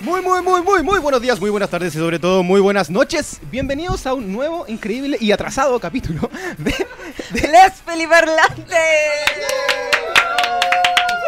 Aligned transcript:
Muy, 0.00 0.22
muy, 0.22 0.42
muy, 0.42 0.62
muy, 0.62 0.82
muy 0.84 1.00
buenos 1.00 1.20
días, 1.20 1.40
muy 1.40 1.50
buenas 1.50 1.70
tardes 1.70 1.92
y 1.92 1.98
sobre 1.98 2.20
todo 2.20 2.44
muy 2.44 2.60
buenas 2.60 2.88
noches. 2.88 3.40
Bienvenidos 3.50 4.06
a 4.06 4.14
un 4.14 4.32
nuevo, 4.32 4.64
increíble 4.68 5.16
y 5.20 5.32
atrasado 5.32 5.80
capítulo 5.80 6.30
de... 6.56 6.72
de... 7.30 7.48
¡Les 7.48 7.72
Feliparlantes! 7.84 8.76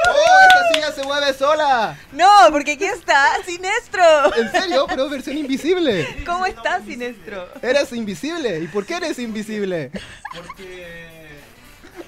¡Oh, 0.09 0.39
esa 0.49 0.73
silla 0.73 0.93
se 0.93 1.03
mueve 1.03 1.35
sola! 1.35 1.99
No, 2.13 2.29
porque 2.53 2.73
aquí 2.73 2.85
está 2.85 3.43
Sinestro. 3.45 4.37
¿En 4.37 4.53
serio? 4.53 4.87
Pero 4.89 5.09
versión 5.09 5.37
invisible. 5.37 6.23
¿Cómo 6.25 6.47
estás, 6.47 6.85
Sinestro? 6.85 7.49
Eres 7.63 7.93
invisible. 7.93 8.61
¿Y 8.61 8.69
por 8.69 8.87
qué 8.87 8.95
eres 8.95 9.19
invisible? 9.19 9.91
Porque 10.33 11.29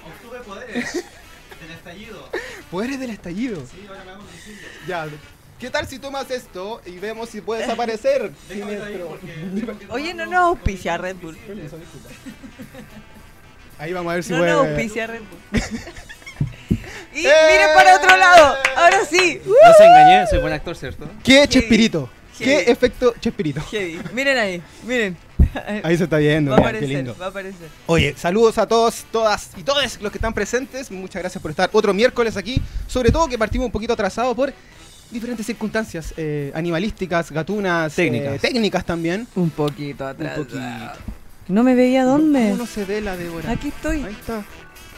obtuve 0.05 0.39
poderes 0.39 0.93
del 0.93 1.71
estallido. 1.71 2.29
Poderes 2.71 2.99
del 3.01 3.09
estallido. 3.09 3.65
Sí, 3.69 3.85
ahora 3.85 4.03
me 4.05 4.11
hago 4.11 4.21
invisible. 4.21 4.67
Ya. 4.87 5.07
¿Qué 5.63 5.69
tal 5.69 5.87
si 5.87 5.97
tomas 5.97 6.29
esto 6.29 6.81
y 6.85 6.97
vemos 6.99 7.29
si 7.29 7.39
puedes 7.39 7.69
aparecer? 7.69 8.31
Porque... 8.49 9.87
Oye, 9.89 10.13
no 10.13 10.25
nos 10.25 10.35
auspicia 10.35 10.97
Red 10.97 11.15
Bull. 11.21 11.37
Permiso, 11.37 11.77
disculpa. 11.77 12.09
Ahí 13.79 13.93
vamos 13.93 14.11
a 14.11 14.15
ver 14.15 14.23
si 14.25 14.33
No 14.33 14.39
puede... 14.39 14.51
nos 14.51 14.67
auspicia 14.67 15.07
Red 15.07 15.21
Bull. 15.21 15.61
Y 17.13 17.17
miren 17.19 17.69
para 17.75 17.95
otro 17.95 18.17
lado. 18.17 18.57
Ahora 18.75 19.05
sí. 19.09 19.39
No 19.45 19.73
se 19.77 19.85
engañé, 19.85 20.27
soy 20.27 20.39
buen 20.41 20.51
actor, 20.51 20.75
¿cierto? 20.75 21.07
¿Qué 21.23 21.47
Chespirito? 21.47 22.09
¿Qué 22.37 22.43
Heavy. 22.45 22.71
efecto 22.71 23.13
Chespirito? 23.21 23.61
heavy. 23.61 24.01
Miren 24.13 24.37
ahí, 24.37 24.61
miren. 24.83 25.15
Ahí 25.83 25.95
se 25.95 26.03
está 26.05 26.17
viendo, 26.17 26.51
Va 26.51 26.57
a 26.57 26.59
mira, 26.59 26.71
qué 26.71 26.77
aparecer, 26.79 26.97
lindo. 26.97 27.15
va 27.21 27.25
a 27.27 27.29
aparecer. 27.29 27.69
Oye, 27.85 28.15
saludos 28.17 28.57
a 28.57 28.67
todos, 28.67 29.05
todas 29.11 29.51
y 29.55 29.63
todos 29.63 30.01
los 30.01 30.11
que 30.11 30.17
están 30.17 30.33
presentes. 30.33 30.91
Muchas 30.91 31.21
gracias 31.21 31.39
por 31.41 31.51
estar 31.51 31.69
otro 31.71 31.93
miércoles 31.93 32.35
aquí. 32.35 32.59
Sobre 32.87 33.11
todo 33.11 33.29
que 33.29 33.37
partimos 33.37 33.67
un 33.67 33.71
poquito 33.71 33.93
atrasado 33.93 34.35
por 34.35 34.51
diferentes 35.13 35.45
circunstancias 35.45 36.13
eh, 36.17 36.51
animalísticas, 36.55 37.31
gatunas, 37.31 37.93
Técnicas. 37.95 38.35
eh, 38.35 38.39
técnicas 38.39 38.85
también. 38.85 39.27
Un 39.35 39.49
poquito 39.51 40.05
atrás. 40.07 40.37
poquito. 40.37 40.59
¿No 41.47 41.63
me 41.63 41.75
veía 41.75 42.03
dónde? 42.03 42.39
¿Cómo 42.49 42.55
no 42.57 42.65
se 42.65 42.85
ve 42.85 43.01
la 43.01 43.15
Débora? 43.15 43.51
Aquí 43.51 43.67
estoy. 43.69 44.03
Ahí 44.03 44.13
está. 44.19 44.43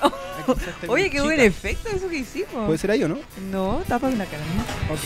Oh. 0.01 0.07
Aquí 0.07 0.63
se 0.63 0.69
está 0.69 0.87
Oye, 0.91 1.09
qué 1.09 1.21
buen 1.21 1.39
efecto 1.39 1.89
eso 1.89 2.07
que 2.09 2.17
hicimos. 2.17 2.65
Puede 2.65 2.77
ser 2.77 2.91
ahí 2.91 3.03
o 3.03 3.07
no? 3.07 3.17
No, 3.51 3.81
tapa 3.87 4.09
la 4.09 4.25
cara. 4.25 4.43
Ok. 4.91 4.99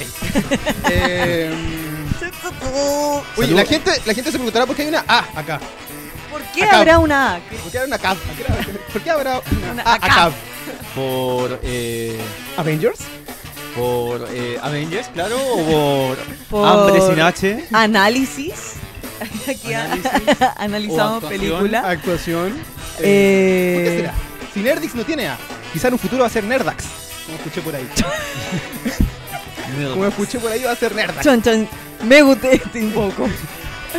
Eh, 0.91 1.53
oye, 3.37 3.53
la 3.53 3.65
gente, 3.65 3.91
la 4.05 4.13
gente 4.13 4.31
se 4.31 4.37
preguntará 4.37 4.65
por 4.65 4.75
qué 4.75 4.83
hay 4.83 4.87
una 4.89 5.03
A 5.07 5.19
acá. 5.39 5.59
¿Por 6.31 6.41
qué 6.53 6.63
Acá. 6.63 6.77
habrá 6.77 6.99
una 6.99 7.35
A? 7.35 7.39
¿Por 7.39 7.71
qué 7.71 7.79
hay 7.79 7.87
una 7.87 7.97
CAV? 7.97 8.17
¿Por 8.93 9.01
qué 9.01 9.09
habrá 9.09 9.39
una, 9.39 9.71
Una 9.73 9.83
A 9.83 9.93
acá. 9.95 10.05
acá? 10.27 10.31
Por, 10.95 11.59
eh, 11.63 12.19
¿Avengers? 12.57 12.99
Por 13.79 14.27
eh, 14.31 14.59
Avengers, 14.61 15.07
claro, 15.13 15.37
o 15.39 15.65
por, 15.65 16.17
Por- 16.49 16.67
Hambre 16.67 17.01
sin 17.01 17.19
H. 17.21 17.65
Análisis. 17.71 18.73
Aquí 19.47 19.73
Análisis. 19.73 20.11
analizamos 20.57 21.23
O 21.23 21.27
actuación. 21.27 21.39
película. 21.41 21.79
Actuación. 21.89 22.53
Eh, 23.01 23.73
¿Por 23.75 23.83
qué 23.83 23.97
será? 23.97 24.13
Si 24.53 24.59
Nerdix 24.61 24.95
no 24.95 25.03
tiene 25.05 25.27
A, 25.27 25.37
quizá 25.73 25.87
en 25.89 25.93
un 25.93 25.99
futuro 25.99 26.21
va 26.21 26.27
a 26.27 26.31
ser 26.31 26.43
Nerdax. 26.43 26.85
Como 27.25 27.37
escuché 27.37 27.61
por 27.61 27.75
ahí. 27.75 27.87
Como 29.93 30.05
escuché 30.07 30.39
por 30.39 30.51
ahí 30.51 30.63
va 30.63 30.71
a 30.71 30.75
ser 30.75 30.95
Nerdax. 30.95 31.23
Chon, 31.23 31.41
chon. 31.41 31.67
Me 32.03 32.21
gusté 32.21 32.55
este 32.55 32.79
un 32.83 32.91
poco. 32.91 33.27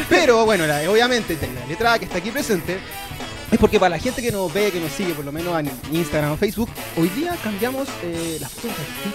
Pero 0.08 0.44
bueno, 0.44 0.66
la- 0.66 0.88
obviamente 0.90 1.36
la 1.60 1.66
letra 1.66 1.92
A 1.94 1.98
que 1.98 2.04
está 2.06 2.18
aquí 2.18 2.30
presente 2.30 2.78
es 3.50 3.58
porque 3.58 3.78
para 3.80 3.90
la 3.96 3.98
gente 3.98 4.22
que 4.22 4.30
nos 4.32 4.52
ve, 4.52 4.70
que 4.70 4.80
nos 4.80 4.92
sigue 4.92 5.12
por 5.14 5.24
lo 5.24 5.32
menos 5.32 5.58
en 5.60 5.70
Instagram 5.92 6.32
o 6.32 6.36
Facebook, 6.36 6.68
hoy 6.96 7.08
día 7.10 7.36
cambiamos 7.42 7.88
eh, 8.02 8.38
las 8.40 8.50
fotos 8.52 8.70
de 8.70 8.84
perfil. 8.84 9.12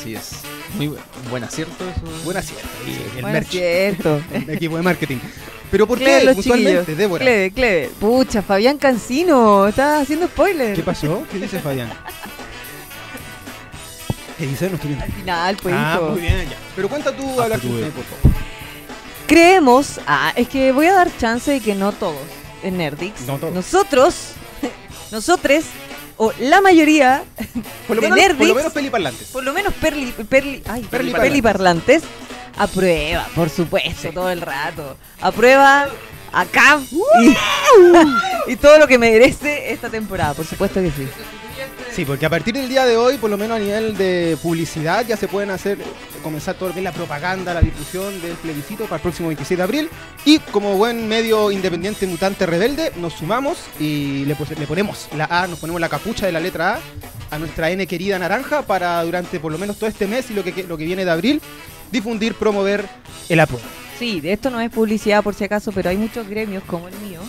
Así 0.00 0.14
es. 0.14 0.30
Muy 0.76 0.88
bu- 0.88 0.96
buen 1.30 1.42
acierto 1.44 1.84
eso. 1.88 2.24
Buena 2.24 2.40
cierta. 2.42 2.68
y 2.86 3.16
el 3.16 3.22
Bueno, 3.22 3.28
merch, 3.28 3.54
el 4.32 4.50
equipo 4.50 4.76
de 4.76 4.82
marketing. 4.82 5.16
Pero 5.70 5.86
¿por 5.86 5.98
qué 5.98 6.24
los 6.24 6.34
puntualmente. 6.36 6.94
Débora? 6.94 7.22
Cleve, 7.24 7.50
Cleve. 7.50 7.90
Pucha, 8.00 8.42
Fabián 8.42 8.78
Cancino. 8.78 9.66
Estás 9.68 10.02
haciendo 10.02 10.26
spoiler. 10.28 10.74
¿Qué 10.74 10.82
pasó? 10.82 11.24
¿Qué 11.30 11.38
dice 11.38 11.58
Fabián? 11.60 11.90
¿Qué 14.38 14.46
dice? 14.46 14.68
No 14.68 14.76
estoy 14.76 14.88
viendo. 14.88 15.04
Al 15.04 15.12
final, 15.12 15.56
pues. 15.62 15.74
Ah, 15.76 15.94
hijo. 15.96 16.10
muy 16.10 16.20
bien, 16.20 16.48
ya. 16.48 16.56
Pero 16.76 16.88
cuenta 16.88 17.14
tú, 17.14 17.40
Ah, 17.40 17.44
hablar 17.44 17.60
tú, 17.60 17.68
por 17.68 17.80
favor. 18.04 18.38
Creemos. 19.26 20.00
Ah, 20.06 20.32
es 20.36 20.48
que 20.48 20.72
voy 20.72 20.86
a 20.86 20.94
dar 20.94 21.10
chance 21.18 21.50
de 21.50 21.60
que 21.60 21.74
no 21.74 21.92
todos 21.92 22.16
en 22.62 22.78
Nerdix. 22.78 23.22
No 23.22 23.36
todos. 23.38 23.52
Nosotros, 23.52 24.14
nosotros, 25.12 25.64
o 26.18 26.32
la 26.40 26.60
mayoría, 26.60 27.24
Por 27.86 27.96
lo 27.96 28.02
de 28.02 28.10
menos, 28.10 28.36
por 28.36 28.46
lo 28.46 28.54
menos 28.54 28.72
peliparlantes. 28.72 29.28
por 29.28 29.44
lo 29.44 29.52
menos 29.52 29.72
perli, 29.74 30.12
perli, 30.12 30.62
ay, 30.68 30.82
Perli 30.90 31.12
perliparlantes, 31.12 32.02
aprueba, 32.56 33.26
por 33.34 33.48
supuesto, 33.48 34.12
todo 34.12 34.30
el 34.30 34.40
rato. 34.40 34.96
Aprueba 35.20 35.88
acá 36.32 36.78
y, 37.22 37.36
y 38.52 38.56
todo 38.56 38.78
lo 38.78 38.86
que 38.86 38.98
merece 38.98 39.72
esta 39.72 39.88
temporada, 39.88 40.34
por 40.34 40.44
supuesto 40.44 40.80
que 40.82 40.90
sí. 40.90 41.08
Sí, 41.98 42.04
porque 42.04 42.26
a 42.26 42.30
partir 42.30 42.54
del 42.54 42.68
día 42.68 42.86
de 42.86 42.96
hoy, 42.96 43.16
por 43.16 43.28
lo 43.28 43.36
menos 43.36 43.56
a 43.56 43.58
nivel 43.58 43.96
de 43.96 44.38
publicidad, 44.40 45.04
ya 45.04 45.16
se 45.16 45.26
pueden 45.26 45.50
hacer, 45.50 45.78
comenzar 46.22 46.54
todo 46.54 46.68
lo 46.68 46.74
que 46.76 46.80
la 46.80 46.92
propaganda, 46.92 47.52
la 47.52 47.60
difusión 47.60 48.22
del 48.22 48.34
plebiscito 48.36 48.84
para 48.84 48.94
el 48.98 49.02
próximo 49.02 49.26
27 49.26 49.56
de 49.56 49.62
abril. 49.64 49.90
Y 50.24 50.38
como 50.38 50.76
buen 50.76 51.08
medio 51.08 51.50
independiente 51.50 52.06
mutante 52.06 52.46
rebelde, 52.46 52.92
nos 52.98 53.14
sumamos 53.14 53.58
y 53.80 54.24
le, 54.26 54.36
ponemos 54.36 55.08
la 55.16 55.24
A, 55.24 55.48
nos 55.48 55.58
ponemos 55.58 55.80
la 55.80 55.88
capucha 55.88 56.24
de 56.26 56.30
la 56.30 56.38
letra 56.38 56.74
A 56.76 57.34
a 57.34 57.38
nuestra 57.40 57.68
N 57.72 57.84
querida 57.88 58.16
naranja 58.16 58.62
para 58.62 59.02
durante 59.02 59.40
por 59.40 59.50
lo 59.50 59.58
menos 59.58 59.76
todo 59.76 59.90
este 59.90 60.06
mes 60.06 60.30
y 60.30 60.34
lo 60.34 60.44
que, 60.44 60.52
que- 60.52 60.62
lo 60.68 60.78
que 60.78 60.84
viene 60.84 61.04
de 61.04 61.10
abril, 61.10 61.42
difundir, 61.90 62.34
promover 62.34 62.86
el 63.28 63.40
apruebo. 63.40 63.66
Sí, 63.98 64.20
de 64.20 64.34
esto 64.34 64.50
no 64.50 64.60
es 64.60 64.70
publicidad 64.70 65.24
por 65.24 65.34
si 65.34 65.42
acaso, 65.42 65.72
pero 65.72 65.90
hay 65.90 65.96
muchos 65.96 66.28
gremios 66.28 66.62
como 66.62 66.86
el 66.86 66.94
mío 66.98 67.22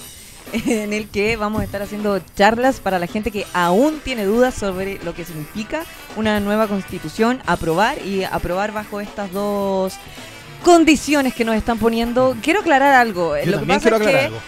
en 0.66 0.94
el 0.94 1.08
que 1.10 1.36
vamos 1.36 1.62
a 1.62 1.64
estar 1.64 1.82
haciendo 1.82 2.20
charlas 2.36 2.80
para 2.80 3.00
la 3.00 3.08
gente 3.08 3.32
que 3.32 3.46
aún 3.54 4.00
tiene 4.04 4.26
dudas 4.26 4.54
sobre 4.54 5.04
lo 5.04 5.14
que 5.14 5.26
significa 5.26 5.84
una 6.16 6.40
nueva 6.40 6.68
constitución, 6.68 7.42
aprobar 7.46 7.98
y 8.06 8.24
aprobar 8.24 8.72
bajo 8.72 9.00
estas 9.02 9.32
dos 9.32 9.98
condiciones 10.64 11.34
que 11.34 11.46
nos 11.46 11.56
están 11.56 11.78
poniendo. 11.78 12.36
Quiero 12.42 12.62
aclarar 12.62 12.94
algo. 12.96 13.38
Yo 13.38 13.52
lo 13.52 13.60
que 13.60 13.66
pasa 13.66 13.80
quiero 13.82 13.96
es 13.98 14.02
aclarar 14.02 14.20
que 14.20 14.26
algo. 14.26 14.42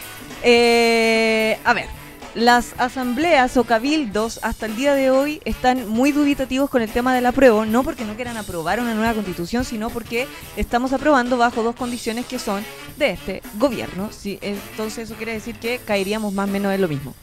Eh, 0.44 1.60
a 1.64 1.74
ver, 1.74 2.01
las 2.36 2.74
asambleas 2.78 3.58
o 3.58 3.64
cabildos 3.64 4.40
hasta 4.44 4.66
el 4.66 4.76
día 4.76 4.94
de 4.94 5.12
hoy 5.12 5.42
están 5.46 5.90
muy 5.90 6.12
dubitativos 6.12 6.70
con 6.70 6.82
el 6.82 6.90
tema 6.90 7.14
del 7.14 7.26
apruebo, 7.26 7.66
no 7.66 7.84
porque 7.84 8.06
no 8.06 8.16
quieran 8.16 8.38
aprobar 8.38 8.80
una 8.80 8.94
nueva 8.94 9.14
constitución, 9.14 9.66
sino 9.66 9.90
porque 9.90 10.28
estamos 10.56 10.94
aprobando 10.94 11.38
bajo 11.38 11.64
dos 11.64 11.76
condiciones 11.76 12.26
que 12.26 12.40
son 12.40 12.64
de 12.98 13.12
este 13.12 13.42
gobierno. 13.56 14.10
Entonces 14.24 15.10
eso 15.10 15.16
quiere 15.16 15.34
decir 15.34 15.56
que 15.56 15.80
caeríamos 15.80 16.34
más 16.34 16.48
o 16.48 16.52
menos 16.52 16.74
en 16.74 16.82
lo 16.82 16.88
mismo. 16.88 17.14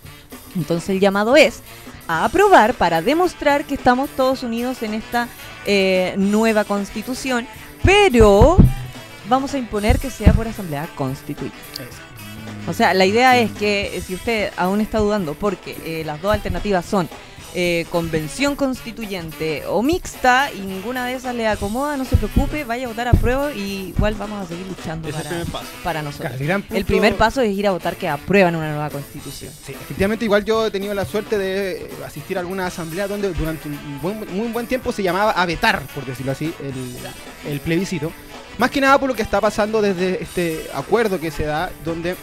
Entonces 0.57 0.91
el 0.91 1.01
llamado 1.01 1.37
es 1.37 1.63
a 2.07 2.25
aprobar 2.25 2.75
para 2.75 3.03
demostrar 3.03 3.65
que 3.65 3.75
estamos 3.75 4.11
todos 4.11 4.43
unidos 4.43 4.83
en 4.83 4.95
esta 4.95 5.29
eh, 5.67 6.15
nueva 6.17 6.65
constitución, 6.65 7.47
pero 7.83 8.57
vamos 9.29 9.55
a 9.55 9.59
imponer 9.59 9.99
que 9.99 10.11
sea 10.11 10.33
por 10.33 10.49
asamblea 10.49 10.89
constituida. 10.97 11.53
O 12.69 12.73
sea, 12.73 12.93
la 12.95 13.07
idea 13.07 13.39
es 13.39 13.51
que 13.53 13.97
eh, 13.97 14.01
si 14.01 14.15
usted 14.15 14.53
aún 14.57 14.81
está 14.81 14.99
dudando, 14.99 15.35
porque 15.35 15.77
eh, 15.85 16.03
las 16.05 16.21
dos 16.21 16.33
alternativas 16.33 16.85
son 16.85 17.09
eh, 17.55 17.87
convención 17.91 18.57
constituyente 18.57 19.65
o 19.67 19.83
mixta 19.83 20.51
y 20.53 20.61
ninguna 20.61 21.07
de 21.07 21.15
esas 21.15 21.35
le 21.35 21.49
acomoda, 21.49 21.97
no 21.97 22.05
se 22.05 22.17
preocupe, 22.17 22.65
vaya 22.65 22.85
a 22.85 22.89
votar 22.89 23.09
a 23.09 23.13
prueba 23.13 23.53
y 23.53 23.95
igual 23.97 24.15
vamos 24.17 24.45
a 24.45 24.49
seguir 24.49 24.67
luchando 24.67 25.09
para, 25.09 25.29
primer 25.31 25.47
paso. 25.47 25.67
para 25.83 26.03
nosotros. 26.03 26.29
Claro, 26.29 26.43
el 26.43 26.47
gran 26.47 26.61
punto- 26.63 26.77
El 26.77 26.85
primer 26.85 27.15
paso 27.17 27.41
es 27.41 27.57
ir 27.57 27.67
a 27.67 27.71
votar 27.73 27.97
que 27.97 28.07
aprueban 28.07 28.55
una 28.55 28.69
nueva 28.69 28.91
constitución. 28.91 29.51
Sí, 29.65 29.73
efectivamente, 29.73 30.27
igual 30.27 30.45
yo 30.45 30.67
he 30.67 30.71
tenido 30.71 30.93
la 30.93 31.07
suerte 31.07 31.39
de 31.39 31.73
eh, 31.85 31.91
asistir 32.07 32.37
a 32.37 32.41
alguna 32.41 32.67
asamblea 32.67 33.09
donde 33.09 33.33
durante 33.33 33.67
un 33.69 33.99
buen, 34.03 34.19
muy 34.37 34.49
buen 34.49 34.67
tiempo 34.67 34.93
se 34.93 35.03
llamaba 35.03 35.31
a 35.31 35.47
vetar, 35.47 35.81
por 35.95 36.05
decirlo 36.05 36.33
así, 36.33 36.53
el, 36.61 37.51
el 37.51 37.61
plebiscito. 37.61 38.13
Más 38.59 38.71
que 38.71 38.81
nada 38.81 38.99
por 38.99 39.09
lo 39.09 39.15
que 39.15 39.23
está 39.23 39.41
pasando 39.41 39.81
desde 39.81 40.23
este 40.23 40.67
acuerdo 40.75 41.19
que 41.19 41.31
se 41.31 41.45
da, 41.45 41.71
donde 41.85 42.17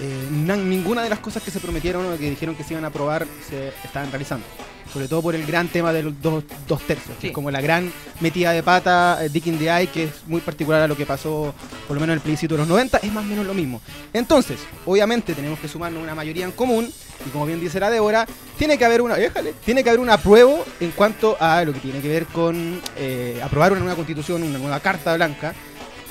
eh, 0.00 0.28
na- 0.30 0.56
ninguna 0.56 1.02
de 1.02 1.08
las 1.10 1.18
cosas 1.20 1.42
que 1.42 1.50
se 1.50 1.60
prometieron 1.60 2.06
o 2.12 2.16
que 2.18 2.30
dijeron 2.30 2.54
que 2.54 2.64
se 2.64 2.74
iban 2.74 2.84
a 2.84 2.88
aprobar 2.88 3.26
se 3.48 3.68
estaban 3.84 4.10
realizando. 4.10 4.46
Sobre 4.92 5.08
todo 5.08 5.20
por 5.20 5.34
el 5.34 5.44
gran 5.44 5.68
tema 5.68 5.92
de 5.92 6.04
los 6.04 6.22
dos, 6.22 6.44
dos 6.66 6.80
tercios, 6.82 7.16
que 7.20 7.26
es 7.28 7.32
como 7.34 7.50
la 7.50 7.60
gran 7.60 7.92
metida 8.20 8.52
de 8.52 8.62
pata, 8.62 9.18
eh, 9.22 9.28
dick 9.28 9.46
in 9.46 9.58
the 9.58 9.64
eye, 9.68 9.88
que 9.88 10.04
es 10.04 10.10
muy 10.26 10.40
particular 10.40 10.80
a 10.80 10.86
lo 10.88 10.96
que 10.96 11.04
pasó 11.04 11.52
por 11.86 11.96
lo 11.96 12.00
menos 12.00 12.12
en 12.14 12.18
el 12.18 12.20
plebiscito 12.22 12.54
de 12.54 12.58
los 12.60 12.68
90, 12.68 12.98
es 12.98 13.12
más 13.12 13.24
o 13.24 13.26
menos 13.28 13.44
lo 13.44 13.52
mismo. 13.52 13.82
Entonces, 14.12 14.58
obviamente 14.86 15.34
tenemos 15.34 15.58
que 15.58 15.68
sumarnos 15.68 16.02
una 16.02 16.14
mayoría 16.14 16.44
en 16.46 16.52
común, 16.52 16.90
y 17.26 17.30
como 17.30 17.44
bien 17.46 17.60
dice 17.60 17.80
la 17.80 17.90
Débora, 17.90 18.26
tiene 18.56 18.78
que 18.78 18.84
haber 18.84 19.02
una, 19.02 19.16
déjale, 19.16 19.54
tiene 19.64 19.82
que 19.82 19.90
haber 19.90 20.00
un 20.00 20.08
apruebo 20.08 20.64
en 20.80 20.92
cuanto 20.92 21.36
a 21.40 21.62
lo 21.64 21.72
que 21.74 21.80
tiene 21.80 22.00
que 22.00 22.08
ver 22.08 22.24
con 22.26 22.80
eh, 22.96 23.40
aprobar 23.42 23.72
una 23.72 23.80
nueva 23.80 23.96
constitución, 23.96 24.42
una 24.44 24.58
nueva 24.58 24.80
carta 24.80 25.14
blanca, 25.16 25.52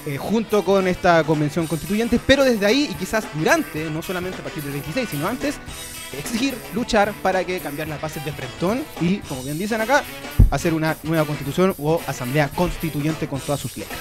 eh, 0.06 0.18
junto 0.18 0.63
con 0.63 0.88
esta 0.88 1.24
convención 1.24 1.68
constituyente, 1.68 2.19
pero 2.25 2.44
desde 2.44 2.66
ahí 2.66 2.88
y 2.92 2.94
quizás 2.94 3.25
durante, 3.34 3.90
no 3.90 4.02
solamente 4.02 4.40
a 4.40 4.44
partir 4.44 4.63
del 4.63 4.74
26, 4.74 5.10
sino 5.10 5.28
antes, 5.28 5.56
exigir, 6.18 6.56
luchar 6.74 7.13
para 7.22 7.44
que 7.44 7.60
cambiar 7.60 7.88
las 7.88 8.00
bases 8.00 8.24
de 8.24 8.31
frentón 8.31 8.84
y, 9.02 9.18
como 9.19 9.44
bien 9.44 9.57
dicen 9.57 9.81
acá, 9.81 10.04
hacer 10.52 10.74
una 10.74 10.96
nueva 11.04 11.25
constitución 11.25 11.74
o 11.80 12.02
asamblea 12.07 12.50
constituyente 12.50 13.28
con 13.28 13.40
todas 13.40 13.60
sus 13.60 13.78
letras. 13.78 14.00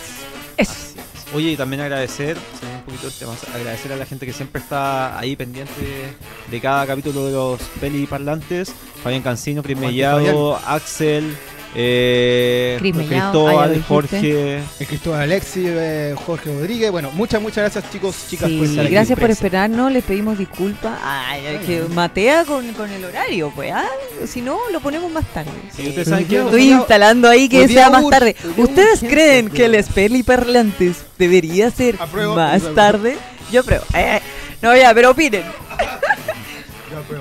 Eso. 0.57 0.73
Así 0.73 0.99
es. 0.99 1.35
Oye, 1.35 1.53
y 1.53 1.57
también 1.57 1.81
agradecer, 1.81 2.37
se 2.61 2.67
me 2.67 2.73
va 2.73 2.79
un 2.79 2.85
poquito 2.85 3.07
el 3.09 3.13
tema, 3.13 3.33
agradecer 3.55 3.93
a 3.93 3.97
la 3.97 4.07
gente 4.07 4.25
que 4.27 4.33
siempre 4.33 4.63
está 4.63 5.19
ahí 5.19 5.35
pendiente 5.35 6.15
de 6.49 6.61
cada 6.61 6.87
capítulo 6.87 7.27
de 7.27 7.33
los 7.33 7.61
peli 7.81 8.07
parlantes. 8.07 8.73
Fabián 9.03 9.23
Cancino, 9.23 9.63
Cris 9.63 9.77
Aguante, 9.77 9.97
Mellado, 9.97 10.57
Axel, 10.67 11.37
eh, 11.75 12.77
Cris 12.79 12.95
Cristóbal. 12.97 13.83
Jorge. 13.87 14.59
El 14.79 14.87
Cristóbal 14.87 15.21
Alexi, 15.23 15.65
eh, 15.67 16.15
Jorge 16.27 16.53
Rodríguez. 16.55 16.91
Bueno, 16.91 17.11
muchas, 17.13 17.41
muchas 17.43 17.59
gracias, 17.59 17.91
chicos, 17.93 18.15
chicas, 18.29 18.49
Sí, 18.49 18.57
por 18.59 18.67
estar 18.67 18.85
aquí. 18.85 18.95
gracias 18.95 19.17
por 19.19 19.27
presentes. 19.27 19.45
esperarnos, 19.47 19.93
les 19.93 20.05
pedimos 20.05 20.39
disculpas. 20.39 20.99
Ay, 21.03 21.47
es 21.47 21.67
que 21.67 21.83
matea 21.93 22.45
con, 22.45 22.67
con 22.75 22.91
el 22.91 23.05
horario, 23.05 23.53
pues. 23.55 23.73
ah, 23.75 23.85
Si 24.27 24.41
no, 24.41 24.59
lo 24.73 24.81
ponemos 24.81 25.11
más 25.11 25.25
tarde. 25.33 25.51
Y 25.79 25.89
ustedes 25.89 26.09
saben 26.09 26.27
que 26.27 26.39
Estoy 26.39 26.71
instalando 26.73 27.29
ahí 27.29 27.49
que 27.49 27.67
sea 27.69 27.91
más 27.91 28.09
tarde. 28.09 28.37
¿Ustedes 28.57 29.01
creen 29.01 29.51
que 29.51 29.65
el 29.67 29.83
Speli 29.83 30.23
Parlantes 30.23 31.05
debería 31.19 31.71
ser 31.71 31.97
Apruebo, 31.99 32.35
más 32.37 32.57
apruebo. 32.57 32.75
tarde? 32.75 33.17
Yo 33.53 33.61
apruebo. 33.61 33.85
Eh, 33.95 34.21
no, 34.63 34.77
ya, 34.77 34.95
pero 34.95 35.11
opinen. 35.11 35.43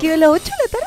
Que 0.00 0.14
a 0.14 0.16
las 0.16 0.28
8 0.30 0.44
de 0.44 0.50
la 0.50 0.78
tarde 0.78 0.83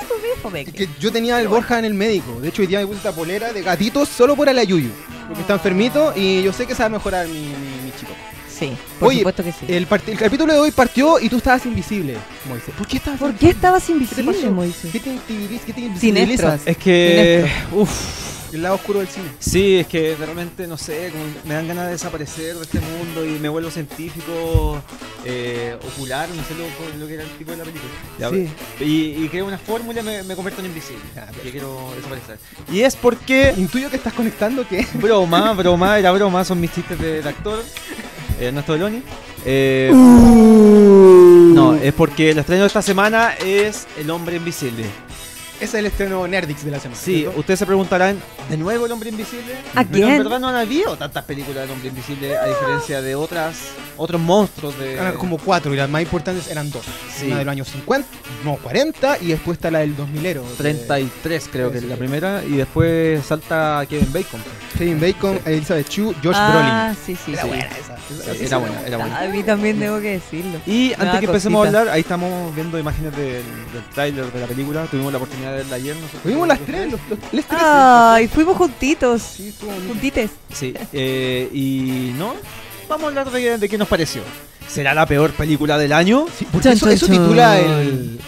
Es 0.54 0.74
que 0.74 0.90
yo 1.00 1.12
tenía 1.12 1.40
el 1.42 1.48
Borja 1.48 1.80
en 1.80 1.86
el 1.86 1.94
médico. 1.94 2.40
De 2.42 2.50
hecho, 2.50 2.62
hoy 2.62 2.68
día 2.68 2.80
me 2.80 2.86
puse 2.88 2.98
esta 2.98 3.12
polera 3.12 3.52
de 3.54 3.62
gatitos 3.62 4.08
solo 4.10 4.36
por 4.36 4.48
el 4.50 4.58
Ayuyu. 4.58 4.90
Porque 5.28 5.42
está 5.42 5.54
enfermito 5.54 6.14
y 6.16 6.42
yo 6.44 6.54
sé 6.54 6.66
que 6.66 6.74
se 6.74 6.82
va 6.84 6.86
a 6.88 6.90
mejorar 6.90 7.28
mi, 7.28 7.34
mi- 7.40 7.84
mi 7.86 7.92
chico. 8.00 8.14
Sí, 8.50 8.76
por 9.00 9.10
Oye, 9.10 9.20
supuesto 9.20 9.44
que 9.44 9.52
sí. 9.52 9.66
El, 9.68 9.86
el 10.08 10.18
capítulo 10.18 10.52
de 10.54 10.58
hoy 10.60 10.72
partió 10.72 11.20
y 11.20 11.30
tú 11.30 11.38
estabas 11.38 11.64
invisible, 11.68 12.16
Moisés. 12.50 12.74
¿Por 12.76 12.88
qué 12.88 12.98
estabas 12.98 13.20
¿Por 13.20 13.34
qué 13.36 13.50
estabas 13.50 13.84
¿Qué 13.84 13.88
te 13.88 13.92
invisible, 13.94 14.34
pasó? 14.34 14.52
Moisés? 14.52 14.92
¿Qué 14.92 15.00
te 15.00 15.10
invisibiliza? 15.12 15.66
¿Qué 15.66 15.74
te 15.74 15.80
Sinestro. 15.82 16.08
invisibiliza? 16.08 16.60
Es 16.66 16.78
que, 16.78 17.46
Sinestro. 17.50 17.82
uff, 17.82 17.92
El 18.54 18.62
lado 18.64 18.76
oscuro 18.76 19.00
del 19.00 19.08
cine. 19.10 19.28
sí, 19.40 19.78
es 19.80 19.88
que 19.88 20.16
de 20.16 20.26
repente, 20.26 20.68
no 20.68 20.78
sé, 20.78 21.10
como 21.12 21.24
me 21.46 21.54
dan 21.54 21.68
ganas 21.68 21.86
de 21.88 21.92
desaparecer 21.92 22.56
de 22.56 22.64
este 22.64 22.80
mundo 22.80 23.26
y 23.26 23.40
me 23.40 23.50
vuelvo 23.50 23.70
científico 23.70 24.82
eh, 25.26 25.78
ocular, 25.86 26.30
no 26.30 26.42
sé 26.44 26.54
lo, 26.56 27.00
lo 27.00 27.08
que 27.08 27.16
era 27.16 27.24
el 27.24 27.30
tipo 27.32 27.52
de 27.52 27.58
la 27.58 27.64
película. 27.66 27.92
Ya, 28.18 28.30
Sí. 28.30 28.48
Y, 28.80 29.24
y 29.26 29.28
creo 29.30 29.46
una 29.48 29.58
fórmula 29.58 30.02
me, 30.02 30.24
me 30.24 30.36
convierto 30.36 30.62
en 30.62 30.68
invisible, 30.68 31.02
que 31.44 31.52
quiero 31.52 31.92
desaparecer. 31.96 32.38
Y 32.72 32.82
es 32.82 32.96
porque 32.96 33.54
Intuyo 33.58 33.90
que 33.90 33.98
estás 33.98 34.14
conectando 34.14 34.66
que 34.68 34.86
Broma, 34.94 35.52
broma, 35.54 36.00
era 36.00 36.12
broma, 36.12 36.46
son 36.46 36.62
mis 36.62 36.72
chistes 36.74 36.98
de- 37.00 37.16
del 37.16 37.28
actor, 37.28 37.62
eh, 38.40 38.46
Ernesto 38.48 38.74
Beloni. 38.74 39.02
Eh, 39.46 39.92
no, 39.94 41.74
es 41.76 41.94
porque 41.94 42.32
el 42.32 42.38
estreno 42.40 42.62
de 42.64 42.68
esta 42.68 42.82
semana 42.82 43.34
es 43.34 43.88
El 43.98 44.10
Hombre 44.10 44.38
Invisible. 44.38 44.86
Ese 45.58 45.66
es 45.66 45.74
el 45.74 45.86
estreno 45.88 46.28
Nerdix 46.28 46.64
de 46.64 46.72
la 46.72 46.80
semana. 46.80 47.00
Sí, 47.00 47.20
¿cierto? 47.22 47.40
ustedes 47.40 47.60
se 47.60 47.66
preguntarán, 47.66 48.22
¿de 48.50 48.58
nuevo 48.58 48.86
El 48.86 48.92
Hombre 48.92 49.10
Invisible? 49.10 49.56
¿A 49.76 49.84
Pero 49.84 50.08
en 50.08 50.18
verdad 50.20 50.40
no 50.40 50.48
han 50.50 50.56
habido 50.56 50.96
tantas 50.98 51.24
películas 51.26 51.64
del 51.64 51.72
Hombre 51.72 51.90
Invisible, 51.90 52.38
a 52.38 52.46
diferencia 52.46 53.02
de 53.02 53.16
otras, 53.16 53.58
otros 53.98 54.22
monstruos 54.22 54.78
de... 54.78 54.94
Eran 54.94 55.16
como 55.18 55.38
cuatro 55.38 55.74
y 55.74 55.78
las 55.78 55.90
más 55.90 56.02
importantes 56.02 56.50
eran 56.50 56.70
dos. 56.70 56.86
Sí. 57.16 57.28
Una 57.28 57.40
de 57.40 57.46
los 57.46 57.52
años 57.52 57.68
50, 57.70 58.08
no 58.46 58.56
40 58.58 59.18
y 59.22 59.28
después 59.28 59.58
está 59.58 59.72
la 59.72 59.80
del 59.80 59.98
2000ero. 59.98 60.44
de 60.44 60.56
33 60.58 61.50
creo 61.52 61.72
que 61.72 61.80
es 61.80 61.84
la 61.86 61.96
primera, 61.96 62.44
y 62.44 62.58
después 62.58 63.26
salta 63.26 63.84
Kevin 63.90 64.14
Bacon. 64.14 64.42
Kevin 64.78 65.00
Bacon, 65.00 65.40
Elizabeth 65.46 65.90
Chu, 65.90 66.14
Josh 66.24 66.36
ah, 66.36 66.94
sí, 67.06 67.16
sí. 67.16 67.34
Era 67.34 67.42
sí. 67.42 67.48
buena 67.48 67.66
esa. 67.66 67.98
Sí, 68.08 68.46
era 68.46 68.58
buena, 68.58 68.82
era 68.86 68.98
buena. 68.98 69.20
A 69.20 69.28
mí 69.28 69.44
también 69.44 69.80
tengo 69.80 70.00
que 70.00 70.12
decirlo. 70.12 70.60
Y 70.66 70.94
antes 70.94 71.20
que 71.20 71.26
empecemos 71.26 71.66
a 71.66 71.68
hablar, 71.68 71.90
ahí 71.90 72.02
estamos 72.02 72.54
viendo 72.56 72.78
imágenes 72.80 73.16
del, 73.16 73.44
del 73.74 73.84
tráiler 73.94 74.32
de 74.32 74.40
la 74.40 74.48
película. 74.48 74.86
Tuvimos 74.86 75.12
la 75.12 75.18
oportunidad 75.18 75.47
de 75.52 75.58
verla 75.58 75.76
ayer. 75.76 75.96
nosotros. 75.96 76.24
Tuvimos 76.24 76.48
las 76.48 76.60
tres, 76.60 76.92
los, 76.92 77.00
los, 77.10 77.20
las 77.32 77.46
tres. 77.46 77.62
Ay, 77.62 78.28
fuimos 78.28 78.58
juntitos. 78.58 79.22
Sí, 79.22 79.50
estuvo 79.50 79.72
bonito. 79.72 79.90
Juntites. 79.94 80.32
Sí, 80.54 80.74
eh, 80.94 81.50
y 81.54 82.14
no, 82.18 82.36
vamos 82.88 83.04
a 83.06 83.08
hablar 83.08 83.32
de, 83.32 83.58
de 83.58 83.70
qué 83.70 83.78
nos 83.78 83.88
pareció. 83.88 84.22
¿Será 84.68 84.94
la 84.94 85.06
peor 85.06 85.32
película 85.32 85.78
del 85.78 85.94
año? 85.94 86.26
Sí, 86.38 86.46
porque 86.52 86.66
Chan, 86.70 86.74
eso, 86.78 86.86
chan, 86.88 86.94
eso 86.96 87.08
chan. 87.08 87.16
titula 87.18 87.60
el. 87.60 88.20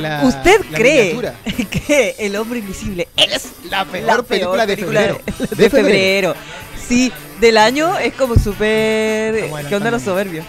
la- 0.00 0.22
¿Usted 0.24 0.60
la 0.70 0.78
cree 0.78 1.14
miniatura. 1.14 1.34
que 1.86 2.16
El 2.18 2.36
Hombre 2.36 2.60
Invisible 2.60 3.08
es 3.16 3.48
La 3.70 3.84
peor 3.84 4.06
la 4.06 4.12
peor 4.22 4.24
película 4.24 4.66
de 4.66 4.76
película 4.76 5.00
febrero. 5.00 5.20
de, 5.50 5.56
de 5.56 5.70
febrero? 5.70 6.34
Sí, 6.88 7.12
del 7.40 7.58
año 7.58 7.98
es 7.98 8.14
como 8.14 8.34
súper... 8.36 9.50
¿Qué 9.68 9.76
onda 9.76 9.90
los 9.90 10.02
soberbios? 10.02 10.44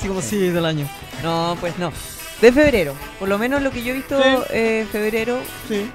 Sí, 0.00 0.06
como 0.08 0.22
sí, 0.22 0.36
del 0.36 0.64
año. 0.64 0.88
No, 1.22 1.56
pues 1.60 1.78
no. 1.78 1.92
De 2.40 2.52
febrero. 2.52 2.94
Por 3.18 3.28
lo 3.28 3.38
menos 3.38 3.62
lo 3.62 3.70
que 3.70 3.82
yo 3.82 3.90
he 3.92 3.96
visto 3.96 4.20
Sí. 4.22 4.28
eh, 4.50 4.86
febrero. 4.90 5.38
Sí. 5.68 5.90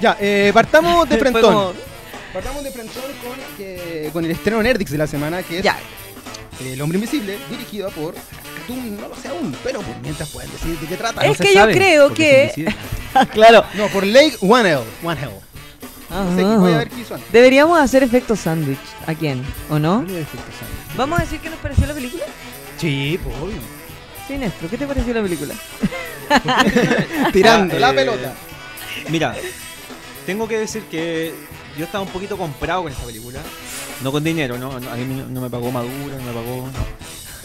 Ya, 0.00 0.16
eh, 0.20 0.50
partamos 0.52 1.08
de 1.08 1.16
frentón. 1.18 1.42
como- 1.42 1.72
Partamos 2.32 2.64
de 2.64 2.70
frentón 2.70 3.02
con, 3.22 3.56
que- 3.58 4.08
con 4.12 4.24
el 4.24 4.30
estreno 4.30 4.62
Nerdix 4.62 4.90
de 4.90 4.98
la 4.98 5.06
semana, 5.06 5.42
que 5.42 5.58
es 5.58 5.64
Ya, 5.64 5.78
El 6.60 6.80
Hombre 6.80 6.96
Invisible, 6.96 7.36
dirigido 7.50 7.90
por 7.90 8.14
Cartoon, 8.14 8.96
no 9.00 9.08
lo 9.08 9.16
sé 9.16 9.28
aún, 9.28 9.54
pero 9.62 9.80
por 9.82 9.94
mientras 10.00 10.28
pueden 10.30 10.50
decir 10.50 10.78
de 10.78 10.86
qué 10.86 10.96
trata. 10.96 11.24
Es 11.26 11.36
que 11.38 11.54
yo 11.54 11.66
creo 11.66 12.14
que- 12.14 12.74
claro. 13.32 13.64
No, 13.74 13.86
por 13.88 14.04
Lake 14.06 14.36
One 14.40 14.76
One 15.04 15.20
Hell. 15.20 15.30
No 16.10 16.36
sé, 16.36 16.42
voy 16.42 16.72
a 16.72 16.78
ver 16.78 16.88
qué 16.90 17.00
hizo 17.00 17.14
antes. 17.14 17.30
Deberíamos 17.32 17.78
hacer 17.78 18.02
efecto 18.02 18.34
sándwich. 18.36 18.78
¿A 19.06 19.14
quién? 19.14 19.42
¿O 19.70 19.78
no? 19.78 20.04
¿Vamos 20.96 21.18
a 21.18 21.22
decir 21.22 21.38
qué 21.40 21.48
nos 21.50 21.58
pareció 21.58 21.86
la 21.86 21.94
película? 21.94 22.24
Sí, 22.78 23.18
pues 23.22 23.34
obvio. 23.40 23.56
¿Qué 24.70 24.78
te 24.78 24.86
pareció 24.86 25.14
la 25.14 25.22
película? 25.22 25.54
Tirando 27.32 27.76
Ah, 27.76 27.80
la 27.80 27.90
eh, 27.90 27.94
pelota. 27.94 28.34
Mira, 29.10 29.34
tengo 30.26 30.48
que 30.48 30.58
decir 30.58 30.82
que 30.84 31.34
yo 31.78 31.84
estaba 31.84 32.04
un 32.04 32.10
poquito 32.10 32.36
comprado 32.36 32.82
con 32.84 32.92
esta 32.92 33.04
película. 33.04 33.40
No 34.02 34.10
con 34.12 34.24
dinero, 34.24 34.58
¿no? 34.58 34.78
no 34.80 34.90
a 34.90 34.96
mí 34.96 35.04
no, 35.28 35.40
me 35.40 35.50
pagó 35.50 35.70
Maduro, 35.70 36.16
no 36.18 36.24
me 36.24 36.32
pagó. 36.32 36.68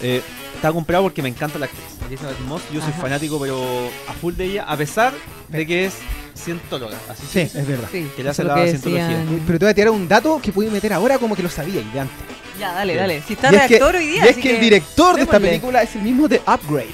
Eh, 0.02 0.22
estaba 0.56 0.74
comprado 0.74 1.04
porque 1.04 1.22
me 1.22 1.30
encanta 1.30 1.60
la 1.60 1.66
actriz. 1.66 1.84
Elizabeth 2.08 2.40
Moss, 2.42 2.62
yo 2.74 2.82
soy 2.82 2.92
Ajá. 2.92 3.02
fanático, 3.02 3.40
pero 3.40 3.90
a 4.08 4.14
full 4.14 4.34
de 4.34 4.46
ella, 4.46 4.64
a 4.64 4.78
pesar 4.78 5.14
de 5.50 5.66
que 5.68 5.86
es 5.86 5.94
cientóloga. 6.36 6.98
Así 7.10 7.24
Sí, 7.32 7.40
es 7.42 7.68
verdad. 7.68 7.90
Sí, 7.92 8.10
Que 8.16 8.24
le 8.24 8.30
hace 8.30 8.42
eso 8.44 8.44
es 8.44 8.48
la 8.48 8.56
lo 8.56 8.64
que 8.64 8.70
cientología. 8.70 9.08
decían. 9.08 9.44
Pero 9.46 9.60
te 9.60 9.66
voy 9.66 9.72
a 9.72 9.76
tirar 9.76 9.92
un 9.92 10.08
dato 10.08 10.40
que 10.42 10.52
pude 10.52 10.70
meter 10.70 10.94
ahora 10.94 11.18
como 11.20 11.36
que 11.36 11.44
lo 11.44 11.50
sabía 11.50 11.82
y 11.82 11.90
de 11.90 12.00
antes. 12.00 12.16
Ya, 12.60 12.74
dale, 12.74 12.94
Sí. 12.94 13.00
dale. 13.00 13.24
Si 13.28 13.34
está 13.34 13.52
y 13.52 13.56
es 13.56 13.62
que, 13.64 13.68
reactor 13.68 13.96
hoy 13.96 14.06
día. 14.08 14.16
y 14.16 14.26
es 14.26 14.32
así 14.32 14.42
que 14.42 14.56
el 14.56 14.60
director 14.62 15.16
de 15.16 15.22
esta 15.24 15.40
película 15.40 15.82
es 15.84 15.96
el 15.96 16.02
mismo 16.02 16.28
de 16.28 16.38
Upgrade. 16.48 16.90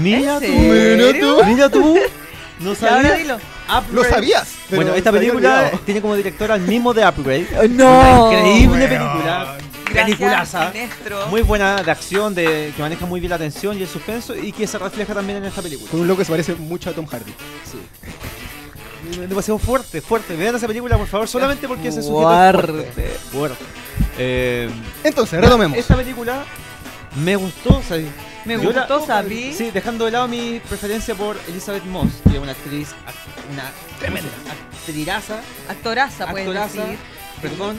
Mira 0.00 0.38
¿En 0.40 0.40
tú, 0.40 0.48
mira 0.58 1.12
tú, 1.20 1.44
mira 1.44 1.68
tú. 1.70 1.98
No 2.60 2.74
Ya, 2.74 2.88
ahora 2.96 3.02
sabía. 3.10 3.16
dilo. 3.22 3.38
¿Lo 3.92 4.02
sabías? 4.04 4.48
Bueno, 4.70 4.92
esta 4.94 5.12
película 5.12 5.70
tiene 5.84 6.00
como 6.00 6.16
director 6.16 6.50
al 6.50 6.60
mismo 6.62 6.92
de 6.92 7.06
Upgrade. 7.06 7.46
No. 7.70 8.32
Increíble 8.32 8.86
Weón. 8.86 8.88
película. 8.88 9.58
Peliculaza. 9.92 10.72
Muy 11.30 11.42
buena 11.42 11.82
de 11.82 11.90
acción, 11.90 12.34
de, 12.34 12.72
que 12.76 12.82
maneja 12.82 13.06
muy 13.06 13.20
bien 13.20 13.30
la 13.30 13.38
tensión 13.38 13.78
y 13.78 13.82
el 13.82 13.88
suspenso 13.88 14.34
y 14.36 14.52
que 14.52 14.66
se 14.66 14.76
refleja 14.78 15.14
también 15.14 15.38
en 15.38 15.44
esta 15.46 15.62
película. 15.62 15.90
Con 15.90 16.00
un 16.00 16.08
loco 16.08 16.18
que 16.18 16.24
se 16.24 16.30
parece 16.32 16.54
mucho 16.56 16.90
a 16.90 16.92
Tom 16.94 17.06
Hardy. 17.06 17.32
Sí. 17.70 17.78
Demasiado 19.28 19.58
fuerte, 19.58 20.00
fuerte. 20.02 20.34
Vean 20.36 20.56
esa 20.56 20.66
película, 20.66 20.98
por 20.98 21.06
favor, 21.06 21.28
solamente 21.28 21.66
porque 21.68 21.88
ese 21.88 22.02
sujeto 22.02 22.30
es 22.32 22.52
Fuerte. 22.60 23.16
fuerte. 23.32 23.64
Eh, 24.18 24.68
Entonces, 25.04 25.40
retomemos. 25.40 25.78
esta 25.78 25.96
película 25.96 26.44
me 27.22 27.36
gustó, 27.36 27.78
o 27.78 27.82
sea, 27.82 27.98
Me 28.44 28.54
yo 28.62 28.72
la- 28.72 28.80
gustó, 28.86 29.06
Sabi. 29.06 29.52
Sí, 29.54 29.70
dejando 29.70 30.04
de 30.06 30.10
lado 30.10 30.28
mi 30.28 30.60
preferencia 30.68 31.14
por 31.14 31.36
Elizabeth 31.48 31.84
Moss, 31.84 32.08
que 32.28 32.36
es 32.36 32.42
una 32.42 32.52
actriz, 32.52 32.88
act- 33.06 33.52
una 33.52 33.70
tremenda 33.98 34.30
actrizaza, 34.80 35.40
Actoraza, 35.68 36.26
puedes 36.30 36.48
actoraza, 36.48 36.82
decir. 36.84 36.98
perdón, 37.42 37.76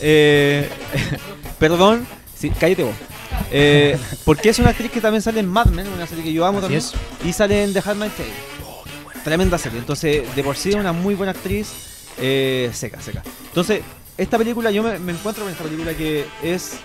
eh, 0.00 0.68
perdón, 1.58 2.06
sí, 2.36 2.50
cállate 2.50 2.82
vos. 2.84 2.94
Eh, 3.52 3.96
porque 4.24 4.48
es 4.50 4.58
una 4.58 4.70
actriz 4.70 4.90
que 4.90 5.00
también 5.00 5.22
sale 5.22 5.40
en 5.40 5.48
Mad 5.48 5.66
Men, 5.66 5.88
una 5.88 6.06
serie 6.06 6.24
que 6.24 6.32
yo 6.32 6.44
amo 6.46 6.58
Así 6.58 6.62
también, 6.64 6.82
es. 6.82 6.92
y 7.26 7.32
sale 7.32 7.62
en 7.64 7.72
The 7.72 7.82
Handmaid's 7.84 8.16
Tale. 8.16 8.50
Tremenda 9.24 9.58
serie, 9.58 9.78
entonces 9.78 10.34
de 10.34 10.42
por 10.42 10.56
sí 10.56 10.70
es 10.70 10.76
una 10.76 10.92
muy 10.92 11.14
buena 11.14 11.32
actriz, 11.32 11.68
eh, 12.18 12.70
seca, 12.72 13.00
seca. 13.02 13.22
Entonces, 13.48 13.82
esta 14.22 14.36
película, 14.36 14.70
yo 14.70 14.82
me, 14.82 14.98
me 14.98 15.12
encuentro 15.12 15.44
con 15.44 15.52
esta 15.52 15.64
película 15.64 15.94
que 15.94 16.26
es 16.42 16.78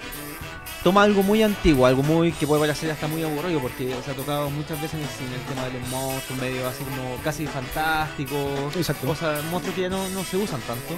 toma 0.86 1.02
algo 1.02 1.24
muy 1.24 1.42
antiguo, 1.42 1.88
algo 1.88 2.04
muy 2.04 2.32
que 2.32 2.46
puede 2.46 2.62
parecer 2.62 2.92
hasta 2.92 3.08
muy 3.08 3.24
aburrido 3.24 3.60
porque 3.60 3.94
se 4.06 4.12
ha 4.12 4.14
tocado 4.14 4.52
muchas 4.52 4.80
veces 4.80 4.94
en 4.94 5.02
el 5.02 5.10
cine 5.10 5.36
el 5.36 5.42
tema 5.42 5.66
de 5.66 5.80
los 5.80 5.90
monstruos, 5.90 6.40
medio 6.40 6.68
así 6.68 6.84
como 6.84 7.18
casi 7.24 7.48
fantásticos, 7.48 8.76
Exacto. 8.76 9.08
cosas, 9.08 9.44
monstruos 9.46 9.76
que 9.76 9.82
ya 9.82 9.90
no, 9.90 10.08
no 10.10 10.24
se 10.24 10.38
usan 10.38 10.62
tanto, 10.62 10.96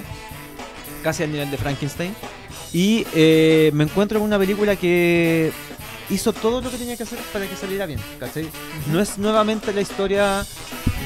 casi 1.02 1.22
al 1.22 1.32
nivel 1.32 1.50
de 1.50 1.56
Frankenstein. 1.56 2.14
Y 2.72 3.06
eh, 3.14 3.70
me 3.72 3.84
encuentro 3.84 4.20
con 4.20 4.26
una 4.26 4.38
película 4.38 4.76
que 4.76 5.52
hizo 6.10 6.32
todo 6.32 6.60
lo 6.60 6.70
que 6.70 6.78
tenía 6.78 6.96
que 6.96 7.02
hacer 7.02 7.18
para 7.32 7.46
que 7.46 7.56
saliera 7.56 7.86
bien, 7.86 8.00
¿cachai? 8.18 8.48
No 8.90 9.00
es 9.00 9.18
nuevamente 9.18 9.72
la 9.72 9.80
historia 9.80 10.44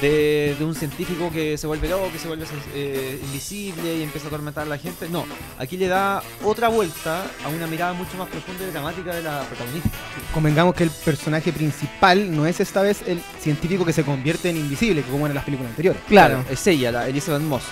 de, 0.01 0.57
de 0.59 0.65
un 0.65 0.75
científico 0.75 1.31
que 1.31 1.57
se 1.57 1.67
vuelve 1.67 1.89
loco, 1.89 2.11
que 2.13 2.19
se 2.19 2.29
vuelve 2.29 2.45
eh, 2.75 3.21
invisible 3.23 3.97
y 3.97 4.03
empieza 4.03 4.27
a 4.27 4.29
atormentar 4.29 4.65
a 4.65 4.69
la 4.69 4.79
gente. 4.79 5.09
No, 5.09 5.25
aquí 5.59 5.77
le 5.77 5.89
da 5.89 6.23
otra 6.45 6.69
vuelta 6.69 7.25
a 7.45 7.49
una 7.49 7.67
mirada 7.67 7.93
mucho 7.93 8.17
más 8.17 8.29
profunda 8.29 8.65
y 8.65 8.71
dramática 8.71 9.15
de 9.15 9.23
la 9.23 9.43
protagonista. 9.43 9.91
Convengamos 10.33 10.75
que 10.75 10.85
el 10.85 10.91
personaje 10.91 11.53
principal 11.53 12.35
no 12.35 12.47
es 12.47 12.61
esta 12.61 12.83
vez 12.83 13.03
el 13.07 13.21
científico 13.41 13.85
que 13.85 13.93
se 13.93 14.05
convierte 14.05 14.51
en 14.51 14.57
invisible, 14.57 15.03
como 15.03 15.27
en 15.27 15.35
las 15.35 15.45
películas 15.45 15.71
anteriores. 15.71 16.03
Claro. 16.09 16.45
es 16.51 16.67
ella, 16.67 16.93
la 16.93 17.09
Elizabeth 17.09 17.43
Moss. 17.43 17.65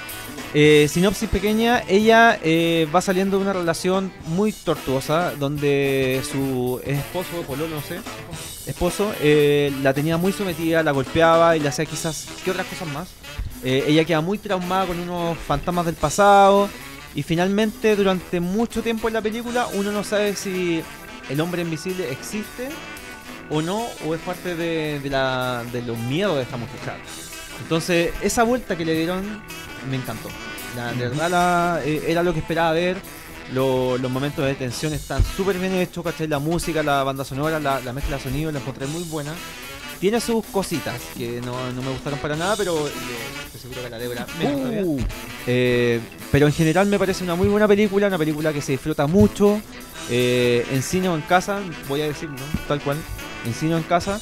Eh, 0.52 0.88
sinopsis 0.90 1.28
pequeña, 1.28 1.84
ella 1.86 2.36
eh, 2.42 2.88
va 2.92 3.00
saliendo 3.00 3.36
de 3.36 3.44
una 3.44 3.52
relación 3.52 4.12
muy 4.26 4.52
tortuosa 4.52 5.32
donde 5.38 6.22
su 6.28 6.80
esposo, 6.84 7.42
pololo, 7.46 7.76
no 7.76 7.82
sé, 7.82 8.00
esposo, 8.66 9.12
eh, 9.20 9.72
la 9.80 9.94
tenía 9.94 10.16
muy 10.16 10.32
sometida, 10.32 10.82
la 10.82 10.90
golpeaba 10.90 11.56
y 11.56 11.60
le 11.60 11.68
hacía 11.68 11.86
quizás, 11.86 12.26
¿qué 12.44 12.50
otras 12.50 12.66
cosas 12.66 12.88
más? 12.88 13.08
Ella 13.62 14.04
queda 14.04 14.22
muy 14.22 14.38
traumada 14.38 14.86
con 14.86 14.98
unos 14.98 15.38
fantasmas 15.38 15.84
del 15.84 15.94
pasado 15.94 16.68
y 17.14 17.22
finalmente 17.22 17.94
durante 17.94 18.40
mucho 18.40 18.82
tiempo 18.82 19.06
en 19.06 19.14
la 19.14 19.20
película 19.20 19.68
uno 19.74 19.92
no 19.92 20.02
sabe 20.02 20.34
si 20.34 20.82
el 21.28 21.40
hombre 21.40 21.62
invisible 21.62 22.10
existe 22.10 22.70
o 23.50 23.60
no, 23.60 23.86
o 24.06 24.14
es 24.14 24.20
parte 24.22 24.56
de, 24.56 24.98
de 25.00 25.10
la, 25.10 25.62
de 25.72 25.82
los 25.82 25.98
miedos 25.98 26.36
de 26.36 26.42
esta 26.42 26.56
mujer. 26.56 26.78
Entonces, 27.62 28.12
esa 28.22 28.42
vuelta 28.44 28.76
que 28.76 28.84
le 28.84 28.94
dieron 28.94 29.42
me 29.88 29.96
encantó. 29.96 30.28
La, 30.76 30.92
de 30.92 31.08
verdad 31.08 31.30
la- 31.30 31.80
eh, 31.84 32.04
era 32.08 32.22
lo 32.22 32.32
que 32.32 32.40
esperaba 32.40 32.72
ver. 32.72 32.96
Lo- 33.52 33.98
los 33.98 34.10
momentos 34.10 34.44
de 34.44 34.54
tensión 34.54 34.92
están 34.92 35.24
súper 35.24 35.58
bien 35.58 35.74
hechos, 35.74 36.04
¿cachai? 36.04 36.28
La 36.28 36.38
música, 36.38 36.82
la 36.82 37.02
banda 37.02 37.24
sonora, 37.24 37.58
la, 37.58 37.80
la 37.80 37.92
mezcla 37.92 38.16
de 38.16 38.22
sonido 38.22 38.52
la 38.52 38.60
encontré 38.60 38.86
muy 38.86 39.02
buena. 39.04 39.32
Tiene 39.98 40.20
sus 40.20 40.44
cositas 40.46 40.94
que 41.16 41.40
no, 41.42 41.70
no 41.72 41.82
me 41.82 41.90
gustaron 41.90 42.18
para 42.20 42.34
nada, 42.36 42.56
pero 42.56 42.86
eh, 42.86 42.90
estoy 43.46 43.60
seguro 43.60 43.82
que 43.82 43.90
la 43.90 43.98
Débora. 43.98 44.26
Uh, 44.42 44.98
Eh, 45.46 46.00
pero 46.30 46.46
en 46.46 46.52
general 46.52 46.86
me 46.86 46.98
parece 46.98 47.24
una 47.24 47.34
muy 47.34 47.48
buena 47.48 47.66
película, 47.68 48.06
una 48.06 48.16
película 48.18 48.52
que 48.52 48.62
se 48.62 48.72
disfruta 48.72 49.06
mucho. 49.06 49.60
eh, 50.08 50.66
en 50.72 50.82
cine 50.82 51.08
o 51.08 51.14
en 51.14 51.20
casa, 51.22 51.60
voy 51.88 52.00
a 52.02 52.04
decir, 52.06 52.28
¿no? 52.30 52.36
Tal 52.66 52.80
cual, 52.80 52.96
en 53.46 53.52
cine 53.54 53.74
o 53.74 53.78
en 53.78 53.84
casa. 53.84 54.20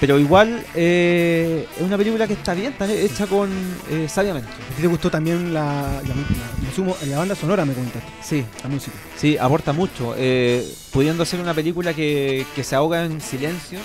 Pero 0.00 0.18
igual 0.18 0.64
eh, 0.76 1.66
es 1.76 1.82
una 1.82 1.96
película 1.98 2.26
que 2.28 2.34
está 2.34 2.54
bien, 2.54 2.72
está 2.72 2.90
hecha 2.92 3.26
con 3.26 3.50
eh, 3.90 4.06
sabiamente. 4.08 4.48
¿A 4.48 4.76
ti 4.76 4.82
te 4.82 4.86
gustó 4.86 5.10
también 5.10 5.52
la, 5.52 6.00
la, 6.06 6.14
la- 6.14 6.72
sumo, 6.74 6.96
la 7.06 7.18
banda 7.18 7.34
sonora, 7.34 7.64
me 7.64 7.74
comentaste? 7.74 8.08
Sí, 8.22 8.44
La 8.62 8.68
música. 8.68 8.96
sí, 9.16 9.36
aporta 9.36 9.72
mucho. 9.72 10.14
eh, 10.16 10.64
pudiendo 10.92 11.24
ser 11.24 11.40
una 11.40 11.52
película 11.52 11.94
que, 11.94 12.46
que 12.54 12.62
se 12.62 12.76
ahoga 12.76 13.04
en 13.04 13.20
silencio, 13.20 13.80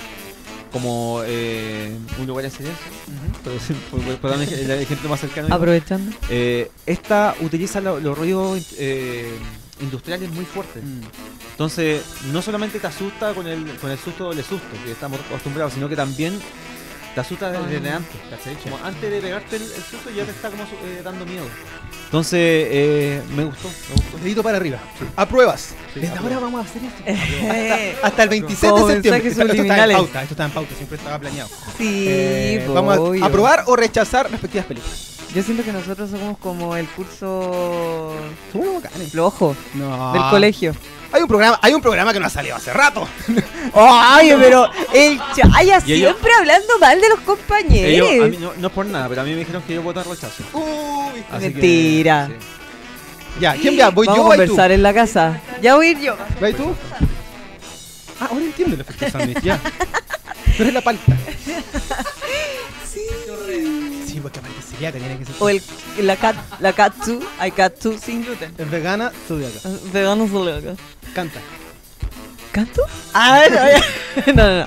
como 0.72 1.22
eh, 1.26 1.98
un 2.20 2.28
lugar 2.28 2.46
en 2.46 2.52
silencio. 2.52 2.86
Por, 3.44 3.54
decir- 3.54 4.20
por- 4.20 4.32
dar 4.32 4.40
el 4.42 4.72
ejemplo 4.82 5.10
más 5.10 5.20
cercano. 5.20 5.54
Aprovechando. 5.54 6.16
Eh, 6.30 6.70
esta 6.86 7.36
utiliza 7.42 7.82
lo- 7.82 8.00
los 8.00 8.16
ruidos 8.16 8.74
eh, 8.78 9.32
industriales 9.84 10.30
muy 10.32 10.46
fuertes. 10.46 10.84
Mm. 10.84 11.02
Entonces, 11.52 12.02
no 12.32 12.42
solamente 12.42 12.80
te 12.80 12.88
asusta 12.88 13.34
con 13.34 13.48
el, 13.48 13.66
con 13.78 13.92
el 13.92 13.98
susto 14.00 14.34
del 14.34 14.44
susto, 14.44 14.68
que 14.86 14.92
estamos 14.92 15.20
acostumbrados, 15.20 15.74
sino 15.74 15.88
que 15.88 15.96
también 15.96 16.40
te 17.14 17.22
asusta 17.22 17.52
desde 17.52 17.90
antes, 17.92 18.16
¿cachai? 18.30 18.56
Como 18.56 18.78
antes 18.84 19.12
de 19.12 19.22
pegarte 19.22 19.58
el, 19.58 19.62
el 19.62 19.84
susto 19.84 20.10
ya 20.16 20.24
te 20.26 20.32
está 20.32 20.50
como 20.50 20.64
eh, 20.64 21.02
dando 21.04 21.26
miedo. 21.26 21.46
Entonces, 22.06 22.40
eh, 22.42 23.22
me 23.36 23.44
gustó, 23.44 23.68
me 23.90 23.96
gustó. 23.96 24.18
Dedito 24.20 24.42
para 24.44 24.58
arriba. 24.58 24.78
Apruebas. 25.16 25.74
Sí, 25.94 26.00
Desde 26.00 26.08
apruebo. 26.16 26.36
ahora 26.36 26.46
vamos 26.46 26.66
a 26.66 26.70
hacer 26.70 26.82
esto. 26.84 28.00
Hasta 28.04 28.24
el 28.24 28.30
26 28.30 28.72
Como 28.72 28.88
de 28.88 28.94
septiembre. 28.96 29.30
Esto, 29.30 29.42
esto 29.44 29.62
está 29.62 29.84
en 29.86 29.92
pauta, 29.96 30.22
esto 30.24 30.34
está 30.34 30.46
en 30.46 30.52
pauta, 30.52 30.76
siempre 30.76 30.98
estaba 30.98 31.20
planeado. 31.20 31.50
sí, 31.78 32.06
Eh, 32.08 32.68
vamos 32.74 33.22
a 33.22 33.26
aprobar 33.26 33.64
o 33.68 33.76
rechazar 33.76 34.30
respectivas 34.32 34.66
películas. 34.66 35.13
Yo 35.34 35.42
siento 35.42 35.64
que 35.64 35.72
nosotros 35.74 36.10
somos 36.12 36.38
como 36.38 36.76
el 36.76 36.86
curso 36.90 38.14
Somos 38.52 38.68
unos 38.68 38.84
bacanes. 38.84 39.12
flojo 39.12 39.56
No. 39.74 40.14
del 40.14 40.22
colegio. 40.30 40.76
Hay 41.12 41.22
un 41.22 41.28
programa, 41.28 41.60
hay 41.62 41.74
un 41.74 41.82
programa 41.82 42.12
que 42.14 42.20
no 42.20 42.26
ha 42.28 42.30
salido 42.30 42.56
hace 42.56 42.72
rato. 42.74 43.08
Ay, 43.76 44.34
pero 44.40 44.70
el 44.94 45.20
Chaya 45.36 45.82
Y 45.86 45.94
ellos- 45.94 46.12
siempre 46.12 46.32
hablando 46.38 46.78
mal 46.80 47.00
de 47.02 47.10
los 47.10 47.20
compañeros. 47.22 48.10
Ellos, 48.12 48.26
a 48.26 48.30
mí, 48.30 48.38
no, 48.38 48.54
no 48.58 48.68
es 48.68 48.74
por 48.74 48.86
nada, 48.86 49.08
pero 49.10 49.22
a 49.22 49.24
mí 49.24 49.32
me 49.32 49.38
dijeron 49.38 49.62
que 49.64 49.74
yo 49.76 49.82
votar 49.82 50.08
rechazo. 50.08 50.44
Uy. 50.54 51.24
Así 51.32 51.40
que, 51.48 51.50
Mentira. 51.52 52.28
sí. 52.28 52.34
Ya, 53.40 53.54
¿quién 53.56 53.76
ya? 53.76 53.90
¿Voy 53.90 54.06
Vamos 54.06 54.18
yo 54.18 54.32
a 54.32 54.36
tú? 54.36 54.38
conversar 54.42 54.72
en 54.72 54.84
la 54.84 54.94
casa. 54.94 55.42
Ya 55.62 55.76
voy 55.76 55.88
a 55.88 55.92
ir 55.92 56.00
yo. 56.00 56.16
¿Vas 56.40 56.54
tú? 56.56 56.76
Ah, 58.20 58.28
ahora 58.30 58.46
entiendo 58.46 58.76
el 58.76 58.82
efecto 58.82 59.10
sándwich, 59.10 59.42
ya. 59.42 59.60
Tú 60.58 60.62
eres 60.62 60.74
la 60.76 60.82
palta. 60.82 61.18
Sí, 64.24 64.30
porque 64.30 64.40
aparte 64.40 64.62
celíaca 64.62 64.98
tiene 65.00 65.18
que 65.18 65.26
ser. 65.26 65.36
O 65.40 65.50
el, 65.50 65.62
la, 66.00 66.16
cat, 66.16 66.36
la 66.60 66.74
katsu, 66.74 67.20
hay 67.40 67.52
katsu 67.52 67.98
sin 67.98 68.24
gluten. 68.24 68.54
Es 68.58 68.72
vegana, 68.72 69.12
celíaca. 69.28 69.60
Vegano 69.92 70.28
celíaco. 70.28 70.78
Canta. 71.14 71.40
¿Canto? 72.52 72.84
Ah, 73.14 73.44
no, 73.50 74.34
no, 74.34 74.44
no, 74.44 74.60
no. 74.60 74.66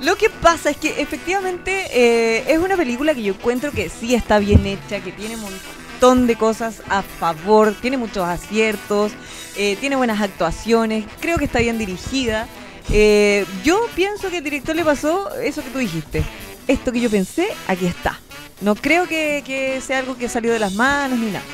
Lo 0.00 0.16
que 0.16 0.30
pasa 0.30 0.70
es 0.70 0.76
que 0.76 1.00
efectivamente 1.00 1.86
eh, 1.90 2.44
es 2.48 2.58
una 2.58 2.76
película 2.76 3.14
que 3.14 3.22
yo 3.22 3.34
encuentro 3.34 3.72
que 3.72 3.88
sí 3.88 4.14
está 4.14 4.38
bien 4.38 4.66
hecha, 4.66 5.00
que 5.00 5.10
tiene 5.10 5.36
un 5.36 5.42
montón 5.42 6.26
de 6.26 6.36
cosas 6.36 6.82
a 6.88 7.02
favor, 7.02 7.74
tiene 7.80 7.96
muchos 7.96 8.26
aciertos, 8.26 9.12
eh, 9.56 9.76
tiene 9.80 9.96
buenas 9.96 10.20
actuaciones, 10.20 11.06
creo 11.20 11.38
que 11.38 11.46
está 11.46 11.58
bien 11.58 11.78
dirigida. 11.78 12.46
Eh, 12.90 13.46
yo 13.64 13.88
pienso 13.94 14.30
que 14.30 14.38
el 14.38 14.44
director 14.44 14.76
le 14.76 14.84
pasó 14.84 15.34
eso 15.36 15.62
que 15.62 15.70
tú 15.70 15.78
dijiste. 15.78 16.22
Esto 16.68 16.92
que 16.92 17.00
yo 17.00 17.10
pensé, 17.10 17.48
aquí 17.66 17.86
está. 17.86 18.20
No 18.60 18.74
creo 18.74 19.06
que, 19.06 19.42
que 19.44 19.80
sea 19.80 19.98
algo 19.98 20.16
que 20.16 20.28
salió 20.28 20.52
de 20.52 20.58
las 20.58 20.72
manos 20.72 21.18
ni 21.18 21.30
nada. 21.30 21.44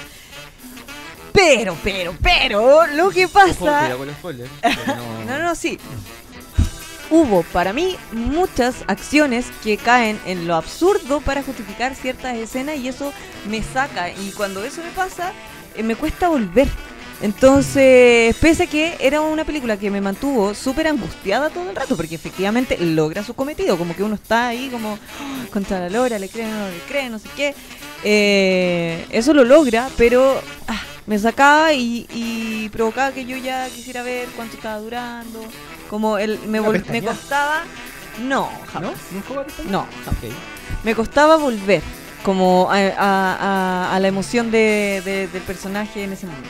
Pero, 1.32 1.76
pero, 1.82 2.14
pero, 2.22 2.86
lo 2.86 3.10
que 3.10 3.26
pasa... 3.26 3.54
cuidado 3.54 3.98
con 3.98 4.06
los 4.06 4.16
spoilers. 4.16 4.50
porque 4.62 5.24
No, 5.26 5.38
no, 5.38 5.54
sí. 5.54 5.78
Hubo 7.10 7.42
para 7.42 7.72
mí 7.72 7.96
muchas 8.12 8.84
acciones 8.86 9.46
que 9.62 9.76
caen 9.76 10.18
en 10.24 10.46
lo 10.46 10.54
absurdo 10.54 11.20
para 11.20 11.42
justificar 11.42 11.94
ciertas 11.94 12.36
escenas 12.36 12.76
y 12.76 12.88
eso 12.88 13.12
me 13.48 13.62
saca. 13.62 14.10
Y 14.10 14.32
cuando 14.32 14.64
eso 14.64 14.82
me 14.82 14.90
pasa, 14.90 15.32
eh, 15.74 15.82
me 15.82 15.96
cuesta 15.96 16.28
volver. 16.28 16.68
Entonces, 17.22 18.34
pese 18.40 18.64
a 18.64 18.66
que 18.66 18.96
era 19.00 19.20
una 19.20 19.44
película 19.44 19.76
que 19.76 19.90
me 19.90 20.00
mantuvo 20.00 20.54
súper 20.54 20.88
angustiada 20.88 21.50
todo 21.50 21.70
el 21.70 21.76
rato, 21.76 21.96
porque 21.96 22.16
efectivamente 22.16 22.76
logra 22.78 23.22
su 23.22 23.34
cometido, 23.34 23.78
como 23.78 23.94
que 23.94 24.02
uno 24.02 24.16
está 24.16 24.48
ahí 24.48 24.68
como 24.70 24.94
"Ah, 25.20 25.44
contra 25.52 25.78
la 25.80 25.88
lora, 25.88 26.18
le 26.18 26.28
creen, 26.28 26.50
no 26.50 26.68
le 26.68 26.78
creen, 26.88 27.12
no 27.12 27.18
sé 27.20 27.28
qué. 27.36 27.54
Eh, 28.04 29.06
eso 29.10 29.32
lo 29.34 29.44
logra, 29.44 29.88
pero 29.96 30.40
ah, 30.66 30.82
me 31.06 31.16
sacaba 31.18 31.72
y, 31.72 32.06
y 32.12 32.68
provocaba 32.70 33.12
que 33.12 33.24
yo 33.24 33.36
ya 33.36 33.68
quisiera 33.68 34.02
ver 34.02 34.28
cuánto 34.34 34.56
estaba 34.56 34.78
durando, 34.78 35.40
como 35.88 36.18
el, 36.18 36.40
me, 36.48 36.60
¿Una 36.60 36.70
vol- 36.70 36.86
me 36.90 37.02
costaba... 37.02 37.62
No, 38.20 38.50
¿No? 38.50 38.66
jamás. 38.72 38.92
No, 39.70 39.86
me 40.84 40.94
costaba 40.94 41.36
volver 41.36 41.82
como 42.24 42.68
a, 42.70 42.76
a- 42.78 43.36
a- 43.88 43.94
a 43.94 44.00
la 44.00 44.08
emoción 44.08 44.50
de- 44.50 45.02
de- 45.04 45.28
del 45.28 45.42
personaje 45.42 46.02
en 46.04 46.12
ese 46.12 46.26
momento. 46.26 46.48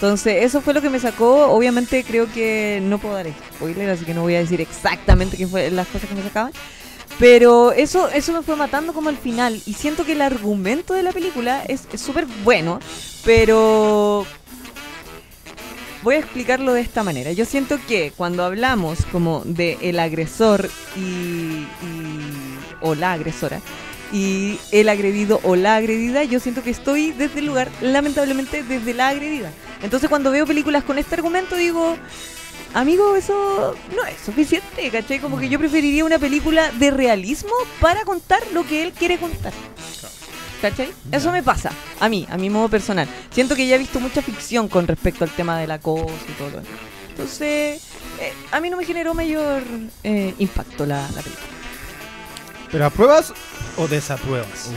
Entonces, 0.00 0.44
eso 0.44 0.62
fue 0.62 0.72
lo 0.72 0.80
que 0.80 0.88
me 0.88 0.98
sacó. 0.98 1.48
Obviamente, 1.52 2.02
creo 2.04 2.26
que 2.32 2.80
no 2.82 2.96
puedo 2.96 3.16
dar 3.16 3.26
spoiler, 3.54 3.90
así 3.90 4.06
que 4.06 4.14
no 4.14 4.22
voy 4.22 4.34
a 4.34 4.38
decir 4.38 4.58
exactamente 4.62 5.36
qué 5.36 5.46
fue 5.46 5.70
las 5.70 5.86
cosas 5.88 6.08
que 6.08 6.14
me 6.14 6.22
sacaban. 6.22 6.52
Pero 7.18 7.72
eso, 7.72 8.08
eso 8.08 8.32
me 8.32 8.40
fue 8.40 8.56
matando 8.56 8.94
como 8.94 9.10
al 9.10 9.18
final. 9.18 9.60
Y 9.66 9.74
siento 9.74 10.06
que 10.06 10.12
el 10.12 10.22
argumento 10.22 10.94
de 10.94 11.02
la 11.02 11.12
película 11.12 11.62
es 11.68 11.82
súper 12.00 12.24
bueno, 12.44 12.80
pero 13.26 14.24
voy 16.02 16.14
a 16.14 16.18
explicarlo 16.20 16.72
de 16.72 16.80
esta 16.80 17.02
manera. 17.02 17.32
Yo 17.32 17.44
siento 17.44 17.78
que 17.86 18.10
cuando 18.16 18.42
hablamos 18.42 19.04
como 19.12 19.42
de 19.44 19.76
el 19.82 19.98
agresor 19.98 20.70
y, 20.96 21.00
y- 21.00 21.66
o 22.80 22.94
la 22.94 23.12
agresora 23.12 23.60
y 24.14 24.58
el 24.72 24.88
agredido 24.88 25.40
o 25.44 25.56
la 25.56 25.76
agredida, 25.76 26.24
yo 26.24 26.40
siento 26.40 26.62
que 26.62 26.70
estoy 26.70 27.12
desde 27.12 27.40
el 27.40 27.46
lugar, 27.46 27.68
lamentablemente, 27.82 28.62
desde 28.62 28.94
la 28.94 29.08
agredida. 29.08 29.52
Entonces 29.82 30.08
cuando 30.08 30.30
veo 30.30 30.46
películas 30.46 30.84
con 30.84 30.98
este 30.98 31.14
argumento 31.14 31.56
digo, 31.56 31.96
amigo, 32.74 33.16
eso 33.16 33.74
no 33.96 34.04
es 34.04 34.16
suficiente, 34.24 34.90
¿cachai? 34.90 35.18
Como 35.20 35.38
que 35.38 35.48
yo 35.48 35.58
preferiría 35.58 36.04
una 36.04 36.18
película 36.18 36.70
de 36.72 36.90
realismo 36.90 37.52
para 37.80 38.04
contar 38.04 38.40
lo 38.52 38.64
que 38.66 38.82
él 38.82 38.92
quiere 38.92 39.18
contar. 39.18 39.52
¿Cachai? 40.60 40.90
Eso 41.10 41.32
me 41.32 41.42
pasa, 41.42 41.72
a 42.00 42.08
mí, 42.10 42.26
a 42.30 42.36
mi 42.36 42.50
modo 42.50 42.68
personal. 42.68 43.08
Siento 43.30 43.56
que 43.56 43.66
ya 43.66 43.76
he 43.76 43.78
visto 43.78 43.98
mucha 43.98 44.20
ficción 44.20 44.68
con 44.68 44.86
respecto 44.86 45.24
al 45.24 45.30
tema 45.30 45.58
del 45.58 45.70
acoso 45.70 46.12
y 46.28 46.32
todo 46.32 46.50
lo 46.50 46.56
demás. 46.60 46.78
Entonces, 47.08 47.82
eh, 48.20 48.32
a 48.52 48.60
mí 48.60 48.68
no 48.68 48.76
me 48.76 48.84
generó 48.84 49.14
mayor 49.14 49.62
eh, 50.04 50.34
impacto 50.38 50.84
la, 50.84 51.00
la 51.14 51.22
película. 51.22 51.46
¿Pero 52.70 52.84
apruebas 52.86 53.32
o 53.78 53.88
desapruebas? 53.88 54.70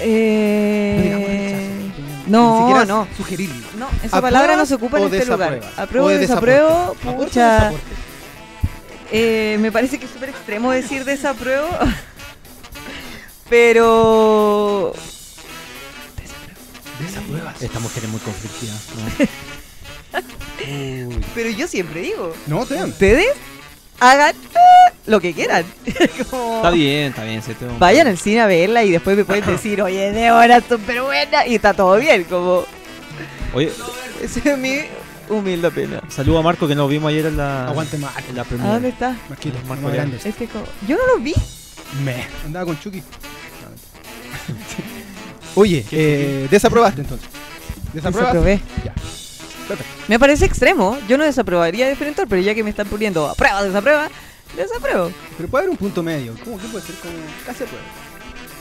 Eh, 0.00 1.90
No. 1.95 1.95
No, 2.26 2.52
Ni 2.54 2.60
siquiera 2.66 2.84
no. 2.84 3.08
Sugerirlo. 3.16 3.66
No, 3.78 3.88
esa 4.02 4.20
palabra 4.20 4.56
no 4.56 4.66
se 4.66 4.74
ocupa 4.74 4.98
en 5.00 5.04
este 5.14 5.26
lugar. 5.26 5.60
Apruebo 5.76 6.06
O 6.06 6.08
o 6.08 6.12
de 6.12 6.18
desapruebo, 6.18 6.68
desaporte. 6.68 7.08
¿Aporte 7.08 7.08
o 7.08 7.24
pucha. 7.24 7.72
Eh, 9.12 9.56
me 9.60 9.70
parece 9.70 9.98
que 9.98 10.06
es 10.06 10.10
súper 10.10 10.30
extremo 10.30 10.72
decir 10.72 11.04
desapruebo. 11.04 11.68
Pero. 13.48 14.92
Desapruebas. 17.00 17.62
Esta 17.62 17.78
mujer 17.80 18.04
es 18.04 18.10
muy 18.10 18.20
conflictiva. 18.20 18.72
¿no? 18.96 19.04
Uy. 21.08 21.24
Pero 21.34 21.50
yo 21.50 21.68
siempre 21.68 22.00
digo, 22.00 22.32
No, 22.46 22.64
te 22.66 22.78
amo. 22.78 22.88
ustedes 22.92 23.28
hagan 24.00 24.34
eh, 24.34 24.92
lo 25.06 25.20
que 25.20 25.32
quieran. 25.32 25.64
Como- 26.30 26.56
Está 26.56 26.70
bien, 26.70 27.08
está 27.10 27.24
bien. 27.24 27.42
sí, 27.42 27.52
hombre- 27.60 27.76
Vayan 27.78 28.06
al 28.06 28.18
cine 28.18 28.40
a 28.40 28.46
verla 28.46 28.84
y 28.84 28.90
después 28.90 29.16
me 29.16 29.24
pueden 29.24 29.46
decir, 29.52 29.80
oye, 29.82 30.12
Débora, 30.12 30.60
súper 30.60 31.02
buena. 31.02 31.46
Y 31.46 31.54
está 31.56 31.74
todo 31.74 31.96
bien, 31.98 32.24
como. 32.24 32.64
Oye, 33.54 33.72
Esa 34.22 34.40
es 34.52 34.58
mi 34.58 34.80
humilde 35.28 35.70
pena. 35.70 36.02
saludo 36.08 36.38
a 36.38 36.42
Marco 36.42 36.68
que 36.68 36.74
nos 36.74 36.88
vimos 36.88 37.08
ayer 37.10 37.26
en 37.26 37.36
la, 37.36 37.68
Aguante 37.68 37.96
más. 37.98 38.12
en 38.28 38.36
la 38.36 38.42
¿A 38.42 38.44
premiere. 38.44 38.72
dónde 38.72 38.88
está? 38.90 39.16
Marquito, 39.28 39.58
Marco 39.66 39.82
más 39.84 39.92
Grande. 39.92 40.16
grande. 40.18 40.28
Este 40.28 40.46
co- 40.46 40.64
Yo 40.86 40.96
no 40.96 41.06
lo 41.06 41.18
vi. 41.18 41.34
Me. 42.04 42.26
Andaba 42.44 42.66
con 42.66 42.78
Chucky. 42.80 43.02
Oye, 45.54 45.84
eh, 45.90 46.48
desaprobaste 46.50 47.00
entonces. 47.00 47.28
¿Desaprobaste? 47.92 48.38
Desaprobé. 48.38 48.60
Ya. 48.84 48.92
Me 50.08 50.18
parece 50.18 50.44
extremo. 50.44 50.98
Yo 51.08 51.18
no 51.18 51.24
desaprobaría 51.24 51.88
Diferentor, 51.88 52.28
pero 52.28 52.42
ya 52.42 52.54
que 52.54 52.64
me 52.64 52.70
están 52.70 52.88
poniendo 52.88 53.26
a 53.26 53.34
prueba, 53.34 53.62
desaprueba, 53.62 54.08
desapruebo. 54.56 55.10
Pero 55.36 55.48
puede 55.48 55.64
haber 55.64 55.70
un 55.70 55.76
punto 55.76 56.02
medio. 56.02 56.34
¿Cómo 56.44 56.58
que 56.58 56.66
puede 56.68 56.84
ser 56.84 56.94
como 56.96 57.14
casi 57.44 57.64
apruebo? 57.64 58.05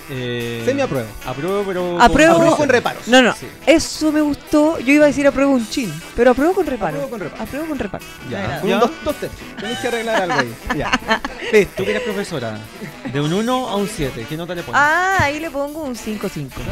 Eh, 0.09 0.61
Semi 0.65 0.81
apruebo. 0.81 1.07
Apruebo, 1.25 1.63
pero. 1.65 2.01
Apruebo. 2.01 2.33
Apruebo 2.35 2.57
con 2.57 2.69
reparos. 2.69 3.07
No, 3.07 3.21
no. 3.21 3.33
Sí. 3.33 3.47
Eso 3.65 4.11
me 4.11 4.21
gustó. 4.21 4.79
Yo 4.79 4.93
iba 4.93 5.05
a 5.05 5.07
decir 5.07 5.25
apruebo 5.27 5.51
un 5.53 5.67
chin, 5.69 5.91
pero 6.15 6.31
apruebo 6.31 6.53
con 6.53 6.65
reparo. 6.65 6.95
Apruebo 6.97 7.09
con 7.09 7.19
reparo. 7.19 7.43
Apruebo 7.43 7.67
con 7.67 7.79
reparo. 7.79 8.05
Ya. 8.29 8.59
Un 8.63 8.69
dos, 8.79 8.91
dos. 9.03 9.15
Tenés 9.59 9.79
que 9.79 9.87
arreglar 9.87 10.21
algo 10.23 10.39
ahí. 10.39 10.55
Ya. 10.77 10.91
Listo. 11.51 11.73
Tú 11.77 11.83
que 11.85 11.91
eres 11.91 12.03
profesora, 12.03 12.57
de 13.11 13.21
un 13.21 13.31
1 13.31 13.69
a 13.69 13.75
un 13.75 13.87
7, 13.87 14.25
¿qué 14.27 14.35
nota 14.37 14.53
le 14.55 14.63
pones? 14.63 14.81
Ah, 14.83 15.17
ahí 15.21 15.39
le 15.39 15.49
pongo 15.49 15.83
un 15.83 15.95
5-5. 15.95 16.19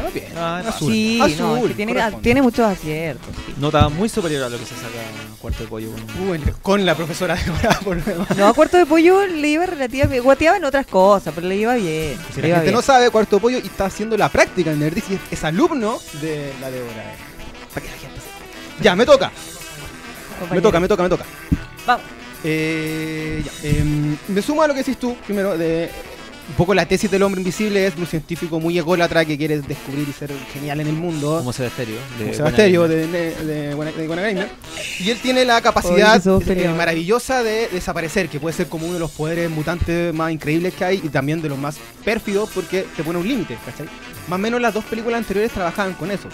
No, 0.02 0.10
bien. 0.12 0.26
Ah, 0.36 0.62
azul. 0.66 0.92
Sí, 0.92 1.20
azul. 1.22 1.38
no, 1.38 1.56
es 1.56 1.62
que 1.68 1.74
tiene, 1.74 2.12
tiene 2.22 2.42
muchos 2.42 2.66
aciertos. 2.66 3.28
sí. 3.46 3.54
Nota 3.58 3.88
muy 3.88 4.08
superior 4.08 4.44
a 4.44 4.48
lo 4.48 4.58
que 4.58 4.64
se 4.66 4.74
saca 4.74 4.88
en 5.28 5.36
cuarto 5.36 5.62
de 5.62 5.68
pollo. 5.68 5.90
con- 5.90 6.04
Uh, 6.28 6.36
con 6.62 6.84
la 6.86 6.94
profesora 6.94 7.34
de 7.34 7.42
por 7.84 7.96
lo 7.96 8.02
demás. 8.02 8.36
No, 8.36 8.46
a 8.48 8.52
cuarto 8.54 8.76
de 8.76 8.86
pollo 8.86 9.26
le 9.26 9.48
iba 9.48 9.64
relativamente. 9.66 10.20
Guateaba 10.20 10.56
en 10.58 10.64
otras 10.64 10.86
cosas, 10.86 11.32
pero 11.34 11.46
le 11.48 11.56
iba 11.56 11.74
bien. 11.74 12.16
Si 12.34 12.36
le 12.36 12.42
la 12.42 12.48
iba 12.48 12.56
gente 12.56 12.62
bien. 12.70 12.74
no 12.74 12.82
sabe, 12.82 13.10
Cuarto 13.10 13.23
Pollo 13.26 13.58
y 13.58 13.66
está 13.66 13.86
haciendo 13.86 14.16
la 14.16 14.28
práctica 14.28 14.72
en 14.72 14.80
Nerdis 14.80 15.04
y 15.10 15.14
es, 15.14 15.20
es 15.30 15.44
alumno 15.44 15.98
de 16.20 16.52
la 16.60 16.70
Débora. 16.70 17.04
Para 17.72 17.86
que 17.86 17.92
la 17.92 17.98
gente. 17.98 18.20
Ya, 18.80 18.96
me 18.96 19.06
toca. 19.06 19.30
Me 20.50 20.60
toca, 20.60 20.80
me 20.80 20.88
toca, 20.88 21.02
me 21.02 21.08
toca. 21.08 21.24
Vamos. 21.86 22.04
Eh, 22.42 23.42
ya, 23.44 23.68
em, 23.68 24.16
me 24.28 24.42
sumo 24.42 24.62
a 24.62 24.68
lo 24.68 24.74
que 24.74 24.80
decís 24.80 24.98
tú, 24.98 25.16
primero, 25.26 25.56
de 25.56 25.90
un 26.46 26.54
poco 26.56 26.74
la 26.74 26.84
tesis 26.86 27.10
del 27.10 27.22
hombre 27.22 27.40
invisible 27.40 27.86
es 27.86 27.94
de 27.94 28.00
un 28.02 28.06
científico 28.06 28.60
muy 28.60 28.76
ególatra 28.78 29.24
que 29.24 29.38
quiere 29.38 29.60
descubrir 29.62 30.06
y 30.08 30.12
ser 30.12 30.30
genial 30.52 30.80
en 30.80 30.88
el 30.88 30.92
mundo. 30.92 31.38
Como 31.38 31.52
Sebasterio. 31.52 31.96
como 32.18 32.34
Sebasterio 32.34 32.86
de, 32.86 33.06
de, 33.06 33.34
de, 33.44 33.74
Buena- 33.74 33.92
de 33.92 34.06
Buena 34.06 34.22
Gamer. 34.22 34.48
Y 35.00 35.10
él 35.10 35.18
tiene 35.22 35.44
la 35.46 35.60
capacidad 35.62 36.20
eh, 36.26 36.68
maravillosa 36.76 37.42
de 37.42 37.68
desaparecer, 37.68 38.28
que 38.28 38.38
puede 38.40 38.54
ser 38.54 38.68
como 38.68 38.84
uno 38.84 38.94
de 38.94 39.00
los 39.00 39.10
poderes 39.10 39.48
mutantes 39.50 40.12
más 40.12 40.30
increíbles 40.32 40.74
que 40.74 40.84
hay 40.84 41.00
y 41.02 41.08
también 41.08 41.40
de 41.40 41.48
los 41.48 41.56
más 41.58 41.76
pérfidos 42.04 42.50
porque 42.54 42.84
te 42.96 43.02
pone 43.02 43.18
un 43.18 43.26
límite, 43.26 43.56
¿cachai? 43.64 43.86
Más 44.28 44.36
o 44.38 44.38
menos 44.38 44.60
las 44.60 44.74
dos 44.74 44.84
películas 44.84 45.18
anteriores 45.18 45.50
trabajaban 45.52 45.94
con 45.94 46.10
eso. 46.10 46.28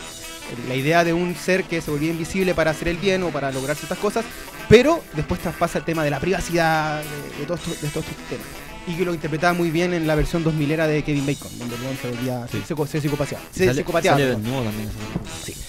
La 0.69 0.75
idea 0.75 1.05
de 1.05 1.13
un 1.13 1.37
ser 1.37 1.63
que 1.65 1.81
se 1.81 1.89
volvía 1.91 2.11
invisible 2.11 2.55
para 2.55 2.73
hacer 2.73 2.89
el 2.89 2.97
bien 2.97 3.23
o 3.23 3.29
para 3.29 3.53
lograr 3.53 3.77
ciertas 3.77 3.99
cosas, 3.99 4.25
pero 4.69 5.03
después 5.15 5.41
traspasa 5.41 5.79
el 5.79 5.85
tema 5.85 6.03
de 6.03 6.11
la 6.11 6.19
privacidad, 6.19 7.01
de, 7.01 7.39
de 7.41 7.47
todos 7.47 7.61
estos- 7.61 7.81
de 7.83 7.89
todos 7.89 8.07
estos 8.09 8.25
temas. 8.29 8.47
Y 8.87 8.95
que 8.95 9.05
lo 9.05 9.13
interpretaba 9.15 9.53
muy 9.53 9.71
bien 9.71 9.93
en 9.95 10.07
la 10.07 10.15
versión 10.15 10.43
2000 10.43 10.71
era 10.71 10.87
de 10.87 11.03
Kevin 11.03 11.27
Bacon, 11.27 11.51
donde 11.59 11.75
el 11.77 11.99
se 11.99 12.11
volvía, 12.11 12.47
Sí. 12.51 12.63
se, 12.67 12.87
se 12.87 13.01
psicopateaba. 13.01 13.45
Se 13.53 13.67
sale, 13.67 13.75
psicopateaba, 13.79 14.19
sale 14.19 14.33
también. 14.33 14.55
eso. 14.55 15.61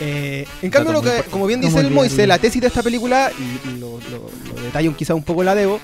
Eh, 0.00 0.46
en 0.62 0.70
cambio, 0.70 0.92
lo 0.92 1.02
que, 1.02 1.22
como 1.30 1.46
bien 1.46 1.60
dice 1.60 1.78
el 1.80 1.90
Moise, 1.90 2.26
la 2.26 2.38
tesis 2.38 2.60
de 2.60 2.68
esta 2.68 2.82
película, 2.82 3.30
y, 3.38 3.68
y 3.68 3.78
lo, 3.78 4.00
lo, 4.10 4.30
lo 4.54 4.62
detallo 4.62 4.96
quizá 4.96 5.14
un 5.14 5.22
poco 5.22 5.44
la 5.44 5.54
debo, 5.54 5.78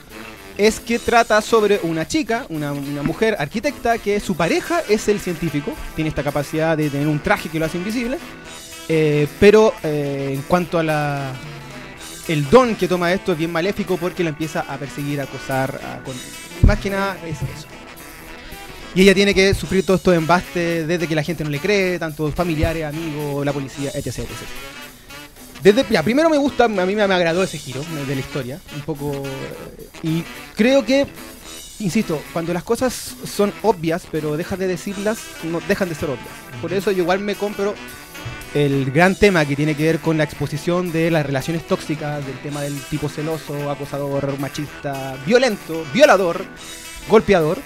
es 0.57 0.81
que 0.81 0.99
trata 0.99 1.41
sobre 1.43 1.81
una 1.83 2.07
chica, 2.09 2.47
una, 2.49 2.73
una 2.73 3.03
mujer 3.03 3.37
arquitecta, 3.39 3.99
que 3.99 4.19
su 4.21 4.35
pareja 4.37 4.83
es 4.89 5.09
el 5.09 5.21
científico, 5.21 5.73
tiene 5.95 6.09
esta 6.09 6.23
capacidad 6.23 6.77
de 6.77 6.91
tener 6.91 7.07
un 7.07 7.21
traje 7.21 7.49
que 7.49 7.59
lo 7.59 7.67
hace 7.67 7.79
invisible, 7.79 8.19
eh, 8.89 9.27
pero 9.39 9.73
eh, 9.83 10.33
en 10.35 10.43
cuanto 10.43 10.79
a 10.79 10.83
la... 10.83 11.33
El 12.31 12.49
don 12.49 12.77
que 12.77 12.87
toma 12.87 13.13
esto 13.13 13.33
es 13.33 13.39
bien 13.39 13.51
maléfico 13.51 13.97
porque 13.97 14.23
la 14.23 14.31
empieza 14.31 14.61
a 14.61 14.77
perseguir, 14.79 15.21
a 15.21 15.25
acosar, 15.25 15.81
a 15.83 16.05
con- 16.05 16.15
más 16.65 16.79
que 16.79 16.89
nada 16.91 17.17
es 17.27 17.39
eso. 17.43 17.67
Y 18.95 19.03
ella 19.03 19.15
tiene 19.15 19.35
que 19.35 19.53
sufrir 19.53 19.85
todo 19.85 19.97
esto 19.97 20.13
embate 20.13 20.87
desde 20.87 21.09
que 21.09 21.15
la 21.17 21.25
gente 21.25 21.43
no 21.43 21.51
le 21.51 21.59
cree, 21.59 21.99
tanto 21.99 22.31
familiares, 22.31 22.85
amigos, 22.85 23.45
la 23.45 23.53
policía, 23.53 23.91
etc. 23.95 24.07
etc. 24.19 24.29
Desde, 25.61 25.85
ya, 25.91 26.03
primero 26.05 26.31
me 26.31 26.39
gusta, 26.39 26.65
a 26.65 26.69
mí 26.69 26.95
me, 26.95 27.07
me 27.07 27.15
agradó 27.15 27.43
ese 27.43 27.59
giro 27.59 27.85
de 28.07 28.15
la 28.15 28.21
historia, 28.21 28.61
un 28.77 28.83
poco... 28.83 29.13
eh, 29.13 29.89
Y 30.05 30.25
creo 30.57 30.85
que, 30.85 31.07
insisto, 31.81 32.23
cuando 32.33 32.55
las 32.55 32.63
cosas 32.63 33.15
son 33.27 33.53
obvias, 33.63 34.05
pero 34.11 34.37
dejas 34.37 34.59
de 34.59 34.69
decirlas, 34.69 35.19
no 35.43 35.61
dejan 35.69 35.89
de 35.89 35.95
ser 35.97 36.11
obvias. 36.11 36.29
Por 36.63 36.73
eso 36.73 36.93
yo 36.93 37.03
igual 37.03 37.19
me 37.19 37.35
compro 37.35 37.75
el 38.55 38.91
gran 38.91 39.15
tema 39.15 39.45
que 39.45 39.57
tiene 39.57 39.75
que 39.75 39.85
ver 39.85 39.99
con 40.01 40.19
la 40.19 40.25
exposición 40.25 40.91
de 40.93 41.11
las 41.11 41.25
relaciones 41.25 41.67
tóxicas, 41.67 42.25
del 42.27 42.39
tema 42.39 42.63
del 42.63 42.79
tipo 42.91 43.09
celoso, 43.09 43.71
acosador, 43.71 44.39
machista, 44.39 45.17
violento, 45.27 45.85
violador, 45.93 46.45
golpeador, 47.09 47.59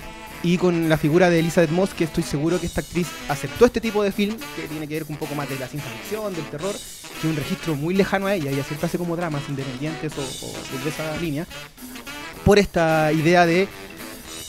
y 0.42 0.58
con 0.58 0.90
la 0.90 0.98
figura 0.98 1.30
de 1.30 1.38
Elizabeth 1.38 1.70
Moss, 1.70 1.94
que 1.94 2.04
estoy 2.04 2.22
seguro 2.22 2.60
que 2.60 2.66
esta 2.66 2.82
actriz 2.82 3.08
aceptó 3.30 3.64
este 3.64 3.80
tipo 3.80 4.02
de 4.02 4.12
film, 4.12 4.36
que 4.54 4.68
tiene 4.68 4.86
que 4.86 4.94
ver 4.94 5.04
con 5.06 5.14
un 5.14 5.18
poco 5.18 5.34
más 5.34 5.48
de 5.48 5.58
la 5.58 5.66
ciencia 5.66 5.90
ficción, 5.90 6.34
del 6.34 6.44
terror, 6.50 6.72
que 6.72 7.18
es 7.18 7.24
un 7.24 7.36
registro 7.36 7.74
muy 7.74 7.94
lejano 7.94 8.26
a 8.26 8.34
ella, 8.34 8.50
ella 8.50 8.62
siempre 8.62 8.86
hace 8.86 8.98
como 8.98 9.16
dramas 9.16 9.42
independientes 9.48 10.12
o, 10.18 10.20
o 10.20 10.84
de 10.84 10.90
esa 10.90 11.16
línea, 11.16 11.46
por 12.44 12.58
esta 12.58 13.10
idea 13.12 13.46
de 13.46 13.68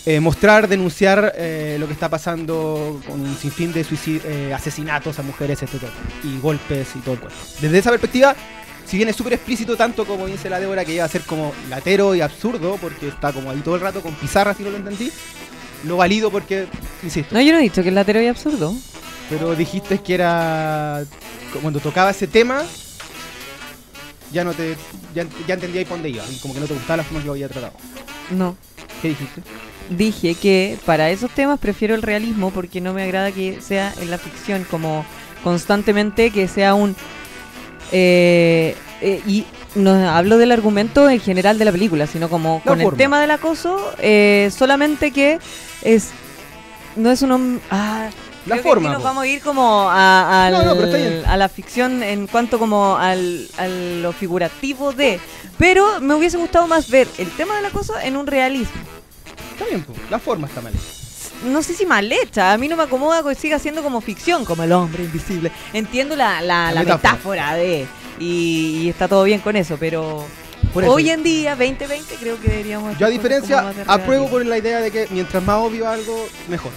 eh, 0.05 0.19
mostrar, 0.19 0.67
denunciar 0.67 1.33
eh, 1.35 1.77
lo 1.79 1.87
que 1.87 1.93
está 1.93 2.09
pasando 2.09 3.01
con 3.07 3.21
un 3.21 3.35
sinfín 3.35 3.73
de 3.73 3.83
eh, 4.23 4.53
asesinatos 4.53 5.17
a 5.17 5.23
mujeres, 5.23 5.63
etcétera, 5.63 5.91
y 6.23 6.37
golpes 6.39 6.89
y 6.95 6.99
todo 6.99 7.15
el 7.15 7.19
cuento. 7.21 7.39
Desde 7.59 7.79
esa 7.79 7.89
perspectiva, 7.89 8.35
si 8.85 8.97
bien 8.97 9.09
es 9.09 9.15
súper 9.15 9.33
explícito, 9.33 9.75
tanto 9.75 10.05
como 10.05 10.27
dice 10.27 10.47
la 10.47 10.59
Débora, 10.59 10.85
que 10.85 10.93
iba 10.93 11.05
a 11.05 11.09
ser 11.09 11.21
como 11.23 11.53
latero 11.69 12.13
y 12.13 12.21
absurdo, 12.21 12.77
porque 12.79 13.07
está 13.07 13.33
como 13.33 13.49
ahí 13.49 13.61
todo 13.61 13.75
el 13.75 13.81
rato 13.81 14.01
con 14.01 14.13
pizarras, 14.13 14.57
si 14.57 14.63
no 14.63 14.69
lo 14.69 14.77
entendí, 14.77 15.11
lo 15.85 15.97
valido 15.97 16.29
porque, 16.29 16.67
insisto, 17.01 17.33
No, 17.33 17.41
yo 17.41 17.51
no 17.51 17.57
he 17.57 17.63
dicho 17.63 17.81
que 17.81 17.89
el 17.89 17.95
latero 17.95 18.19
es 18.19 18.29
absurdo. 18.29 18.75
pero 19.29 19.55
dijiste 19.55 19.99
que 19.99 20.13
era. 20.13 21.03
Cuando 21.61 21.79
tocaba 21.79 22.11
ese 22.11 22.27
tema, 22.27 22.63
ya 24.31 24.43
no 24.43 24.53
te. 24.53 24.75
Ya, 25.15 25.25
ya 25.47 25.55
entendía 25.55 25.79
ahí 25.79 25.85
por 25.85 25.97
dónde 25.97 26.09
iba, 26.09 26.23
y 26.29 26.37
como 26.37 26.53
que 26.53 26.59
no 26.59 26.67
te 26.67 26.75
gustaba 26.75 26.97
la 26.97 27.03
forma 27.03 27.21
que 27.21 27.25
lo 27.25 27.31
había 27.31 27.49
tratado. 27.49 27.73
No. 28.29 28.55
¿Qué 29.01 29.09
dijiste? 29.09 29.41
Dije 29.89 30.33
que 30.33 30.79
para 30.85 31.11
esos 31.11 31.29
temas 31.31 31.59
prefiero 31.59 31.93
el 31.93 32.01
realismo 32.01 32.51
porque 32.51 32.81
no 32.81 32.93
me 32.93 33.03
agrada 33.03 33.31
que 33.31 33.61
sea 33.61 33.93
en 34.01 34.09
la 34.09 34.17
ficción 34.17 34.65
como 34.69 35.05
constantemente 35.43 36.31
que 36.31 36.47
sea 36.47 36.73
un 36.73 36.95
eh, 37.91 38.75
eh, 39.01 39.21
y 39.27 39.45
no 39.75 39.93
hablo 40.09 40.39
del 40.39 40.51
argumento 40.51 41.07
en 41.07 41.19
general 41.19 41.59
de 41.59 41.65
la 41.65 41.71
película 41.71 42.07
sino 42.07 42.29
como 42.29 42.63
La 42.65 42.71
con 42.71 42.81
el 42.81 42.91
tema 42.95 43.21
del 43.21 43.29
acoso 43.29 43.93
eh, 43.99 44.49
solamente 44.55 45.11
que 45.11 45.37
es 45.83 46.09
no 46.95 47.11
es 47.11 47.21
un 47.21 47.61
ah, 47.69 48.09
La 48.47 48.57
forma. 48.57 48.89
aquí 48.89 48.95
nos 48.95 49.03
vamos 49.03 49.23
a 49.23 49.27
ir 49.27 49.41
como 49.41 49.83
No, 49.83 50.49
no, 50.73 51.29
a 51.29 51.37
la 51.37 51.49
ficción 51.49 52.01
en 52.01 52.25
cuanto 52.25 52.57
como 52.57 52.97
al, 52.97 53.47
a 53.59 53.67
lo 53.67 54.13
figurativo 54.13 54.93
de 54.93 55.19
pero 55.59 56.01
me 56.01 56.15
hubiese 56.15 56.37
gustado 56.37 56.65
más 56.65 56.89
ver 56.89 57.07
el 57.19 57.29
tema 57.31 57.55
del 57.57 57.65
acoso 57.65 57.93
en 57.99 58.17
un 58.17 58.25
realismo 58.25 58.73
Está 59.55 59.67
bien, 59.67 59.85
la 60.09 60.19
forma 60.19 60.47
está 60.47 60.59
mal. 60.59 60.73
no 61.45 61.63
sé 61.63 61.73
si 61.73 61.85
mal 61.85 62.11
hecha, 62.11 62.51
a 62.51 62.57
mí 62.57 62.67
no 62.67 62.75
me 62.75 62.83
acomoda 62.83 63.23
que 63.23 63.35
siga 63.35 63.57
siendo 63.57 63.81
como 63.81 64.01
ficción, 64.01 64.43
como 64.43 64.63
el 64.63 64.71
hombre 64.73 65.05
invisible. 65.05 65.49
Entiendo 65.71 66.17
la, 66.17 66.41
la, 66.41 66.73
La 66.73 66.81
metáfora. 66.81 67.11
metáfora. 67.13 67.55
de, 67.55 67.87
y, 68.19 68.81
y 68.83 68.89
está 68.89 69.07
todo 69.07 69.23
bien 69.23 69.39
con 69.39 69.55
eso, 69.55 69.77
pero 69.79 70.25
eso. 70.75 70.91
hoy 70.91 71.09
en 71.09 71.23
día, 71.23 71.51
2020, 71.55 72.15
creo 72.15 72.37
que 72.41 72.49
deberíamos... 72.49 72.97
Yo 72.97 73.07
a 73.07 73.09
diferencia, 73.09 73.73
apruebo 73.87 74.27
por 74.29 74.45
la 74.45 74.57
idea 74.57 74.81
de 74.81 74.91
que 74.91 75.07
mientras 75.11 75.41
más 75.41 75.55
obvio 75.57 75.87
algo, 75.87 76.27
mejor. 76.49 76.71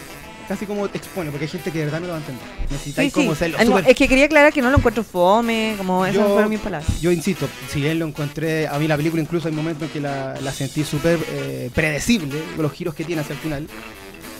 Casi 0.48 0.64
como 0.64 0.88
te 0.88 0.96
expone, 0.96 1.30
porque 1.30 1.44
hay 1.44 1.50
gente 1.50 1.70
que 1.70 1.78
de 1.80 1.84
verdad 1.84 2.00
no 2.00 2.06
lo 2.06 2.12
va 2.14 2.18
a 2.18 2.20
entender. 2.22 2.42
Necesitáis 2.70 3.12
Sí, 3.12 3.20
sí. 3.20 3.26
como 3.26 3.34
serlo 3.36 3.58
Ah, 3.60 3.64
no, 3.64 3.70
súper- 3.76 3.90
es 3.90 3.94
que 3.96 4.08
quería 4.08 4.24
aclarar 4.24 4.50
que 4.52 4.62
no 4.62 4.70
lo 4.70 4.78
encuentro 4.78 5.04
fome, 5.04 5.74
como 5.76 6.06
esas 6.06 6.16
Yo- 6.16 6.32
fueron 6.32 6.48
mis 6.48 6.58
palabras. 6.60 7.00
Yo 7.02 7.12
insisto, 7.12 7.46
si 7.70 7.82
bien 7.82 7.98
lo 7.98 8.06
encontré, 8.06 8.66
a 8.66 8.78
mí 8.78 8.88
la 8.88 8.96
película 8.96 9.20
incluso 9.22 9.48
hay 9.48 9.54
momentos 9.54 9.82
en 9.84 9.88
que 9.90 10.00
la, 10.00 10.34
la 10.40 10.50
sentí 10.52 10.84
súper 10.84 11.18
eh, 11.28 11.70
predecible, 11.74 12.40
los 12.56 12.72
giros 12.72 12.94
que 12.94 13.04
tiene 13.04 13.20
hacia 13.20 13.34
el 13.34 13.38
final. 13.40 13.68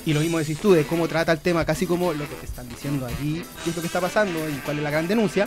Y 0.07 0.15
lo 0.15 0.21
mismo 0.21 0.39
decís 0.39 0.57
tú, 0.59 0.73
de 0.73 0.85
cómo 0.85 1.07
trata 1.09 1.31
el 1.33 1.41
tema, 1.41 1.67
casi 1.67 1.85
como 1.87 2.15
lo 2.15 2.27
que 2.27 2.35
te 2.37 2.47
están 2.47 2.67
diciendo 2.71 3.05
aquí, 3.05 3.43
qué 3.63 3.69
es 3.71 3.77
lo 3.77 3.83
que 3.83 3.89
está 3.89 4.01
pasando 4.01 4.49
y 4.49 4.55
cuál 4.65 4.79
es 4.79 4.83
la 4.85 4.91
gran 4.91 5.07
denuncia. 5.07 5.47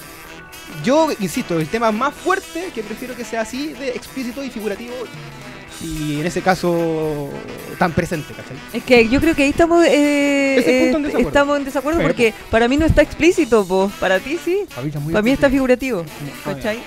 Yo, 0.83 1.09
insisto, 1.19 1.59
el 1.59 1.67
tema 1.69 1.91
más 1.91 2.13
fuerte, 2.13 2.69
que 2.75 2.83
prefiero 2.83 3.15
que 3.15 3.25
sea 3.25 3.41
así, 3.41 3.69
de 3.73 3.89
explícito 3.89 4.43
y 4.43 4.51
figurativo, 4.51 4.93
y 5.83 6.19
en 6.19 6.25
ese 6.25 6.41
caso 6.41 7.29
tan 7.79 7.91
presente, 7.93 8.33
¿cachai? 8.33 8.55
Es 8.73 8.83
que 8.83 9.09
yo 9.09 9.19
creo 9.19 9.35
que 9.35 9.43
ahí 9.43 9.49
estamos, 9.49 9.83
eh, 9.85 10.55
en 10.57 10.61
eh, 10.63 10.97
desacuerdo. 10.99 11.27
estamos 11.27 11.57
en 11.57 11.65
desacuerdo 11.65 11.97
Pero- 11.99 12.09
porque 12.09 12.33
para 12.51 12.67
mí 12.67 12.77
no 12.77 12.85
está 12.85 13.01
explícito, 13.01 13.65
po. 13.65 13.91
para 13.99 14.19
ti 14.19 14.37
sí. 14.43 14.65
Para 14.69 14.81
mí 14.83 14.87
está 14.89 14.99
muy 14.99 15.13
Para 15.13 15.23
mí 15.23 15.31
está 15.31 15.47
difícil. 15.47 15.57
figurativo, 15.59 16.05
Ah, 16.45 16.53
¿cachai? 16.53 16.79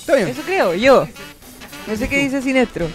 Está 0.00 0.14
bien. 0.14 0.28
Eso 0.28 0.42
creo, 0.42 0.74
yo. 0.74 1.06
No 1.86 1.96
sé 1.96 2.08
qué 2.08 2.18
dice 2.18 2.40
Sinestro. 2.42 2.88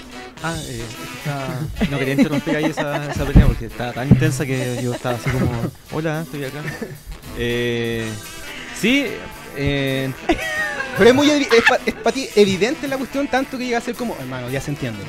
Ah, 0.43 0.55
eh, 0.67 0.81
está- 1.19 1.85
no 1.91 1.99
quería 1.99 2.13
interrumpir 2.15 2.55
ahí 2.55 2.65
esa, 2.65 3.11
esa 3.11 3.25
pelea 3.25 3.45
porque 3.45 3.65
estaba 3.67 3.93
tan 3.93 4.09
intensa 4.09 4.43
que 4.45 4.79
yo 4.81 4.93
estaba 4.93 5.15
así 5.15 5.29
como, 5.29 5.51
hola, 5.91 6.21
estoy 6.23 6.45
acá. 6.45 6.63
Eh, 7.37 8.09
sí, 8.79 9.05
eh, 9.55 10.11
Pero 10.97 11.09
es 11.09 11.15
muy 11.15 11.29
es 11.29 11.93
para 12.03 12.13
ti 12.13 12.27
evidente 12.35 12.87
la 12.87 12.97
cuestión 12.97 13.27
tanto 13.27 13.57
que 13.57 13.65
llega 13.65 13.77
a 13.77 13.81
ser 13.81 13.95
como, 13.95 14.15
hermano, 14.19 14.49
ya 14.49 14.61
se 14.61 14.71
entiende. 14.71 14.99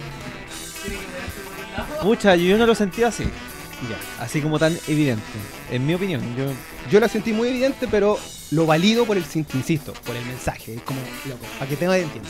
pucha, 2.02 2.34
yo 2.36 2.56
no 2.58 2.66
lo 2.66 2.74
sentía 2.74 3.08
así, 3.08 3.24
Ya. 3.24 4.22
así 4.24 4.40
como 4.40 4.58
tan 4.58 4.78
evidente, 4.88 5.22
en 5.70 5.86
mi 5.86 5.94
opinión. 5.94 6.20
Yo, 6.36 6.44
Yo 6.90 7.00
la 7.00 7.08
sentí 7.08 7.32
muy 7.32 7.48
evidente, 7.48 7.86
pero 7.90 8.18
lo 8.50 8.66
valido 8.66 9.04
por 9.06 9.16
el, 9.16 9.24
sin- 9.24 9.46
insisto, 9.54 9.92
por 10.04 10.16
el 10.16 10.24
mensaje. 10.26 10.74
Es 10.74 10.82
como, 10.82 11.00
loco, 11.26 11.44
para 11.58 11.68
que 11.68 11.76
tenga 11.76 11.96
entienda. 11.98 12.28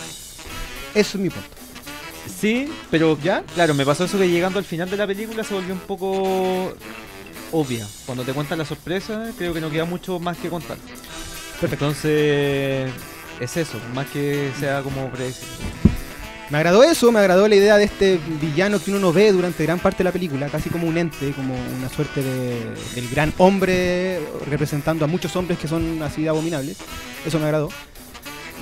Eso 0.95 1.17
es 1.19 1.23
mi 1.23 1.31
punto. 1.31 1.49
sí, 2.41 2.69
pero 2.91 3.19
¿Ya? 3.23 3.43
claro, 3.55 3.75
me 3.75 3.85
pasó 3.87 4.05
eso 4.05 4.19
que 4.19 4.29
llegando 4.29 4.59
al 4.59 4.65
final 4.65 4.89
de 4.91 4.97
la 4.97 5.07
película 5.07 5.43
se 5.45 5.55
volvió 5.55 5.73
un 5.75 5.81
poco 5.81 6.75
obvia. 7.51 7.87
Cuando 8.07 8.25
te 8.25 8.33
cuentan 8.33 8.59
la 8.59 8.65
sorpresa, 8.65 9.31
creo 9.39 9.53
que 9.55 9.61
no 9.61 9.71
queda 9.71 9.85
mucho 9.87 10.19
más 10.21 10.37
que 10.37 10.49
contar. 10.49 10.77
Perfecto. 11.63 11.85
Entonces, 11.85 12.91
es 13.39 13.57
eso, 13.57 13.79
más 13.95 14.09
que 14.09 14.51
sea 14.59 14.83
como 14.83 15.09
predecible. 15.11 15.65
Me 16.51 16.59
agradó 16.59 16.83
eso, 16.83 17.13
me 17.13 17.21
agradó 17.21 17.47
la 17.47 17.55
idea 17.55 17.77
de 17.77 17.85
este 17.85 18.19
villano 18.41 18.83
que 18.83 18.91
uno 18.91 18.99
no 18.99 19.13
ve 19.13 19.31
durante 19.31 19.63
gran 19.63 19.79
parte 19.79 19.99
de 19.99 20.05
la 20.05 20.13
película, 20.13 20.49
casi 20.49 20.71
como 20.71 20.89
un 20.89 20.99
ente, 20.99 21.31
como 21.31 21.55
una 21.79 21.89
suerte 21.89 22.21
de, 22.21 22.75
del 22.97 23.09
gran 23.09 23.33
hombre 23.39 24.21
representando 24.51 25.05
a 25.05 25.09
muchos 25.09 25.37
hombres 25.37 25.57
que 25.57 25.69
son 25.69 26.03
así 26.03 26.23
de 26.23 26.31
abominables. 26.31 26.79
Eso 27.25 27.39
me 27.39 27.45
agradó. 27.45 27.69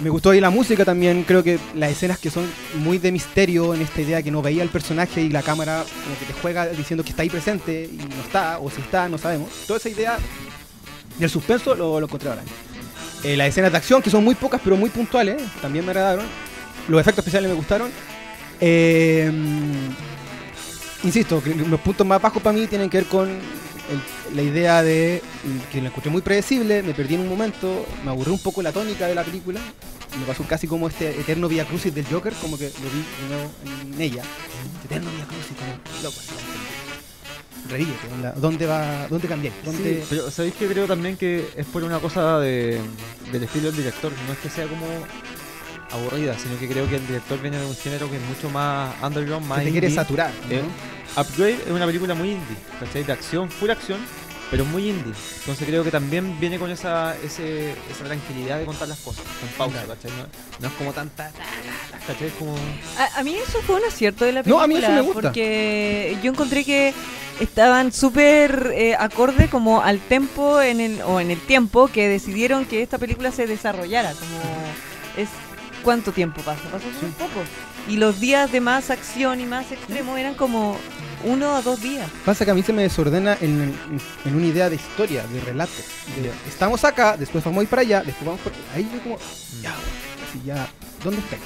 Me 0.03 0.11
gustó 0.11 0.31
ahí 0.31 0.41
la 0.41 0.51
música 0.51 0.85
también, 0.85 1.25
creo 1.25 1.43
que 1.43 1.59
las 1.75 1.91
escenas 1.93 2.19
que 2.19 2.31
son 2.31 2.45
muy 2.75 2.99
de 2.99 3.13
misterio 3.13 3.75
en 3.75 3.81
esta 3.81 4.03
idea 4.03 4.23
que 4.23 4.31
no 4.31 4.43
veía 4.43 4.63
el 4.63 4.69
personaje 4.69 5.23
y 5.23 5.31
la 5.31 5.43
cámara 5.43 5.85
como 6.05 6.19
que 6.19 6.27
te 6.27 6.33
juega 6.35 6.67
diciendo 6.67 7.03
que 7.03 7.11
está 7.11 7.23
ahí 7.23 7.31
presente 7.31 7.89
y 7.91 7.97
no 7.97 8.23
está, 8.23 8.59
o 8.59 8.71
si 8.71 8.83
está, 8.83 9.09
no 9.09 9.17
sabemos. 9.17 9.49
Toda 9.67 9.79
esa 9.79 9.89
idea 9.89 10.19
del 11.19 11.31
suspenso 11.31 11.75
lo, 11.75 11.99
lo 11.99 12.07
encontré 12.07 12.29
ahora. 12.29 12.43
Eh, 13.23 13.37
las 13.37 13.49
escenas 13.49 13.71
de 13.73 13.79
acción, 13.79 14.03
que 14.03 14.11
son 14.11 14.25
muy 14.25 14.35
pocas 14.35 14.61
pero 14.63 14.77
muy 14.77 14.91
puntuales, 14.91 15.43
también 15.61 15.85
me 15.85 15.91
agradaron. 15.91 16.27
Los 16.89 17.01
efectos 17.01 17.23
especiales 17.23 17.51
me 17.51 17.57
gustaron. 17.57 17.91
Eh, 18.61 19.31
insisto, 21.05 21.43
los 21.69 21.81
puntos 21.81 22.07
más 22.07 22.21
bajos 22.21 22.43
para 22.43 22.57
mí 22.57 22.67
tienen 22.67 22.89
que 22.89 22.99
ver 22.99 23.07
con 23.07 23.29
la 24.35 24.43
idea 24.43 24.83
de 24.83 25.23
que 25.73 25.81
lo 25.81 25.89
encontré 25.89 26.11
muy 26.11 26.23
predecible, 26.23 26.83
me 26.83 26.95
perdí 26.95 27.15
en 27.15 27.23
un 27.23 27.29
momento, 27.29 27.87
me 28.05 28.11
aburrió 28.11 28.33
un 28.33 28.43
poco 28.43 28.63
la 28.63 28.73
tónica 28.73 29.07
de 29.07 29.15
la 29.15 29.25
película. 29.25 29.61
Me 30.19 30.27
pasó 30.27 30.43
casi 30.43 30.67
como 30.67 30.89
este 30.89 31.11
eterno 31.21 31.47
via 31.47 31.65
crucis 31.65 31.95
del 31.95 32.05
Joker, 32.05 32.33
como 32.41 32.59
que 32.59 32.65
lo 32.65 32.91
vi 32.91 33.05
de 33.23 33.29
nuevo 33.29 33.51
en 33.95 34.01
ella. 34.01 34.23
Eterno 34.85 35.09
via 35.15 35.25
crucis, 35.25 35.57
loco. 36.03 36.17
Onda, 38.15 38.33
¿dónde 38.37 38.67
va? 38.67 39.07
¿Dónde 39.09 39.29
cambié? 39.29 39.53
¿Dónde... 39.65 40.01
Sí, 40.01 40.07
pero 40.11 40.31
sabéis 40.31 40.55
que 40.55 40.67
creo 40.67 40.87
también 40.87 41.17
que 41.17 41.49
es 41.57 41.67
por 41.67 41.83
una 41.85 41.99
cosa 41.99 42.39
de, 42.41 42.81
del 43.33 43.43
estilo 43.43 43.67
del 43.67 43.77
director, 43.77 44.13
no 44.27 44.33
es 44.33 44.39
que 44.39 44.49
sea 44.49 44.67
como 44.67 44.87
aburrida, 45.93 46.37
sino 46.39 46.59
que 46.59 46.69
creo 46.69 46.89
que 46.89 46.97
el 46.97 47.07
director 47.07 47.41
viene 47.41 47.59
de 47.59 47.67
un 47.67 47.77
género 47.77 48.09
que 48.11 48.17
es 48.17 48.23
mucho 48.23 48.49
más 48.51 48.95
underground, 49.03 49.47
más 49.47 49.59
que 49.59 49.65
te 49.67 49.71
quiere 49.73 49.87
indie. 49.89 50.03
saturar. 50.03 50.33
¿no? 50.49 50.55
Eh, 50.57 50.63
Upgrade 51.17 51.63
es 51.67 51.71
una 51.71 51.87
película 51.87 52.15
muy 52.15 52.31
indie, 52.31 52.57
¿cachai? 52.79 53.03
De 53.03 53.13
acción, 53.13 53.51
full 53.51 53.71
acción, 53.71 53.99
pero 54.51 54.65
muy 54.65 54.89
indie. 54.91 55.13
Entonces 55.41 55.67
creo 55.67 55.85
que 55.85 55.91
también 55.91 56.39
viene 56.41 56.59
con 56.59 56.71
esa, 56.71 57.17
ese, 57.19 57.73
esa 57.91 58.05
tranquilidad 58.05 58.59
de 58.59 58.65
contar 58.65 58.89
las 58.89 58.99
cosas, 59.01 59.25
con 59.41 59.49
pausa. 59.51 59.87
¿cachai? 59.87 60.11
No, 60.11 60.27
no 60.61 60.67
es 60.69 60.73
como 60.75 60.93
tanta, 60.93 61.29
ta, 61.31 61.33
ta, 61.33 61.99
ta, 61.99 62.07
¿cachai? 62.07 62.29
Es 62.29 62.35
como... 62.35 62.55
A, 62.99 63.21
a 63.21 63.23
mí 63.23 63.35
eso 63.37 63.61
fue 63.63 63.77
un 63.77 63.85
acierto 63.85 64.25
de 64.25 64.33
la 64.33 64.41
No, 64.41 64.45
película. 64.59 64.65
a 64.65 64.67
mí 64.67 64.77
eso 64.77 64.91
me 64.93 65.01
gusta. 65.03 65.21
Porque 65.23 66.17
yo 66.23 66.31
encontré 66.33 66.65
que 66.65 66.93
estaban 67.39 67.93
súper 67.93 68.73
eh, 68.75 68.95
acorde 68.99 69.49
como 69.49 69.81
al 69.83 69.99
tempo 70.01 70.61
en 70.61 70.81
el, 70.81 71.03
o 71.03 71.21
en 71.21 71.31
el 71.31 71.41
tiempo 71.41 71.89
que 71.89 72.09
decidieron 72.09 72.65
que 72.65 72.83
esta 72.83 72.99
película 72.99 73.33
se 73.33 73.47
desarrollara. 73.47 74.13
Como 74.13 74.41
es 75.17 75.29
¿Cuánto 75.83 76.13
tiempo 76.13 76.43
pasa? 76.43 76.61
Pasó 76.71 76.85
súper 76.93 77.09
poco. 77.13 77.41
Y 77.89 77.97
los 77.97 78.21
días 78.21 78.53
de 78.53 78.61
más 78.61 78.91
acción 78.91 79.41
y 79.41 79.47
más 79.47 79.73
extremo 79.73 80.19
eran 80.19 80.35
como 80.35 80.77
uno 81.25 81.55
a 81.57 81.63
dos 81.63 81.81
días. 81.83 82.09
Pasa 82.25 82.45
que 82.45 82.51
a 82.51 82.55
mí 82.55 82.63
se 82.63 82.73
me 82.73 82.83
desordena 82.83 83.37
en, 83.41 83.75
en 84.25 84.35
una 84.35 84.47
idea 84.47 84.69
de 84.71 84.77
historia, 84.77 85.25
de 85.27 85.41
relato. 85.41 85.73
De, 86.23 86.31
estamos 86.49 86.85
acá, 86.85 87.17
después 87.17 87.45
vamos 87.45 87.61
a 87.61 87.63
ir 87.65 87.69
para 87.69 87.83
allá, 87.83 88.03
después 88.03 88.27
vamos 88.27 88.41
por... 88.41 88.53
Ahí 88.75 88.89
yo 88.93 89.03
como, 89.03 89.19
ya, 89.63 89.71
así 89.71 90.41
ya, 90.45 90.69
¿dónde 91.05 91.21
está? 91.21 91.37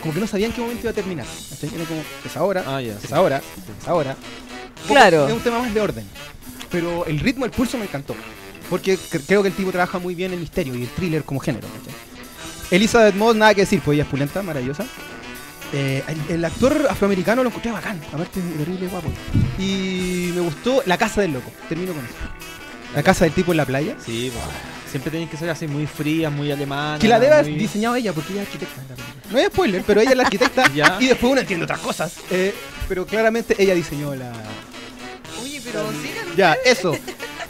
Como 0.00 0.14
que 0.14 0.20
no 0.20 0.26
sabía 0.26 0.46
en 0.46 0.52
qué 0.52 0.60
momento 0.60 0.82
iba 0.82 0.90
a 0.90 0.94
terminar. 0.94 1.26
¿cachai? 1.50 1.70
Era 1.74 1.84
como, 1.84 2.02
es 2.24 2.36
ahora, 2.36 2.64
Ah, 2.66 2.80
ya. 2.80 2.94
es 2.94 3.02
sí. 3.02 3.08
ahora, 3.14 3.38
es 3.80 3.88
ahora. 3.88 4.16
Claro. 4.86 5.28
Es 5.28 5.32
un 5.34 5.40
tema 5.40 5.58
más 5.60 5.72
de 5.72 5.80
orden. 5.80 6.04
Pero 6.70 7.04
el 7.06 7.20
ritmo, 7.20 7.44
el 7.44 7.50
pulso 7.50 7.78
me 7.78 7.84
encantó. 7.84 8.16
Porque 8.70 8.98
cre- 8.98 9.22
creo 9.26 9.42
que 9.42 9.48
el 9.48 9.54
tipo 9.54 9.70
trabaja 9.70 9.98
muy 9.98 10.14
bien 10.14 10.32
el 10.32 10.40
misterio 10.40 10.74
y 10.74 10.82
el 10.82 10.88
thriller 10.88 11.22
como 11.24 11.38
género. 11.38 11.68
¿cachai? 11.68 11.94
Elizabeth 12.70 13.14
Moss, 13.14 13.36
nada 13.36 13.54
que 13.54 13.60
decir, 13.60 13.80
pues 13.84 13.94
ella 13.96 14.04
es 14.04 14.08
pulenta, 14.08 14.42
maravillosa. 14.42 14.84
Eh, 15.74 16.02
el, 16.06 16.34
el 16.36 16.44
actor 16.44 16.86
afroamericano 16.90 17.42
lo 17.42 17.48
encontré 17.48 17.72
bacán, 17.72 18.00
aparte 18.12 18.40
es 18.40 18.56
terrible 18.58 18.88
guapo. 18.88 19.08
Y 19.58 20.30
me 20.34 20.40
gustó 20.42 20.82
La 20.86 20.98
Casa 20.98 21.22
del 21.22 21.32
Loco, 21.32 21.50
termino 21.68 21.92
con 21.94 22.04
eso. 22.04 22.14
La 22.94 23.02
casa 23.02 23.24
del 23.24 23.32
tipo 23.32 23.52
en 23.52 23.56
la 23.56 23.64
playa. 23.64 23.96
Sí, 24.04 24.30
pues, 24.30 24.44
siempre 24.90 25.10
tienen 25.10 25.26
que 25.30 25.38
ser 25.38 25.48
así 25.48 25.66
muy 25.66 25.86
frías, 25.86 26.30
muy 26.30 26.52
alemanas. 26.52 27.00
Que 27.00 27.08
la 27.08 27.18
debe 27.18 27.32
haber 27.32 27.50
muy- 27.50 27.58
diseñado 27.58 27.96
ella, 27.96 28.12
porque 28.12 28.34
ella 28.34 28.42
es 28.42 28.48
arquitecta. 28.48 28.82
en 28.82 28.88
la 28.88 28.94
película. 28.96 29.32
No 29.32 29.38
hay 29.38 29.44
spoiler, 29.46 29.82
pero 29.86 30.00
ella 30.02 30.10
es 30.10 30.16
la 30.18 30.22
arquitecta 30.24 30.70
Ya. 30.74 30.98
y 31.00 31.06
después 31.06 31.32
uno 31.32 31.40
entiende 31.40 31.64
otras 31.64 31.78
cosas. 31.80 32.12
Eh, 32.30 32.54
pero 32.88 33.06
claramente 33.06 33.54
ella 33.58 33.74
diseñó 33.74 34.14
la, 34.14 34.30
Oye, 35.42 35.58
pero 35.64 35.84
Ya, 36.36 36.54
eso. 36.66 36.94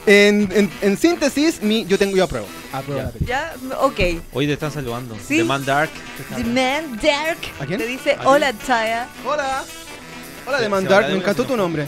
En, 0.06 0.48
en- 0.54 0.70
en 0.80 0.96
síntesis, 0.96 1.60
mi, 1.60 1.84
yo 1.86 1.98
tengo 1.98 2.16
yo 2.16 2.22
apruebo. 2.22 2.46
Apruebo 2.72 3.00
Ya. 3.00 3.04
la 3.06 3.10
película. 3.12 3.54
Ya, 3.70 3.76
ok. 3.80 4.00
Hoy 4.32 4.46
te 4.46 4.52
están 4.54 4.70
saludando. 4.72 5.16
Sí. 5.26 5.38
The 5.38 5.44
Man 5.44 5.64
Dark. 5.64 5.90
The 6.36 6.44
Man 6.44 6.98
Dark 7.02 7.38
¿A 7.60 7.66
quién? 7.66 7.78
te 7.78 7.86
dice, 7.86 8.16
hola 8.24 8.52
Taya. 8.52 9.08
Hola. 9.26 9.64
Hola, 10.46 10.56
Se- 10.56 10.62
de 10.62 10.64
se 10.64 10.68
Mandark, 10.70 10.94
habla 10.96 11.08
de 11.08 11.14
me 11.14 11.20
encantó 11.20 11.42
se 11.42 11.48
tu 11.48 11.56
nombre. 11.56 11.86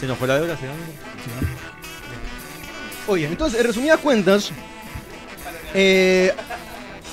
Se 0.00 0.06
nos 0.06 0.18
fue 0.18 0.28
la 0.28 0.38
deuda, 0.38 0.54
¿sí? 0.56 0.62
Oye, 3.08 3.26
entonces, 3.26 3.60
en 3.60 3.66
resumidas 3.66 3.98
cuentas, 4.00 4.50
eh, 5.74 6.32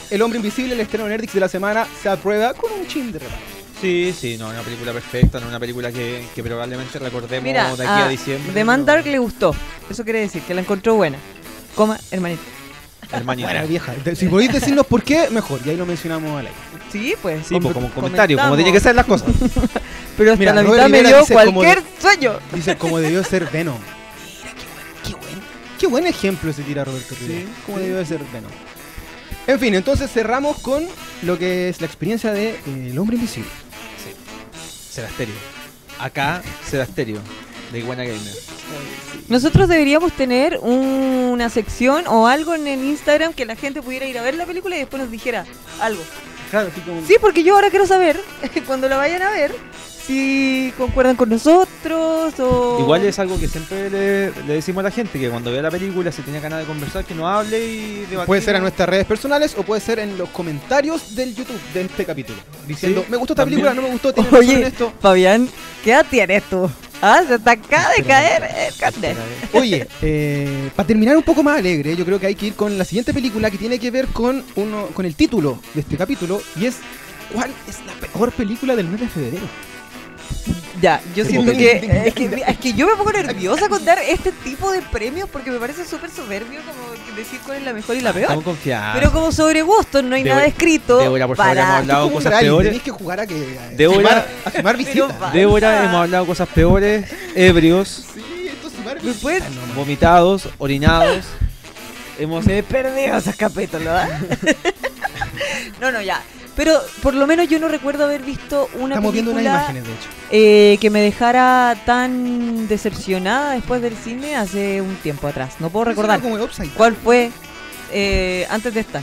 El 0.09 0.21
Hombre 0.21 0.37
Invisible, 0.37 0.73
el 0.73 0.79
estreno 0.79 1.07
Nerdix 1.07 1.33
de 1.33 1.39
la 1.39 1.47
semana, 1.47 1.87
se 2.01 2.09
aprueba 2.09 2.53
con 2.53 2.71
un 2.71 2.87
chin 2.87 3.11
de 3.11 3.19
reparo. 3.19 3.41
Sí, 3.79 4.13
sí, 4.17 4.37
no, 4.37 4.49
una 4.49 4.61
película 4.61 4.93
perfecta, 4.93 5.39
no 5.39 5.45
es 5.45 5.49
una 5.49 5.59
película 5.59 5.91
que, 5.91 6.25
que 6.33 6.41
probablemente 6.43 6.99
recordemos 6.99 7.43
Mira, 7.43 7.65
de 7.75 7.83
aquí 7.83 8.01
a, 8.01 8.05
a 8.05 8.09
diciembre. 8.09 8.53
The 8.53 8.63
Man 8.63 8.85
Dark 8.85 9.05
le 9.05 9.17
gustó. 9.19 9.53
Eso 9.89 10.03
quiere 10.03 10.19
decir 10.21 10.41
que 10.43 10.53
la 10.53 10.61
encontró 10.61 10.95
buena. 10.95 11.17
Coma, 11.75 11.99
hermanito. 12.12 12.41
Hermanito. 13.12 13.47
Buena 13.47 13.63
vieja. 13.65 13.93
De- 14.03 14.15
Si 14.15 14.27
podéis 14.27 14.51
decirnos 14.53 14.86
por 14.88 15.03
qué, 15.03 15.29
mejor. 15.29 15.59
Y 15.65 15.69
ahí 15.69 15.77
lo 15.77 15.86
mencionamos 15.86 16.31
al 16.31 16.47
aire. 16.47 16.57
Sí, 16.91 17.15
pues. 17.21 17.45
Sí, 17.47 17.55
pues, 17.59 17.73
com- 17.73 17.73
como 17.73 17.89
comentario, 17.93 18.38
como 18.38 18.55
tiene 18.55 18.71
que 18.71 18.79
ser 18.79 18.95
las 18.95 19.05
cosas. 19.05 19.27
Pero 20.17 20.31
hasta 20.31 20.39
Mira, 20.39 20.53
la 20.53 20.62
Robert 20.63 20.77
mitad 20.86 20.89
me 20.89 20.97
Rivera 20.99 21.09
dio 21.09 21.19
dice 21.21 21.33
como 21.33 21.53
cualquier 21.62 21.83
sueño. 21.99 22.33
Dice, 22.53 22.77
como 22.77 22.99
debió 22.99 23.23
ser 23.23 23.45
Venom. 23.51 23.77
Mira, 23.79 24.53
qué 25.03 25.12
buen, 25.13 25.19
qué 25.19 25.25
buen, 25.25 25.41
qué 25.79 25.88
buen 25.88 26.07
ejemplo 26.07 26.53
se 26.53 26.62
tira 26.63 26.83
Roberto 26.86 27.15
Rivera. 27.19 27.41
Sí, 27.41 27.47
como 27.65 27.77
sí. 27.77 27.83
debió 27.83 27.97
de 27.97 28.05
ser 28.05 28.19
Venom. 28.31 28.51
En 29.47 29.59
fin, 29.59 29.73
entonces 29.75 30.09
cerramos 30.12 30.59
con 30.59 30.86
lo 31.23 31.38
que 31.38 31.69
es 31.69 31.81
la 31.81 31.88
experiencia 31.88 32.31
de 32.31 32.49
eh, 32.51 32.59
El 32.91 32.97
Hombre 32.99 33.15
Invisible. 33.17 33.49
Sebasterio. 34.89 35.33
Acá, 35.99 36.41
Sebasterio, 36.69 37.19
de 37.71 37.79
Iguana 37.79 38.03
Gamer. 38.03 38.21
Nosotros 39.30 39.67
deberíamos 39.69 40.12
tener 40.13 40.58
una 40.60 41.49
sección 41.49 42.06
o 42.08 42.28
algo 42.28 42.56
en 42.56 42.67
el 42.67 42.84
Instagram 42.84 43.34
que 43.34 43.45
la 43.45 43.56
gente 43.56 43.82
pudiera 43.82 44.06
ir 44.06 44.17
a 44.17 44.21
ver 44.21 44.36
la 44.36 44.45
película 44.45 44.76
y 44.76 44.80
después 44.80 45.02
nos 45.02 45.12
dijera 45.12 45.45
algo. 45.80 46.02
Claro, 46.52 46.69
así 46.71 46.82
como... 46.82 47.06
Sí, 47.08 47.15
porque 47.19 47.43
yo 47.43 47.56
ahora 47.56 47.69
quiero 47.69 47.88
saber, 47.88 48.19
cuando 48.67 48.88
la 48.88 48.97
vayan 48.97 49.23
a 49.23 49.32
ver, 49.32 49.56
si 50.06 50.71
concuerdan 50.78 51.15
con 51.15 51.30
nosotros 51.30 52.34
o... 52.39 52.78
Igual 52.82 53.04
es 53.06 53.17
algo 53.17 53.39
que 53.39 53.47
siempre 53.47 53.89
le, 53.89 54.30
le 54.45 54.54
decimos 54.54 54.82
a 54.82 54.84
la 54.84 54.91
gente, 54.91 55.19
que 55.19 55.30
cuando 55.30 55.52
vea 55.52 55.62
la 55.63 55.71
película, 55.71 56.12
si 56.12 56.21
tiene 56.21 56.39
ganas 56.41 56.60
de 56.60 56.65
conversar, 56.65 57.06
que 57.06 57.15
nos 57.15 57.26
hable 57.26 57.65
y 57.65 58.06
debatir. 58.10 58.28
Puede 58.28 58.41
ser 58.41 58.56
a 58.58 58.60
nuestras 58.60 58.88
redes 58.88 59.06
personales 59.06 59.56
o 59.58 59.63
puede 59.63 59.82
ser 59.82 59.97
en 59.99 60.15
los 60.17 60.30
comentarios 60.30 61.15
del 61.15 61.34
YouTube 61.34 61.60
de 61.73 61.82
este 61.82 62.06
capítulo. 62.06 62.38
Diciendo, 62.67 63.02
Sí, 63.02 63.08
me 63.10 63.17
gustó 63.17 63.34
esta 63.34 63.43
también. 63.43 63.62
película, 63.62 63.82
no 63.82 63.88
me 63.88 63.93
gustó, 63.93 64.13
tiene 64.13 64.30
Oye, 64.38 64.67
esto. 64.67 64.93
Fabián, 65.02 65.49
¿qué 65.83 65.91
edad 65.91 66.05
tienes 66.09 66.43
tú? 66.43 66.69
Ah, 67.01 67.21
se 67.27 67.37
te 67.37 67.49
acaba 67.49 67.89
de 67.97 68.03
caer 68.03 68.43
el 68.67 68.75
carnet. 68.77 69.17
Oye, 69.51 69.87
eh, 70.01 70.69
para 70.73 70.87
terminar 70.87 71.17
un 71.17 71.23
poco 71.23 71.43
más 71.43 71.59
alegre, 71.59 71.97
yo 71.97 72.05
creo 72.05 72.19
que 72.19 72.27
hay 72.27 72.35
que 72.35 72.47
ir 72.47 72.53
con 72.55 72.77
la 72.77 72.85
siguiente 72.85 73.13
película 73.13 73.51
que 73.51 73.57
tiene 73.57 73.77
que 73.77 73.91
ver 73.91 74.07
con 74.07 74.43
uno, 74.55 74.87
con 74.93 75.05
el 75.05 75.15
título 75.15 75.59
de 75.73 75.81
este 75.81 75.97
capítulo 75.97 76.41
y 76.55 76.65
es 76.67 76.77
¿Cuál 77.33 77.51
es 77.67 77.79
la 77.85 77.93
peor 77.93 78.31
película 78.31 78.75
del 78.75 78.87
mes 78.87 78.99
de 78.99 79.07
febrero? 79.07 79.47
Ya, 80.83 80.99
yo 81.15 81.23
siento 81.23 81.53
que 81.53 82.03
es, 82.07 82.13
que 82.13 82.43
es 82.45 82.57
que 82.57 82.73
yo 82.73 82.85
me 82.85 82.97
pongo 82.97 83.13
nerviosa 83.13 83.69
con 83.69 83.85
dar 83.85 83.99
este 83.99 84.33
tipo 84.33 84.69
de 84.69 84.81
premios 84.81 85.29
porque 85.29 85.49
me 85.49 85.57
parece 85.57 85.85
súper 85.85 86.09
soberbio 86.09 86.59
como 86.59 87.15
decir 87.15 87.39
cuál 87.45 87.59
es 87.59 87.63
la 87.63 87.71
mejor 87.71 87.95
y 87.95 88.01
la 88.01 88.11
peor. 88.11 88.23
Estamos 88.23 88.43
confiados. 88.43 88.97
Pero 88.99 89.11
como 89.13 89.31
sobre 89.31 89.61
gustos 89.61 90.03
no 90.03 90.13
hay 90.13 90.25
nada 90.25 90.45
escrito 90.45 90.97
Débora, 90.97 91.25
por 91.25 91.37
favor, 91.37 91.51
para... 91.55 91.63
hemos 91.63 91.77
hablado 91.79 92.11
cosas 92.11 92.33
peores. 92.37 92.65
Tenéis 92.67 92.83
que 92.83 92.91
jugar 92.91 93.19
a 93.21 93.25
que 93.27 93.33
a 93.57 93.71
Débora- 93.77 93.95
sumar, 93.95 94.27
a 94.43 94.51
sumar 94.51 94.75
visitas. 94.77 95.31
Débora, 95.33 95.83
hemos 95.85 95.95
hablado 96.01 96.25
cosas 96.25 96.49
peores, 96.49 97.05
ebrios, 97.33 98.05
Sí, 98.13 98.47
esto 98.49 98.67
es 98.67 98.73
sumar 98.73 98.97
¿Me 99.01 99.09
visitas. 99.09 99.43
vomitados, 99.75 100.49
orinados. 100.57 101.23
Hemos 102.19 102.45
Me 102.45 102.57
he 102.57 102.63
perdido 102.63 103.17
esos 103.17 103.35
capítulos, 103.37 103.85
¿verdad? 103.85 104.09
no, 105.79 105.91
no, 105.93 106.01
ya. 106.01 106.21
Pero 106.55 106.79
por 107.01 107.15
lo 107.15 107.25
menos 107.25 107.47
yo 107.47 107.59
no 107.59 107.67
recuerdo 107.67 108.03
haber 108.05 108.21
visto 108.21 108.69
una 108.75 108.95
Estamos 108.95 109.11
viendo 109.13 109.31
unas 109.31 109.43
película 109.43 109.59
imágenes, 109.63 109.83
de 109.85 109.93
hecho. 109.93 110.09
eh, 110.31 110.77
que 110.79 110.89
me 110.91 111.01
dejara 111.01 111.75
tan 111.85 112.67
decepcionada 112.67 113.53
después 113.53 113.81
del 113.81 113.95
cine 113.97 114.35
hace 114.35 114.81
un 114.81 114.95
tiempo 114.97 115.27
atrás. 115.27 115.55
No 115.59 115.69
puedo 115.69 115.85
recordar 115.85 116.21
Como 116.21 116.37
cuál 116.77 116.95
fue 116.95 117.31
eh, 117.91 118.45
antes 118.49 118.73
de 118.73 118.81
esta. 118.81 119.01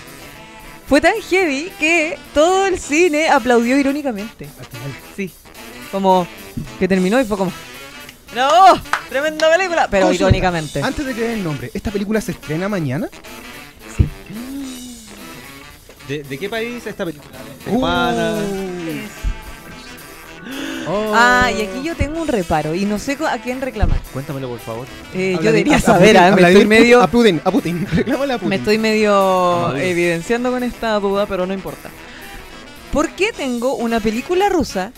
Fue 0.86 1.00
tan 1.00 1.14
heavy 1.28 1.70
que 1.78 2.18
todo 2.34 2.66
el 2.66 2.78
cine 2.78 3.28
aplaudió 3.28 3.76
irónicamente. 3.78 4.48
Sí. 5.16 5.32
Como 5.92 6.26
que 6.78 6.86
terminó 6.88 7.20
y 7.20 7.24
fue 7.24 7.36
como... 7.36 7.52
¡No! 8.34 8.48
¡Tremenda 9.08 9.50
película! 9.56 9.88
Pero 9.90 10.06
Consulta, 10.06 10.24
irónicamente. 10.24 10.82
Antes 10.82 11.04
de 11.04 11.14
que 11.14 11.20
dé 11.20 11.34
el 11.34 11.42
nombre, 11.44 11.70
¿esta 11.74 11.90
película 11.90 12.20
se 12.20 12.32
estrena 12.32 12.68
mañana? 12.68 13.08
¿De, 16.11 16.25
de 16.25 16.38
qué 16.38 16.49
país 16.49 16.79
es 16.79 16.87
esta 16.88 17.05
película? 17.05 17.31
¿De 17.64 17.70
Uh. 17.73 17.90
Oh. 20.88 21.12
Ah, 21.14 21.51
y 21.57 21.62
aquí 21.62 21.83
yo 21.85 21.94
tengo 21.94 22.20
un 22.20 22.27
reparo 22.27 22.75
y 22.75 22.85
no 22.85 22.99
sé 22.99 23.16
a 23.31 23.38
quién 23.40 23.61
reclamar. 23.61 24.01
Cuéntamelo, 24.12 24.49
por 24.49 24.59
favor. 24.59 24.87
Eh, 25.14 25.35
yo 25.37 25.38
de- 25.38 25.53
debería 25.53 25.77
a- 25.77 25.81
saber, 25.81 26.18
a 26.18 26.35
me 26.35 26.42
estoy 26.49 26.64
medio, 26.66 27.01
A 27.01 27.07
Putin, 27.07 27.40
a 27.44 27.51
Putin. 27.53 27.87
Reclámale 27.92 28.33
a 28.33 28.37
Putin. 28.38 28.49
me 28.49 28.57
estoy 28.57 28.79
medio 28.79 29.77
evidenciando 29.77 30.51
con 30.51 30.64
esta 30.64 30.99
duda, 30.99 31.27
pero 31.27 31.46
no 31.46 31.55
importa. 31.55 31.90
¿Por 32.92 33.11
qué 33.11 33.33
tengo 33.33 33.75
una 33.77 34.01
película 34.01 34.49
rusa 34.49 34.90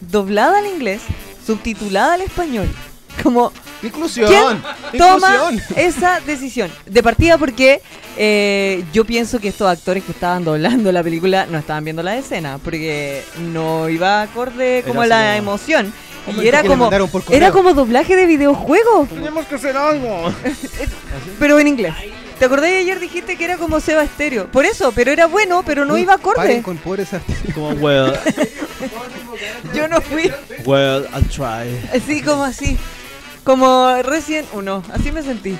doblada 0.00 0.60
al 0.60 0.66
inglés, 0.66 1.02
subtitulada 1.46 2.14
al 2.14 2.22
español? 2.22 2.68
Como 3.22 3.52
Inclusión. 3.82 4.28
¿Quién 4.28 5.00
toma 5.00 5.34
Inclusión. 5.52 5.76
esa 5.76 6.20
decisión? 6.20 6.70
De 6.86 7.02
partida 7.02 7.38
porque 7.38 7.80
eh, 8.16 8.84
yo 8.92 9.04
pienso 9.04 9.38
que 9.40 9.48
estos 9.48 9.68
actores 9.68 10.04
que 10.04 10.12
estaban 10.12 10.44
doblando 10.44 10.92
la 10.92 11.02
película 11.02 11.46
no 11.46 11.58
estaban 11.58 11.84
viendo 11.84 12.02
la 12.02 12.16
escena, 12.16 12.58
porque 12.62 13.22
no 13.52 13.88
iba 13.88 14.22
acorde 14.22 14.84
como 14.86 15.02
Era 15.02 15.16
así 15.16 15.24
la 15.24 15.36
emoción. 15.36 15.92
Y 16.36 16.46
era 16.46 16.58
que 16.58 16.68
le 16.68 16.74
como, 16.74 16.84
mandaron 16.84 17.08
por 17.08 17.24
correo. 17.24 17.36
era 17.38 17.50
como 17.50 17.72
doblaje 17.72 18.14
de 18.14 18.26
videojuego, 18.26 19.06
Tenemos 19.08 19.46
que 19.46 19.54
hacer 19.54 19.76
algo. 19.76 20.32
pero 21.38 21.58
en 21.58 21.68
inglés. 21.68 21.94
¿Te 22.38 22.46
acordás 22.46 22.70
de 22.70 22.78
ayer 22.78 22.98
dijiste 23.00 23.36
que 23.36 23.44
era 23.44 23.56
como 23.58 23.80
Seba 23.80 24.02
Estéreo? 24.02 24.50
Por 24.50 24.64
eso, 24.64 24.92
pero 24.92 25.10
era 25.10 25.26
bueno, 25.26 25.62
pero 25.64 25.84
no 25.84 25.94
Uy, 25.94 26.02
iba 26.02 26.16
paren 26.16 26.36
acorde. 26.40 26.62
con 26.62 26.76
pobres 26.78 27.12
artistas. 27.12 27.52
Como, 27.54 27.70
well, 27.72 28.12
Yo 29.74 29.88
no 29.88 30.00
fui 30.00 30.30
well, 30.64 31.06
I'll 31.14 31.28
try. 31.28 31.68
así 31.94 32.22
como 32.22 32.44
así. 32.44 32.78
Como 33.44 33.94
recién 34.02 34.44
uno, 34.52 34.82
así 34.92 35.10
me 35.12 35.22
sentí. 35.22 35.56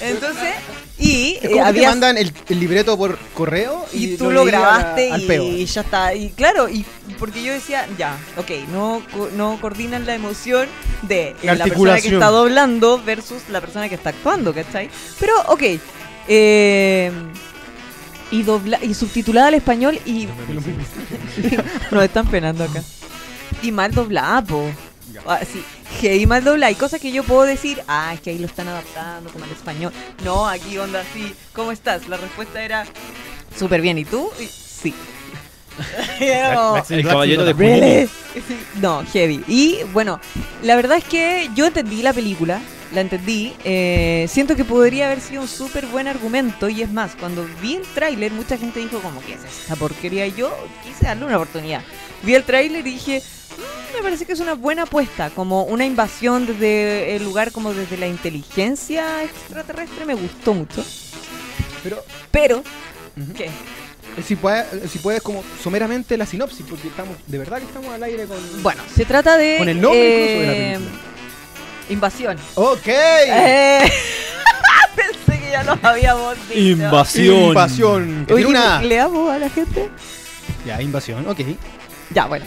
Entonces, 0.00 0.54
y 0.98 1.38
Es 1.42 1.50
eh, 1.50 1.72
te 1.74 1.82
mandan 1.82 2.16
el, 2.16 2.32
el 2.48 2.60
libreto 2.60 2.96
por 2.96 3.18
correo 3.34 3.84
y, 3.92 4.12
y 4.12 4.16
tú 4.16 4.30
lo 4.30 4.44
grabaste 4.44 5.10
al 5.10 5.22
y 5.22 5.64
ya 5.66 5.80
está. 5.80 6.14
Y 6.14 6.30
claro, 6.30 6.68
y 6.68 6.84
porque 7.18 7.42
yo 7.42 7.52
decía, 7.52 7.86
ya, 7.98 8.16
ok, 8.36 8.50
no, 8.72 9.02
co- 9.12 9.30
no 9.36 9.58
coordinan 9.60 10.06
la 10.06 10.14
emoción 10.14 10.68
de 11.02 11.28
eh, 11.30 11.36
La 11.42 11.54
la, 11.56 11.64
persona 11.64 12.00
que 12.00 12.08
está 12.08 12.26
doblando 12.28 13.02
versus 13.02 13.42
la 13.48 13.60
persona 13.60 13.88
que 13.88 13.96
está 13.96 14.10
actuando, 14.10 14.54
¿cachai? 14.54 14.88
Pero, 15.18 15.32
ok. 15.48 15.62
eh, 16.28 17.10
y, 18.30 18.42
dobla 18.42 18.78
y 18.82 18.94
subtitulada 18.94 19.48
al 19.48 19.54
español 19.54 19.98
y 20.06 20.26
nos 21.90 22.04
están 22.04 22.26
penando 22.28 22.64
acá. 22.64 22.82
Y 23.62 23.70
mal 23.72 23.92
doblada, 23.92 24.42
po. 24.42 24.64
Ah, 25.26 25.40
sí, 25.50 25.62
heavy 26.00 26.26
mal 26.26 26.42
doblada. 26.44 26.68
Hay 26.68 26.74
cosas 26.74 27.00
que 27.00 27.12
yo 27.12 27.22
puedo 27.24 27.42
decir, 27.42 27.82
ah, 27.88 28.12
es 28.14 28.20
que 28.20 28.30
ahí 28.30 28.38
lo 28.38 28.46
están 28.46 28.68
adaptando 28.68 29.30
como 29.30 29.44
al 29.44 29.50
español. 29.50 29.92
No, 30.24 30.46
aquí 30.48 30.76
onda 30.78 31.00
así. 31.00 31.34
¿Cómo 31.52 31.72
estás? 31.72 32.08
La 32.08 32.16
respuesta 32.16 32.62
era 32.62 32.84
súper 33.56 33.80
bien. 33.80 33.98
¿Y 33.98 34.04
tú? 34.04 34.30
Y- 34.40 34.46
sí. 34.46 34.94
El 36.20 37.04
caballero 37.06 37.44
de 37.44 37.52
¿Really? 37.52 38.08
No, 38.80 39.04
heavy. 39.12 39.42
Y 39.48 39.78
bueno, 39.92 40.20
la 40.62 40.76
verdad 40.76 40.98
es 40.98 41.04
que 41.04 41.50
yo 41.54 41.66
entendí 41.66 42.02
la 42.02 42.12
película, 42.12 42.60
la 42.94 43.00
entendí. 43.00 43.52
eh, 43.64 44.26
siento 44.28 44.56
que 44.56 44.64
podría 44.64 45.06
haber 45.06 45.20
sido 45.20 45.42
un 45.42 45.48
súper 45.48 45.86
buen 45.86 46.06
argumento. 46.08 46.68
Y 46.68 46.82
es 46.82 46.90
más, 46.90 47.16
cuando 47.16 47.46
vi 47.60 47.74
el 47.76 47.82
tráiler, 47.82 48.32
mucha 48.32 48.56
gente 48.56 48.80
dijo 48.80 49.00
como, 49.00 49.20
¿qué 49.22 49.34
es 49.34 49.40
esta 49.44 49.76
porquería? 49.76 50.26
Yo 50.28 50.54
quise 50.84 51.06
darle 51.06 51.26
una 51.26 51.36
oportunidad. 51.36 51.82
Vi 52.22 52.34
el 52.34 52.44
tráiler 52.44 52.86
y 52.86 52.92
dije, 52.92 53.20
"Mm, 53.58 53.96
me 53.96 54.02
parece 54.02 54.24
que 54.24 54.32
es 54.32 54.40
una 54.40 54.54
buena 54.54 54.82
apuesta. 54.84 55.30
Como 55.30 55.64
una 55.64 55.84
invasión 55.84 56.46
desde 56.46 57.16
el 57.16 57.24
lugar, 57.24 57.52
como 57.52 57.74
desde 57.74 57.96
la 57.96 58.06
inteligencia 58.06 59.22
extraterrestre, 59.24 60.04
me 60.06 60.14
gustó 60.14 60.54
mucho. 60.54 60.84
Pero 61.82 62.02
Pero. 62.30 62.62
¿qué? 63.36 63.50
si 64.24 64.36
puedes, 64.36 64.66
si 64.90 64.98
puedes 65.00 65.20
como 65.22 65.42
someramente 65.62 66.16
la 66.16 66.24
sinopsis, 66.24 66.64
porque 66.68 66.86
estamos, 66.88 67.16
de 67.26 67.36
verdad 67.38 67.58
que 67.58 67.64
estamos 67.64 67.92
al 67.92 68.02
aire 68.04 68.26
con... 68.26 68.38
Bueno, 68.62 68.80
se 68.94 69.04
trata 69.04 69.36
de... 69.36 69.56
Con 69.58 69.68
el 69.68 69.80
nombre 69.80 70.06
incluso 70.06 70.40
de 70.40 70.46
la 70.46 70.52
eh, 70.52 70.74
película. 70.78 71.00
Invasión. 71.88 72.36
Ok. 72.54 72.86
Eh, 72.86 73.80
pensé 74.96 75.40
que 75.40 75.50
ya 75.50 75.62
lo 75.64 75.78
habíamos 75.82 76.36
dicho. 76.48 76.60
Invasión. 76.60 77.36
Invasión. 77.36 78.24
Que 78.26 78.34
Oye, 78.34 78.44
tiene 78.44 78.58
una... 78.58 78.82
¿leamos 78.82 79.30
a 79.30 79.38
la 79.38 79.50
gente? 79.50 79.90
Ya, 80.66 80.80
invasión, 80.80 81.26
ok. 81.28 81.40
Ya, 82.10 82.26
bueno. 82.26 82.44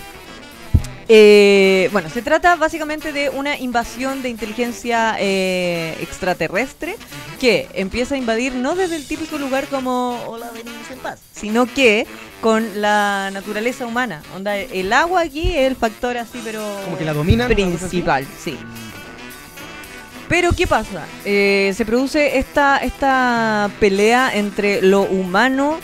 Eh, 1.10 1.88
bueno, 1.94 2.10
se 2.10 2.22
trata 2.22 2.58
básicamente 2.58 3.14
de 3.14 3.30
una 3.30 3.58
invasión 3.58 4.22
de 4.22 4.28
inteligencia 4.30 5.16
eh, 5.20 5.96
extraterrestre 6.02 6.98
que 7.40 7.70
empieza 7.76 8.16
a 8.16 8.18
invadir 8.18 8.56
no 8.56 8.76
desde 8.76 8.98
el 8.98 9.08
típico 9.08 9.38
lugar 9.38 9.68
como 9.68 10.22
hola 10.28 10.52
venimos 10.54 10.92
en 10.92 11.00
paz, 11.00 11.20
sino 11.32 11.66
que 11.66 12.06
con 12.42 12.82
la 12.82 13.30
naturaleza 13.32 13.86
humana. 13.86 14.22
Onda, 14.36 14.58
el 14.58 14.92
agua 14.92 15.22
aquí 15.22 15.52
es 15.56 15.68
el 15.68 15.78
factor 15.78 16.18
así, 16.18 16.42
pero 16.44 16.60
Como 16.84 16.98
que 16.98 17.06
la 17.06 17.12
así. 17.12 17.54
principal, 17.54 18.28
sí. 18.44 18.58
Pero 20.28 20.52
¿qué 20.52 20.68
pasa? 20.68 21.06
Eh, 21.26 21.74
se 21.76 21.86
produce 21.86 22.38
esta, 22.38 22.78
esta 22.80 23.70
pelea 23.80 24.32
entre 24.34 24.82
lo 24.82 25.02
humano 25.04 25.80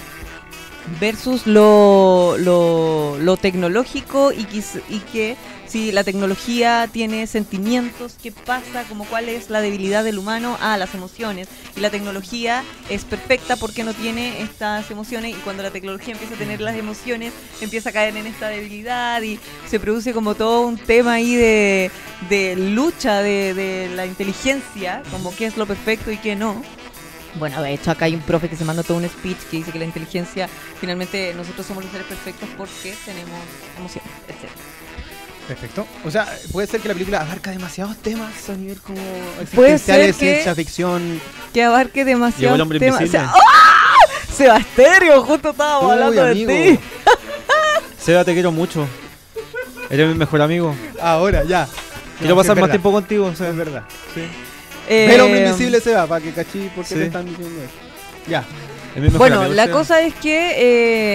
versus 0.99 1.47
lo, 1.47 2.35
lo, 2.37 3.17
lo 3.19 3.37
tecnológico 3.37 4.33
y, 4.33 4.45
y 4.89 4.99
que 4.99 5.37
si 5.73 5.91
la 5.91 6.03
tecnología 6.03 6.87
tiene 6.93 7.25
sentimientos, 7.25 8.15
¿qué 8.21 8.31
pasa? 8.31 8.83
Como 8.87 9.05
cuál 9.05 9.27
es 9.27 9.49
la 9.49 9.59
debilidad 9.59 10.03
del 10.03 10.19
humano 10.19 10.55
a 10.61 10.77
las 10.77 10.93
emociones. 10.93 11.47
Y 11.75 11.79
la 11.79 11.89
tecnología 11.89 12.63
es 12.91 13.05
perfecta 13.05 13.55
porque 13.55 13.83
no 13.83 13.95
tiene 13.95 14.43
estas 14.43 14.91
emociones 14.91 15.31
y 15.31 15.39
cuando 15.39 15.63
la 15.63 15.71
tecnología 15.71 16.13
empieza 16.13 16.35
a 16.35 16.37
tener 16.37 16.61
las 16.61 16.75
emociones, 16.75 17.33
empieza 17.59 17.89
a 17.89 17.91
caer 17.91 18.15
en 18.15 18.27
esta 18.27 18.49
debilidad 18.49 19.19
y 19.23 19.39
se 19.67 19.79
produce 19.79 20.13
como 20.13 20.35
todo 20.35 20.61
un 20.61 20.77
tema 20.77 21.13
ahí 21.13 21.33
de, 21.33 21.89
de 22.29 22.55
lucha 22.55 23.23
de, 23.23 23.55
de 23.55 23.89
la 23.95 24.05
inteligencia, 24.05 25.01
como 25.09 25.35
qué 25.35 25.47
es 25.47 25.57
lo 25.57 25.65
perfecto 25.65 26.11
y 26.11 26.17
qué 26.17 26.35
no. 26.35 26.61
Bueno, 27.39 27.63
de 27.63 27.73
hecho 27.73 27.89
acá 27.89 28.05
hay 28.05 28.13
un 28.13 28.21
profe 28.21 28.47
que 28.47 28.55
se 28.55 28.63
manda 28.63 28.83
todo 28.83 28.97
un 28.97 29.09
speech 29.09 29.39
que 29.49 29.57
dice 29.57 29.71
que 29.71 29.79
la 29.79 29.85
inteligencia, 29.85 30.47
finalmente 30.79 31.33
nosotros 31.33 31.65
somos 31.65 31.83
los 31.83 31.91
seres 31.91 32.05
perfectos 32.05 32.47
porque 32.55 32.93
tenemos 33.07 33.39
emociones, 33.75 34.11
etc. 34.27 34.51
Perfecto. 35.47 35.85
O 36.05 36.11
sea, 36.11 36.27
puede 36.51 36.67
ser 36.67 36.79
que 36.79 36.87
la 36.87 36.93
película 36.93 37.21
abarca 37.21 37.51
demasiados 37.51 37.97
temas 37.97 38.31
a 38.49 38.53
nivel 38.53 38.79
como 38.81 38.97
Puede 39.53 39.73
existenciales, 39.73 40.15
ser 40.15 40.15
que- 40.15 40.31
ciencia 40.33 40.55
ficción. 40.55 41.21
Que 41.53 41.63
abarque 41.63 42.05
demasiado 42.05 42.41
Llegó 42.43 42.55
el 42.55 42.61
hombre 42.61 42.79
tema. 42.79 42.95
invisible. 42.97 43.19
O 43.25 43.31
sea, 43.31 43.33
¡ah! 43.35 44.33
Sebasterio, 44.33 45.21
justo 45.23 45.49
estábamos 45.51 45.85
Uy, 45.85 45.91
hablando 45.91 46.23
amigo. 46.23 46.51
de 46.51 46.71
ti. 46.71 46.79
Seba, 47.99 48.23
te 48.25 48.33
quiero 48.33 48.51
mucho. 48.51 48.87
Eres 49.89 50.07
mi 50.07 50.15
mejor 50.15 50.41
amigo. 50.41 50.75
Ahora, 51.01 51.43
ya. 51.43 51.67
Quiero 52.19 52.35
No, 52.35 52.41
pasar 52.41 52.55
más 52.55 52.61
verdad. 52.63 52.71
tiempo 52.73 52.91
contigo. 52.91 53.29
Eso 53.29 53.45
es 53.47 53.55
verdad. 53.55 53.83
Eh, 54.89 55.13
El 55.13 55.21
hombre 55.21 55.45
invisible 55.45 55.79
se 55.79 55.93
va, 55.93 56.07
para 56.07 56.23
que 56.23 56.31
cachí 56.31 56.69
por 56.75 56.83
qué 56.83 56.89
Sí. 56.89 56.95
te 56.95 57.05
están 57.05 57.25
diciendo 57.25 57.61
eso. 57.61 57.73
Ya. 58.29 58.43
Es 58.91 58.95
mi 58.95 59.01
mejor 59.03 59.17
Bueno, 59.19 59.39
amigo, 59.41 59.53
la 59.53 59.65
Seba. 59.65 59.77
cosa 59.77 60.01
es 60.01 60.13
que 60.15 60.53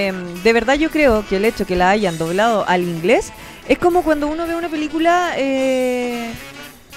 eh, 0.09 0.13
de 0.43 0.53
verdad 0.53 0.75
yo 0.75 0.91
creo 0.91 1.25
que 1.29 1.37
el 1.37 1.45
hecho 1.45 1.67
que 1.67 1.77
la 1.77 1.91
hayan 1.91 2.19
doblado 2.19 2.67
al 2.69 2.83
inglés 2.83 3.33
es 3.69 3.79
como 3.79 4.03
cuando 4.03 4.27
uno 4.29 4.47
ve 4.47 4.55
una 4.57 4.69
película 4.69 5.33
eh, 5.37 6.31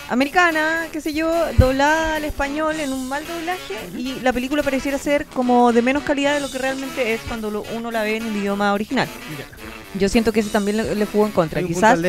americana, 0.10 0.88
qué 0.92 1.02
sé 1.02 1.14
yo, 1.14 1.30
doblada 1.58 2.16
al 2.16 2.24
español 2.26 2.80
en 2.80 2.92
un 2.94 3.08
mal 3.08 3.24
doblaje 3.28 3.76
y 3.98 4.20
la 4.22 4.34
película 4.34 4.64
pareciera 4.64 4.98
ser 4.98 5.26
como 5.26 5.72
de 5.74 5.82
menos 5.82 6.04
calidad 6.04 6.34
de 6.34 6.40
lo 6.42 6.50
que 6.52 6.58
realmente 6.58 7.14
es 7.14 7.22
cuando 7.28 7.52
lo- 7.52 7.64
uno 7.76 7.92
la 7.92 8.04
ve 8.04 8.18
en 8.18 8.26
el 8.28 8.36
idioma 8.38 8.74
original. 8.74 9.08
Yo 10.00 10.08
siento 10.10 10.32
que 10.32 10.40
ese 10.40 10.50
también 10.50 10.78
le, 10.78 10.96
le 10.96 11.06
jugó 11.06 11.26
en 11.26 11.32
contra. 11.34 11.60
Quizás, 11.76 12.00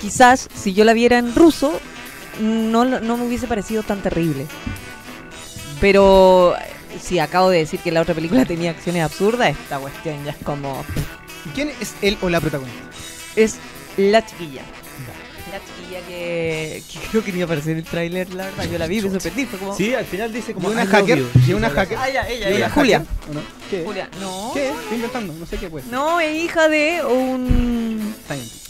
quizás 0.00 0.48
si 0.54 0.74
yo 0.74 0.84
la 0.84 0.92
viera 0.92 1.18
en 1.18 1.34
ruso, 1.34 1.80
no, 2.40 2.84
no 2.84 3.16
me 3.16 3.24
hubiese 3.26 3.46
parecido 3.46 3.82
tan 3.84 4.00
terrible. 4.02 4.46
Pero 5.80 6.56
eh, 6.56 6.60
si 7.00 7.18
acabo 7.18 7.48
de 7.50 7.58
decir 7.58 7.80
que 7.80 7.90
la 7.90 8.00
otra 8.02 8.14
película 8.14 8.44
tenía 8.44 8.70
acciones 8.70 9.02
absurdas, 9.02 9.50
esta 9.50 9.78
cuestión 9.78 10.24
ya 10.24 10.32
es 10.32 10.36
como... 10.44 10.84
¿Quién 11.54 11.70
es 11.80 11.94
él 12.02 12.18
o 12.20 12.28
la 12.28 12.40
protagonista? 12.40 12.80
Es 13.36 13.56
la 13.96 14.24
chiquilla. 14.24 14.62
La 15.52 15.58
chiquilla 15.58 16.00
que, 16.06 16.82
que 16.92 16.98
creo 17.10 17.24
que 17.24 17.32
ni 17.32 17.38
iba 17.38 17.44
a 17.44 17.46
aparecer 17.46 17.72
en 17.72 17.78
el 17.78 17.84
tráiler, 17.84 18.32
la 18.34 18.44
verdad. 18.46 18.64
Yo 18.70 18.78
la 18.78 18.86
vi, 18.86 19.00
me 19.02 19.10
sorprendí. 19.10 19.46
Fue 19.46 19.58
como... 19.58 19.74
Sí, 19.76 19.94
al 19.94 20.04
final 20.04 20.32
dice 20.32 20.54
como 20.54 20.68
¿Y 20.70 20.72
una 20.72 20.82
"I 20.82 20.86
love 20.86 20.94
hacker? 20.94 21.18
you". 21.18 21.26
¿Y 21.48 21.52
una 21.54 21.70
hacker? 21.70 21.98
Ah, 22.00 22.08
ya, 22.10 22.28
ella, 22.28 22.46
¿Y 22.46 22.48
una 22.50 22.56
ella. 22.56 22.68
hacker? 22.68 22.74
Julia. 22.82 23.04
¿O 23.30 23.34
no? 23.34 23.59
¿Qué? 23.70 23.82
Julia. 23.84 24.08
No. 24.20 24.50
¿Qué? 24.52 24.68
Estoy 24.68 24.96
inventando, 24.96 25.32
no 25.32 25.46
sé 25.46 25.56
qué. 25.56 25.70
No, 25.90 26.20
es 26.20 26.36
hija 26.44 26.68
de 26.68 27.02
un... 27.04 28.14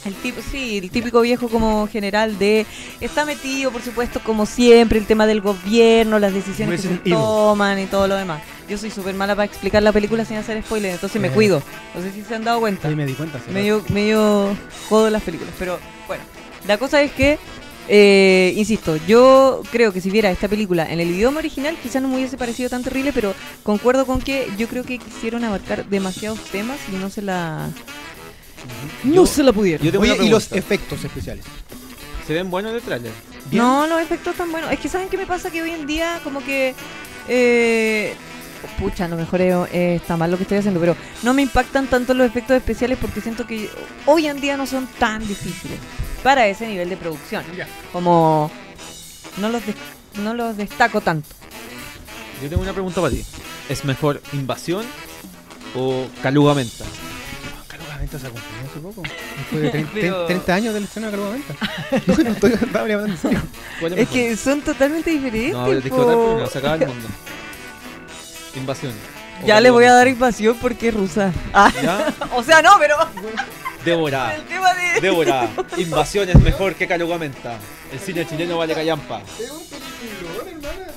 El 0.04 0.14
tipo, 0.14 0.40
sí, 0.50 0.78
el 0.78 0.90
típico 0.90 1.20
viejo 1.20 1.48
como 1.48 1.86
general 1.86 2.38
de... 2.38 2.64
Está 3.00 3.24
metido, 3.24 3.70
por 3.70 3.82
supuesto, 3.82 4.20
como 4.24 4.46
siempre, 4.46 4.98
el 4.98 5.06
tema 5.06 5.26
del 5.26 5.40
gobierno, 5.42 6.18
las 6.18 6.32
decisiones 6.32 6.80
que 6.80 6.88
se 6.88 6.94
Evil. 6.94 7.12
toman 7.14 7.78
y 7.78 7.86
todo 7.86 8.06
lo 8.08 8.16
demás. 8.16 8.40
Yo 8.68 8.78
soy 8.78 8.90
súper 8.90 9.14
mala 9.14 9.34
para 9.36 9.44
explicar 9.46 9.82
la 9.82 9.92
película 9.92 10.24
sin 10.24 10.36
hacer 10.38 10.62
spoilers, 10.62 10.94
entonces 10.94 11.20
me 11.20 11.28
Eh. 11.28 11.32
cuido. 11.32 11.62
No 11.94 12.00
sé 12.02 12.12
si 12.12 12.22
se 12.22 12.34
han 12.34 12.44
dado 12.44 12.60
cuenta. 12.60 12.88
Ahí 12.88 12.94
me 12.96 13.04
di 13.04 13.12
cuenta. 13.14 13.38
sí. 13.44 13.50
medio, 13.52 13.84
medio 13.90 14.56
jodo 14.88 15.10
las 15.10 15.22
películas. 15.22 15.52
Pero 15.58 15.78
bueno, 16.06 16.22
la 16.66 16.78
cosa 16.78 17.02
es 17.02 17.12
que, 17.12 17.38
eh, 17.88 18.52
insisto, 18.56 18.96
yo 19.06 19.62
creo 19.72 19.92
que 19.92 20.00
si 20.00 20.10
viera 20.10 20.30
esta 20.30 20.48
película 20.48 20.90
en 20.90 21.00
el 21.00 21.10
idioma 21.10 21.38
original, 21.38 21.76
quizás 21.82 22.00
no 22.02 22.08
me 22.08 22.16
hubiese 22.16 22.36
parecido 22.36 22.68
tan 22.70 22.82
terrible, 22.84 23.12
pero 23.12 23.34
concuerdo 23.62 24.06
con 24.06 24.20
que 24.20 24.48
yo 24.56 24.68
creo 24.68 24.84
que 24.84 24.98
quisieron 24.98 25.44
abarcar 25.44 25.86
demasiados 25.86 26.40
temas 26.50 26.78
y 26.92 26.96
no 26.96 27.10
se 27.10 27.22
la. 27.22 27.70
Yo- 29.04 29.10
No 29.22 29.26
se 29.26 29.42
la 29.42 29.52
pudieron. 29.52 29.86
yo 29.90 30.00
Oye, 30.00 30.16
y 30.22 30.28
los 30.28 30.52
efectos 30.52 31.02
especiales. 31.04 31.44
¿Se 32.26 32.34
ven 32.34 32.50
buenos 32.50 32.70
en 32.70 32.76
el 32.76 32.82
tráiler? 32.82 33.12
¿Bien? 33.50 33.62
No, 33.62 33.86
los 33.86 34.00
efectos 34.00 34.36
tan 34.36 34.52
buenos. 34.52 34.70
Es 34.70 34.78
que 34.78 34.88
¿saben 34.88 35.08
qué 35.08 35.16
me 35.16 35.26
pasa? 35.26 35.50
Que 35.50 35.62
hoy 35.62 35.70
en 35.70 35.86
día 35.86 36.20
como 36.22 36.44
que... 36.44 36.74
Eh, 37.28 38.14
pucha, 38.78 39.06
a 39.06 39.08
lo 39.08 39.16
mejor 39.16 39.40
eh, 39.40 39.94
está 39.96 40.16
mal 40.16 40.30
lo 40.30 40.36
que 40.36 40.42
estoy 40.44 40.58
haciendo, 40.58 40.78
pero 40.78 40.94
no 41.22 41.32
me 41.34 41.42
impactan 41.42 41.86
tanto 41.86 42.12
los 42.14 42.26
efectos 42.26 42.56
especiales 42.56 42.98
porque 43.00 43.20
siento 43.20 43.46
que 43.46 43.68
hoy 44.06 44.26
en 44.26 44.40
día 44.40 44.56
no 44.56 44.66
son 44.66 44.86
tan 44.98 45.26
difíciles 45.26 45.78
para 46.22 46.46
ese 46.46 46.66
nivel 46.66 46.88
de 46.90 46.96
producción. 46.96 47.44
Ya. 47.56 47.66
Como 47.92 48.50
no 49.38 49.48
los, 49.48 49.64
des- 49.64 49.76
no 50.22 50.34
los 50.34 50.56
destaco 50.56 51.00
tanto. 51.00 51.28
Yo 52.42 52.48
tengo 52.48 52.62
una 52.62 52.72
pregunta 52.72 53.00
para 53.00 53.12
ti. 53.12 53.24
¿Es 53.68 53.84
mejor 53.84 54.20
invasión 54.32 54.84
o 55.74 56.06
calugamenta? 56.22 56.84
Calugamente 57.68 58.18
se 58.18 58.26
acompañó 58.26 58.68
hace 58.70 58.80
poco. 58.80 59.02
Después 59.38 59.62
de 59.62 59.70
30, 59.70 59.90
Pero- 59.94 60.26
30 60.26 60.54
años 60.54 60.74
del 60.74 60.84
estreno 60.84 61.06
de 61.06 61.12
Calugamente. 61.12 61.54
No, 62.06 62.16
no 62.16 62.30
estoy 62.30 62.52
estaba 62.52 62.80
hablando 62.80 63.06
en 63.06 63.18
serio. 63.18 63.42
¿Cuál 63.78 63.98
Es 63.98 64.08
que 64.08 64.36
son 64.36 64.60
totalmente 64.62 65.10
diferentes. 65.10 65.52
No, 65.52 65.66
pero 65.66 65.80
discotar 65.80 66.16
primero, 66.16 66.46
se 66.50 66.58
acaba 66.58 66.74
el 66.74 66.86
mundo. 66.88 67.08
Invasión. 68.56 68.92
Ya 69.46 69.60
le 69.60 69.70
voy 69.70 69.84
a 69.84 69.92
dar 69.94 70.06
invasión 70.08 70.56
porque 70.60 70.88
es 70.88 70.94
rusa. 70.94 71.32
Ah, 71.54 71.72
¿Ya? 71.82 72.12
o 72.34 72.42
sea, 72.42 72.60
no, 72.62 72.72
pero 72.78 72.96
Devorada. 73.84 74.34
el 74.36 74.44
tema 74.44 74.74
de... 74.74 75.00
Devorada. 75.00 75.48
Invasión 75.76 76.28
es 76.28 76.38
mejor 76.40 76.74
que 76.74 76.86
calugamenta. 76.86 77.58
El 77.92 77.98
cine 78.00 78.26
chileno 78.26 78.58
vale 78.58 78.74
callampa. 78.74 79.22
Es 79.38 79.50
un 79.50 79.64
peliculón, 79.66 80.48
hermana. 80.48 80.92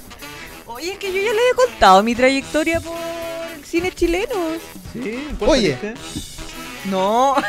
Oye, 0.65 0.93
es 0.93 0.97
que 0.97 1.07
yo 1.13 1.21
ya 1.21 1.33
le 1.33 1.49
he 1.49 1.55
contado 1.55 2.03
mi 2.03 2.15
trayectoria 2.15 2.79
por 2.81 2.95
el 3.55 3.63
cine 3.63 3.91
chileno. 3.91 4.35
Sí, 4.91 5.27
Oye. 5.39 5.77
No. 6.85 7.35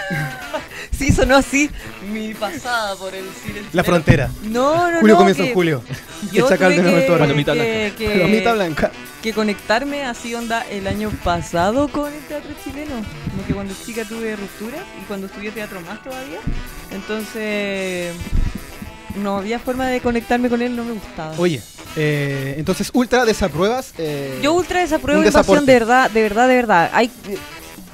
sí, 0.95 1.13
sonó 1.13 1.37
así. 1.37 1.71
Mi 2.13 2.33
pasada 2.35 2.97
por 2.97 3.15
el 3.15 3.25
cine. 3.45 3.63
La 3.73 3.85
frontera. 3.85 4.31
No, 4.45 4.91
no, 4.91 5.01
Julio 5.01 5.15
no. 5.15 5.19
comienza 5.19 5.43
que 5.43 5.49
en 5.49 5.55
julio. 5.55 5.83
Yo 6.33 6.47
tuve 6.47 6.69
de 6.71 6.83
Nuevo 6.83 6.97
que, 6.99 7.03
Toro. 7.07 7.19
Palomita 7.21 7.53
que, 7.53 7.93
que- 7.99 8.09
Palomita 8.11 8.53
blanca. 8.55 8.91
que 9.23 9.33
conectarme 9.33 10.05
así 10.05 10.35
onda 10.35 10.65
el 10.71 10.87
año 10.87 11.11
pasado 11.23 11.89
con 11.89 12.13
el 12.13 12.21
teatro 12.23 12.51
chileno. 12.65 12.95
Como 13.31 13.47
que 13.47 13.53
cuando 13.55 13.75
chica 13.85 14.05
tuve 14.05 14.37
rupturas 14.37 14.81
y 15.01 15.05
cuando 15.07 15.27
estudié 15.27 15.51
teatro 15.51 15.81
más 15.83 16.03
todavía. 16.03 16.39
Entonces 16.93 18.15
no 19.17 19.39
había 19.39 19.59
forma 19.59 19.87
de 19.87 20.01
conectarme 20.01 20.49
con 20.49 20.63
él, 20.63 20.75
no 20.75 20.85
me 20.85 20.93
gustaba. 20.93 21.35
Oye, 21.39 21.63
eh, 21.97 22.55
entonces 22.59 22.91
Ultra 22.93 23.25
desapruebas. 23.25 23.93
Eh, 23.99 24.41
Yo 24.43 24.53
ultra 24.53 24.81
desapruebo 24.81 25.23
invasión 25.25 25.65
de 25.67 25.73
verdad, 25.73 26.11
de 26.11 26.23
verdad, 26.23 26.49
de 26.49 26.55
verdad. 26.57 26.91
Hay 26.93 27.11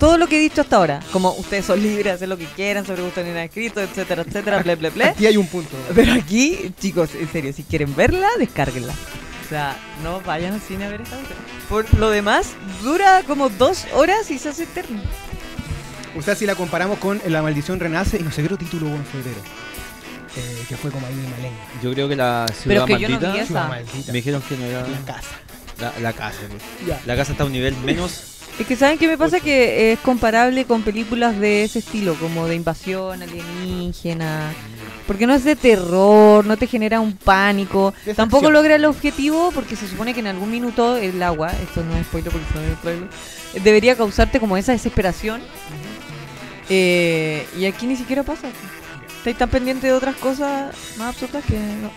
todo 0.00 0.18
lo 0.18 0.26
que 0.26 0.38
he 0.38 0.40
dicho 0.40 0.62
hasta 0.62 0.76
ahora, 0.76 0.98
como 1.12 1.32
ustedes 1.34 1.66
son 1.66 1.80
libres 1.80 2.04
de 2.06 2.10
hacer 2.10 2.28
lo 2.28 2.36
que 2.38 2.46
quieran, 2.46 2.84
sobre 2.84 3.02
gusto 3.02 3.22
ni 3.22 3.28
nada 3.28 3.44
escrito, 3.44 3.80
etcétera, 3.80 4.22
etcétera, 4.22 4.62
bla, 4.62 4.74
bla, 4.74 4.90
bla. 4.90 5.08
Aquí 5.10 5.26
hay 5.26 5.36
un 5.36 5.46
punto. 5.46 5.76
Pero 5.94 6.12
aquí, 6.14 6.72
chicos, 6.80 7.10
en 7.14 7.30
serio, 7.30 7.52
si 7.52 7.62
quieren 7.62 7.94
verla, 7.94 8.28
descárguenla. 8.38 8.92
O 8.92 9.48
sea, 9.48 9.76
no 10.02 10.20
vayan 10.22 10.54
al 10.54 10.60
cine 10.60 10.86
a 10.86 10.88
ver 10.88 11.02
esta 11.02 11.16
cuestión. 11.16 11.38
Por 11.68 11.98
lo 11.98 12.10
demás, 12.10 12.48
dura 12.82 13.22
como 13.26 13.48
dos 13.50 13.84
horas 13.94 14.30
y 14.30 14.38
se 14.38 14.48
hace 14.48 14.62
eterno. 14.64 15.00
O 16.16 16.22
sea, 16.22 16.34
si 16.34 16.46
la 16.46 16.54
comparamos 16.56 16.98
con 16.98 17.20
La 17.28 17.42
Maldición 17.42 17.78
Renace 17.78 18.16
y 18.18 18.22
no 18.22 18.32
sé 18.32 18.40
qué 18.42 18.46
otro 18.46 18.58
título 18.58 18.86
hubo 18.88 18.96
en 18.96 19.04
febrero. 19.04 19.38
Eh, 20.36 20.64
que 20.68 20.76
fue 20.76 20.90
como 20.90 21.06
ahí 21.06 21.14
malenga. 21.14 21.56
Yo 21.82 21.92
creo 21.92 22.08
que 22.08 22.16
la 22.16 22.46
Pero 22.64 22.84
ciudad 22.84 22.86
que 22.86 22.92
yo 23.02 23.08
no 23.08 23.14
maldita. 23.20 23.32
vi 23.32 23.38
esa. 23.38 23.46
Ciudad 23.46 23.68
maldita. 23.68 24.12
Me 24.12 24.18
dijeron 24.18 24.42
que 24.48 24.56
no 24.56 24.64
era 24.64 24.80
La 24.88 24.98
casa. 25.04 25.28
la, 25.80 25.92
la 26.00 26.12
casa. 26.12 26.38
Ya. 26.86 27.00
La 27.06 27.16
casa 27.16 27.32
está 27.32 27.42
a 27.44 27.46
un 27.46 27.52
nivel 27.52 27.76
menos. 27.78 28.24
Es 28.58 28.66
que 28.66 28.76
saben 28.76 28.98
qué 28.98 29.08
me 29.08 29.16
pasa 29.16 29.40
que 29.40 29.92
es 29.92 29.98
comparable 30.00 30.66
con 30.66 30.82
películas 30.82 31.38
de 31.38 31.64
ese 31.64 31.78
estilo, 31.78 32.14
como 32.14 32.46
de 32.46 32.56
invasión 32.56 33.22
alienígena. 33.22 34.52
Porque 35.06 35.26
no 35.26 35.34
es 35.34 35.44
de 35.44 35.56
terror, 35.56 36.44
no 36.44 36.56
te 36.56 36.66
genera 36.66 37.00
un 37.00 37.14
pánico. 37.16 37.94
Tampoco 38.14 38.50
logra 38.50 38.76
el 38.76 38.84
objetivo 38.84 39.50
porque 39.52 39.76
se 39.76 39.88
supone 39.88 40.14
que 40.14 40.20
en 40.20 40.26
algún 40.26 40.50
minuto 40.50 40.96
el 40.96 41.22
agua, 41.22 41.52
esto 41.62 41.82
no 41.82 41.96
es 41.96 42.06
spoiler 42.06 42.30
porque 42.30 42.46
no 42.54 42.60
es 42.60 42.78
spoiler, 42.78 43.08
debería 43.64 43.96
causarte 43.96 44.38
como 44.38 44.56
esa 44.56 44.72
desesperación. 44.72 45.40
Eh, 46.68 47.46
y 47.58 47.64
aquí 47.64 47.86
ni 47.86 47.96
siquiera 47.96 48.22
pasa. 48.22 48.48
Estáis 49.18 49.36
tan 49.36 49.50
pendiente 49.50 49.86
de 49.86 49.92
otras 49.92 50.16
cosas 50.16 50.74
más 50.96 51.08
absurdas 51.08 51.44
que 51.44 51.58
no. 51.58 51.90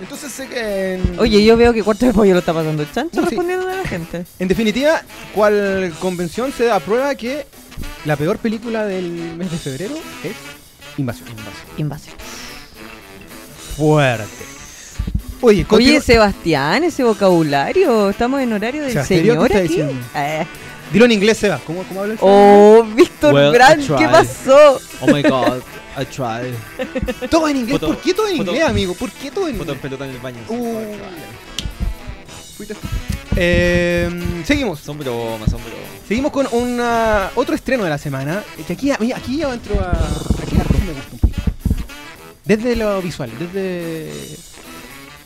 Entonces 0.00 0.32
sé 0.32 0.48
que. 0.48 0.94
En, 0.94 1.18
Oye, 1.18 1.44
yo 1.44 1.56
veo 1.56 1.72
que 1.72 1.82
Cuarto 1.82 2.06
de 2.06 2.12
Pollo 2.12 2.32
lo 2.32 2.38
está 2.40 2.54
pasando 2.54 2.82
el 2.82 2.90
chancho 2.90 3.20
No, 3.20 3.22
sí. 3.28 3.30
respondiendo 3.36 3.68
a 3.68 3.74
la 3.76 3.84
gente. 3.84 4.24
En 4.38 4.48
definitiva, 4.48 5.02
¿cuál 5.34 5.92
convención 6.00 6.52
se 6.56 6.70
aprueba 6.70 7.14
que 7.14 7.46
la 8.06 8.16
peor 8.16 8.38
película 8.38 8.84
del 8.86 9.10
mes 9.36 9.50
de 9.50 9.58
febrero 9.58 9.94
es 10.24 10.32
Invasión? 10.98 11.28
Invasión. 11.76 12.14
Fuerte. 13.76 14.44
Oye, 15.42 15.64
Oye, 15.70 16.00
Sebastián, 16.00 16.84
ese 16.84 17.02
vocabulario. 17.02 18.10
Estamos 18.10 18.40
en 18.40 18.52
horario 18.52 18.82
del 18.82 18.92
Sebastián, 18.92 19.20
señor 19.20 19.38
¿qué 19.38 19.44
está 19.54 19.58
aquí. 19.58 19.68
diciendo? 19.68 20.06
Eh. 20.14 20.46
Dilo 20.92 21.04
en 21.04 21.12
inglés, 21.12 21.38
Seba. 21.38 21.60
¿Cómo, 21.66 21.82
cómo 21.84 22.00
habla 22.00 22.14
el 22.14 22.18
Oh, 22.20 22.84
Víctor 22.94 23.32
Well, 23.32 23.52
Brandt, 23.52 23.84
I 23.84 23.94
¿qué 23.96 24.08
pasó? 24.08 24.80
Oh 25.00 25.06
my 25.06 25.22
god, 25.22 25.60
I. 25.98 26.06
Seba? 26.12 26.40
Todo 27.30 27.48
en 27.48 27.56
inglés. 27.58 27.78
Foto- 27.80 27.86
¿Por 27.88 27.98
qué 28.02 28.14
todo 28.14 28.28
en 28.28 28.36
foto- 28.38 28.50
inglés, 28.52 28.68
amigo? 28.68 28.94
¿Por 28.94 29.10
qué 29.10 29.30
todo 29.30 29.48
en 29.48 29.56
Foto 29.56 29.72
en 29.72 29.78
inglés? 29.78 29.82
pelota 29.82 30.04
en 30.06 30.10
el 30.12 30.18
baño. 30.18 30.38
Uh. 30.48 30.96
Fuiste- 32.56 32.76
Eh, 33.36 34.42
seguimos. 34.44 34.80
Son 34.80 34.98
bromas, 34.98 35.50
son 35.50 35.60
bromas. 35.62 35.78
Seguimos 36.06 36.32
con 36.32 36.48
una, 36.52 37.30
otro 37.36 37.54
estreno 37.54 37.84
de 37.84 37.90
la 37.90 37.98
semana. 37.98 38.42
Que 38.66 38.72
aquí, 38.72 38.92
mira, 39.00 39.16
aquí 39.16 39.38
yo 39.38 39.52
entro 39.52 39.80
a. 39.80 39.90
Aquí 40.42 40.56
la 40.56 40.64
me 40.64 40.92
gusta 40.92 41.12
un 41.12 41.18
poquito. 41.20 41.40
Desde 42.44 42.74
lo 42.76 43.00
visual, 43.00 43.30
desde 43.38 44.12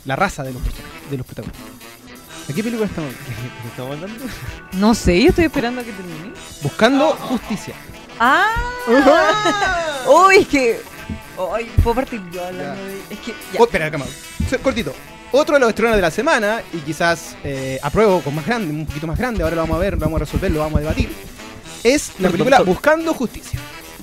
la 0.04 0.14
raza 0.16 0.42
de 0.42 0.52
los, 0.52 0.60
personajes, 0.62 1.10
de 1.10 1.16
los 1.16 1.26
protagonistas. 1.26 1.66
¿De 2.48 2.52
qué 2.54 2.62
película 2.62 2.86
estamos? 2.86 3.10
¿Qué 3.14 3.68
estamos 3.68 3.92
hablando? 3.96 4.24
No 4.74 4.94
sé, 4.94 5.22
yo 5.22 5.28
estoy 5.30 5.44
esperando 5.46 5.80
a 5.80 5.84
que 5.84 5.92
termine. 5.92 6.32
Buscando 6.62 7.10
justicia. 7.12 7.74
¡Ah! 8.18 8.46
¡Uy, 10.06 10.36
es 10.36 10.48
que! 10.48 10.80
¡Ay, 11.52 11.70
puedo 11.82 11.96
partir 11.96 12.20
yo 12.32 12.44
hablando 12.44 12.84
de.! 12.84 12.98
Es 13.10 13.18
que. 13.18 13.32
Ya. 13.52 13.60
Oh, 13.60 13.64
espera, 13.64 13.90
calma. 13.90 14.06
Cortito. 14.62 14.94
Otro 15.32 15.54
de 15.54 15.60
los 15.60 15.70
estrenos 15.70 15.96
de 15.96 16.02
la 16.02 16.12
semana, 16.12 16.62
y 16.72 16.78
quizás 16.78 17.36
eh, 17.42 17.80
apruebo 17.82 18.20
con 18.20 18.36
más 18.36 18.46
grande, 18.46 18.72
un 18.72 18.86
poquito 18.86 19.08
más 19.08 19.18
grande, 19.18 19.42
ahora 19.42 19.56
lo 19.56 19.62
vamos 19.62 19.76
a 19.76 19.80
ver, 19.80 19.94
lo 19.94 20.00
vamos 20.00 20.20
a 20.20 20.24
resolver, 20.24 20.50
lo 20.50 20.60
vamos 20.60 20.76
a 20.78 20.80
debatir, 20.82 21.10
es 21.82 22.12
la 22.20 22.30
película 22.30 22.60
Buscando 22.60 23.12
Justicia. 23.14 23.58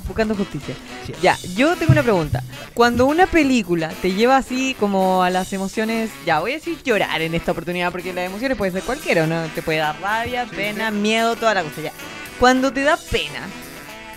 Buscando 0.07 0.35
justicia. 0.35 0.75
Sí. 1.05 1.13
Ya, 1.21 1.37
yo 1.55 1.77
tengo 1.77 1.93
una 1.93 2.03
pregunta. 2.03 2.43
Cuando 2.73 3.05
una 3.05 3.27
película 3.27 3.89
te 4.01 4.11
lleva 4.11 4.35
así 4.35 4.75
como 4.77 5.23
a 5.23 5.29
las 5.29 5.53
emociones, 5.53 6.09
ya 6.25 6.39
voy 6.39 6.51
a 6.51 6.55
decir 6.55 6.81
llorar 6.83 7.21
en 7.21 7.33
esta 7.33 7.53
oportunidad 7.53 7.91
porque 7.93 8.11
las 8.11 8.25
emociones 8.25 8.57
puede 8.57 8.73
ser 8.73 8.81
cualquiera, 8.81 9.25
¿no? 9.25 9.43
Te 9.55 9.61
puede 9.61 9.77
dar 9.77 10.01
rabia, 10.01 10.45
pena, 10.47 10.91
miedo, 10.91 11.37
toda 11.37 11.53
la 11.53 11.63
cosa 11.63 11.81
ya. 11.81 11.93
Cuando 12.39 12.73
te 12.73 12.81
da 12.81 12.97
pena, 12.97 13.47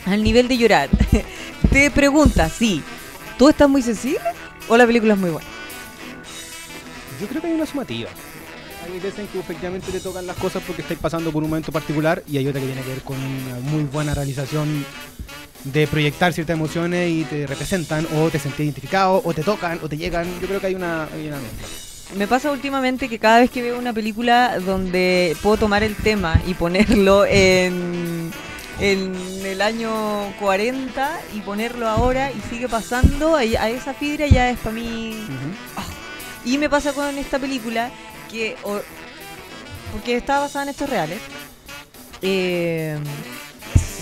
al 0.07 0.23
nivel 0.23 0.49
de 0.49 0.59
llorar, 0.59 0.89
te 1.73 1.91
preguntas 1.91 2.53
si 2.53 2.83
tú 3.39 3.49
estás 3.49 3.69
muy 3.69 3.83
sensible 3.83 4.31
o 4.69 4.77
la 4.77 4.87
película 4.87 5.15
es 5.15 5.21
muy 5.21 5.31
buena. 5.31 5.49
Yo 7.21 7.27
creo 7.27 7.41
que 7.41 7.49
hay 7.49 7.55
una 7.55 7.67
sumativa. 7.67 8.11
Hay 8.85 9.01
veces 9.01 9.21
en 9.21 9.27
que 9.29 9.39
efectivamente 9.39 9.91
te 9.91 10.01
tocan 10.01 10.27
las 10.27 10.37
cosas 10.37 10.63
porque 10.67 10.83
estáis 10.83 11.01
pasando 11.01 11.33
por 11.33 11.43
un 11.43 11.49
momento 11.49 11.73
particular 11.73 12.23
y 12.29 12.37
hay 12.37 12.47
otra 12.47 12.61
que 12.61 12.67
tiene 12.67 12.83
que 12.83 12.89
ver 12.89 13.01
con 13.01 13.17
una 13.17 13.61
muy 13.71 13.85
buena 13.85 14.15
realización 14.15 14.85
de 15.65 15.87
proyectar 15.87 16.33
ciertas 16.33 16.55
emociones 16.55 17.11
y 17.11 17.25
te 17.25 17.47
representan, 17.47 18.07
o 18.17 18.29
te 18.29 18.39
sentís 18.39 18.61
identificado, 18.61 19.23
o 19.25 19.33
te 19.33 19.43
tocan, 19.43 19.81
o 19.83 19.89
te 19.89 19.97
llegan. 19.97 20.27
Yo 20.41 20.47
creo 20.47 20.61
que 20.61 20.67
hay 20.67 20.75
una, 20.75 21.05
hay 21.05 21.29
una 21.29 21.39
mezcla. 21.39 21.67
Me 22.17 22.29
pasa 22.29 22.53
últimamente 22.53 23.09
que 23.09 23.19
cada 23.19 23.41
vez 23.41 23.51
que 23.51 23.63
veo 23.63 23.79
una 23.79 23.93
película 23.93 24.59
donde 24.61 25.35
puedo 25.43 25.57
tomar 25.57 25.83
el 25.83 25.97
tema 25.97 26.41
y 26.47 26.55
ponerlo 26.55 27.25
en, 27.25 28.31
en 28.81 29.15
el 29.45 29.63
año 29.63 29.91
40 30.41 31.21
y 31.35 31.41
ponerlo 31.41 31.89
ahora 31.89 32.31
y 32.33 32.41
sigue 32.51 32.69
pasando, 32.69 33.37
a 33.37 33.41
a 33.41 33.69
esa 33.71 33.95
fibra 33.95 34.27
ya 34.27 34.51
es 34.51 34.59
para 34.59 34.75
mí... 34.75 35.25
Y 36.45 36.59
me 36.59 36.69
pasa 36.69 36.93
con 36.93 37.17
esta 37.17 37.39
película 37.39 37.91
que, 38.31 38.57
o- 38.65 38.81
porque 39.93 40.17
está 40.17 40.41
basada 40.41 40.65
en 40.65 40.69
hechos 40.71 40.91
reales, 40.91 41.19
eh, 42.21 42.99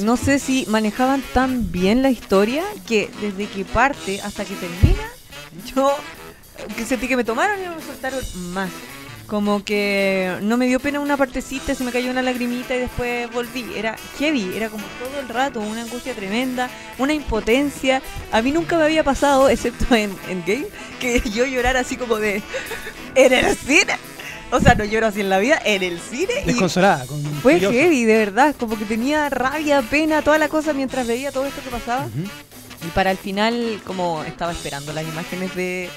no 0.01 0.17
sé 0.17 0.39
si 0.41 0.67
manejaban 0.67 1.23
tan 1.35 1.71
bien 1.71 2.03
la 2.03 2.11
historia 2.11 2.65
que 2.89 3.11
desde 3.21 3.47
que 3.47 3.65
parte 3.65 4.21
hasta 4.23 4.45
que 4.45 4.55
termina, 4.55 5.09
yo 5.75 5.95
que 6.77 6.85
sentí 6.85 7.07
que 7.07 7.17
me 7.17 7.23
tomaron 7.25 7.59
y 7.63 7.69
me 7.69 7.83
soltaron 7.83 8.21
más. 8.53 8.71
Como 9.33 9.65
que 9.65 10.37
no 10.43 10.59
me 10.59 10.67
dio 10.67 10.79
pena 10.79 11.01
una 11.01 11.17
partecita, 11.17 11.75
se 11.75 11.85
me 11.85 11.91
cayó 11.91 12.11
una 12.11 12.21
lagrimita 12.21 12.77
y 12.77 12.81
después 12.81 13.33
volví. 13.33 13.65
Era 13.75 13.97
heavy, 14.19 14.53
era 14.55 14.69
como 14.69 14.85
todo 15.03 15.21
el 15.21 15.29
rato, 15.31 15.59
una 15.61 15.81
angustia 15.81 16.13
tremenda, 16.13 16.69
una 16.99 17.15
impotencia. 17.15 18.03
A 18.31 18.43
mí 18.43 18.53
nunca 18.53 18.77
me 18.77 18.85
había 18.85 19.03
pasado, 19.03 19.49
excepto 19.49 19.95
en, 19.95 20.15
en 20.29 20.45
Game, 20.47 20.67
que 21.01 21.21
yo 21.35 21.47
llorara 21.47 21.81
así 21.81 21.97
como 21.97 22.17
de... 22.17 22.43
En 23.15 23.33
el 23.33 23.57
cine. 23.57 23.95
O 24.51 24.61
sea, 24.61 24.75
no 24.75 24.85
lloro 24.85 25.07
así 25.07 25.23
en 25.23 25.31
la 25.31 25.39
vida, 25.39 25.59
en 25.65 25.83
el 25.83 25.99
cine. 25.99 26.43
y 26.45 26.49
Desconsolada. 26.49 27.07
Con 27.07 27.23
fue 27.41 27.59
heavy, 27.59 28.05
de 28.05 28.19
verdad. 28.19 28.55
Como 28.61 28.79
que 28.79 28.85
tenía 28.85 29.31
rabia, 29.31 29.81
pena, 29.81 30.21
toda 30.21 30.37
la 30.37 30.49
cosa 30.49 30.75
mientras 30.75 31.07
veía 31.07 31.33
todo 31.33 31.47
esto 31.47 31.63
que 31.63 31.71
pasaba. 31.71 32.07
Y 32.87 32.89
para 32.89 33.11
el 33.11 33.17
final, 33.17 33.81
como 33.87 34.23
estaba 34.25 34.53
esperando 34.53 34.93
las 34.93 35.05
imágenes 35.05 35.55
de. 35.55 35.89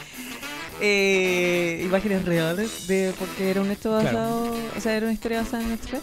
Eh, 0.82 1.82
imágenes 1.86 2.26
reales 2.26 2.88
de 2.88 3.14
porque 3.18 3.50
era 3.52 3.62
un 3.62 3.72
hecho 3.72 3.98
Claro. 4.00 4.04
basado. 4.06 4.56
O 4.78 4.82
sea, 4.82 4.96
era 4.96 5.06
una 5.06 5.14
historia 5.14 5.42
basada 5.42 5.64
en 5.64 5.74
hechos 5.74 6.00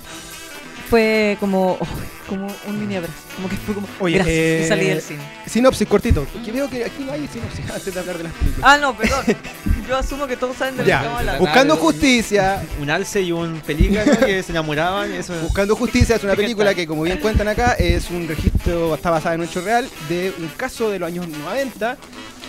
Fue 0.89 1.37
como. 1.41 1.73
oh, 1.81 1.87
como 2.29 2.47
un 2.66 2.81
mini 2.81 2.97
abrazo. 2.97 3.14
Como 3.37 3.49
que 3.49 3.57
fue 3.57 3.75
como. 3.75 3.87
Oye, 4.01 4.16
gracias, 4.16 4.37
eh, 4.37 4.62
y 4.64 4.68
salí 4.68 4.87
del 4.87 5.01
cine. 5.03 5.20
Sinopsis 5.47 5.87
cortito. 5.89 6.27
Que 6.45 6.53
veo 6.53 6.68
que 6.70 6.85
aquí 6.85 7.05
no 7.05 7.12
hay 7.12 7.27
sinopsis 7.29 7.70
antes 7.75 7.93
de 7.95 8.01
hablar 8.01 8.18
de 8.18 8.25
las 8.25 8.33
películas. 8.33 8.70
Ah, 8.70 8.79
no, 8.79 8.97
perdón. 8.97 9.25
Yo 9.89 9.97
asumo 9.97 10.27
que 10.27 10.37
todos 10.37 10.57
saben 10.57 10.77
de 10.77 10.83
lo 10.83 10.87
que 10.87 10.93
hablando. 10.93 11.39
Buscando 11.41 11.75
Claro. 11.75 11.89
Justicia. 11.91 12.62
Un 12.81 12.89
alce 12.91 13.20
y 13.23 13.33
un 13.33 13.61
pelícano 13.61 14.18
que 14.18 14.43
se 14.43 14.53
enamoraban. 14.53 15.12
Eso 15.12 15.35
Buscando 15.43 15.75
Justicia 15.77 16.16
es 16.16 16.25
una 16.25 16.33
¿Qué 16.37 16.43
película 16.43 16.75
que, 16.75 16.87
como 16.87 17.03
bien 17.03 17.18
cuentan 17.18 17.49
acá, 17.49 17.73
es 17.73 18.09
un 18.11 18.29
registro, 18.29 18.95
está 18.95 19.11
basada 19.11 19.35
en 19.35 19.41
un 19.43 19.47
hecho 19.49 19.61
real, 19.61 19.89
de 20.09 20.33
un 20.39 20.49
caso 20.57 20.89
de 20.91 20.99
los 21.01 21.07
años 21.09 21.27
90. 21.29 21.97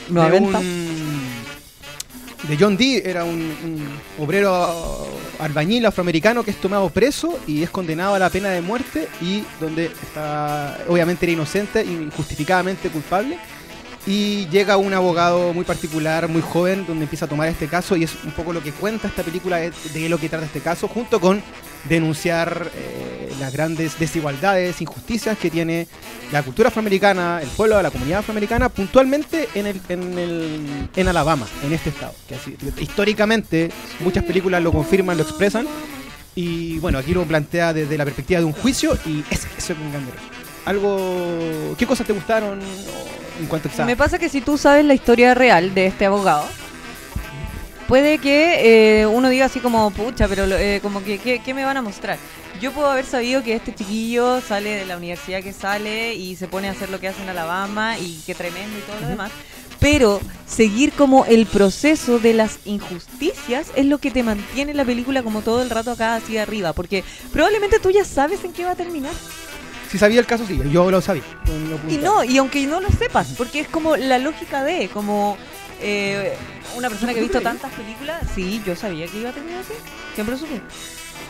No, 0.09 0.21
de, 0.21 0.28
aventa. 0.28 0.59
un- 0.59 1.02
de 2.47 2.57
John 2.59 2.77
Dee, 2.77 3.01
era 3.05 3.23
un, 3.23 3.53
obrero 4.19 5.07
albañil 5.39 5.85
afroamericano 5.85 6.43
que 6.43 6.51
es 6.51 6.57
tomado 6.57 6.89
preso 6.89 7.39
y 7.47 7.63
es 7.63 7.69
condenado 7.69 8.15
a 8.15 8.19
la 8.19 8.29
pena 8.29 8.49
de 8.49 8.61
muerte 8.61 9.07
y 9.21 9.43
donde 9.59 9.91
obviamente 10.87 11.25
era 11.25 11.33
inocente 11.33 11.83
y 11.83 12.09
justificadamente 12.15 12.89
culpable. 12.89 13.37
Y 14.05 14.47
llega 14.49 14.75
un 14.75 14.93
abogado 14.93 15.53
muy 15.53 15.63
particular, 15.63 16.27
muy 16.27 16.41
joven, 16.41 16.85
donde 16.85 17.03
empieza 17.03 17.23
a 17.23 17.29
tomar 17.29 17.47
este 17.47 17.67
caso 17.67 17.95
y 17.95 18.03
es 18.03 18.11
un 18.25 18.31
poco 18.31 18.51
lo 18.51 18.61
que 18.61 18.73
cuenta 18.73 19.07
esta 19.07 19.23
película 19.23 19.63
es 19.63 19.93
de 19.93 20.09
lo 20.09 20.17
que 20.17 20.27
trata 20.27 20.45
este 20.45 20.59
caso, 20.59 20.89
junto 20.89 21.21
con 21.21 21.41
denunciar 21.85 22.69
eh, 22.75 23.31
las 23.39 23.53
grandes 23.53 23.97
desigualdades, 23.97 24.81
injusticias 24.81 25.37
que 25.37 25.49
tiene 25.49 25.87
la 26.33 26.43
cultura 26.43 26.67
afroamericana, 26.67 27.39
el 27.41 27.47
pueblo, 27.49 27.81
la 27.81 27.91
comunidad 27.91 28.19
afroamericana, 28.19 28.67
puntualmente 28.67 29.47
en, 29.55 29.67
el, 29.67 29.81
en, 29.87 30.17
el, 30.17 30.89
en 30.93 31.07
Alabama, 31.07 31.47
en 31.63 31.71
este 31.71 31.89
estado. 31.89 32.13
Que 32.27 32.37
históricamente 32.81 33.71
muchas 34.01 34.25
películas 34.25 34.61
lo 34.61 34.73
confirman, 34.73 35.15
lo 35.15 35.23
expresan. 35.23 35.65
Y 36.35 36.79
bueno, 36.79 36.97
aquí 36.97 37.13
lo 37.13 37.23
plantea 37.23 37.71
desde 37.73 37.97
la 37.97 38.03
perspectiva 38.03 38.39
de 38.41 38.45
un 38.45 38.53
juicio 38.53 38.97
y 39.05 39.23
ese 39.29 39.47
es 39.57 39.69
un 39.69 39.91
gran. 39.91 40.03
Algo, 40.65 41.75
¿Qué 41.77 41.85
cosas 41.85 42.07
te 42.07 42.13
gustaron 42.13 42.59
en 43.39 43.47
cuanto 43.47 43.69
a 43.77 43.86
Me 43.86 43.95
pasa 43.95 44.19
que 44.19 44.29
si 44.29 44.41
tú 44.41 44.57
sabes 44.57 44.86
la 44.86 44.93
historia 44.93 45.34
real 45.34 45.73
de 45.73 45.88
este 45.88 46.05
abogado, 46.05 46.45
puede 47.88 48.17
que 48.17 49.01
eh, 49.01 49.05
uno 49.05 49.29
diga 49.29 49.45
así 49.45 49.59
como, 49.59 49.91
pucha, 49.91 50.27
pero 50.27 50.45
eh, 50.45 50.79
como 50.81 51.03
que, 51.03 51.19
¿qué, 51.19 51.39
qué 51.39 51.53
me 51.53 51.65
van 51.65 51.77
a 51.77 51.81
mostrar? 51.81 52.17
Yo 52.61 52.71
puedo 52.71 52.89
haber 52.89 53.05
sabido 53.05 53.43
que 53.43 53.55
este 53.55 53.73
chiquillo 53.73 54.39
sale 54.41 54.75
de 54.75 54.86
la 54.86 54.97
universidad 54.97 55.41
que 55.41 55.53
sale 55.53 56.13
y 56.13 56.36
se 56.36 56.47
pone 56.47 56.67
a 56.69 56.71
hacer 56.71 56.89
lo 56.89 56.99
que 56.99 57.07
hace 57.07 57.21
en 57.23 57.29
Alabama 57.29 57.97
y 57.97 58.21
qué 58.25 58.36
tremendo 58.36 58.77
y 58.77 58.81
todo 58.81 58.99
lo 59.01 59.07
demás. 59.07 59.31
Pero 59.79 60.21
seguir 60.47 60.93
como 60.93 61.25
el 61.25 61.45
proceso 61.45 62.19
de 62.19 62.34
las 62.34 62.59
injusticias 62.63 63.67
es 63.75 63.86
lo 63.86 63.97
que 63.97 64.11
te 64.11 64.23
mantiene 64.23 64.73
la 64.73 64.86
película 64.86 65.23
como 65.23 65.41
todo 65.41 65.61
el 65.61 65.69
rato 65.69 65.91
acá 65.91 66.15
así 66.15 66.38
arriba. 66.38 66.71
Porque 66.71 67.03
probablemente 67.34 67.79
tú 67.79 67.91
ya 67.91 68.05
sabes 68.05 68.45
en 68.45 68.53
qué 68.53 68.63
va 68.63 68.71
a 68.71 68.75
terminar. 68.75 69.11
Si 69.93 69.99
sabía 69.99 70.19
el 70.19 70.25
caso, 70.25 70.43
sí, 70.47 70.59
yo 70.71 70.89
lo 70.89 71.01
sabía. 71.01 71.21
lo- 71.45 71.93
Y 71.93 71.97
no, 71.97 72.23
y 72.23 72.39
aunque 72.39 72.65
no 72.65 72.81
lo 72.81 72.89
sepas, 72.89 73.27
porque 73.37 73.59
es 73.59 73.67
como 73.67 73.95
la 73.95 74.17
lógica 74.17 74.63
de, 74.63 74.89
como 74.89 75.37
eh, 75.79 76.33
una 76.75 76.89
persona 76.89 77.13
que 77.13 77.19
ha 77.19 77.21
visto 77.21 77.39
tantas 77.41 77.71
películas, 77.73 78.23
sí, 78.33 78.59
yo 78.65 78.75
sabía 78.75 79.05
que 79.05 79.19
iba 79.19 79.29
a 79.29 79.33
terminar 79.33 79.59
así, 79.61 79.73
siempre 80.15 80.33
lo 80.33 80.39
supe. 80.39 80.59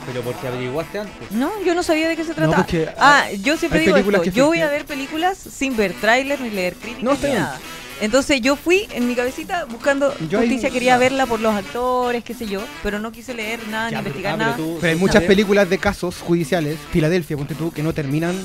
Pero 0.05 0.21
porque 0.21 0.47
averiguaste 0.47 0.97
antes. 0.97 1.29
No, 1.31 1.51
yo 1.65 1.75
no 1.75 1.83
sabía 1.83 2.07
de 2.07 2.15
qué 2.15 2.23
se 2.23 2.33
trataba. 2.33 2.55
porque, 2.55 2.87
ah, 2.97 3.25
yo 3.41 3.57
siempre 3.57 3.81
digo 3.81 3.97
esto, 3.97 4.23
yo 4.31 4.45
voy 4.45 4.61
a 4.61 4.69
ver 4.69 4.85
películas 4.85 5.37
sin 5.37 5.75
ver 5.75 5.91
tráiler 5.99 6.39
ni 6.39 6.49
leer 6.49 6.75
críticas 6.75 7.03
No, 7.03 7.15
ni 7.15 7.19
bien. 7.19 7.45
Entonces 8.01 8.41
yo 8.41 8.55
fui 8.55 8.87
en 8.91 9.07
mi 9.07 9.15
cabecita 9.15 9.65
buscando 9.65 10.13
Yo 10.29 10.39
justicia, 10.39 10.69
quería 10.69 10.97
verla 10.97 11.25
por 11.25 11.39
los 11.39 11.53
actores, 11.53 12.23
qué 12.23 12.33
sé 12.33 12.45
yo, 12.47 12.61
pero 12.81 12.99
no 12.99 13.11
quise 13.11 13.33
leer 13.33 13.59
nada 13.69 13.91
ni 13.91 13.97
investigar 13.97 14.33
ah, 14.33 14.37
nada. 14.37 14.55
tú- 14.57 14.77
Pero 14.81 14.93
hay 14.93 14.99
muchas 14.99 15.15
sabes- 15.15 15.27
películas 15.27 15.69
de 15.69 15.77
casos 15.77 16.15
judiciales, 16.17 16.77
Filadelfia, 16.91 17.37
ponte 17.37 17.55
tú, 17.55 17.71
que 17.71 17.81
no 17.83 17.93
terminan 17.93 18.35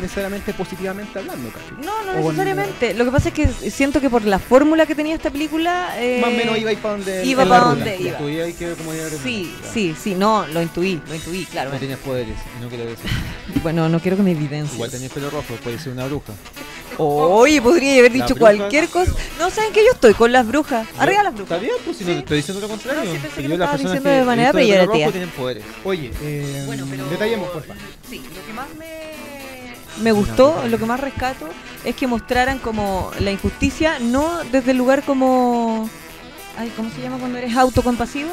necesariamente 0.00 0.52
positivamente 0.54 1.18
hablando, 1.18 1.50
casi. 1.50 1.84
No, 1.84 2.04
no 2.04 2.12
O 2.20 2.22
necesariamente. 2.30 2.94
Lo 2.94 3.04
que 3.04 3.10
pasa 3.10 3.28
es 3.30 3.34
que 3.34 3.48
siento 3.70 4.00
que 4.00 4.08
por 4.08 4.24
la 4.24 4.38
fórmula 4.38 4.86
que 4.86 4.94
tenía 4.94 5.16
esta 5.16 5.30
película... 5.30 5.94
eh, 5.98 6.18
Más 6.20 6.30
o 6.30 6.34
menos 6.36 6.56
iba 6.58 6.70
a 6.70 6.72
ir 6.72 6.78
para 6.78 6.94
donde. 6.96 7.24
iba 7.26 7.42
en 7.42 7.48
pa' 7.48 7.54
la 7.58 7.64
ruta. 7.64 7.74
donde 7.76 7.96
iba. 8.00 8.18
Que 8.58 8.74
como 8.76 8.92
eres- 8.92 9.18
Sí, 9.22 9.52
ya. 9.64 9.72
sí, 9.72 9.96
sí, 10.00 10.14
no, 10.14 10.46
lo 10.46 10.62
intuí, 10.62 11.00
lo 11.08 11.14
intuí, 11.14 11.44
claro. 11.46 11.72
No 11.72 11.78
tienes 11.78 11.98
poderes 11.98 12.36
y 12.58 12.62
no 12.62 12.68
quiero 12.68 12.84
decir. 12.84 13.10
Bueno, 13.62 13.88
no 13.88 13.98
quiero 13.98 14.16
que 14.16 14.22
me 14.22 14.32
evidencies. 14.32 14.74
Igual 14.74 14.90
tenés 14.90 15.10
pelo 15.10 15.30
rojo, 15.30 15.54
puede 15.64 15.78
ser 15.80 15.92
una 15.92 16.06
bruja. 16.06 16.32
Oye, 16.98 17.60
podría 17.62 17.98
haber 18.00 18.12
dicho 18.12 18.34
bruja. 18.34 18.40
cualquier 18.56 18.88
cosa. 18.88 18.97
No 19.38 19.50
saben 19.50 19.72
que 19.72 19.84
yo 19.84 19.92
estoy 19.92 20.14
con 20.14 20.32
las 20.32 20.46
brujas. 20.46 20.86
Arriba 20.98 21.22
las 21.22 21.34
brujas. 21.34 21.52
Está 21.52 21.58
bien, 21.62 21.76
pues 21.84 21.96
si 21.96 22.04
no 22.04 22.08
Sí. 22.10 22.14
te 22.14 22.20
estoy 22.20 22.36
diciendo 22.38 22.60
lo 22.60 22.68
contrario. 22.68 23.04
No, 23.04 23.12
sí, 23.12 23.18
pensé 23.18 23.42
que 23.42 23.48
lo 23.48 23.56
personas 23.58 23.80
diciendo 23.80 24.10
de 24.10 24.24
manera 24.24 24.52
peyorativa. 24.52 24.94
rojo 24.98 25.10
tienen 25.12 25.30
poderes. 25.30 25.64
Oye, 25.84 26.10
eh, 26.22 26.62
Bueno, 26.66 26.86
pero... 26.90 27.06
detallemos, 27.08 27.48
porfa. 27.50 27.74
Sí, 28.08 28.22
lo 28.34 28.46
que 28.46 28.52
más 28.52 28.66
me, 28.78 30.02
me 30.02 30.12
gustó, 30.12 30.64
lo 30.68 30.78
que 30.78 30.86
más 30.86 31.00
rescato, 31.00 31.48
es 31.84 31.94
que 31.96 32.06
mostraran 32.06 32.58
como 32.58 33.10
la 33.20 33.30
injusticia, 33.30 33.98
no 34.00 34.42
desde 34.44 34.72
el 34.72 34.78
lugar 34.78 35.02
como... 35.04 35.88
Ay, 36.56 36.72
¿cómo 36.76 36.90
se 36.90 37.00
llama 37.00 37.18
cuando 37.18 37.38
eres 37.38 37.56
autocompasivo? 37.56 38.30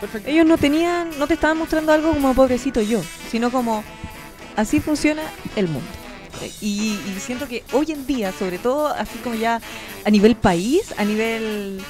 Perfecto. 0.00 0.28
Ellos 0.28 0.46
no 0.46 0.58
tenían, 0.58 1.10
no 1.18 1.26
te 1.26 1.34
estaban 1.34 1.56
mostrando 1.58 1.92
algo 1.92 2.12
como 2.12 2.34
pobrecito 2.34 2.80
yo, 2.80 3.00
sino 3.30 3.50
como 3.50 3.84
así 4.56 4.80
funciona 4.80 5.22
el 5.56 5.68
mundo. 5.68 5.88
Y, 6.60 6.92
y 6.92 7.20
siento 7.20 7.48
que 7.48 7.64
hoy 7.72 7.92
en 7.92 8.06
día, 8.06 8.32
sobre 8.32 8.58
todo 8.58 8.88
así 8.88 9.18
como 9.18 9.34
ya 9.34 9.60
a 10.04 10.10
nivel 10.10 10.36
país, 10.36 10.94
a 10.96 11.04
nivel 11.04 11.80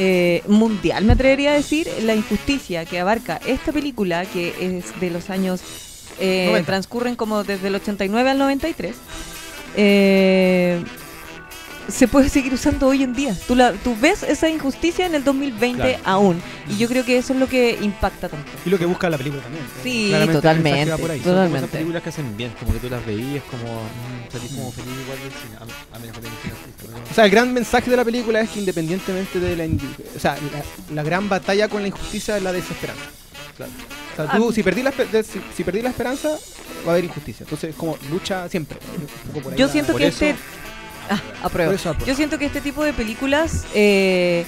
eh, 0.00 0.42
mundial, 0.46 1.04
me 1.04 1.14
atrevería 1.14 1.50
a 1.50 1.54
decir, 1.54 1.88
la 2.02 2.14
injusticia 2.14 2.84
que 2.84 3.00
abarca 3.00 3.40
esta 3.46 3.72
película, 3.72 4.24
que 4.26 4.78
es 4.78 5.00
de 5.00 5.10
los 5.10 5.28
años, 5.28 5.60
eh, 6.20 6.46
90. 6.46 6.66
transcurren 6.66 7.16
como 7.16 7.42
desde 7.42 7.66
el 7.66 7.74
89 7.74 8.30
al 8.30 8.38
93, 8.38 8.94
eh, 9.76 10.84
se 11.88 12.06
puede 12.06 12.28
seguir 12.28 12.52
usando 12.52 12.86
hoy 12.86 13.02
en 13.02 13.14
día. 13.14 13.34
Tú, 13.46 13.54
la, 13.56 13.72
tú 13.72 13.96
ves 14.00 14.22
esa 14.22 14.48
injusticia 14.48 15.06
en 15.06 15.14
el 15.14 15.24
2020 15.24 15.78
Claro. 15.82 15.98
aún. 16.04 16.42
Y 16.68 16.76
yo 16.76 16.86
creo 16.88 17.04
que 17.04 17.16
eso 17.18 17.32
es 17.32 17.38
lo 17.38 17.48
que 17.48 17.78
impacta 17.80 18.28
tanto. 18.28 18.50
Y 18.66 18.70
lo 18.70 18.78
que 18.78 18.84
busca 18.86 19.08
la 19.08 19.16
película 19.16 19.42
también. 19.42 19.64
Sí, 19.82 20.12
totalmente. 20.32 20.80
ahí. 20.80 20.86
Son 20.88 20.96
como 20.98 21.12
esas 21.12 21.24
Totalmente. 21.24 21.68
películas 21.68 22.02
que 22.02 22.08
hacen 22.10 22.36
bien, 22.36 22.52
como 22.60 22.72
que 22.74 22.78
tú 22.78 22.90
las 22.90 23.04
veías, 23.06 23.42
como 23.50 23.64
mm, 23.82 24.30
salís 24.32 24.50
como 24.52 24.72
feliz 24.72 24.92
igual 25.02 25.18
del 25.18 25.32
cine. 25.32 25.56
A, 25.92 25.96
a 25.96 25.98
menos 25.98 26.16
que 26.16 26.22
tengas 26.22 27.10
O 27.10 27.14
sea, 27.14 27.24
el 27.24 27.30
gran 27.30 27.52
mensaje 27.54 27.90
de 27.90 27.96
la 27.96 28.04
película 28.04 28.40
es 28.40 28.50
que 28.50 28.58
independientemente 28.60 29.40
de 29.40 29.56
la... 29.56 29.64
O 30.16 30.18
sea, 30.20 30.36
la, 30.88 30.94
la 30.94 31.02
gran 31.02 31.28
batalla 31.28 31.68
con 31.68 31.82
la 31.82 31.88
injusticia 31.88 32.36
es 32.36 32.42
la 32.42 32.52
desesperanza. 32.52 33.04
Claro. 33.56 33.72
O 34.12 34.16
sea, 34.16 34.36
tú, 34.36 34.48
Ah. 34.50 34.52
si, 34.52 34.62
perdí 34.62 34.82
la, 34.82 34.92
si, 34.92 35.40
si 35.56 35.64
perdí 35.64 35.80
la 35.82 35.90
esperanza, 35.90 36.28
va 36.86 36.88
a 36.88 36.92
haber 36.92 37.04
injusticia. 37.04 37.44
Entonces, 37.44 37.74
como 37.76 37.96
lucha 38.10 38.48
siempre. 38.48 38.78
Un 39.26 39.32
poco 39.32 39.44
por 39.44 39.52
ahí 39.52 39.58
Yo 39.58 39.68
siento 39.68 39.92
Por 39.92 40.00
que 40.00 40.08
eso- 40.08 40.24
este... 40.26 40.38
Ah, 41.08 41.20
apruebo. 41.42 41.70
Por 41.70 41.80
eso 41.80 41.90
apruebo. 41.90 42.06
Yo 42.06 42.14
siento 42.14 42.38
que 42.38 42.46
este 42.46 42.60
tipo 42.60 42.84
de 42.84 42.92
películas 42.92 43.64
eh, 43.74 44.44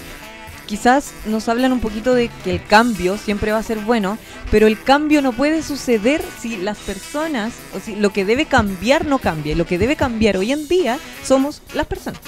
quizás 0.67 1.13
nos 1.27 1.49
hablan 1.49 1.73
un 1.73 1.81
poquito 1.81 2.15
de 2.15 2.29
que 2.45 2.53
el 2.53 2.65
cambio 2.65 3.19
siempre 3.19 3.51
va 3.51 3.59
a 3.59 3.63
ser 3.63 3.79
bueno, 3.79 4.19
pero 4.51 4.67
el 4.67 4.81
cambio 4.81 5.21
no 5.21 5.33
puede 5.33 5.63
suceder 5.63 6.23
si 6.41 6.57
las 6.57 6.79
personas, 6.79 7.53
o 7.75 7.81
si 7.81 7.97
lo 7.97 8.13
que 8.13 8.25
debe 8.25 8.47
cambiar 8.47 9.05
no 9.05 9.19
cambia. 9.19 9.57
Lo 9.57 9.67
que 9.67 9.79
debe 9.79 9.97
cambiar 9.97 10.37
hoy 10.37 10.53
en 10.53 10.69
día 10.69 10.99
somos 11.25 11.63
las 11.75 11.87
personas. 11.87 12.21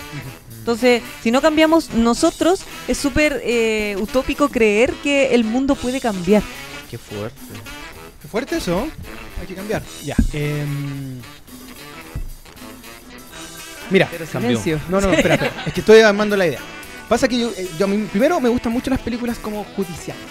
Entonces, 0.58 1.02
si 1.22 1.30
no 1.30 1.40
cambiamos 1.40 1.90
nosotros, 1.90 2.60
es 2.88 2.98
súper 2.98 3.40
eh, 3.44 3.96
utópico 4.00 4.48
creer 4.48 4.92
que 5.02 5.34
el 5.34 5.44
mundo 5.44 5.74
puede 5.74 6.00
cambiar. 6.00 6.42
Qué 6.90 6.98
fuerte. 6.98 7.40
Qué 8.20 8.28
fuerte 8.28 8.56
eso. 8.56 8.88
Hay 9.40 9.46
que 9.46 9.54
cambiar. 9.54 9.82
Ya. 10.04 10.14
em, 10.32 11.20
Mira, 13.92 14.08
Pero 14.10 14.26
silencio. 14.26 14.80
no, 14.88 15.00
no, 15.00 15.12
espérate. 15.12 15.50
es 15.66 15.72
que 15.72 15.80
estoy 15.80 16.00
armando 16.00 16.36
la 16.36 16.46
idea. 16.46 16.60
Pasa 17.08 17.28
que 17.28 17.38
yo, 17.38 17.50
eh, 17.56 17.68
yo 17.78 17.84
a 17.84 17.88
mí, 17.88 18.06
primero 18.10 18.40
me 18.40 18.48
gustan 18.48 18.72
mucho 18.72 18.90
las 18.90 19.00
películas 19.00 19.38
como 19.38 19.64
judiciales. 19.76 20.22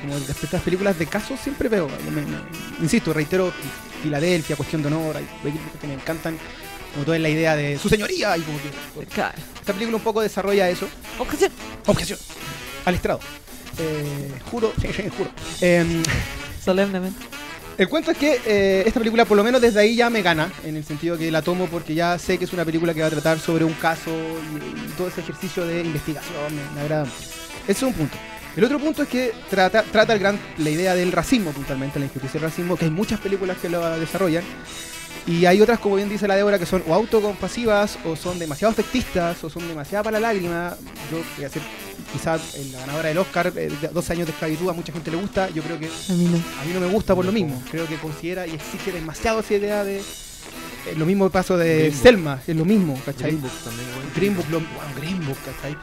Como 0.00 0.14
respecto 0.14 0.56
a 0.56 0.58
las 0.58 0.62
películas 0.64 0.98
de 0.98 1.06
casos 1.06 1.38
siempre 1.40 1.68
veo. 1.68 1.88
me- 2.10 2.22
me- 2.22 2.26
insisto, 2.80 3.12
reitero, 3.12 3.52
Filadelfia, 4.02 4.56
Cuestión 4.56 4.80
de 4.82 4.88
Honor, 4.88 5.16
hay 5.16 5.26
películas 5.42 5.72
que 5.80 5.86
me 5.86 5.94
encantan. 5.94 6.38
Como 6.92 7.04
toda 7.04 7.18
la 7.18 7.28
idea 7.28 7.54
de 7.54 7.78
su 7.78 7.88
señoría 7.88 8.36
y 8.36 8.40
como 8.42 8.58
que 8.58 9.06
Claro. 9.06 9.34
esta 9.60 9.72
película 9.72 9.96
un 9.98 10.02
poco 10.02 10.20
desarrolla 10.22 10.68
eso. 10.68 10.88
Objeción. 11.18 11.52
Objeción. 11.86 12.18
Al 12.84 12.94
estrado. 12.94 13.20
Eh, 13.78 14.30
juro, 14.50 14.72
juro. 15.16 15.30
Em, 15.60 16.02
Solemnemente. 16.64 17.24
El 17.80 17.88
cuento 17.88 18.10
es 18.10 18.18
que 18.18 18.38
eh, 18.44 18.82
esta 18.84 19.00
película, 19.00 19.24
por 19.24 19.38
lo 19.38 19.42
menos 19.42 19.58
desde 19.58 19.80
ahí, 19.80 19.96
ya 19.96 20.10
me 20.10 20.20
gana, 20.20 20.52
en 20.64 20.76
el 20.76 20.84
sentido 20.84 21.16
que 21.16 21.30
la 21.30 21.40
tomo 21.40 21.66
porque 21.66 21.94
ya 21.94 22.18
sé 22.18 22.36
que 22.36 22.44
es 22.44 22.52
una 22.52 22.62
película 22.62 22.92
que 22.92 23.00
va 23.00 23.06
a 23.06 23.10
tratar 23.10 23.38
sobre 23.38 23.64
un 23.64 23.72
caso 23.72 24.10
y, 24.10 24.92
todo 24.98 25.08
ese 25.08 25.22
ejercicio 25.22 25.64
de 25.64 25.80
investigación, 25.80 26.34
me, 26.74 26.80
agrada 26.82 27.06
mucho. 27.06 27.16
Ese 27.62 27.72
es 27.72 27.82
un 27.82 27.94
punto. 27.94 28.18
El 28.54 28.64
otro 28.64 28.78
punto 28.78 29.02
es 29.04 29.08
que 29.08 29.32
trata, 29.48 29.82
trata 29.82 30.12
el 30.12 30.18
gran, 30.18 30.38
la 30.58 30.68
idea 30.68 30.94
del 30.94 31.10
racismo, 31.10 31.52
puntualmente, 31.52 31.98
la 31.98 32.04
injusticia 32.04 32.38
del 32.38 32.50
racismo, 32.50 32.76
que 32.76 32.84
hay 32.84 32.90
muchas 32.90 33.18
películas 33.18 33.56
que 33.56 33.70
lo 33.70 33.98
desarrollan. 33.98 34.44
Y 35.26 35.46
hay 35.46 35.62
otras, 35.62 35.78
como 35.78 35.96
bien 35.96 36.10
dice 36.10 36.28
la 36.28 36.36
Débora, 36.36 36.58
que 36.58 36.66
son 36.66 36.82
o 36.86 36.92
autocompasivas, 36.92 37.98
o 38.04 38.14
son 38.14 38.38
demasiado 38.38 38.72
efectistas, 38.72 39.42
o 39.42 39.48
son 39.48 39.66
demasiado 39.66 40.04
para 40.04 40.20
la 40.20 40.28
lágrima. 40.28 40.76
Yo 41.10 41.22
voy 41.34 41.46
a 41.46 41.48
ser 41.48 41.62
quizás 42.12 42.40
la 42.72 42.80
ganadora 42.80 43.08
del 43.08 43.18
Oscar, 43.18 43.52
eh, 43.56 43.70
de 43.80 43.88
12 43.88 44.12
años 44.12 44.26
de 44.26 44.32
esclavitud, 44.32 44.68
a 44.68 44.72
mucha 44.72 44.92
gente 44.92 45.10
le 45.10 45.16
gusta. 45.16 45.48
Yo 45.50 45.62
creo 45.62 45.78
que 45.78 45.86
A 45.86 46.12
mí 46.14 46.24
no. 46.24 46.36
a 46.60 46.64
mí 46.64 46.72
no 46.74 46.80
me 46.80 46.86
gusta 46.88 47.14
por 47.14 47.24
lo 47.24 47.32
mismo. 47.32 47.62
Creo 47.70 47.86
que 47.86 47.96
considera 47.96 48.46
y 48.46 48.50
exige 48.54 48.92
demasiado 48.92 49.40
esa 49.40 49.54
idea 49.54 49.84
de. 49.84 49.98
eh, 49.98 50.02
lo 50.96 51.04
mismo 51.06 51.28
paso 51.30 51.56
de 51.56 51.76
Green 51.76 51.90
Book. 51.92 52.02
Selma, 52.02 52.42
es 52.46 52.56
lo 52.56 52.64
mismo, 52.64 53.00
¿cachai? 53.04 53.24
Green 53.30 53.40
Book 53.42 53.52
también. 53.64 53.88
Green 54.16 54.36
Book, 54.36 54.46
lo, 54.50 54.60
bueno, 54.60 54.94
Green 54.98 55.26
Book, 55.26 55.36
¿cachai? 55.44 55.76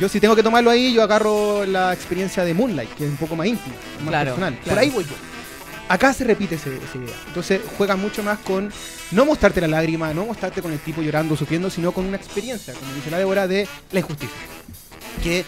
Yo 0.00 0.08
si 0.08 0.20
tengo 0.20 0.34
que 0.36 0.42
tomarlo 0.42 0.70
ahí, 0.70 0.92
yo 0.94 1.02
agarro 1.02 1.66
la 1.66 1.92
experiencia 1.92 2.44
de 2.44 2.54
Moonlight, 2.54 2.90
que 2.94 3.04
es 3.04 3.10
un 3.10 3.16
poco 3.16 3.34
más 3.36 3.46
íntima, 3.48 3.74
más 4.00 4.08
Claro, 4.08 4.34
personal. 4.36 4.58
Por 4.64 4.78
ahí 4.78 4.88
voy 4.90 5.04
yo. 5.04 5.10
Acá 5.88 6.12
se 6.14 6.22
repite 6.22 6.54
ese- 6.54 6.76
esa 6.76 6.98
idea. 6.98 7.14
Entonces 7.26 7.60
juega 7.76 7.96
mucho 7.96 8.22
más 8.22 8.38
con 8.38 8.72
no 9.10 9.26
mostrarte 9.26 9.60
la 9.60 9.66
lágrima, 9.66 10.14
no 10.14 10.24
mostrarte 10.24 10.62
con 10.62 10.72
el 10.72 10.78
tipo 10.78 11.02
llorando, 11.02 11.36
sufriendo, 11.36 11.68
sino 11.68 11.90
con 11.90 12.04
una 12.06 12.16
experiencia, 12.16 12.72
como 12.74 12.94
dice 12.94 13.10
la 13.10 13.18
Débora, 13.18 13.48
de 13.48 13.66
la 13.90 13.98
injusticia. 13.98 14.36
Que 15.22 15.44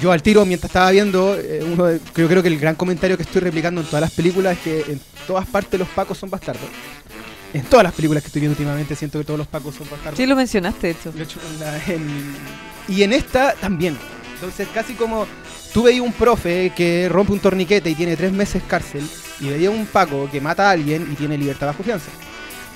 yo 0.00 0.12
al 0.12 0.22
tiro, 0.22 0.44
mientras 0.44 0.68
estaba 0.70 0.90
viendo, 0.90 1.36
eh, 1.38 1.64
uno 1.64 1.86
de- 1.86 2.00
creo, 2.12 2.28
creo 2.28 2.42
que 2.42 2.48
el 2.48 2.58
gran 2.58 2.74
comentario 2.74 3.16
que 3.16 3.22
estoy 3.22 3.40
replicando 3.42 3.80
en 3.80 3.86
todas 3.86 4.00
las 4.02 4.12
películas 4.12 4.56
es 4.58 4.62
que 4.62 4.92
en 4.92 5.00
todas 5.26 5.46
partes 5.46 5.78
los 5.78 5.88
pacos 5.88 6.18
son 6.18 6.30
bastardos. 6.30 6.64
En 7.54 7.62
todas 7.62 7.84
las 7.84 7.94
películas 7.94 8.22
que 8.22 8.26
estoy 8.26 8.40
viendo 8.40 8.52
últimamente 8.54 8.94
siento 8.96 9.18
que 9.18 9.24
todos 9.24 9.38
los 9.38 9.46
pacos 9.46 9.74
son 9.74 9.88
bastardos. 9.88 10.16
Sí, 10.18 10.26
lo 10.26 10.36
mencionaste, 10.36 10.88
de 10.88 10.92
hecho. 10.92 11.12
Lo 11.14 11.20
he 11.20 11.24
hecho 11.24 11.40
en 11.52 11.60
la- 11.60 11.84
en- 11.86 12.36
y 12.88 13.02
en 13.02 13.12
esta 13.12 13.54
también. 13.54 13.96
Entonces, 14.34 14.68
casi 14.74 14.92
como 14.94 15.26
tú 15.72 15.84
veías 15.84 16.02
un 16.02 16.12
profe 16.12 16.72
que 16.76 17.08
rompe 17.08 17.32
un 17.32 17.40
torniquete 17.40 17.88
y 17.88 17.94
tiene 17.94 18.16
tres 18.16 18.32
meses 18.32 18.62
cárcel, 18.66 19.02
y 19.40 19.48
veías 19.48 19.72
un 19.72 19.86
Paco 19.86 20.28
que 20.30 20.40
mata 20.40 20.68
a 20.68 20.72
alguien 20.72 21.08
y 21.10 21.14
tiene 21.14 21.38
libertad 21.38 21.68
bajo 21.68 21.82
fianza. 21.82 22.10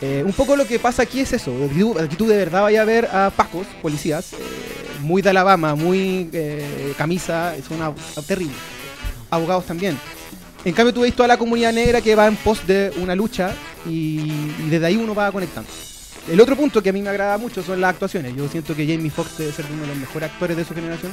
Eh, 0.01 0.23
un 0.25 0.33
poco 0.33 0.57
lo 0.57 0.67
que 0.67 0.79
pasa 0.79 1.03
aquí 1.03 1.21
es 1.21 1.33
eso. 1.35 1.55
Aquí 1.71 1.79
tú, 1.81 1.99
aquí 1.99 2.17
tú 2.17 2.27
de 2.27 2.37
verdad 2.39 2.63
vayas 2.63 2.81
a 2.81 2.85
ver 2.87 3.05
a 3.13 3.31
Pacos, 3.37 3.67
policías, 3.83 4.33
eh, 4.33 4.37
muy 5.01 5.23
de 5.23 5.31
Alabama, 5.31 5.75
muy 5.75 6.29
eh, 6.33 6.95
camisa, 6.97 7.55
son 7.67 7.81
ab- 7.81 8.25
terribles. 8.27 8.57
Abogados 9.31 9.67
también. 9.67 9.99
En 10.65 10.75
cambio, 10.75 10.93
tú 10.93 11.01
ves 11.03 11.15
toda 11.15 11.29
la 11.29 11.39
comunidad 11.39 11.73
negra 11.73 12.01
que 12.01 12.15
va 12.15 12.27
en 12.27 12.37
pos 12.37 12.67
de 12.67 12.93
una 13.01 13.15
lucha 13.15 13.55
y, 13.87 14.31
desde 14.69 14.87
ahí 14.87 14.97
uno 14.97 15.15
va 15.15 15.33
conectando. 15.33 15.71
El 16.31 16.39
otro 16.41 16.55
punto 16.55 16.83
que 16.83 16.91
a 16.91 16.93
mí 16.93 17.01
me 17.01 17.09
agrada 17.09 17.39
mucho 17.39 17.63
son 17.63 17.81
las 17.81 17.91
actuaciones. 17.95 18.37
Yo 18.37 18.47
siento 18.49 18.77
que 18.77 18.87
Jamie 18.87 19.11
Foxx 19.11 19.39
debe 19.39 19.53
ser 19.53 19.65
uno 19.73 19.83
de 19.83 19.89
los 19.89 19.97
mejores 19.97 20.31
actores 20.31 20.57
de 20.57 20.65
su 20.65 20.75
generación. 20.75 21.13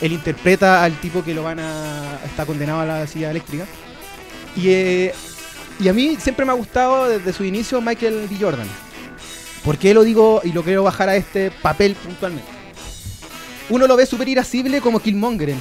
Él 0.00 0.12
interpreta 0.12 0.82
al 0.82 0.98
tipo 1.00 1.22
que 1.22 1.32
lo 1.32 1.44
van 1.44 1.60
a. 1.60 2.18
está 2.24 2.44
condenado 2.44 2.80
a 2.80 2.84
la 2.86 3.06
silla 3.06 3.30
eléctrica. 3.30 3.66
Y, 4.56 4.68
eh, 4.70 5.14
y 5.78 5.88
a 5.88 5.92
mí 5.92 6.16
siempre 6.20 6.44
me 6.44 6.50
ha 6.50 6.56
gustado 6.56 7.08
desde 7.08 7.32
su 7.32 7.44
inicio 7.44 7.80
Michael 7.80 8.26
B. 8.28 8.36
Jordan. 8.40 8.66
¿Por 9.64 9.78
qué 9.78 9.94
lo 9.94 10.02
digo 10.02 10.40
y 10.42 10.52
lo 10.52 10.64
quiero 10.64 10.82
bajar 10.82 11.08
a 11.08 11.16
este 11.16 11.52
papel 11.62 11.94
puntualmente? 11.94 12.50
Uno 13.70 13.86
lo 13.86 13.96
ve 13.96 14.06
súper 14.06 14.28
irascible 14.28 14.80
como 14.80 14.98
Killmonger 14.98 15.50
en, 15.50 15.60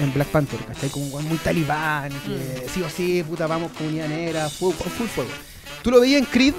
en 0.00 0.12
Black 0.12 0.28
Panther, 0.28 0.60
¿cachai? 0.60 0.90
Como 0.90 1.06
un 1.06 1.12
weón 1.14 1.28
muy 1.28 1.38
talibán, 1.38 2.10
que 2.10 2.68
sí 2.68 2.82
o 2.82 2.90
sí, 2.90 3.22
puta, 3.22 3.46
vamos, 3.46 3.72
comunidad 3.72 4.08
negra, 4.08 4.50
full, 4.50 4.74
full 4.74 5.06
fuego. 5.06 5.30
Tú 5.82 5.90
lo 5.90 6.00
veías 6.00 6.20
en 6.20 6.26
Creed 6.26 6.54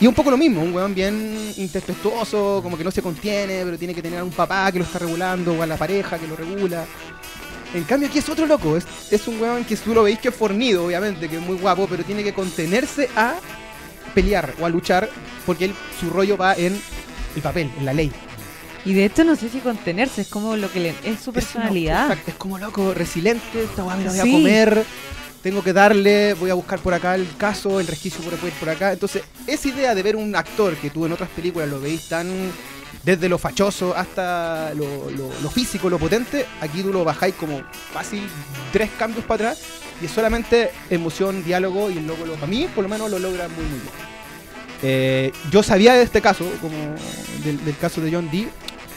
y 0.00 0.04
es 0.04 0.08
un 0.08 0.14
poco 0.14 0.30
lo 0.30 0.38
mismo, 0.38 0.62
un 0.62 0.72
weón 0.72 0.94
bien 0.94 1.52
intempestuoso, 1.56 2.60
como 2.62 2.78
que 2.78 2.84
no 2.84 2.90
se 2.90 3.02
contiene, 3.02 3.62
pero 3.62 3.76
tiene 3.76 3.94
que 3.94 4.00
tener 4.00 4.20
a 4.20 4.24
un 4.24 4.30
papá 4.30 4.72
que 4.72 4.78
lo 4.78 4.86
está 4.86 5.00
regulando, 5.00 5.52
o 5.52 5.62
a 5.62 5.66
la 5.66 5.76
pareja 5.76 6.18
que 6.18 6.26
lo 6.26 6.34
regula. 6.34 6.86
En 7.74 7.84
cambio 7.84 8.08
aquí 8.08 8.18
es 8.18 8.28
otro 8.30 8.46
loco, 8.46 8.78
es, 8.78 8.86
es 9.10 9.28
un 9.28 9.38
weón 9.38 9.64
que 9.64 9.76
tú 9.76 9.92
lo 9.92 10.04
veis 10.04 10.18
que 10.18 10.28
es 10.28 10.34
fornido, 10.34 10.86
obviamente, 10.86 11.28
que 11.28 11.36
es 11.36 11.42
muy 11.42 11.58
guapo, 11.58 11.86
pero 11.90 12.04
tiene 12.04 12.24
que 12.24 12.32
contenerse 12.32 13.10
a 13.14 13.34
pelear 14.14 14.54
o 14.58 14.64
a 14.64 14.70
luchar, 14.70 15.10
porque 15.44 15.66
él, 15.66 15.74
su 16.00 16.08
rollo 16.08 16.38
va 16.38 16.54
en 16.54 16.80
el 17.36 17.42
papel, 17.42 17.70
en 17.78 17.84
la 17.84 17.92
ley. 17.92 18.10
Y 18.88 18.94
de 18.94 19.04
hecho 19.04 19.22
no 19.22 19.36
sé 19.36 19.50
si 19.50 19.58
contenerse, 19.58 20.22
es 20.22 20.28
como 20.28 20.56
lo 20.56 20.72
que 20.72 20.80
le... 20.80 20.88
Es 21.04 21.20
su 21.20 21.30
Es 21.30 21.34
personalidad. 21.34 22.06
exacto, 22.10 22.30
Es 22.30 22.36
como 22.38 22.58
loco, 22.58 22.94
resiliente, 22.94 23.62
esta 23.64 23.84
weá 23.84 23.96
me 23.96 24.04
la 24.04 24.10
voy 24.12 24.20
Sí. 24.22 24.28
a 24.28 24.32
comer, 24.32 24.84
tengo 25.42 25.62
que 25.62 25.72
darle, 25.74 26.32
voy 26.34 26.48
a 26.50 26.54
buscar 26.54 26.78
por 26.78 26.94
acá 26.94 27.14
el 27.14 27.26
caso, 27.36 27.80
el 27.80 27.86
resquicio 27.86 28.20
por, 28.22 28.34
por 28.38 28.68
acá. 28.70 28.92
Entonces, 28.94 29.22
esa 29.46 29.68
idea 29.68 29.94
de 29.94 30.02
ver 30.02 30.16
un 30.16 30.34
actor 30.34 30.74
que 30.76 30.88
tú 30.88 31.04
en 31.04 31.12
otras 31.12 31.28
películas 31.28 31.68
lo 31.68 31.80
veis 31.80 32.08
tan 32.08 32.28
desde 33.04 33.28
lo 33.28 33.36
fachoso 33.38 33.94
hasta 33.96 34.72
lo, 34.74 35.10
lo- 35.10 35.30
lo 35.42 35.50
físico, 35.50 35.90
lo 35.90 35.98
potente, 35.98 36.46
aquí 36.60 36.82
tú 36.82 36.90
lo 36.92 37.04
bajáis 37.04 37.34
como 37.34 37.60
fácil 37.92 38.22
tres 38.72 38.90
cambios 38.98 39.24
para 39.26 39.50
atrás 39.50 39.62
y 40.00 40.06
es 40.06 40.10
solamente 40.10 40.70
emoción, 40.90 41.44
diálogo 41.44 41.90
y 41.90 41.98
el 41.98 42.06
loco, 42.06 42.24
lo, 42.24 42.34
para 42.34 42.46
mí 42.46 42.66
por 42.74 42.84
lo 42.84 42.88
menos 42.88 43.10
lo 43.10 43.18
logra 43.18 43.48
muy 43.48 43.64
muy 43.64 43.78
bien. 43.80 43.92
Eh, 44.82 45.32
yo 45.50 45.62
sabía 45.62 45.94
de 45.94 46.02
este 46.02 46.20
caso, 46.20 46.44
como 46.60 46.74
del, 47.44 47.64
del 47.64 47.76
caso 47.78 48.00
de 48.00 48.12
John 48.12 48.30
Dee, 48.30 48.48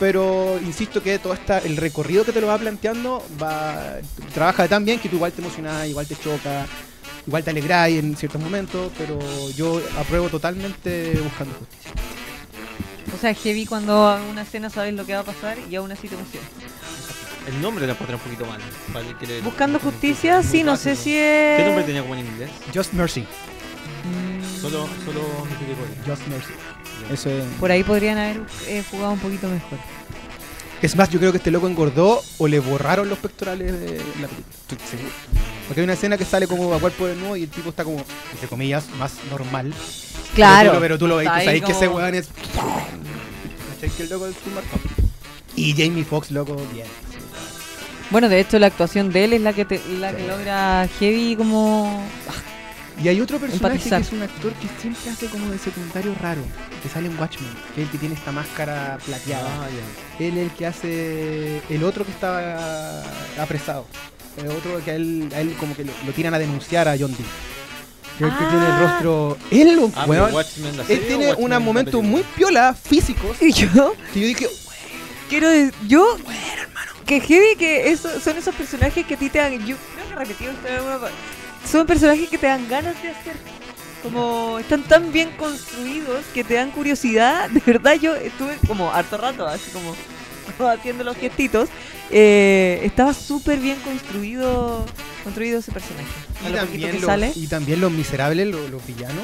pero 0.02 0.60
insisto 0.66 1.04
que 1.04 1.20
todo 1.20 1.34
esta, 1.36 1.60
el 1.60 1.78
recorrido 1.78 2.26
que 2.26 2.32
te 2.32 2.42
lo 2.42 2.48
va 2.48 2.58
planteando 2.58 3.24
va 3.42 3.98
trabaja 4.34 4.68
tan 4.68 4.84
bien 4.84 4.98
que 5.00 5.08
tú 5.10 5.18
igual 5.18 5.32
te 5.32 5.42
emocionás, 5.44 5.88
igual 5.88 6.08
te 6.08 6.16
choca, 6.16 6.66
igual 7.28 7.44
te 7.44 7.52
alegráis 7.52 8.00
en 8.00 8.18
ciertos 8.18 8.42
momentos, 8.42 8.92
pero 8.98 9.20
yo 9.52 9.80
apruebo 10.00 10.28
totalmente 10.30 11.12
buscando 11.24 11.54
justicia. 11.54 11.92
O 13.16 13.18
sea, 13.22 13.36
heavy 13.36 13.68
cuando 13.68 14.18
en 14.18 14.24
una 14.24 14.42
escena 14.42 14.72
sabes 14.72 14.96
lo 14.96 15.06
que 15.06 15.14
va 15.14 15.20
a 15.20 15.24
pasar 15.24 15.58
y 15.70 15.76
aún 15.76 15.92
así 15.92 16.08
te 16.08 16.16
emociona. 16.16 16.48
El 17.48 17.62
nombre 17.62 17.86
lo 17.86 17.94
encontré 17.94 18.16
un 18.16 18.22
poquito 18.22 18.46
mal. 18.48 18.60
para 18.92 19.08
el 19.08 19.16
que 19.18 19.28
le- 19.28 19.42
Buscando 19.42 19.78
justicia, 19.80 20.42
sí, 20.42 20.64
no 20.64 20.78
sé 20.78 20.96
si 20.96 21.14
es... 21.16 21.60
¿Qué 21.60 21.64
nombre 21.68 21.84
tenía 21.84 22.02
como 22.02 22.16
en 22.16 22.26
inglés? 22.26 22.50
Just 22.74 22.94
Mercy. 22.94 23.22
Mm, 23.22 24.62
Solo, 24.62 24.88
solo. 25.06 25.22
Just 26.08 26.26
Mercy. 26.28 26.54
Eso 27.12 27.30
es. 27.30 27.44
Por 27.60 27.72
ahí 27.72 27.84
podrían 27.84 28.18
haber 28.18 28.42
eh, 28.68 28.84
jugado 28.92 29.14
un 29.14 29.20
poquito 29.20 29.48
mejor. 29.48 29.80
Es 30.82 30.96
más, 30.96 31.10
yo 31.10 31.20
creo 31.20 31.32
que 31.32 31.38
este 31.38 31.52
loco 31.52 31.68
engordó 31.68 32.22
o 32.40 32.48
le 32.48 32.60
borraron 32.60 33.08
los 33.08 33.20
pectorales 33.20 33.72
de 33.80 33.98
la 34.20 34.28
película. 34.28 34.88
Seguro. 34.90 35.10
Porque 35.68 35.82
hay 35.82 35.84
una 35.86 35.94
escena 35.94 36.18
que 36.18 36.26
sale 36.26 36.48
como 36.48 36.74
a 36.74 36.80
cuerpo 36.80 37.06
de 37.08 37.16
nuevo 37.16 37.36
y 37.38 37.44
el 37.44 37.50
tipo 37.50 37.70
está 37.70 37.84
como, 37.84 38.04
entre 38.34 38.48
comillas, 38.50 38.86
más 38.98 39.14
normal. 39.30 39.74
Claro. 40.36 40.72
Pero 40.72 40.72
tú, 40.72 40.74
lo- 40.74 40.82
pero 40.82 40.98
tú 40.98 41.08
lo 41.08 41.16
veis, 41.18 41.28
Está 41.30 41.34
tú 41.34 41.40
ahí 41.40 41.60
sabes 41.60 41.64
que 41.64 41.72
ese 41.78 41.88
weón 41.88 42.16
es. 42.16 42.30
Que 43.98 44.04
el 44.04 44.10
loco 44.10 44.28
es 44.28 44.36
un 44.46 44.54
marcado. 44.56 44.80
Y 45.56 45.72
Jamie 45.74 46.04
Foxx, 46.04 46.32
loco, 46.32 46.56
bien. 46.74 46.88
Bueno, 48.10 48.28
de 48.30 48.40
hecho 48.40 48.60
la 48.60 48.68
actuación 48.68 49.12
de 49.12 49.24
él 49.26 49.34
es 49.34 49.42
la 49.42 49.54
que 49.54 49.66
te, 49.66 49.82
la 50.00 50.16
que 50.16 50.28
logra 50.28 50.88
heavy 51.00 51.36
como... 51.36 52.04
Y 53.04 53.08
hay 53.08 53.20
otro 53.22 53.40
personaje 53.40 53.74
Empatizar. 53.76 54.02
que 54.02 54.08
es 54.08 54.14
un 54.14 54.22
actor 54.22 54.54
que 54.54 54.68
siempre 54.80 55.10
hace 55.10 55.26
como 55.28 55.50
de 55.50 55.58
secundario 55.58 56.14
raro, 56.22 56.42
que 56.84 56.90
sale 56.90 57.08
en 57.08 57.18
Watchmen, 57.20 57.50
que 57.74 57.82
es 57.82 57.88
el 57.88 57.92
que 57.92 57.98
tiene 57.98 58.14
esta 58.16 58.32
máscara 58.32 59.00
plateada. 59.06 59.48
Ah, 59.62 59.68
ya. 60.20 60.26
Él 60.26 60.38
es 60.38 60.44
el 60.44 60.52
que 60.52 60.66
hace 60.68 61.62
el 61.70 61.84
otro 61.84 62.06
que 62.06 62.12
estaba 62.12 63.02
apresado. 63.40 63.88
El 64.38 64.48
otro 64.50 64.84
que 64.86 64.92
a 64.92 64.96
él, 64.96 65.30
a 65.36 65.40
él 65.42 65.56
como 65.60 65.76
que 65.76 65.84
lo, 65.84 65.92
lo 66.06 66.12
tiran 66.14 66.34
a 66.36 66.40
denunciar 66.40 66.88
a 66.88 66.96
John 66.98 67.12
Dee. 67.12 67.26
Que 68.20 68.26
que 68.26 68.32
tiene 68.32 68.66
el 68.66 68.72
Ah. 68.72 68.80
rostro. 68.94 69.38
Él, 69.50 69.70
Ah, 69.96 70.06
weón, 70.06 70.26
pero 70.26 70.36
Watchmen, 70.38 70.78
la 70.78 70.84
él 70.84 71.08
tiene 71.08 71.34
momentos 71.60 71.92
película? 71.94 72.02
muy 72.04 72.24
piola 72.36 72.74
físicos 72.76 73.36
Y 73.42 73.52
yo 73.52 73.96
que 74.14 74.20
yo 74.20 74.28
dije, 74.28 74.48
quiero... 75.28 75.50
de- 75.50 75.74
Yo 75.88 76.18
que 77.06 77.20
heavy 77.20 77.56
que 77.58 77.90
eso, 77.92 78.20
son 78.20 78.38
esos 78.38 78.54
personajes 78.54 79.06
que 79.06 79.16
a 79.16 79.18
ti 79.18 79.30
te 79.30 79.40
dan. 79.40 79.54
Yo 79.66 79.76
creo 79.96 80.08
que 80.10 80.16
repetido 80.16 80.52
esto 80.52 80.68
Son 81.66 81.86
personajes 81.86 82.30
que 82.30 82.38
te 82.38 82.48
dan 82.48 82.68
ganas 82.68 83.02
de 83.02 83.10
hacer. 83.10 83.36
Como 84.04 84.58
están 84.60 84.84
tan 84.84 85.12
bien 85.12 85.32
construidos 85.38 86.26
que 86.34 86.44
te 86.44 86.56
dan 86.56 86.72
curiosidad. 86.72 87.50
De 87.52 87.62
verdad, 87.66 87.96
yo 87.96 88.16
estuve 88.16 88.58
como 88.68 88.92
harto 88.92 89.18
rato, 89.18 89.48
así 89.48 89.72
como, 89.72 89.96
haciendo 90.70 91.04
los 91.04 91.18
gestitos. 91.18 91.70
Eh, 92.14 92.82
estaba 92.84 93.14
súper 93.14 93.60
bien 93.60 93.78
construido 93.86 94.86
construido 95.24 95.60
ese 95.60 95.72
personaje. 95.72 96.08
Y 96.50 96.52
también, 96.52 96.92
que 96.92 96.98
los, 96.98 97.06
sale. 97.06 97.32
y 97.36 97.46
también 97.48 97.80
los 97.80 97.92
miserables, 97.92 98.48
los, 98.48 98.70
los 98.72 98.86
villanos. 98.88 99.24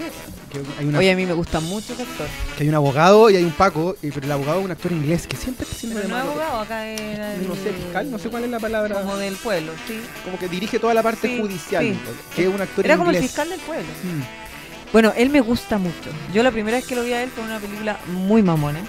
Que 0.51 0.59
hay, 0.79 0.85
una- 0.85 0.99
Oye, 0.99 1.11
a 1.11 1.15
mí 1.15 1.25
me 1.25 1.33
gusta 1.33 1.59
mucho 1.59 1.93
ese 1.93 2.03
actor. 2.03 2.27
que 2.55 2.63
hay 2.63 2.69
un 2.69 2.75
abogado 2.75 3.29
y 3.31 3.35
hay 3.35 3.43
un 3.43 3.51
Paco, 3.51 3.97
y- 4.03 4.11
pero 4.11 4.25
el 4.27 4.31
abogado 4.31 4.59
es 4.59 4.65
un 4.65 4.71
actor 4.71 4.91
inglés 4.91 5.25
que 5.25 5.35
siempre 5.35 5.63
está 5.63 5.75
haciendo 5.75 5.99
Pero 5.99 6.07
de 6.07 6.13
no 6.13 6.19
malo. 6.19 6.31
abogado, 6.31 6.61
acá 6.61 6.85
era. 6.87 7.35
No 7.37 7.55
sé, 7.55 7.69
el- 7.69 7.75
fiscal, 7.75 8.11
no 8.11 8.19
sé 8.19 8.29
cuál 8.29 8.43
es 8.43 8.51
la 8.51 8.59
palabra. 8.59 9.01
Como 9.01 9.17
del 9.17 9.35
pueblo, 9.37 9.71
sí. 9.87 9.99
Como 10.23 10.37
que 10.37 10.47
dirige 10.47 10.77
toda 10.79 10.93
la 10.93 11.01
parte 11.03 11.27
Sí, 11.27 11.39
judicial, 11.41 11.83
sí. 11.83 11.97
que 12.35 12.43
es 12.43 12.47
un 12.53 12.61
actor 12.61 12.85
Era 12.85 12.95
como 12.97 13.09
el 13.09 13.17
fiscal 13.17 13.49
del 13.49 13.59
pueblo. 13.61 13.87
Mm. 14.03 14.93
Bueno, 14.93 15.11
él 15.17 15.29
me 15.31 15.41
gusta 15.41 15.77
mucho. 15.79 16.11
Yo 16.33 16.43
la 16.43 16.51
primera 16.51 16.77
vez 16.77 16.85
que 16.85 16.95
lo 16.95 17.03
vi 17.03 17.11
a 17.13 17.23
él 17.23 17.29
fue 17.31 17.43
en 17.43 17.49
una 17.49 17.59
película 17.59 17.99
muy 18.13 18.41
mamona. 18.43 18.79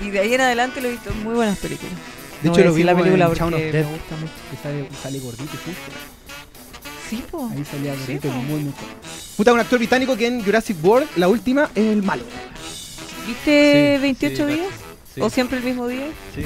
Y 0.00 0.10
de 0.10 0.20
ahí 0.20 0.34
en 0.34 0.40
adelante 0.40 0.80
lo 0.80 0.88
he 0.88 0.92
visto 0.92 1.10
en 1.10 1.22
muy 1.24 1.34
buenas 1.34 1.58
películas. 1.58 1.92
De 2.42 2.48
No 2.48 2.54
hecho, 2.54 2.64
lo 2.64 2.70
decir 2.70 2.86
la 2.86 2.96
película 2.96 3.24
en 3.24 3.28
porque 3.30 3.40
Shaun 3.40 3.54
of 3.54 3.60
me 3.60 3.72
Dead. 3.72 3.84
gusta 3.86 4.16
mucho. 4.16 4.32
Que 4.50 4.56
sale, 4.62 4.88
sale 5.02 5.18
gordito 5.18 5.50
justo. 5.50 5.92
Sí, 7.10 7.24
po. 7.30 7.48
Ahí 7.52 7.64
salía 7.64 7.94
Sí, 7.94 8.00
gordito, 8.00 8.28
po. 8.28 8.34
muy, 8.34 8.60
muy 8.60 8.72
joven. 8.72 8.94
Puta, 9.36 9.52
un 9.52 9.60
actor 9.60 9.78
británico 9.78 10.16
que 10.16 10.26
en 10.26 10.44
Jurassic 10.44 10.76
World, 10.84 11.08
la 11.16 11.28
última, 11.28 11.64
es 11.74 11.84
el 11.92 12.02
malo. 12.02 12.22
¿Viste 13.26 13.96
Sí, 13.96 14.02
28 14.02 14.36
sí, 14.48 14.54
días? 14.54 14.68
Sí, 15.14 15.20
¿O 15.20 15.30
siempre 15.30 15.58
el 15.58 15.64
mismo 15.64 15.86
día? 15.88 16.06
sí. 16.34 16.44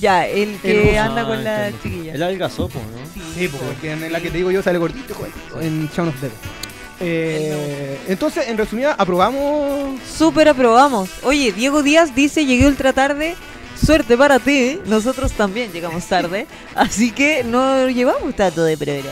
Ya, 0.00 0.24
el 0.26 0.56
que 0.62 0.84
ruso. 0.84 1.00
anda 1.00 1.24
con 1.26 1.38
Ah, 1.38 1.42
la 1.42 1.68
entiendo. 1.68 1.82
chiquilla. 1.98 2.14
El 2.14 2.22
adelgazó, 2.22 2.68
po, 2.68 2.78
¿no? 2.78 3.34
Sí, 3.34 3.48
porque 3.48 3.90
en 3.92 4.12
la 4.12 4.20
que 4.20 4.30
te 4.30 4.36
digo 4.38 4.50
yo 4.52 4.62
sale 4.62 4.78
gordito, 4.78 5.14
en 5.60 5.88
Shaun 5.92 6.08
of 6.10 6.20
Dead. 6.20 6.30
Eh, 7.00 7.98
entonces, 8.08 8.48
en 8.48 8.58
resumida, 8.58 8.94
aprobamos. 8.98 9.98
Súper 10.16 10.48
aprobamos. 10.48 11.08
Oye, 11.22 11.52
Diego 11.52 11.82
Díaz 11.82 12.14
dice, 12.14 12.44
llegué 12.44 12.66
ultra 12.66 12.92
tarde. 12.92 13.36
Suerte 13.82 14.16
para 14.18 14.38
ti, 14.38 14.78
nosotros 14.84 15.32
también 15.32 15.72
llegamos 15.72 16.04
tarde. 16.04 16.46
así 16.74 17.12
que 17.12 17.42
no 17.44 17.88
llevamos 17.88 18.36
tanto 18.36 18.62
de 18.64 18.76
programa. 18.76 19.10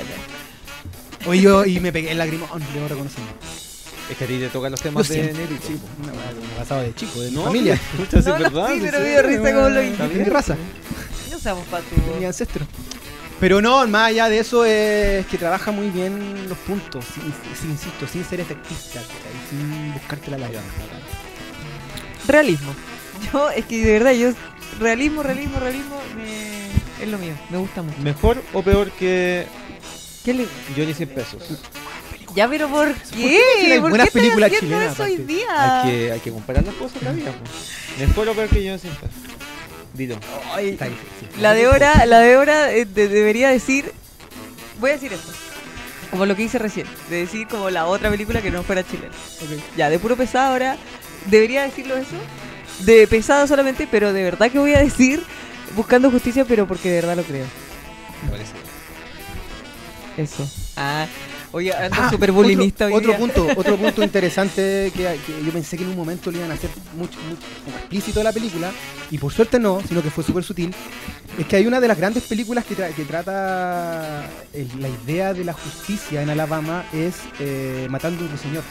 Oye, 1.27 1.41
yo 1.41 1.65
y 1.65 1.81
me 1.81 1.91
pegué 1.93 2.13
el 2.13 2.19
lagrimón, 2.19 2.49
debo 2.75 2.89
reconocerlo. 2.89 3.27
Es 4.11 4.17
que 4.17 4.25
a 4.25 4.27
ti 4.27 4.39
te 4.39 4.49
tocan 4.49 4.71
los 4.71 4.81
temas 4.81 5.09
de 5.09 5.33
Negrito. 5.33 5.63
sí, 5.67 5.75
que 5.75 6.07
me 6.07 6.13
ha 6.55 6.59
pasado 6.59 6.83
de 6.83 6.95
chico, 6.95 7.21
de 7.21 7.31
No, 7.31 7.45
familia. 7.45 7.79
Muchas 7.99 8.25
No, 8.25 8.39
no, 8.39 8.45
verdad. 8.45 8.69
sí, 8.73 8.81
pero 8.83 9.01
me 9.01 9.09
dio 9.11 9.23
risa 9.23 9.55
como 9.55 9.69
lo 9.69 9.83
mi 9.83 10.25
raza, 10.25 10.57
No 11.31 11.39
seamos 11.39 11.65
de 11.71 12.19
mi 12.19 12.25
ancestro. 12.25 12.67
Pero 13.41 13.61
no, 13.63 13.87
más 13.87 14.09
allá 14.09 14.29
de 14.29 14.41
eso 14.41 14.65
es 14.65 15.25
que 15.27 15.39
trabaja 15.39 15.71
muy 15.71 15.91
bien 15.91 16.49
los 16.49 16.59
puntos, 16.59 17.05
sin, 17.15 17.23
sin- 17.61 17.71
insisto, 17.71 18.07
sin 18.09 18.25
ser 18.25 18.41
efectista, 18.41 19.01
sin 19.49 19.93
buscarte 19.93 20.31
la 20.33 20.39
larga. 20.39 20.61
Realismo. 22.27 22.75
Yo, 23.33 23.51
es 23.51 23.65
que 23.65 23.85
de 23.85 23.93
verdad, 23.93 24.13
yo, 24.13 24.31
realismo, 24.81 25.23
realismo, 25.23 25.59
realismo, 25.61 25.97
me- 26.17 26.69
es 27.05 27.09
lo 27.09 27.19
mío, 27.19 27.35
me 27.51 27.59
gusta 27.59 27.83
mucho. 27.83 27.99
¿Mejor 28.01 28.43
o 28.53 28.63
peor 28.63 28.91
que 28.93 29.47
¿Qué 30.25 30.35
le- 30.35 30.47
Johnny 30.77 30.93
100 30.95 31.09
pesos? 31.11 31.43
Ya, 32.35 32.49
pero 32.49 32.69
¿por 32.69 32.93
qué 32.95 33.79
¿Por 33.81 33.91
buenas 33.91 34.11
películas 34.11 34.53
haciendo 34.53 34.77
chilenas, 34.77 34.95
eso 34.95 35.03
hoy 35.05 35.15
aparte? 35.15 35.33
día? 35.33 35.83
Hay 35.83 35.91
que, 35.91 36.13
hay 36.13 36.21
que 36.21 36.31
comparar 36.31 36.65
las 36.65 36.75
cosas 36.75 37.01
también. 37.01 37.29
Mejor 37.99 38.29
o 38.29 38.35
peor 38.35 38.49
que 38.49 38.57
Johnny 38.67 38.79
100 38.79 38.95
pesos. 38.95 39.38
Dilo. 39.99 40.17
Ay, 40.55 40.71
Está 40.71 40.87
difícil. 40.87 41.43
la 41.43 41.53
de 41.53 41.67
hora, 41.69 42.07
la 42.07 42.21
de 42.21 42.37
hora 42.39 42.73
eh, 42.73 42.87
de- 42.87 43.09
debería 43.09 43.51
decir, 43.51 43.93
voy 44.81 44.91
a 44.91 44.93
decir 44.95 45.13
esto, 45.13 45.31
como 46.11 46.25
lo 46.25 46.35
que 46.37 46.45
hice 46.45 46.59
recién, 46.59 46.87
de 47.11 47.17
decir 47.17 47.47
como 47.49 47.69
la 47.69 47.87
otra 47.87 48.09
película 48.11 48.41
que 48.41 48.51
no 48.51 48.63
fuera 48.63 48.83
chilena. 48.87 49.13
Ya, 49.77 49.91
de 49.91 49.99
puro 49.99 50.17
pesado 50.17 50.53
ahora, 50.53 50.77
debería 51.27 51.63
decirlo 51.65 51.97
eso, 51.97 52.15
de 52.81 53.07
pesado 53.09 53.47
solamente, 53.47 53.87
pero 53.91 54.13
de 54.13 54.23
verdad 54.23 54.51
que 54.51 54.59
voy 54.59 54.73
a 54.75 54.79
decir 54.83 55.23
buscando 55.77 56.11
justicia, 56.11 56.45
pero 56.47 56.67
porque 56.67 56.89
de 56.91 56.95
verdad 57.01 57.17
lo 57.17 57.25
creo. 57.25 57.45
Me 58.25 58.31
parece. 58.31 58.53
Eso. 60.17 60.49
Ah, 60.77 61.07
oye, 61.59 61.73
Ah, 61.73 62.09
súper 62.11 62.33
bulinista 62.33 62.87
hoy 62.87 62.95
otro, 62.95 63.09
día. 63.11 63.19
punto, 63.19 63.47
otro 63.57 63.77
punto 63.83 64.03
interesante 64.03 64.91
que, 64.95 65.03
que 65.27 65.45
yo 65.45 65.53
pensé 65.53 65.77
que 65.77 65.85
en 65.85 65.91
un 65.91 65.97
momento 65.97 66.31
le 66.31 66.39
iban 66.39 66.51
a 66.51 66.55
hacer 66.55 66.71
mucho, 66.97 67.19
mucho 67.29 67.43
como 67.65 67.77
explícito 67.77 68.21
de 68.21 68.25
la 68.25 68.33
película, 68.33 68.71
y 69.11 69.19
por 69.19 69.33
suerte 69.33 69.59
no, 69.59 69.81
sino 69.87 70.03
que 70.03 70.11
fue 70.11 70.25
súper 70.25 70.43
sutil, 70.45 70.75
es 71.39 71.47
que 71.47 71.57
hay 71.57 71.67
una 71.67 71.81
de 71.81 71.89
las 71.89 71.97
grandes 71.99 72.25
películas 72.25 72.65
que, 72.65 72.77
tra- 72.77 72.93
que 72.95 73.05
trata 73.05 74.25
el- 74.53 74.69
la 74.83 74.89
idea 74.89 75.33
de 75.35 75.45
la 75.45 75.53
justicia 75.53 76.23
en 76.23 76.31
Alabama 76.31 76.85
es 76.93 77.15
eh, 77.41 77.87
Matando 77.91 78.21
a 78.21 78.23
un 78.25 78.29
ruiseñor. 78.31 78.63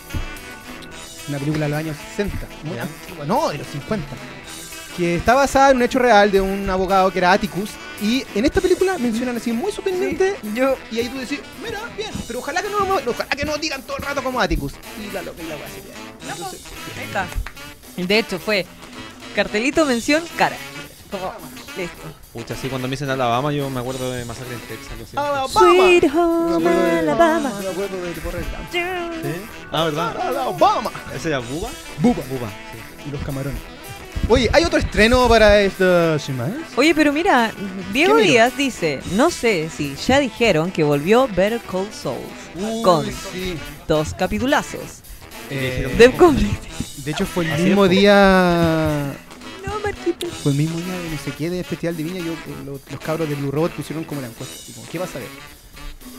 Una 1.30 1.40
película 1.40 1.66
de 1.66 1.70
los 1.72 1.80
años 1.80 1.98
60, 2.16 2.38
muy 2.64 2.78
antigua, 2.80 3.26
no, 3.26 3.50
de 3.50 3.58
los 3.58 3.68
50. 3.68 4.06
Que 4.98 5.16
está 5.16 5.36
basada 5.36 5.70
en 5.70 5.78
un 5.78 5.84
hecho 5.84 6.00
real 6.00 6.32
de 6.32 6.42
un 6.42 6.68
abogado 6.70 7.12
que 7.12 7.20
era 7.20 7.32
Atticus. 7.32 7.70
Y 8.02 8.26
en 8.34 8.46
esta 8.46 8.62
película 8.62 8.98
mencionan 8.98 9.38
así 9.38 9.52
muy 9.52 9.72
sutilmente 9.72 10.36
Yo, 10.54 10.76
y 10.92 11.00
ahí 11.00 11.10
tú 11.10 11.18
decís, 11.18 11.40
mira, 11.64 11.80
bien, 11.96 12.12
pero 12.28 12.40
ojalá 12.40 12.62
que 12.62 12.70
no 12.70 12.80
lo 12.80 13.12
ojalá 13.12 13.30
que 13.30 13.46
no 13.46 13.58
digan 13.58 13.82
todo 13.84 13.98
el 13.98 14.04
rato 14.04 14.24
como 14.24 14.40
Atticus. 14.42 14.74
Y 15.00 15.12
la, 15.12 15.22
y 15.22 15.26
la 15.26 15.56
weá 15.56 15.68
sería. 15.70 15.94
Entonces, 16.32 16.62
ahí 16.98 17.04
está. 17.06 17.28
De 17.96 18.20
hecho, 18.20 18.40
fue 18.40 18.66
cartelito, 19.36 19.86
mención, 19.86 20.24
cara. 20.36 20.58
Como, 21.12 21.32
listo. 21.78 22.02
Pucha, 22.34 22.56
sí, 22.56 22.68
cuando 22.68 22.88
me 22.88 22.92
dicen 22.92 23.10
Alabama, 23.10 23.52
yo 23.52 23.70
me 23.70 23.80
acuerdo 23.80 24.12
de 24.12 24.26
Masacre 24.26 24.56
en 24.56 24.62
Texas. 24.62 24.94
Alabama. 25.16 25.48
Sweet 25.48 26.04
Me 26.04 26.20
home 26.20 26.70
Alabama. 26.70 27.54
Me 27.62 27.70
acuerdo 27.70 28.02
de. 28.02 28.14
¿Sí? 28.72 28.80
Ah, 29.72 29.86
¿verdad? 29.86 30.18
Alabama. 30.20 30.92
¿Ese 31.16 31.30
era 31.30 31.40
Buba? 31.40 31.70
Buba. 32.00 32.24
Buba, 32.30 32.50
sí. 32.72 33.08
Y 33.08 33.12
los 33.12 33.22
camarones. 33.24 33.77
Oye, 34.30 34.50
¿hay 34.52 34.66
otro 34.66 34.78
estreno 34.78 35.28
para 35.30 35.62
esta 35.62 36.20
semana? 36.20 36.54
Oye, 36.76 36.94
pero 36.94 37.14
mira, 37.14 37.52
Diego. 37.94 38.18
Díaz 38.18 38.58
dice, 38.58 39.00
no 39.14 39.30
sé 39.32 39.70
si 39.76 39.96
ya 39.96 40.20
dijeron 40.20 40.70
que 40.72 40.84
volvió 40.84 41.28
Better 41.30 41.62
Call 41.62 41.88
Saul. 41.94 42.18
Con 42.84 43.06
sí. 43.06 43.56
dos 43.88 44.14
capitulazos. 44.14 44.82
Eh, 45.50 45.96
De 45.98 46.12
complete. 46.12 46.60
de 47.06 47.12
hecho, 47.12 47.26
fue 47.26 47.46
el 47.46 47.54
Así 47.54 47.64
mismo 47.64 47.88
día. 47.88 49.14
No, 49.66 49.80
Marquito. 49.80 50.28
Fue 50.44 50.52
el 50.52 50.58
mismo 50.58 50.78
día 50.78 50.94
de 50.98 51.10
no 51.10 51.18
sé 51.24 51.32
qué 51.32 51.50
de 51.50 51.64
Festival 51.64 51.96
de 51.96 52.04
Viña. 52.04 52.20
Yo, 52.20 52.34
eh, 52.34 52.38
lo- 52.66 52.80
los 52.92 53.00
cabros 53.00 53.30
de 53.30 53.36
Blue 53.36 53.52
Robot 53.52 53.72
pusieron 53.72 54.04
como 54.04 54.20
la 54.20 54.28
encuesta. 54.28 54.74
como, 54.76 54.88
¿Qué 54.90 55.00
vas 55.00 55.16
a 55.16 55.20
ver? 55.20 55.28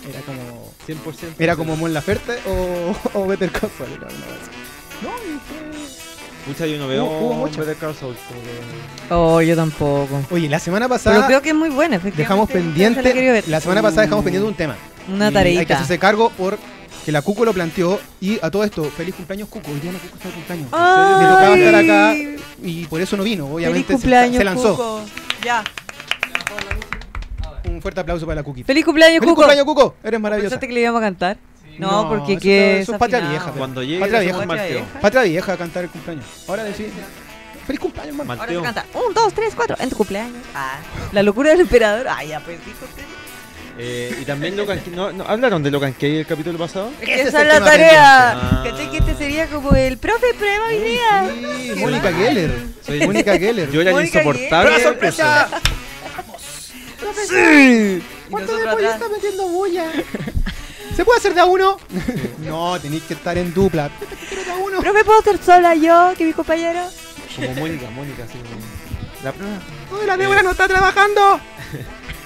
Era 0.08 0.20
como. 0.22 0.72
100%. 0.86 1.34
Era 1.38 1.56
como 1.56 1.76
Mon 1.76 1.92
Laferte 1.92 2.38
o, 2.46 2.96
o 3.20 3.26
Better 3.26 3.50
Call 3.50 3.70
Saul. 3.76 3.90
una 3.90 3.98
cosa 4.06 4.16
así. 4.40 4.50
No, 5.02 5.10
Pucha, 6.48 6.66
yo 6.66 6.78
no 6.78 6.88
veo 6.88 7.04
Hubo- 7.04 7.18
hubo 7.26 7.34
mucha. 7.34 7.60
Better 7.60 7.76
Call 7.76 7.94
Saul. 7.94 8.16
Oh, 9.10 9.40
yo 9.42 9.54
tampoco. 9.54 10.20
Oye, 10.30 10.48
la 10.48 10.58
semana 10.58 10.86
Pero 10.86 10.94
pasada 10.94 11.26
creo 11.26 11.42
que 11.42 11.50
es 11.50 11.54
muy 11.54 11.68
buena, 11.68 11.96
efectivamente. 11.96 12.22
dejamos 12.22 12.50
pendiente. 12.50 13.02
la. 13.02 13.42
La 13.46 13.60
semana 13.60 13.82
pasada 13.82 14.02
dejamos 14.02 14.24
pendiente 14.24 14.48
un 14.48 14.54
tema. 14.54 14.74
Una 15.12 15.30
Y 15.30 15.58
Hay 15.58 15.66
que 15.66 15.72
hacerse 15.74 15.98
cargo 15.98 16.30
por 16.30 16.58
que 17.04 17.12
la 17.12 17.22
Cuco 17.22 17.44
lo 17.44 17.52
planteó. 17.52 18.00
Y 18.20 18.38
a 18.42 18.50
todo 18.50 18.64
esto, 18.64 18.84
feliz 18.84 19.14
cumpleaños, 19.14 19.48
Cuco. 19.48 19.70
Hoy 19.70 19.80
día 19.80 19.92
la 19.92 19.98
Cuco 19.98 20.16
está 20.16 20.28
de 20.28 20.34
cumpleaños. 20.34 20.68
Ay. 20.72 21.22
Le 21.22 21.28
tocaba 21.28 21.56
estar 21.56 21.74
acá 21.74 22.14
y 22.62 22.86
por 22.86 23.00
eso 23.00 23.16
no 23.16 23.22
vino. 23.22 23.44
Feliz 23.44 23.54
Obviamente 23.56 23.86
se- 23.88 23.92
cumpleaños, 23.94 24.36
se, 24.36 24.44
lanzó. 24.44 24.70
Cuco. 24.76 25.00
Ya. 25.44 25.64
Un 27.64 27.82
fuerte 27.82 28.00
aplauso 28.00 28.24
para 28.26 28.36
la 28.36 28.42
Cuqui. 28.42 28.64
Feliz 28.64 28.84
cumpleaños, 28.84 29.18
¡Feliz 29.20 29.30
Cuco. 29.32 29.42
cumpleaños, 29.42 29.64
Cuco! 29.66 29.94
Eres 30.02 30.18
maravillosa. 30.20 30.48
¿Pensaste 30.54 30.66
que 30.68 30.72
le 30.74 30.80
íbamos 30.80 31.00
a 31.00 31.04
cantar? 31.04 31.38
No, 31.78 32.08
porque 32.08 32.32
eso 32.32 32.40
que 32.42 32.80
eso 32.80 32.92
es 32.92 32.98
patria 32.98 33.20
vieja. 33.20 33.52
Cuando 33.52 33.82
llegue, 33.82 34.00
Patria 34.00 34.20
vieja. 34.20 34.36
hacemos 34.38 34.46
Patria 34.56 34.62
Malteo. 34.76 34.84
vieja. 34.84 35.00
Patria 35.00 35.22
vieja 35.22 35.52
a 35.52 35.56
cantar 35.56 35.84
el 35.84 35.90
cumpleaños. 35.90 36.24
Ahora 36.48 36.64
decir. 36.64 36.90
¡Feliz 37.66 37.80
cumpleaños, 37.80 38.12
hermano! 38.18 38.32
Ahora 38.32 38.52
Malteo. 38.52 38.60
se 38.60 38.64
canta. 38.64 38.98
Un, 39.06 39.14
dos, 39.14 39.32
tres, 39.34 39.54
cuatro. 39.54 39.76
En 39.78 39.90
tu 39.90 39.96
cumpleaños. 39.96 40.42
Ah. 40.54 40.78
La 41.12 41.22
locura 41.22 41.50
del 41.50 41.60
emperador. 41.60 42.06
Ah, 42.08 42.24
ya, 42.24 42.40
pues 42.40 42.58
dijo 42.64 42.84
usted. 42.84 43.02
Eh, 43.80 44.18
y 44.22 44.24
también 44.24 44.56
Locan. 44.56 44.80
¿No, 44.92 45.12
no, 45.12 45.22
¿Hablaron 45.24 45.62
de 45.62 45.70
Locan 45.70 45.92
Key 45.94 46.16
el 46.16 46.26
capítulo 46.26 46.58
pasado? 46.58 46.90
Esa 47.00 47.42
es 47.42 47.46
la 47.46 47.60
tarea. 47.64 48.60
¿Cachai? 48.64 48.90
Que 48.90 48.96
este 48.98 49.14
sería 49.14 49.46
como 49.46 49.72
el 49.76 49.98
profe 49.98 50.34
prueba 50.36 50.66
hoy 50.66 50.78
día. 50.80 51.30
Sí, 51.74 51.74
Mónica. 51.76 52.12
Geller. 52.12 52.50
Soy- 52.84 53.06
Mónica 53.06 53.38
Geller. 53.38 53.70
Yo 53.70 53.80
era 53.82 53.92
Mónica 53.92 54.18
insoportable. 54.18 54.70
Guerrero. 54.70 54.88
sorpresa! 54.90 55.48
Sí. 57.28 58.02
Y 58.26 58.30
¿Cuánto 58.30 58.56
de 58.56 58.66
pollo 58.66 58.90
está 58.90 59.08
metiendo 59.08 59.46
bulla? 59.48 59.84
¿Se 60.98 61.04
puede 61.04 61.18
hacer 61.18 61.32
de 61.32 61.40
a 61.40 61.44
uno? 61.44 61.76
no, 62.38 62.80
tenéis 62.80 63.04
que 63.04 63.14
estar 63.14 63.38
en 63.38 63.54
dupla. 63.54 63.88
De 63.88 64.50
a 64.50 64.56
uno. 64.56 64.80
Profe, 64.80 65.04
¿puedo 65.04 65.20
estar 65.20 65.38
sola 65.40 65.76
yo 65.76 66.12
que 66.18 66.24
mi 66.24 66.32
compañero? 66.32 66.80
Como 67.36 67.54
Mónica, 67.54 67.88
Mónica, 67.90 68.24
como. 68.26 68.42
La 69.22 69.30
prueba. 69.30 69.58
¡Uy, 69.92 70.06
la 70.08 70.16
Débora 70.16 70.42
no 70.42 70.50
está 70.50 70.66
trabajando! 70.66 71.40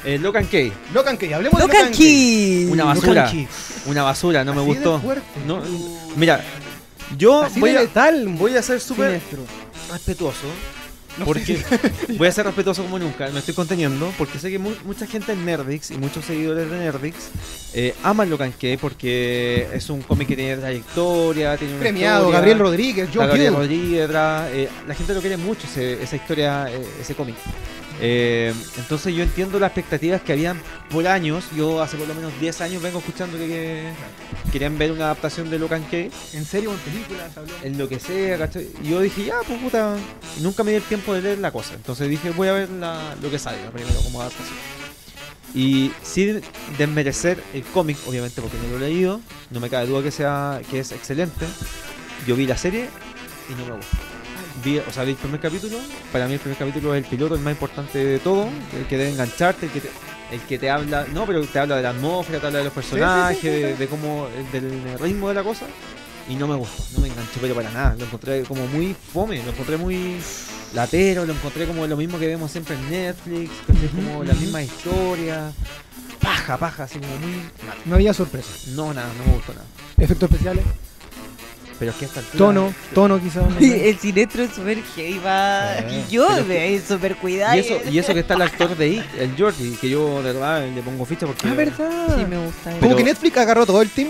Eh, 0.04 0.18
Locan 0.18 0.46
Key. 0.46 0.72
Locan 0.92 1.16
Key, 1.16 1.32
hablemos 1.32 1.60
de 1.60 1.68
Locan 1.68 1.92
Key. 1.92 1.96
Key. 1.96 2.64
Una 2.72 2.86
Locan 2.86 3.00
basura. 3.00 3.30
Key. 3.30 3.48
Una 3.86 4.02
basura, 4.02 4.44
no 4.44 4.52
me 4.52 4.60
de 4.60 4.66
gustó. 4.66 4.98
fuerte. 4.98 5.22
No, 5.46 5.62
mira, 6.16 6.40
yo 7.16 7.44
Así 7.44 7.60
voy 7.60 7.70
de 7.70 7.88
a, 7.94 8.12
voy 8.26 8.56
a 8.56 8.62
ser 8.62 8.80
súper 8.80 9.20
respetuoso. 9.92 10.48
Porque 11.24 11.62
voy 12.18 12.26
a 12.28 12.32
ser 12.32 12.46
respetuoso 12.46 12.82
como 12.82 12.98
nunca, 12.98 13.28
me 13.30 13.38
estoy 13.40 13.54
conteniendo, 13.54 14.12
porque 14.18 14.38
sé 14.38 14.50
que 14.50 14.58
mu- 14.58 14.74
mucha 14.84 15.06
gente 15.06 15.32
en 15.32 15.44
Nerdix 15.44 15.90
y 15.90 15.98
muchos 15.98 16.24
seguidores 16.24 16.70
de 16.70 16.78
Nerdix 16.78 17.14
eh, 17.74 17.94
aman 18.02 18.30
lo 18.30 18.38
Key 18.58 18.76
porque 18.78 19.68
es 19.72 19.88
un 19.90 20.02
cómic 20.02 20.28
que 20.28 20.36
tiene 20.36 20.56
trayectoria, 20.56 21.56
tiene 21.56 21.74
una 21.74 21.82
Premiado, 21.82 22.20
historia, 22.20 22.38
Gabriel 22.38 22.58
Rodríguez, 22.58 23.08
Joe 23.12 23.26
Gabriel. 23.26 23.54
Rodríguez 23.54 24.08
eh, 24.52 24.68
la 24.86 24.94
gente 24.94 25.14
lo 25.14 25.20
quiere 25.20 25.36
mucho, 25.36 25.66
ese- 25.66 26.02
esa 26.02 26.16
historia, 26.16 26.66
eh, 26.70 26.82
ese 27.00 27.14
cómic. 27.14 27.36
Eh, 28.04 28.52
entonces 28.78 29.14
yo 29.14 29.22
entiendo 29.22 29.60
las 29.60 29.68
expectativas 29.68 30.20
que 30.22 30.32
habían 30.32 30.60
por 30.90 31.06
años. 31.06 31.44
Yo 31.56 31.80
hace 31.80 31.96
por 31.96 32.08
lo 32.08 32.14
menos 32.14 32.32
10 32.40 32.60
años 32.60 32.82
vengo 32.82 32.98
escuchando 32.98 33.38
que, 33.38 33.46
que 33.46 34.50
querían 34.50 34.76
ver 34.76 34.90
una 34.90 35.04
adaptación 35.04 35.48
de 35.50 35.58
Locan 35.60 35.84
Key 35.84 36.10
¿En 36.32 36.44
serio? 36.44 36.72
¿En 36.72 36.78
películas? 36.78 37.36
habló? 37.36 37.52
en 37.62 37.78
lo 37.78 37.88
que 37.88 38.00
sea, 38.00 38.36
¿cachai? 38.38 38.68
Y 38.82 38.88
yo 38.88 39.00
dije, 39.00 39.24
ya, 39.26 39.36
pues 39.46 39.60
puta, 39.60 39.94
nunca 40.40 40.64
me 40.64 40.72
di 40.72 40.78
el 40.78 40.82
tiempo 40.82 41.14
de 41.14 41.22
leer 41.22 41.38
la 41.38 41.52
cosa. 41.52 41.74
Entonces 41.74 42.08
dije, 42.10 42.30
voy 42.30 42.48
a 42.48 42.52
ver 42.54 42.70
la- 42.70 43.14
lo 43.22 43.30
que 43.30 43.38
salga 43.38 43.70
primero 43.70 44.00
como 44.02 44.20
adaptación. 44.20 44.56
Y 45.54 45.92
sin 46.02 46.40
desmerecer 46.78 47.40
el 47.54 47.62
cómic, 47.62 47.98
obviamente, 48.06 48.40
porque 48.40 48.56
no 48.56 48.78
lo 48.78 48.84
he 48.84 48.88
leído, 48.88 49.20
no 49.50 49.60
me 49.60 49.68
cabe 49.70 49.86
duda 49.86 50.02
que 50.02 50.10
sea 50.10 50.60
que 50.70 50.80
es 50.80 50.90
excelente. 50.92 51.46
Yo 52.26 52.34
vi 52.34 52.46
la 52.46 52.56
serie 52.56 52.88
y 53.48 53.52
no 53.60 53.66
me 53.66 53.72
gustó. 53.76 53.96
Vi, 54.64 54.78
o 54.78 54.90
sea, 54.92 55.04
vi 55.04 55.12
el 55.12 55.16
primer 55.16 55.40
capítulo. 55.40 55.78
Para 56.12 56.26
mí 56.26 56.34
el 56.34 56.40
primer 56.40 56.58
capítulo 56.58 56.94
es 56.94 57.04
el 57.04 57.10
piloto, 57.10 57.34
el 57.34 57.40
más 57.40 57.52
importante 57.52 58.04
de 58.04 58.18
todo, 58.18 58.48
el 58.76 58.86
que 58.86 58.96
debe 58.96 59.10
engancharte, 59.10 59.66
el 59.66 59.72
que 59.72 59.80
te, 59.80 59.90
el 60.32 60.40
que 60.40 60.58
te 60.58 60.70
habla, 60.70 61.06
no, 61.12 61.26
pero 61.26 61.44
te 61.44 61.58
habla 61.58 61.76
de 61.76 61.82
la 61.82 61.90
atmósfera, 61.90 62.40
te 62.40 62.46
habla 62.46 62.58
de 62.58 62.64
los 62.64 62.72
personajes, 62.72 63.38
sí, 63.38 63.48
sí, 63.48 63.54
sí. 63.54 63.62
de, 63.62 63.76
de 63.76 63.86
cómo, 63.86 64.28
del 64.52 64.98
ritmo 64.98 65.28
de 65.28 65.34
la 65.34 65.42
cosa. 65.42 65.66
Y 66.28 66.36
no 66.36 66.46
me 66.46 66.54
gustó, 66.54 66.84
no 66.94 67.00
me 67.00 67.08
enganchó, 67.08 67.40
pero 67.40 67.54
para 67.54 67.70
nada. 67.70 67.96
Lo 67.98 68.04
encontré 68.04 68.42
como 68.42 68.66
muy 68.68 68.94
fome, 69.12 69.42
lo 69.42 69.50
encontré 69.50 69.76
muy 69.76 70.18
latero, 70.72 71.26
lo 71.26 71.32
encontré 71.32 71.66
como 71.66 71.86
lo 71.86 71.96
mismo 71.96 72.18
que 72.18 72.26
vemos 72.26 72.50
siempre 72.50 72.76
en 72.76 72.90
Netflix, 72.90 73.50
¿cachai? 73.66 73.88
como 73.88 74.18
ujú. 74.20 74.34
mismas 74.34 74.62
historias. 74.62 75.52
Paja, 76.20 76.56
paja, 76.56 76.84
así 76.84 77.00
como 77.00 77.16
muy. 77.16 77.42
No 77.84 77.96
había 77.96 78.14
sorpresa. 78.14 78.48
No, 78.68 78.94
nada, 78.94 79.12
no 79.18 79.24
me 79.24 79.32
gustó 79.34 79.52
nada. 79.52 79.66
Efectos 79.98 80.30
especiales, 80.30 80.64
Pero 81.78 81.90
es 81.90 81.96
que 81.96 82.04
hasta 82.04 82.20
tono, 82.36 82.72
tono 82.94 83.20
quizás. 83.20 83.48
no 83.50 83.58
el 83.58 83.98
sinestro 83.98 84.44
es 84.44 84.52
súper 84.52 84.82
heavy, 84.94 85.18
va. 85.18 85.78
Y 85.90 86.12
yo 86.12 86.26
súper 86.86 87.16
cuidado. 87.16 87.56
Y 87.56 87.60
eso, 87.60 87.80
y 87.90 87.98
eso 87.98 88.14
que 88.14 88.20
está 88.20 88.34
el 88.34 88.42
actor 88.42 88.76
de 88.76 88.88
It, 88.88 89.02
el 89.18 89.34
Jordi, 89.36 89.70
que 89.80 89.88
yo 89.90 90.22
de 90.22 90.32
verdad 90.32 90.66
le 90.72 90.82
pongo 90.82 91.04
ficha 91.04 91.26
porque. 91.26 91.48
Ah, 91.48 91.54
¿verdad? 91.54 92.16
Sí, 92.18 92.24
me 92.28 92.38
gusta. 92.44 92.70
Como 92.70 92.80
Pero- 92.80 92.96
que 92.96 93.04
Netflix 93.04 93.36
agarró 93.36 93.66
todo 93.66 93.82
el 93.82 93.90
team 93.90 94.08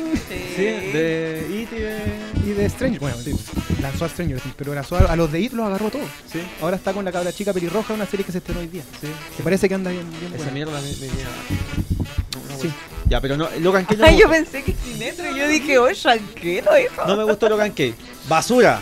Sí, 0.57 0.63
de 0.63 1.47
It 1.51 1.73
y 1.73 1.75
de. 1.77 2.51
y 2.51 2.51
de 2.55 2.69
Stranger. 2.69 3.01
Bueno, 3.01 3.17
sí, 3.19 3.35
lanzó 3.81 4.05
a 4.05 4.09
Stranger 4.09 4.39
Things, 4.41 4.55
pero 4.57 4.75
lanzó 4.75 4.97
a, 4.97 5.01
a 5.13 5.17
los 5.17 5.31
de 5.33 5.41
IT 5.41 5.53
los 5.55 5.67
agarró 5.67 5.89
todos. 5.91 6.07
Sí, 6.31 6.41
Ahora 6.61 6.77
está 6.77 6.93
con 6.93 7.05
la 7.05 7.13
cabra 7.13 7.33
chica 7.33 7.53
pelirroja, 7.53 7.95
una 7.95 8.07
serie 8.07 8.27
que 8.27 8.33
se 8.33 8.39
estrenó 8.39 8.61
hoy 8.61 8.67
día. 8.69 8.83
sí. 9.01 9.07
Que 9.37 9.43
parece 9.43 9.69
que 9.69 9.75
anda 9.75 9.91
bien, 9.91 10.09
bien 10.11 10.27
Esa 10.27 10.37
buena. 10.37 10.53
mierda 10.53 10.81
me, 10.81 10.89
me 10.89 10.95
viene 10.97 11.23
a- 11.23 12.37
no, 12.37 12.55
no, 12.55 12.61
Sí. 12.61 12.69
bueno. 12.69 12.91
Ya, 13.13 13.21
pero 13.21 13.37
no, 13.37 13.47
Logan 13.61 13.85
Key 13.85 13.99
no, 13.99 14.05
Ay, 14.07 14.19
yo 14.19 14.31
pensé 14.31 14.63
que 14.63 14.73
sinestro. 14.73 15.31
y 15.31 15.39
Yo 15.39 15.47
dije, 15.47 15.77
oye, 15.77 15.95
tranquilo, 15.95 16.71
hijo. 16.79 17.05
no 17.07 17.15
me 17.15 17.25
gustó 17.25 17.47
Logan 17.51 17.71
Key. 17.73 17.95
¡Basura! 18.27 18.81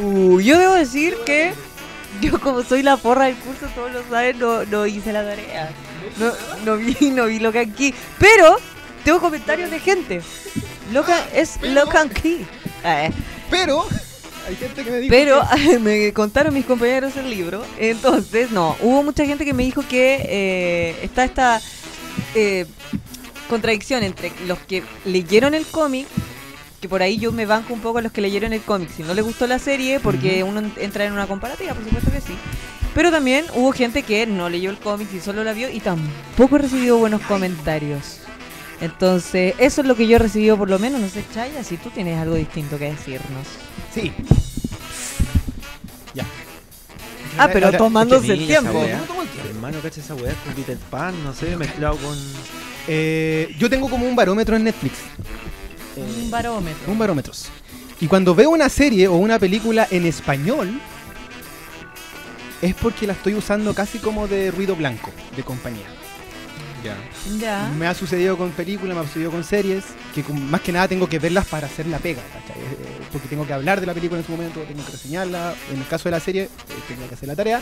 Uh, 0.00 0.40
yo 0.40 0.58
debo 0.58 0.74
decir 0.74 1.14
que 1.24 1.52
yo 2.20 2.40
como 2.40 2.64
soy 2.64 2.82
la 2.82 2.96
porra 2.96 3.26
del 3.26 3.36
curso, 3.36 3.66
todos 3.76 3.92
lo 3.92 4.02
saben, 4.10 4.40
no, 4.40 4.64
no 4.64 4.86
hice 4.88 5.12
la 5.12 5.22
tarea. 5.22 5.70
No, 6.18 6.32
no 6.64 6.76
vi, 6.78 6.96
no 7.12 7.26
vi 7.26 7.38
Locan 7.38 7.70
Key. 7.74 7.94
Pero 8.18 8.56
tengo 9.04 9.20
comentarios 9.20 9.70
de 9.70 9.78
gente. 9.78 10.20
Locan, 10.92 11.22
es 11.32 11.62
Locan 11.62 12.08
Key. 12.08 12.44
Eh. 12.84 13.12
Pero 13.52 13.86
hay 14.48 14.56
gente 14.56 14.82
que 14.82 14.90
me 14.90 14.98
dijo 14.98 15.10
Pero 15.12 15.42
que- 15.54 15.78
me 15.78 16.12
contaron 16.12 16.52
mis 16.52 16.64
compañeros 16.66 17.16
el 17.16 17.30
libro. 17.30 17.64
Entonces, 17.78 18.50
no, 18.50 18.76
hubo 18.80 19.04
mucha 19.04 19.24
gente 19.24 19.44
que 19.44 19.54
me 19.54 19.62
dijo 19.62 19.84
que 19.88 20.26
eh, 20.28 20.96
está 21.04 21.24
esta 21.24 21.60
eh, 22.34 22.66
contradicción 23.48 24.02
entre 24.04 24.32
los 24.46 24.58
que 24.60 24.82
leyeron 25.04 25.54
el 25.54 25.66
cómic, 25.66 26.06
que 26.80 26.88
por 26.88 27.02
ahí 27.02 27.18
yo 27.18 27.32
me 27.32 27.46
banco 27.46 27.74
un 27.74 27.80
poco 27.80 27.98
a 27.98 28.02
los 28.02 28.12
que 28.12 28.20
leyeron 28.20 28.52
el 28.52 28.60
cómic, 28.62 28.90
si 28.96 29.02
no 29.02 29.14
les 29.14 29.24
gustó 29.24 29.46
la 29.46 29.58
serie, 29.58 29.98
porque 30.00 30.42
uno 30.44 30.60
en- 30.60 30.72
entra 30.76 31.04
en 31.04 31.12
una 31.12 31.26
comparativa, 31.26 31.74
por 31.74 31.82
supuesto 31.84 32.10
que 32.12 32.20
sí. 32.20 32.34
Pero 32.94 33.10
también 33.10 33.44
hubo 33.54 33.72
gente 33.72 34.02
que 34.02 34.26
no 34.26 34.48
leyó 34.48 34.70
el 34.70 34.78
cómic 34.78 35.08
y 35.12 35.20
solo 35.20 35.44
la 35.44 35.52
vio 35.52 35.68
y 35.70 35.80
tampoco 35.80 36.58
recibió 36.58 36.96
buenos 36.98 37.20
comentarios. 37.22 38.20
Entonces, 38.80 39.54
eso 39.58 39.80
es 39.80 39.86
lo 39.88 39.96
que 39.96 40.06
yo 40.06 40.16
he 40.16 40.18
recibido 40.20 40.56
por 40.56 40.70
lo 40.70 40.78
menos. 40.78 41.00
No 41.00 41.08
sé, 41.08 41.24
Chaya, 41.34 41.64
si 41.64 41.76
tú 41.78 41.90
tienes 41.90 42.16
algo 42.18 42.36
distinto 42.36 42.78
que 42.78 42.90
decirnos. 42.90 43.46
Sí. 43.92 44.12
Ya. 46.14 46.24
Ah, 47.36 47.48
pero 47.52 47.66
tomándose 47.78 48.32
el 48.32 48.38
tiempo. 48.46 48.78
Hermano, 49.50 49.78
cacha 49.82 50.00
esa 50.00 50.14
weá 50.14 50.32
con 50.44 50.54
Peter 50.54 50.76
Pan, 50.90 51.14
no 51.24 51.34
sé, 51.34 51.56
mezclado 51.56 51.96
con. 51.96 52.16
Eh, 52.88 53.54
yo 53.58 53.68
tengo 53.68 53.88
como 53.90 54.06
un 54.08 54.16
barómetro 54.16 54.56
en 54.56 54.64
Netflix. 54.64 54.94
Un 55.96 56.30
barómetro. 56.30 56.90
Un 56.90 56.98
barómetro. 56.98 57.32
Y 58.00 58.06
cuando 58.06 58.34
veo 58.34 58.50
una 58.50 58.68
serie 58.68 59.08
o 59.08 59.14
una 59.16 59.38
película 59.38 59.86
en 59.90 60.06
español, 60.06 60.80
es 62.62 62.74
porque 62.74 63.06
la 63.06 63.12
estoy 63.12 63.34
usando 63.34 63.74
casi 63.74 63.98
como 63.98 64.26
de 64.28 64.50
ruido 64.50 64.74
blanco, 64.76 65.10
de 65.36 65.42
compañía. 65.42 65.86
Ya. 66.84 66.96
Ya. 67.40 67.72
Me 67.76 67.88
ha 67.88 67.94
sucedido 67.94 68.36
con 68.38 68.50
películas, 68.52 68.94
me 68.96 69.02
ha 69.02 69.06
sucedido 69.06 69.32
con 69.32 69.42
series, 69.42 69.84
que 70.14 70.22
con- 70.22 70.48
más 70.48 70.60
que 70.60 70.70
nada 70.70 70.86
tengo 70.86 71.08
que 71.08 71.18
verlas 71.18 71.44
para 71.46 71.66
hacer 71.66 71.86
la 71.86 71.98
pega, 71.98 72.22
¿cachai? 72.32 72.62
Eh, 72.62 73.00
porque 73.12 73.26
tengo 73.26 73.44
que 73.44 73.52
hablar 73.52 73.80
de 73.80 73.86
la 73.86 73.94
película 73.94 74.20
en 74.20 74.24
su 74.26 74.30
momento, 74.32 74.60
tengo 74.60 74.84
que 74.86 74.92
reseñarla, 74.92 75.54
en 75.72 75.78
el 75.80 75.86
caso 75.88 76.04
de 76.04 76.12
la 76.12 76.20
serie, 76.20 76.42
eh, 76.44 76.48
tengo 76.86 77.06
que 77.08 77.14
hacer 77.14 77.28
la 77.28 77.34
tarea. 77.34 77.60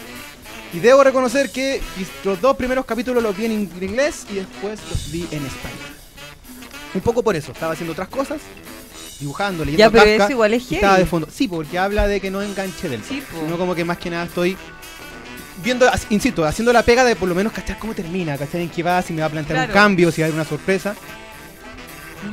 Y 0.75 0.79
debo 0.81 1.03
reconocer 1.05 1.51
que 1.51 1.81
los 2.25 2.41
dos 2.41 2.57
primeros 2.57 2.85
capítulos 2.85 3.23
los 3.23 3.37
vi 3.37 3.47
en 3.47 3.53
ing- 3.71 3.83
inglés 3.83 4.27
y 4.31 4.35
después 4.35 4.81
los 4.91 5.11
vi 5.11 5.23
en 5.31 5.47
español. 5.47 5.79
Un 6.95 7.01
poco 7.01 7.23
por 7.23 7.37
eso, 7.37 7.53
estaba 7.53 7.73
haciendo 7.73 7.93
otras 7.93 8.09
cosas, 8.09 8.39
dibujando, 9.21 9.65
leyendo 9.65 9.79
Ya, 9.79 9.91
pero 9.91 10.05
Kafka, 10.05 10.25
eso 10.25 10.33
igual 10.33 10.55
es 10.55 10.71
estaba 10.73 10.99
de 10.99 11.07
fondo. 11.07 11.29
Sí, 11.33 11.47
porque 11.49 11.79
habla 11.79 12.07
de 12.09 12.21
que 12.21 12.31
no 12.31 12.43
enganche 12.43 12.89
del 12.89 13.03
Sí, 13.03 13.23
sino 13.43 13.57
como 13.59 13.75
que 13.75 13.85
más 13.85 13.99
que 13.99 14.11
nada 14.11 14.25
estoy 14.25 14.57
viendo, 15.63 15.89
insisto, 16.11 16.45
haciendo 16.45 16.73
la 16.73 16.83
pega 16.83 17.05
de 17.05 17.17
por 17.17 17.29
lo 17.29 17.35
menos 17.35 17.53
cachar 17.53 17.79
cómo 17.79 17.95
termina, 17.95 18.37
cachar 18.37 18.61
en 18.61 18.69
qué 18.69 18.83
va, 18.83 19.01
si 19.03 19.13
me 19.13 19.21
va 19.21 19.27
a 19.29 19.31
plantear 19.31 19.57
Claro. 19.59 19.73
un 19.73 19.75
cambio, 19.75 20.11
si 20.13 20.21
va 20.21 20.27
a 20.27 20.29
haber 20.29 20.41
una 20.41 20.49
sorpresa. 20.49 20.95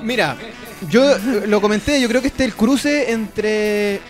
Mira, 0.02 0.36
yo 0.90 1.10
eh, 1.16 1.44
lo 1.48 1.62
comenté, 1.62 2.02
yo 2.02 2.08
creo 2.08 2.22
que 2.22 2.28
este 2.28 2.44
es 2.44 2.50
el 2.50 2.56
cruce 2.56 3.12
entre 3.12 4.02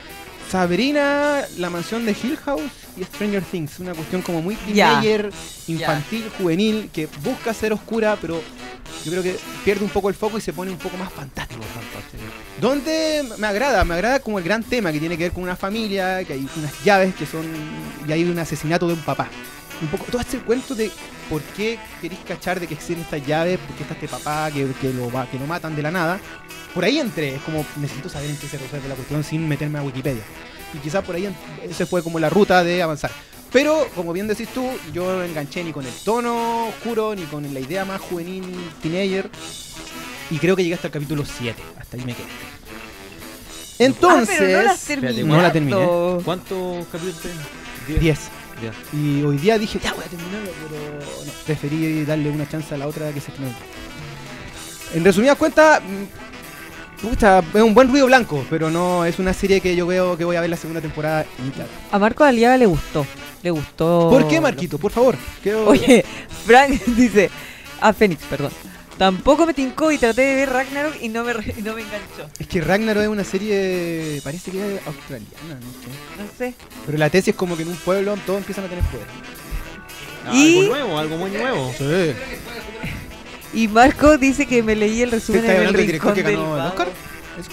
Sabrina, 0.50 1.42
la 1.58 1.70
mansión 1.70 2.06
de 2.06 2.12
Hill 2.12 2.38
House 2.46 2.62
y 2.98 3.04
Stranger 3.04 3.44
Things, 3.44 3.80
una 3.80 3.94
cuestión 3.94 4.22
como 4.22 4.41
muy 4.41 4.56
teenager, 4.56 5.32
infantil, 5.68 6.30
juvenil, 6.38 6.89
que 6.94 7.08
busca 7.24 7.54
ser 7.54 7.74
oscura, 7.74 8.18
pero 8.20 8.41
yo 9.04 9.12
creo 9.12 9.24
que 9.24 9.38
pierde 9.66 9.84
un 9.84 9.89
poco 9.89 10.10
el 10.10 10.16
foco 10.16 10.38
y 10.38 10.41
se 10.41 10.54
pone 10.54 10.72
un 10.72 10.78
poco 10.78 10.98
más 10.98 11.12
fantástico. 11.12 11.62
Donde 12.62 13.24
me 13.38 13.48
agrada, 13.48 13.84
me 13.84 13.96
agrada 13.96 14.20
como 14.20 14.38
el 14.38 14.46
gran 14.46 14.64
tema 14.64 14.91
que 14.91 15.00
tiene 15.00 15.18
que 15.18 15.26
ver 15.26 15.34
con 15.34 15.44
una 15.44 15.56
familia, 15.56 16.24
que 16.24 16.34
hay 16.34 16.48
unas 16.56 16.84
llaves 16.84 17.16
que 17.16 17.26
son. 17.26 17.46
y 18.08 18.12
hay 18.12 18.24
un 18.24 18.38
asesinato 18.39 18.88
de 18.88 18.94
un 18.94 19.02
papá. 19.02 19.28
Un 19.82 19.88
poco, 19.88 20.06
todo 20.06 20.22
este 20.22 20.38
cuento 20.39 20.76
de 20.76 20.91
por 21.30 21.41
qué 21.41 21.80
queréis 22.00 22.22
cachar 22.22 22.60
de 22.60 22.68
que 22.68 22.76
existen 22.76 23.02
estas 23.02 23.26
llaves, 23.26 23.58
por 23.60 23.76
qué 23.76 23.84
está 23.84 23.96
este 23.96 24.08
papá 24.08 24.50
que, 24.52 24.68
que 24.80 24.94
lo, 24.94 25.10
que 25.30 25.39
lo 25.39 25.48
matan 25.48 25.76
de 25.76 25.82
la 25.82 25.91
nada. 25.91 26.20
Por 26.74 26.86
ahí 26.86 27.00
entré, 27.00 27.36
es 27.36 27.41
como 27.41 27.66
necesito 27.78 28.08
saber 28.08 28.30
en 28.30 28.38
qué 28.38 28.48
se 28.48 28.58
resuelve 28.58 28.88
la 28.88 28.96
cuestión 28.96 29.24
sin 29.24 29.48
meterme 29.48 29.80
a 29.80 29.84
Wikipedia. 29.84 30.24
Y 30.74 30.78
quizás 30.80 31.04
por 31.04 31.16
ahí 31.16 31.26
en- 31.28 31.36
ese 31.70 31.86
fue 31.86 32.02
como 32.04 32.20
la 32.20 32.30
ruta 32.30 32.64
de 32.64 32.82
avanzar. 32.82 33.12
Pero, 33.52 33.88
como 33.96 34.14
bien 34.14 34.28
decís 34.28 34.50
tú, 34.54 34.68
yo 34.94 35.04
no 35.18 35.24
enganché 35.24 35.64
ni 35.64 35.72
con 35.72 35.86
el 35.86 35.94
tono 36.04 36.70
oscuro, 36.70 37.14
ni 37.16 37.24
con 37.24 37.54
la 37.54 37.60
idea 37.60 37.86
más 37.86 38.02
juvenil, 38.02 38.44
teenager. 38.82 39.30
Y 40.32 40.40
creo 40.40 40.56
que 40.56 40.64
llegué 40.64 40.74
hasta 40.76 40.88
el 40.88 40.94
capítulo 40.94 41.24
7. 41.26 41.62
Hasta 41.80 41.98
ahí 41.98 42.04
me 42.04 42.16
quedé. 42.16 42.26
Entonces, 43.80 44.36
ah, 44.36 44.40
pero 44.40 44.58
no 44.58 44.64
la 44.64 44.74
Espérate, 44.74 45.08
terminé. 45.08 45.24
no 45.36 45.42
la 45.42 45.52
terminé. 45.52 45.88
¿Cuántos 46.24 46.86
capítulos 46.88 47.22
tienes? 47.22 48.02
10. 48.02 48.20
Ya. 48.62 48.72
Y 48.98 49.24
hoy 49.24 49.38
día 49.38 49.58
dije, 49.60 49.80
ya 49.84 49.94
voy 49.94 50.04
a 50.06 50.08
terminarlo, 50.08 50.50
pero 50.70 51.00
no, 51.26 51.32
preferí 51.46 52.06
darle 52.06 52.30
una 52.30 52.48
chance 52.48 52.74
a 52.74 52.78
la 52.78 52.88
otra 52.88 53.12
que 53.12 53.20
se 53.20 53.30
estrenó. 53.32 53.52
En 54.94 55.04
resumidas 55.04 55.38
cuentas, 55.38 55.82
pucha, 57.04 57.39
es 57.54 57.62
un 57.62 57.74
buen 57.74 57.89
ruido 57.89 58.08
blanco, 58.08 58.43
pero 58.49 58.72
no 58.72 59.06
es 59.06 59.20
una 59.20 59.34
serie 59.34 59.62
que 59.62 59.76
yo 59.76 59.86
veo 59.86 60.18
que 60.18 60.24
voy 60.26 60.36
a 60.36 60.41
ver 60.41 60.49
la 60.49 60.58
segunda 60.58 60.82
temporada. 60.82 61.26
A 61.91 61.99
Marco 61.99 62.24
Aliaga 62.24 62.58
le 62.58 62.66
gustó. 62.66 63.06
Le 63.43 63.51
gustó. 63.51 64.08
¿Por 64.10 64.28
qué, 64.28 64.39
Marquito? 64.39 64.78
Por 64.78 64.91
favor. 64.91 65.16
Oye, 65.68 66.04
Frank 66.45 66.82
dice. 66.95 67.30
A 67.82 67.91
Fénix, 67.93 68.24
perdón. 68.26 68.51
Tampoco 68.97 69.45
me 69.45 69.54
tincó 69.54 69.91
y 69.91 69.97
traté 69.97 70.22
de 70.22 70.36
ver 70.36 70.49
Ragnarok 70.51 70.95
y 71.01 71.10
no 71.10 71.24
me, 71.24 71.34
re- 71.34 71.56
no 71.64 71.74
me 71.74 71.82
enganchó. 71.82 72.30
Es 72.39 72.47
que 72.47 72.62
Ragnarok 72.62 73.04
es 73.04 73.10
una 73.10 73.24
serie, 73.26 74.22
parece 74.24 74.51
que 74.51 74.76
es 74.76 74.88
australiana, 74.88 75.56
no 75.56 75.72
sé. 75.72 76.22
No 76.24 76.38
sé. 76.38 76.54
Pero 76.86 76.97
la 76.97 77.10
tesis 77.10 77.30
es 77.30 77.36
como 77.36 77.58
que 77.58 77.64
en 77.64 77.70
un 77.70 77.76
pueblo 77.76 78.16
todos 78.26 78.39
empiezan 78.39 78.66
a 78.66 78.68
tener 78.70 78.84
poder. 78.86 79.08
Ah, 80.26 80.32
Y- 80.34 80.60
Algo 80.60 80.70
nuevo, 80.76 80.99
algo 80.99 81.18
muy 81.18 81.32
nuevo. 81.32 81.74
Sí. 81.78 82.14
Y 83.54 83.68
Marco 83.68 84.18
dice 84.18 84.45
que 84.45 84.64
me 84.64 84.76
leí 84.76 85.01
el 85.01 85.12
resumen 85.12 85.41
¿Te 85.41 85.47
estás 85.47 85.62
en 85.62 85.68
el 85.68 85.74
del 85.76 85.91
rincón 85.91 86.14
que 86.14 86.24
del 86.24 86.34
ganó 86.36 86.45
el 86.56 86.58
vago. 86.60 86.70
Oscar? 86.70 86.88
Eso. 87.39 87.49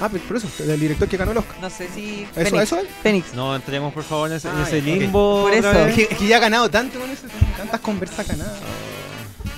Ah, 0.00 0.08
pero 0.10 0.24
por 0.24 0.36
eso, 0.36 0.48
del 0.64 0.80
director 0.80 1.08
que 1.08 1.16
ganó 1.16 1.30
el 1.30 1.38
Oscar. 1.38 1.56
No 1.60 1.70
sé 1.70 1.88
si. 1.94 2.22
¿Eso, 2.34 2.50
Fénix. 2.50 2.62
eso 2.64 2.78
es? 2.80 2.86
Fénix. 3.02 3.34
No 3.34 3.54
entremos 3.54 3.92
por 3.94 4.02
favor 4.02 4.28
en 4.30 4.36
ese, 4.36 4.48
en 4.48 4.54
Ah, 4.56 4.64
ese 4.66 4.82
ya, 4.82 4.92
ok. 4.94 4.98
limbo. 5.00 5.42
Por 5.42 5.52
otra 5.54 5.70
eso. 5.70 5.86
Es 5.86 5.94
que, 5.94 6.02
es 6.14 6.18
que 6.18 6.26
ya 6.26 6.36
ha 6.38 6.40
ganado 6.40 6.68
tanto 6.68 6.98
con 6.98 7.08
eso, 7.08 7.22
tantas 7.56 7.80
conversas 7.80 8.26
ganadas. 8.26 8.58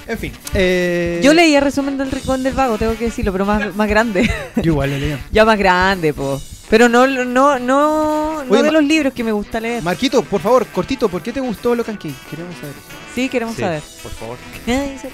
En 0.07 0.19
fin. 0.19 0.33
Eh, 0.53 1.21
Yo 1.25 1.33
leía 1.33 1.61
resumen 1.61 1.97
del 1.97 2.11
Rincón 2.11 2.43
del 2.43 2.53
Vago, 2.53 2.77
tengo 2.77 2.95
que 2.95 3.07
decirlo, 3.07 3.33
pero 3.33 3.47
más, 3.47 3.75
más 3.75 3.89
grande. 3.89 4.31
Yo 4.57 4.73
igual 4.73 4.91
lo 4.91 4.99
leí. 4.99 5.17
ya 5.33 5.47
más 5.47 5.59
grande, 5.59 6.13
po. 6.13 6.39
Pero 6.71 6.89
no, 6.89 7.07
no, 7.07 7.25
no, 7.59 7.59
no 7.59 8.63
de 8.63 8.73
los 8.73 8.83
libros 8.83 9.13
que 9.13 9.23
me 9.23 9.33
gusta 9.33 9.61
leer. 9.61 9.83
Marquito, 9.83 10.23
por 10.23 10.41
favor, 10.41 10.67
cortito, 10.67 11.09
¿por 11.09 11.23
qué 11.23 11.33
te 11.33 11.41
gustó 11.41 11.75
Locan 11.75 11.99
Key? 11.99 12.15
Queremos 12.31 12.55
saber 12.57 12.71
eso. 12.71 12.97
Sí, 13.15 13.29
queremos 13.29 13.55
Sí, 13.55 13.61
saber. 13.63 13.83
por 14.03 14.13
favor. 14.13 14.39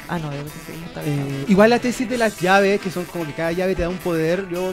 Ah, 0.08 0.18
no, 0.18 0.28
creo 0.30 0.44
que 0.44 0.50
sí, 0.50 0.84
está 0.86 1.02
bien. 1.02 1.18
Eh, 1.20 1.44
igual 1.48 1.70
la 1.70 1.78
tesis 1.78 2.08
de 2.08 2.16
las 2.18 2.38
llaves, 2.40 2.80
que 2.80 2.90
son 2.90 3.04
como 3.04 3.26
que 3.26 3.32
cada 3.34 3.52
llave 3.52 3.74
te 3.74 3.82
da 3.82 3.88
un 3.88 3.98
poder, 3.98 4.48
yo... 4.50 4.72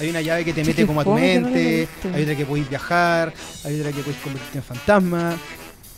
Hay 0.00 0.10
una 0.10 0.20
llave 0.20 0.44
que 0.44 0.52
te 0.52 0.64
mete 0.64 0.86
como 0.86 1.00
a 1.00 1.04
tu 1.04 1.10
no 1.10 1.16
mente, 1.16 1.86
hay 2.12 2.22
otra 2.22 2.34
que 2.34 2.44
podéis 2.46 2.68
viajar, 2.68 3.32
hay 3.64 3.78
otra 3.78 3.92
que 3.92 4.00
podéis 4.00 4.20
convertirte 4.22 4.58
en 4.58 4.64
fantasma, 4.64 5.36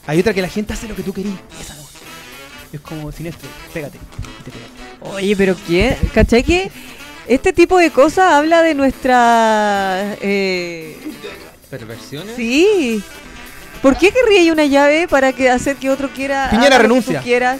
hay 0.06 0.20
otra 0.20 0.34
que 0.34 0.42
la 0.42 0.48
gente 0.48 0.72
hace 0.74 0.86
lo 0.88 0.94
que 0.94 1.02
tú 1.02 1.12
querís. 1.14 1.34
Esa 1.60 1.74
no. 1.76 1.82
Es 2.72 2.80
como 2.80 3.10
siniestro, 3.12 3.48
pégate. 3.72 3.96
y 3.98 4.42
te 4.42 4.50
pegas. 4.50 5.14
Oye, 5.14 5.34
pero 5.36 5.56
¿qué? 5.66 5.96
¿Cachai 6.12 6.42
que 6.42 6.70
este 7.26 7.52
tipo 7.52 7.78
de 7.78 7.90
cosas 7.90 8.32
habla 8.32 8.62
de 8.62 8.74
nuestra... 8.74 10.16
Eh, 10.20 10.96
¿Perversiones? 11.70 12.36
sí. 12.36 13.02
¿Por 13.82 13.98
qué 13.98 14.10
querría 14.12 14.50
una 14.50 14.64
llave 14.64 15.06
para 15.08 15.34
que 15.34 15.50
hacer 15.50 15.76
que 15.76 15.90
otro 15.90 16.08
quiera... 16.08 16.48
Piñera 16.50 16.78
renuncia. 16.78 17.18
tú 17.18 17.24
quieras? 17.24 17.58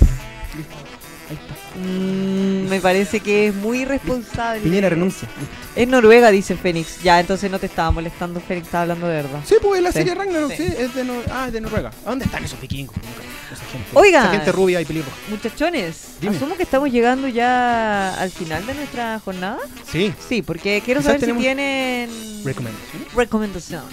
Mm, 1.76 2.66
me 2.68 2.80
parece 2.80 3.20
que 3.20 3.48
es 3.48 3.54
muy 3.54 3.82
irresponsable. 3.82 4.62
Piñera 4.62 4.88
renuncia. 4.88 5.28
Es 5.76 5.88
Noruega, 5.88 6.30
dice 6.30 6.56
Fénix. 6.56 7.02
Ya, 7.02 7.18
entonces 7.18 7.50
no 7.50 7.58
te 7.58 7.66
estaba 7.66 7.90
molestando, 7.90 8.40
Fénix, 8.40 8.66
estaba 8.66 8.82
hablando 8.82 9.08
de 9.08 9.14
verdad. 9.16 9.40
Sí, 9.44 9.56
pues 9.60 9.82
la 9.82 9.90
Sí. 9.90 9.98
serie 9.98 10.14
Ragnarok, 10.14 10.52
Sí. 10.52 10.66
sí, 10.68 10.74
es 10.78 10.94
de, 10.94 11.04
Nor- 11.04 11.24
ah, 11.32 11.46
es 11.48 11.52
de 11.52 11.60
Noruega. 11.60 11.90
¿A 12.06 12.10
dónde 12.10 12.24
están 12.26 12.44
esos 12.44 12.60
vikingos? 12.60 12.94
Nunca. 12.96 13.08
Esa 13.52 13.64
gente, 13.66 13.88
Oiga. 13.92 14.20
Esa 14.20 14.30
gente 14.30 14.52
rubia 14.52 14.80
y 14.80 14.84
pelirroja. 14.84 15.16
Muchachones, 15.28 16.06
Dime. 16.20 16.36
asumo 16.36 16.56
que 16.56 16.62
estamos 16.62 16.90
llegando 16.92 17.26
ya 17.28 18.14
al 18.20 18.30
final 18.30 18.64
de 18.66 18.74
nuestra 18.74 19.18
jornada. 19.24 19.58
Sí. 19.90 20.12
Sí, 20.28 20.42
porque 20.42 20.80
quiero 20.84 21.00
Quizás 21.00 21.20
saber 21.20 21.34
si 21.34 21.38
tienen 21.40 22.08
Recomendaciones. 22.44 23.14
recomendaciones. 23.14 23.88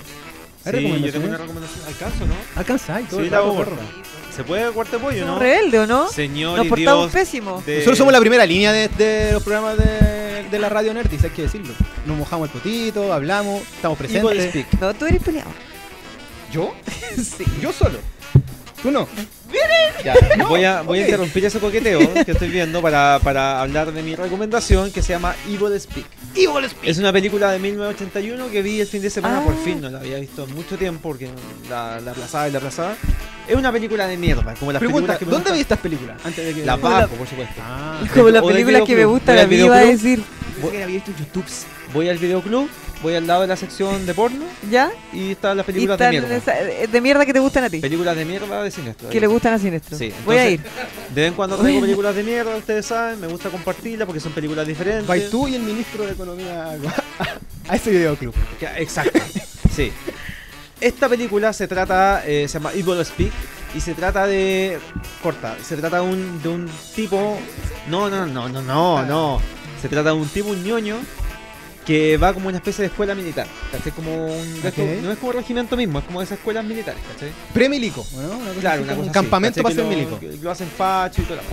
¿Hay 0.63 0.71
Sí, 0.73 0.77
yo 0.77 0.82
tengo 0.82 0.93
recomendaciones? 0.93 1.29
una 1.29 1.38
recomendación. 1.38 1.86
¿Alcanzo, 1.88 2.25
no? 2.27 2.34
Alcanzáis 2.55 3.09
todo 3.09 3.23
Sí, 3.23 3.29
la 3.32 3.41
corta. 3.41 3.82
¿Se 4.42 4.48
puede 4.48 4.72
cuarto 4.72 5.00
pollo, 5.00 5.26
no? 5.26 5.39
rebelde, 5.39 5.80
¿o 5.80 5.88
no? 5.88 6.10
Señor 6.10 6.58
Nos 6.58 6.66
y 6.66 6.70
portamos 6.70 7.12
Dios 7.12 7.14
pésimo. 7.14 7.64
de- 7.66 7.76
Nosotros 7.78 7.98
somos 7.98 8.14
la 8.14 8.20
primera 8.20 8.46
línea 8.46 8.72
de, 8.72 8.88
de 8.89 9.32
los 9.34 9.44
programas 9.44 9.78
de, 9.78 10.46
de 10.50 10.60
la 10.60 10.70
radio 10.70 10.94
Nerdis, 10.94 11.24
hay 11.24 11.30
que 11.32 11.44
decirlo. 11.44 11.74
Nos 12.06 12.18
mojamos 12.18 12.50
el 12.50 12.54
potito, 12.54 13.12
hablamos, 13.14 13.62
estamos 13.76 14.00
Evil 14.02 14.22
presentes. 14.22 14.50
Speak. 14.66 14.82
No, 14.82 14.94
tú 14.94 15.06
eres 15.06 15.22
peleado. 15.24 15.50
¿Yo? 16.52 16.74
sí. 17.16 17.46
Yo 17.62 17.72
solo. 17.72 18.00
Tú 18.82 18.89
no. 18.92 19.08
Ya, 20.04 20.16
voy 20.48 20.64
a, 20.64 20.82
voy 20.82 21.00
a 21.00 21.02
ok. 21.04 21.08
interrumpir 21.08 21.46
ese 21.46 21.60
coqueteo 21.60 22.00
que 22.26 22.32
estoy 22.32 22.48
viendo 22.50 22.82
para, 22.82 23.20
para 23.22 23.62
hablar 23.62 23.92
de 23.92 24.02
mi 24.02 24.16
recomendación 24.16 24.92
que 24.92 25.04
se 25.04 25.14
llama 25.14 25.36
Evil 25.48 25.80
Speak. 25.80 26.06
Evil 26.36 26.68
Speak. 26.68 26.89
Es 26.89 26.98
una 26.98 27.14
película 27.14 27.52
de 27.52 27.60
1981 27.60 28.50
que 28.50 28.62
vi 28.64 28.80
el 28.82 28.88
fin 28.88 29.02
de 29.04 29.10
semana 29.12 29.39
Ah. 29.39 29.44
por 29.44 29.56
fin, 29.64 29.80
no 29.82 29.89
la 29.89 30.00
había 30.00 30.18
visto 30.18 30.46
en 30.46 30.56
mucho 30.56 30.78
tiempo 30.78 31.02
porque 31.10 31.30
la, 31.70 32.00
la 32.00 32.12
aplazaba 32.12 32.48
y 32.48 32.52
la 32.52 32.58
aplazaba. 32.58 32.96
Es 33.48 33.56
una 33.56 33.72
película 33.72 34.08
de 34.08 34.18
mierda, 34.18 34.54
como 34.56 34.72
las 34.72 34.80
Pregunta, 34.80 35.18
películas 35.18 35.18
que 35.20 35.26
me 35.26 35.32
¿dónde 35.32 35.44
gustan. 35.44 35.56
vi 35.56 35.62
estas 35.62 35.80
películas? 35.80 36.18
Antes 36.24 36.46
de 36.46 36.54
que... 36.54 36.66
La- 36.66 36.76
bajo, 36.78 37.16
por 37.16 37.28
supuesto. 37.28 37.56
Ah, 37.62 38.02
Como 38.14 38.30
las 38.30 38.44
películas 38.44 38.82
que 38.84 38.96
me 38.96 39.06
gustan, 39.06 39.36
Voy 39.36 39.44
a 39.44 39.48
mí 39.48 39.56
iba 39.58 39.76
a 39.76 39.80
decir. 39.80 40.24
pensé 40.56 40.62
que 40.72 40.84
había 40.84 40.96
visto 40.96 41.12
en 41.12 41.18
YouTube. 41.18 41.46
Voy 41.94 42.08
al 42.08 42.18
videoclub, 42.18 42.70
voy 43.04 43.16
al 43.16 43.28
lado 43.28 43.42
de 43.42 43.48
la 43.48 43.58
sección 43.58 44.06
de 44.06 44.14
porno 44.14 44.46
¿Ya? 44.70 44.89
y 45.12 45.32
están 45.32 45.58
las 45.58 45.66
películas 45.66 46.00
de 46.00 46.10
mierda. 46.10 46.34
esa- 46.38 46.54
de 46.89 47.02
mierda 47.02 47.26
que 47.26 47.34
te 47.34 47.39
gustan 47.39 47.66
a 47.66 47.70
ti. 47.70 47.80
Películas 47.80 48.16
de 48.16 48.24
mierda 48.24 48.64
de 48.64 48.72
Sinestro. 48.72 49.10
Que 49.10 49.20
le 49.20 49.28
gustan 49.28 49.56
a 49.56 49.60
Sinestro. 49.60 49.98
Sí, 49.98 50.14
Voy 50.26 50.38
a 50.38 50.50
ir. 50.52 50.62
De 51.14 51.22
vez 51.22 51.28
en 51.28 51.34
cuando 51.34 51.58
traigo 51.58 51.82
películas 51.82 52.16
de 52.16 52.24
mierda, 52.24 52.56
ustedes 52.56 52.86
saben, 52.86 53.20
me 53.20 53.28
gusta 53.28 53.50
compartirlas 53.50 54.06
porque 54.06 54.22
son 54.22 54.32
películas 54.32 54.66
diferentes. 54.66 55.06
Vais 55.06 55.30
tú 55.30 55.50
y 55.50 55.56
el 55.56 55.64
ministro 55.64 56.06
de 56.06 56.14
Economía 56.14 56.78
a 57.68 57.76
ese 57.76 57.92
videoclub. 57.92 58.34
Exacto, 58.78 59.20
sí. 59.76 59.92
Esta 60.82 61.07
película 61.07 61.53
se 61.53 61.67
trata, 61.67 62.23
eh, 62.25 62.47
se 62.47 62.55
llama 62.55 62.71
Evil 62.73 63.05
Speak 63.05 63.32
y 63.75 63.79
se 63.79 63.93
trata 63.93 64.25
de. 64.25 64.79
Corta, 65.21 65.55
se 65.63 65.77
trata 65.77 65.97
de 65.97 66.03
un, 66.03 66.41
de 66.41 66.49
un 66.49 66.69
tipo. 66.95 67.38
No, 67.88 68.09
no, 68.09 68.25
no, 68.25 68.49
no, 68.49 68.61
no, 68.63 69.05
no. 69.05 69.41
Se 69.79 69.88
trata 69.88 70.09
de 70.09 70.15
un 70.15 70.27
tipo, 70.27 70.49
un 70.49 70.63
ñoño, 70.63 70.97
que 71.86 72.17
va 72.17 72.34
como 72.34 72.47
una 72.47 72.57
especie 72.57 72.82
de 72.82 72.88
escuela 72.88 73.13
militar. 73.13 73.45
¿Cachai? 73.71 73.91
Como 73.91 74.25
un. 74.25 74.61
no 75.03 75.11
es 75.11 75.19
como 75.19 75.32
regimiento 75.34 75.77
mismo, 75.77 75.99
es 75.99 76.05
como 76.05 76.19
de 76.19 76.25
esas 76.25 76.39
escuelas 76.39 76.65
militares, 76.65 77.01
¿cachai? 77.13 77.32
Pre-milico, 77.53 78.03
¿no? 78.15 78.38
Una 78.38 78.47
cosa 78.47 78.59
Claro, 78.59 78.82
una 78.82 78.93
cosa 78.93 79.03
un 79.03 79.09
así, 79.09 79.13
campamento 79.13 79.61
para 79.61 79.75
ser 79.75 79.86
milico. 79.86 80.19
Lo 80.41 80.49
hacen 80.49 80.67
facho 80.67 81.21
y 81.21 81.25
todo 81.25 81.38
la 81.38 81.43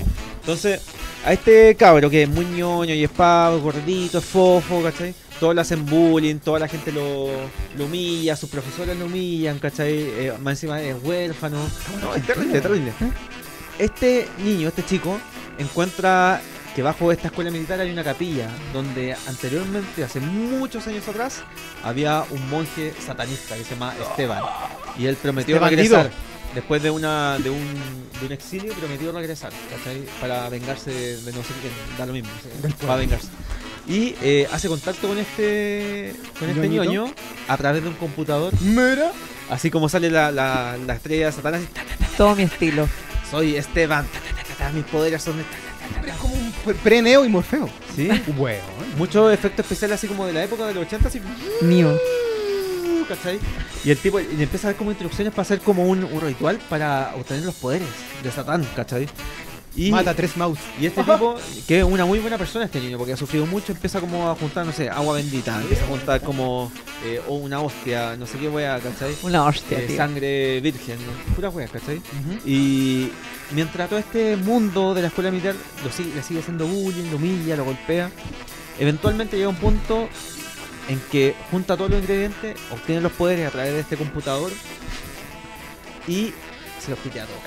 Entonces, 0.40 0.80
a 1.22 1.34
este 1.34 1.74
cabro 1.76 2.08
que 2.08 2.22
es 2.22 2.28
muy 2.30 2.46
ñoño 2.46 2.94
y 2.94 3.04
es 3.04 3.10
pavo, 3.10 3.60
gordito, 3.60 4.18
es 4.18 4.24
fofo, 4.24 4.82
¿cachai? 4.82 5.14
Todos 5.41 5.55
le 5.55 5.61
hacen 5.61 5.86
bullying, 5.86 6.36
toda 6.36 6.59
la 6.59 6.68
gente 6.68 6.91
lo, 6.91 7.28
lo 7.76 7.84
humilla, 7.84 8.34
sus 8.34 8.51
profesores 8.51 8.97
lo 8.99 9.07
humillan, 9.07 9.59
¿cachai? 9.59 9.93
Eh, 9.93 10.32
más 10.41 10.55
encima 10.55 10.80
es 10.80 10.97
huérfano. 11.03 11.59
No, 12.03 12.14
es 12.14 12.26
terrible, 12.26 12.61
terrible. 12.61 12.93
Este 13.78 14.26
niño, 14.43 14.68
este 14.68 14.84
chico, 14.84 15.18
encuentra 15.59 16.41
que 16.74 16.82
bajo 16.82 17.11
esta 17.12 17.28
escuela 17.28 17.51
militar 17.51 17.80
hay 17.80 17.91
una 17.91 18.05
capilla 18.05 18.49
donde 18.72 19.16
anteriormente, 19.26 20.03
hace 20.03 20.20
muchos 20.20 20.86
años 20.86 21.07
atrás, 21.09 21.43
había 21.84 22.24
un 22.30 22.51
monje 22.51 22.93
satanista 23.05 23.57
que 23.57 23.64
se 23.64 23.74
llama 23.74 23.95
Esteban. 24.01 24.43
Y 24.99 25.07
él 25.07 25.16
prometió 25.16 25.59
regresar. 25.59 26.11
Después 26.55 26.82
de 26.82 26.91
una 26.91 27.39
de 27.39 27.51
un, 27.51 27.74
de 28.20 28.26
un 28.26 28.32
exilio, 28.32 28.72
prometió 28.74 29.12
regresar, 29.12 29.53
¿cachai? 29.70 30.03
Para 30.20 30.49
vengarse 30.49 30.91
de, 30.91 31.32
no 31.32 31.43
sé 31.43 31.53
quién, 31.61 31.72
da 31.99 32.07
lo 32.07 32.12
mismo, 32.14 32.30
¿sí? 32.43 32.72
Para 32.80 32.97
vengarse. 32.97 33.28
Y 33.89 34.14
eh, 34.22 34.47
hace 34.53 34.68
contacto 34.68 35.09
con 35.09 35.18
este 35.18 36.14
con 36.39 36.49
este 36.51 36.61
¿Ñoñito? 36.68 36.84
ñoño 36.84 37.14
a 37.49 37.57
través 37.57 37.82
de 37.82 37.89
un 37.89 37.95
computador, 37.95 38.53
Mira. 38.61 39.12
así 39.49 39.70
como 39.70 39.89
sale 39.89 40.11
la, 40.11 40.30
la, 40.30 40.76
la 40.86 40.95
estrella 40.95 41.26
de 41.26 41.32
Satanás, 41.32 41.62
y, 41.62 41.66
ta, 41.72 41.82
ta, 41.99 42.07
Todo 42.16 42.36
mi 42.36 42.43
estilo. 42.43 42.86
soy 43.30 43.57
Esteban, 43.57 44.07
mis 44.74 44.84
poderes 44.84 45.22
son 45.22 45.36
es 46.07 46.14
como 46.16 46.34
un 46.34 46.53
pre- 46.64 46.74
pre-neo 46.74 47.24
y 47.24 47.28
Morfeo. 47.30 47.66
¿Sí? 47.97 48.11
Bueno. 48.36 48.62
Muchos 48.99 49.32
efectos 49.32 49.64
especiales 49.64 49.95
así 49.97 50.07
como 50.07 50.26
de 50.26 50.34
la 50.34 50.45
época 50.45 50.66
de 50.66 50.74
los 50.74 50.84
80, 50.86 51.09
así. 51.09 51.20
Mío. 51.62 51.99
¿cachai? 53.09 53.39
Y 53.84 53.91
el 53.91 53.97
tipo 53.97 54.20
y 54.20 54.43
empieza 54.43 54.68
a 54.68 54.70
dar 54.72 54.76
como 54.76 54.91
instrucciones 54.91 55.32
para 55.32 55.43
hacer 55.43 55.61
como 55.61 55.84
un, 55.86 56.05
un 56.05 56.20
ritual 56.20 56.59
para 56.68 57.14
obtener 57.16 57.43
los 57.45 57.55
poderes 57.55 57.89
de 58.22 58.30
Satán, 58.30 58.66
¿cachai? 58.76 59.07
Y, 59.78 59.92
Mata 59.92 60.12
tres 60.12 60.36
mouse. 60.36 60.58
y 60.80 60.86
este 60.86 61.02
tipo, 61.04 61.36
que 61.68 61.78
es 61.78 61.84
una 61.84 62.04
muy 62.04 62.18
buena 62.18 62.36
persona 62.36 62.64
este 62.64 62.80
niño, 62.80 62.98
porque 62.98 63.12
ha 63.12 63.16
sufrido 63.16 63.46
mucho, 63.46 63.70
empieza 63.70 64.00
como 64.00 64.28
a 64.28 64.34
juntar, 64.34 64.66
no 64.66 64.72
sé, 64.72 64.90
agua 64.90 65.14
bendita, 65.14 65.60
empieza 65.62 65.84
a 65.84 65.86
juntar 65.86 66.20
como 66.20 66.72
eh, 67.04 67.20
o 67.28 67.36
una 67.36 67.60
hostia, 67.60 68.16
no 68.16 68.26
sé 68.26 68.38
qué 68.38 68.48
wea, 68.48 68.80
¿cachai? 68.80 69.14
Una 69.22 69.44
hostia, 69.46 69.78
Eh, 69.78 69.86
tío. 69.86 69.96
sangre 69.96 70.60
virgen, 70.60 70.96
¿no? 71.06 71.34
pura 71.36 71.48
wea, 71.50 71.68
¿cachai? 71.68 72.02
Y 72.44 73.08
mientras 73.52 73.88
todo 73.88 74.00
este 74.00 74.36
mundo 74.36 74.94
de 74.94 75.02
la 75.02 75.08
escuela 75.08 75.30
militar 75.30 75.54
lo 75.84 75.92
sigue, 75.92 76.12
le 76.12 76.22
sigue 76.24 76.40
haciendo 76.40 76.66
bullying, 76.66 77.10
lo 77.10 77.16
humilla, 77.16 77.54
lo 77.54 77.64
golpea, 77.64 78.10
eventualmente 78.80 79.36
llega 79.36 79.48
un 79.48 79.56
punto 79.56 80.08
en 80.88 81.00
que 81.12 81.36
junta 81.52 81.76
todos 81.76 81.90
los 81.90 82.00
ingredientes, 82.00 82.56
obtiene 82.72 83.00
los 83.00 83.12
poderes 83.12 83.46
a 83.46 83.50
través 83.52 83.74
de 83.74 83.80
este 83.80 83.96
computador 83.96 84.50
y 86.08 86.32
se 86.84 86.90
los 86.90 86.98
pitea 86.98 87.24
a 87.24 87.26
todos. 87.26 87.40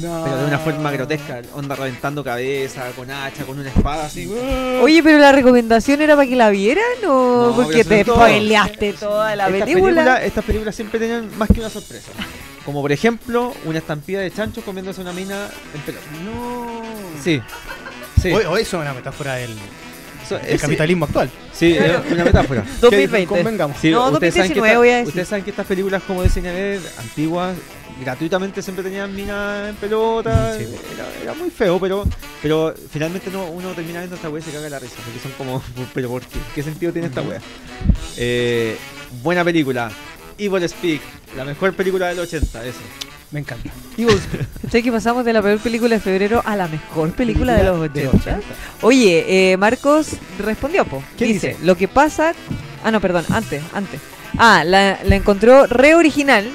No. 0.00 0.22
Pero 0.24 0.36
de 0.38 0.44
una 0.46 0.58
forma 0.58 0.90
grotesca, 0.92 1.42
onda 1.54 1.74
reventando 1.74 2.22
cabeza, 2.22 2.84
con 2.96 3.10
hacha, 3.10 3.44
con 3.44 3.58
una 3.58 3.68
espada 3.68 4.06
así. 4.06 4.30
Oye, 4.80 5.02
pero 5.02 5.18
la 5.18 5.32
recomendación 5.32 6.00
era 6.00 6.14
para 6.14 6.28
que 6.28 6.36
la 6.36 6.50
vieran 6.50 6.84
o 7.06 7.48
No, 7.48 7.56
porque 7.56 7.84
te 7.84 8.04
todo- 8.04 8.14
spoileaste 8.16 8.92
toda 8.92 9.34
la 9.34 9.46
estas, 9.48 9.60
película. 9.62 9.84
películas, 9.94 10.22
estas 10.22 10.44
películas 10.44 10.74
siempre 10.76 11.00
tenían 11.00 11.36
más 11.36 11.48
que 11.48 11.60
una 11.60 11.68
sorpresa. 11.70 12.12
Como 12.64 12.80
por 12.80 12.92
ejemplo, 12.92 13.52
una 13.64 13.78
estampida 13.78 14.20
de 14.20 14.30
chanchos 14.30 14.62
comiéndose 14.62 15.00
una 15.00 15.12
mina 15.12 15.48
en 15.74 15.80
pelota. 15.80 16.06
No. 16.24 16.82
Sí. 17.22 17.42
Oye, 18.24 18.62
eso 18.62 18.76
es 18.76 18.82
una 18.82 18.94
metáfora 18.94 19.34
del, 19.34 19.50
es- 20.46 20.60
capitalismo 20.60 21.06
actual. 21.06 21.28
Sí, 21.52 21.76
es 21.76 22.12
una 22.12 22.24
metáfora. 22.24 22.64
2020. 22.80 23.26
Convengamos. 23.26 23.76
Sí, 23.80 23.90
No, 23.90 24.10
ustedes, 24.12 24.34
saben 24.34 24.52
que 24.52 24.60
2019 24.60 24.68
esta- 24.70 24.78
voy 24.78 24.88
a 24.90 24.94
decir. 24.94 25.08
ustedes 25.08 25.28
saben 25.28 25.44
que 25.44 25.50
estas 25.50 25.66
películas 25.66 26.02
como 26.06 26.22
de 26.22 26.28
B, 26.40 26.80
antiguas, 26.98 27.56
gratuitamente 28.00 28.62
siempre 28.62 28.84
tenían 28.84 29.14
minas 29.14 29.68
en 29.70 29.76
pelota. 29.76 30.56
Sí. 30.58 30.66
Era, 30.94 31.06
era 31.22 31.34
muy 31.34 31.50
feo, 31.50 31.78
pero 31.78 32.04
pero 32.42 32.74
finalmente 32.90 33.30
no, 33.30 33.46
uno 33.46 33.70
termina 33.70 34.00
viendo 34.00 34.16
esta 34.16 34.28
wea 34.28 34.40
y 34.40 34.44
se 34.44 34.50
caga 34.50 34.68
la 34.68 34.78
risa. 34.78 34.96
Porque 35.04 35.20
son 35.20 35.32
como, 35.32 35.62
pero 35.94 36.08
¿por 36.08 36.22
qué? 36.22 36.38
¿Qué 36.54 36.62
sentido 36.62 36.92
tiene 36.92 37.08
esta 37.08 37.22
wea? 37.22 37.40
Eh, 38.16 38.76
buena 39.22 39.44
película. 39.44 39.90
Evil 40.38 40.68
Speak, 40.68 41.00
la 41.36 41.44
mejor 41.44 41.74
película 41.74 42.08
del 42.08 42.18
80, 42.18 42.64
eso. 42.64 42.78
Me 43.30 43.40
encanta. 43.40 43.70
Evil. 43.96 44.18
Sé 44.70 44.82
que 44.82 44.90
pasamos 44.90 45.24
de 45.24 45.32
la 45.32 45.40
peor 45.40 45.58
película 45.58 45.94
de 45.94 46.00
febrero 46.00 46.42
a 46.44 46.56
la 46.56 46.68
mejor 46.68 47.12
película 47.12 47.54
de 47.54 47.64
los 47.64 47.80
de 47.92 48.08
80. 48.08 48.30
80. 48.30 48.46
Oye, 48.82 49.52
eh, 49.52 49.56
Marcos 49.56 50.08
respondió, 50.38 50.84
po. 50.84 51.02
¿Qué 51.16 51.26
dice? 51.26 51.56
Lo 51.62 51.76
que 51.76 51.88
pasa... 51.88 52.32
Ah, 52.84 52.90
no, 52.90 53.00
perdón, 53.00 53.24
antes, 53.30 53.62
antes. 53.72 54.00
Ah, 54.36 54.64
la, 54.64 54.98
la 55.04 55.16
encontró 55.16 55.66
re 55.66 55.94
original. 55.94 56.50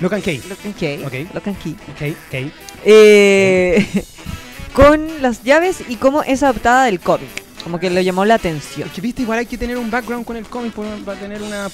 Locan 0.00 0.22
Key. 0.22 0.42
Locan 0.48 0.72
Key. 0.74 1.04
Ok. 1.04 1.34
Locan 1.34 1.54
Key. 1.56 1.72
Ok, 1.72 2.16
ok. 2.28 2.52
Eh, 2.84 4.04
con 4.72 5.06
las 5.22 5.42
llaves 5.44 5.78
y 5.88 5.96
cómo 5.96 6.22
es 6.22 6.42
adaptada 6.42 6.84
del 6.86 7.00
cómic. 7.00 7.28
Como 7.62 7.80
que 7.80 7.88
le 7.88 8.04
llamó 8.04 8.26
la 8.26 8.34
atención. 8.34 8.88
Es 8.88 8.94
que 8.94 9.00
viste, 9.00 9.22
igual 9.22 9.38
hay 9.38 9.46
que 9.46 9.56
tener 9.56 9.78
un 9.78 9.90
background 9.90 10.26
con 10.26 10.36
el 10.36 10.44
cómic 10.44 10.74
para 10.74 11.18
tener 11.18 11.40
una. 11.40 11.66
una 11.66 11.70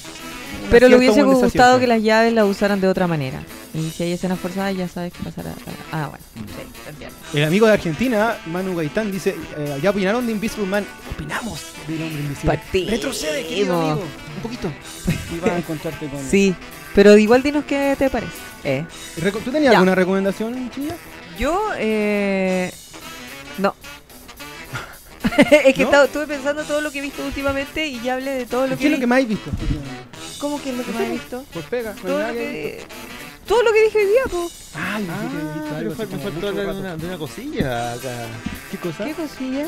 Pero 0.69 0.87
le 0.87 0.95
hubiese 0.95 1.21
gustado 1.23 1.73
pues. 1.73 1.81
que 1.81 1.87
las 1.87 2.01
llaves 2.01 2.31
las 2.31 2.45
usaran 2.45 2.79
de 2.79 2.87
otra 2.87 3.07
manera. 3.07 3.43
Y 3.73 3.89
si 3.89 4.03
hay 4.03 4.13
escenas 4.13 4.39
forzadas, 4.39 4.75
ya 4.77 4.87
sabes 4.87 5.11
qué 5.11 5.19
pasará. 5.23 5.53
Ah, 5.91 6.07
bueno. 6.09 6.23
Sí, 6.35 6.41
te 6.85 6.89
entiendo. 6.91 7.15
El 7.33 7.43
amigo 7.43 7.67
de 7.67 7.73
Argentina, 7.73 8.37
Manu 8.45 8.75
Gaitán, 8.75 9.11
dice: 9.11 9.35
eh, 9.57 9.79
¿Ya 9.81 9.89
opinaron 9.89 10.25
de 10.25 10.31
Invisible 10.31 10.65
Man? 10.65 10.85
Opinamos 11.13 11.61
del 11.87 12.01
hombre 12.03 12.21
invisible. 12.21 12.57
Partimos. 12.57 12.91
Retrocede, 12.91 13.45
querido 13.45 13.81
amigo. 13.81 14.03
Un 14.37 14.41
poquito. 14.43 14.71
Y 15.35 15.39
vas 15.39 15.51
a 15.51 15.57
encontrarte 15.57 16.07
con. 16.07 16.19
Sí, 16.29 16.53
pero 16.95 17.17
igual 17.17 17.43
dinos 17.43 17.65
qué 17.65 17.95
te 17.97 18.09
parece. 18.09 18.33
Eh. 18.63 18.85
¿Tú 19.43 19.51
tenías 19.51 19.71
Ya. 19.73 19.79
alguna 19.79 19.95
recomendación, 19.95 20.69
Chilla? 20.71 20.95
Yo, 21.37 21.69
eh... 21.77 22.71
No. 23.57 23.75
es 25.37 25.73
que 25.75 25.81
¿No? 25.83 25.85
estaba- 25.89 26.05
estuve 26.05 26.27
pensando 26.27 26.63
todo 26.63 26.81
lo 26.81 26.91
que 26.91 26.99
he 26.99 27.01
visto 27.01 27.23
últimamente 27.25 27.87
y 27.87 28.01
ya 28.01 28.13
hablé 28.15 28.31
de 28.31 28.45
todo 28.45 28.67
lo 28.67 28.75
¿Qué 28.75 28.81
que 28.81 28.85
es 28.87 28.91
lo 28.93 28.99
que 28.99 29.07
más 29.07 29.21
has 29.21 29.27
visto? 29.27 29.49
¿Cómo 30.39 30.61
que 30.61 30.71
es 30.71 30.77
lo 30.77 30.83
que 30.83 30.91
No 30.91 30.99
más 30.99 31.07
he 31.07 31.11
visto? 31.11 31.45
Pues 31.53 31.65
pega. 31.65 31.93
Todo 31.93 32.19
lo 32.27 32.33
que-. 32.33 32.83
Todo 33.47 33.63
lo 33.63 33.73
que 33.73 33.83
dije 33.83 33.97
hoy 33.99 34.05
día, 34.05 34.23
po. 34.29 34.49
Ay, 34.75 35.07
Ah, 35.09 35.81
me, 35.83 35.91
faltó 35.95 36.51
de 36.53 36.65
una, 36.67 36.95
de 36.97 37.05
una 37.07 37.17
cosilla 37.17 37.93
acá. 37.93 38.09
¿Qué 38.71 38.77
cosa? 38.77 39.03
¿Qué 39.05 39.13
cosilla? 39.13 39.65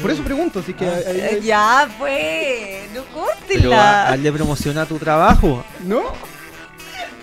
Por 0.00 0.10
eso 0.10 0.22
pregunto, 0.22 0.60
así 0.60 0.74
que. 0.74 0.86
Ah. 0.86 0.94
ahí- 1.06 1.18
Eh, 1.20 1.28
ahí- 1.32 1.40
ya, 1.42 1.88
pues. 1.98 2.90
No 2.92 3.04
córtela. 3.06 4.08
hazle 4.08 4.30
promoción 4.32 4.76
a 4.78 4.86
tu 4.86 4.98
trabajo. 4.98 5.64
¿No? 5.80 6.02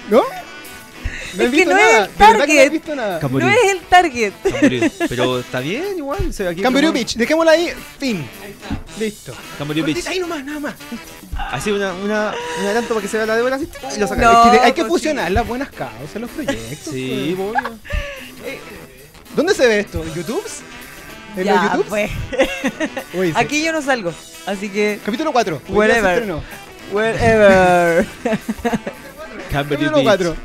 ¿No? 0.09 0.23
No 1.35 1.43
Es 1.43 1.51
que 1.51 1.63
no 1.63 1.77
es 1.77 1.99
el 1.99 2.09
que 2.09 2.23
no 2.23 2.33
he 2.33 2.37
target. 2.37 2.71
visto 2.71 2.95
nada. 2.95 3.19
No 3.21 3.49
es 3.49 3.71
el 3.71 3.81
target. 3.81 4.33
Camboriú. 4.41 4.81
Pero 5.09 5.39
está 5.39 5.59
bien 5.59 5.83
igual. 5.97 6.33
se- 6.33 6.47
aquí 6.47 6.61
Camboriú 6.63 6.91
Beach, 6.91 7.15
dejémosla 7.15 7.51
ahí. 7.51 7.71
Fin. 7.99 8.27
Listo. 8.99 9.35
Camboriú 9.59 9.85
Beach. 9.85 10.07
Ahí 10.07 10.19
nomás, 10.19 10.43
nada 10.43 10.59
más. 10.59 10.73
Así 11.51 11.69
una, 11.71 11.93
una, 11.93 12.33
un 12.59 12.65
adelanto 12.65 12.89
para 12.95 13.01
que 13.03 13.07
se 13.07 13.17
vea 13.17 13.27
la 13.27 13.35
de 13.35 13.43
buenas 13.43 13.61
y 13.61 13.99
lo 13.99 14.07
sacan. 14.07 14.23
No. 14.33 14.45
Es 14.53 14.59
que 14.59 14.65
hay 14.65 14.73
que 14.73 14.81
pues 14.81 14.93
fusionar 14.93 15.31
las 15.31 15.45
buenas 15.47 15.69
causas, 15.69 16.15
los 16.19 16.31
proyectos. 16.31 16.91
Sí, 16.93 17.35
pues. 17.37 17.49
obvio. 17.49 17.79
¿Dónde 19.39 19.53
se 19.53 19.65
ve 19.67 19.79
esto? 19.79 20.03
¿En 20.03 20.13
YouTube? 20.13 20.43
¿En 21.37 21.43
ya, 21.45 21.53
los 21.53 21.63
YouTube? 21.63 21.85
pues. 21.87 22.11
Uy, 23.13 23.27
sí. 23.29 23.33
Aquí 23.37 23.63
yo 23.63 23.71
no 23.71 23.81
salgo. 23.81 24.11
Así 24.45 24.67
que. 24.67 24.99
Capítulo 25.05 25.31
4. 25.31 25.61
Whatever. 25.69 26.35
Wherever. 26.91 28.05
Camboriú 29.49 29.91
Capítulo 29.91 29.97
Beach. 29.97 30.03
4. 30.03 30.35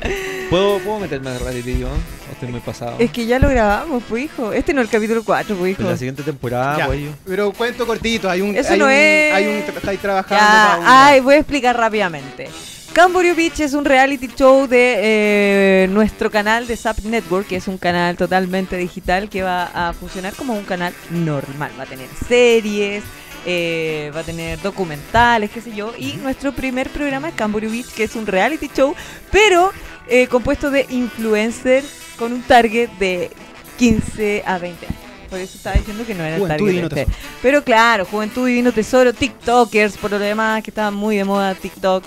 ¿Puedo, 0.49 0.79
¿Puedo 0.79 0.99
meterme 0.99 1.31
en 1.35 1.39
reality 1.41 1.77
yo? 1.79 1.87
¿O 1.89 2.31
Estoy 2.31 2.49
muy 2.49 2.61
pasado. 2.61 2.95
es 2.99 3.11
que 3.11 3.25
ya 3.25 3.37
lo 3.39 3.49
grabamos, 3.49 4.01
pues, 4.07 4.23
hijo. 4.25 4.53
Este 4.53 4.73
no 4.73 4.79
es 4.81 4.87
el 4.87 4.91
capítulo 4.91 5.23
4, 5.25 5.57
pues, 5.57 5.71
hijo. 5.73 5.81
En 5.81 5.89
la 5.89 5.97
siguiente 5.97 6.23
temporada, 6.23 6.77
Ya, 6.77 6.85
pues 6.87 7.01
yo. 7.01 7.09
Pero 7.25 7.51
cuento 7.51 7.85
cortito, 7.85 8.29
hay 8.29 8.39
un. 8.39 8.55
Eso 8.55 8.71
hay 8.73 8.79
no 8.79 8.85
un, 8.85 8.91
es- 8.91 9.33
Hay 9.33 9.47
un. 9.47 9.53
Estáis 9.75 9.99
trabajando. 9.99 10.35
Ya, 10.41 10.67
para 10.69 10.79
una- 10.79 11.07
ay, 11.07 11.19
voy 11.19 11.35
a 11.35 11.37
explicar 11.39 11.75
rápidamente. 11.75 12.47
Camboriú 12.95 13.35
Beach 13.35 13.59
es 13.59 13.73
un 13.73 13.83
reality 13.83 14.29
show 14.29 14.67
de 14.67 15.83
eh, 15.83 15.87
nuestro 15.89 16.31
canal 16.31 16.65
de 16.65 16.77
Zap 16.77 16.99
Network, 16.99 17.45
que 17.45 17.57
es 17.57 17.67
un 17.67 17.77
canal 17.77 18.15
totalmente 18.15 18.77
digital 18.77 19.27
que 19.27 19.43
va 19.43 19.65
a 19.65 19.91
funcionar 19.91 20.33
como 20.33 20.53
un 20.53 20.63
canal 20.63 20.93
normal. 21.09 21.73
Va 21.77 21.83
a 21.83 21.87
tener 21.87 22.07
series, 22.29 23.03
eh, 23.45 24.13
va 24.15 24.21
a 24.21 24.23
tener 24.23 24.61
documentales, 24.61 25.51
qué 25.51 25.59
sé 25.59 25.75
yo. 25.75 25.91
Y 25.97 26.13
nuestro 26.23 26.53
primer 26.53 26.89
programa 26.89 27.27
es 27.27 27.35
Camboriú 27.35 27.69
Beach, 27.69 27.93
que 27.93 28.05
es 28.05 28.15
un 28.15 28.25
reality 28.25 28.69
show, 28.73 28.95
pero 29.29 29.73
eh, 30.07 30.27
compuesto 30.27 30.71
de 30.71 30.85
influencers 30.87 31.85
con 32.17 32.31
un 32.31 32.43
target 32.43 32.89
de 32.91 33.29
15 33.77 34.43
a 34.45 34.57
20 34.57 34.85
años. 34.85 34.99
Por 35.29 35.39
eso 35.39 35.57
estaba 35.57 35.75
diciendo 35.75 36.05
que 36.05 36.15
no 36.15 36.23
era 36.23 36.37
el 36.37 36.47
target. 36.47 37.09
Pero 37.41 37.61
claro, 37.61 38.05
Juventud 38.05 38.47
Divino 38.47 38.71
Tesoro, 38.71 39.11
TikTokers, 39.11 39.97
por 39.97 40.11
lo 40.11 40.19
demás, 40.19 40.63
que 40.63 40.71
estaban 40.71 40.93
muy 40.93 41.17
de 41.17 41.25
moda 41.25 41.53
TikTok, 41.55 42.05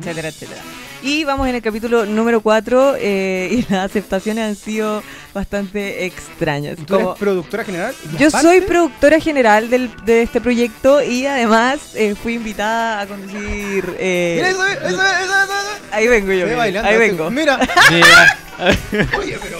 etcétera, 0.00 0.28
etcétera. 0.28 0.60
Y 1.02 1.24
vamos 1.24 1.46
en 1.48 1.54
el 1.56 1.62
capítulo 1.62 2.06
número 2.06 2.40
4 2.40 2.96
y 2.98 3.62
las 3.70 3.84
aceptaciones 3.90 4.44
han 4.48 4.56
sido 4.56 5.02
bastante 5.34 6.06
extrañas. 6.06 6.78
¿Tú 6.86 6.94
eres 6.96 7.08
productora 7.18 7.64
general? 7.64 7.94
¿Y 8.12 8.16
yo 8.22 8.30
soy 8.30 8.60
productora 8.62 9.20
general 9.20 9.68
del- 9.68 9.90
de 10.04 10.22
este 10.22 10.40
proyecto 10.40 11.02
y 11.02 11.26
además 11.26 11.80
eh, 11.94 12.14
fui 12.14 12.34
invitada 12.34 13.00
a 13.02 13.06
conducir... 13.06 13.96
eh, 13.98 14.34
Mira, 14.36 14.48
eso, 14.50 14.66
eso, 14.66 14.86
eso, 14.86 14.94
eso, 14.94 15.02
eso. 15.34 15.84
ahí 15.92 16.06
vengo 16.08 16.32
yo, 16.32 16.38
Ve 16.38 16.44
mira, 16.46 16.56
bailando, 16.56 16.88
ahí 16.90 16.96
vengo. 16.98 17.30
Mira. 17.30 17.58
Mira, 17.90 18.38
Oye, 19.18 19.38
pero. 19.42 19.58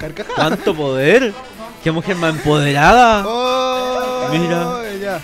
Carcajada. 0.00 0.34
¿cuánto 0.36 0.74
poder? 0.74 1.32
¿Qué 1.84 1.92
mujer 1.92 2.16
más 2.16 2.34
empoderada? 2.34 3.22
Oh, 3.26 4.28
Mira. 4.32 4.82
Ya. 5.00 5.20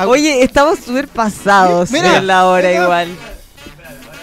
Ah, 0.00 0.06
Oye, 0.06 0.42
estamos 0.44 0.78
súper 0.78 1.08
pasados 1.08 1.90
Mira, 1.90 2.18
en 2.18 2.26
la 2.28 2.46
hora 2.46 2.68
mira. 2.68 2.82
igual. 2.84 3.08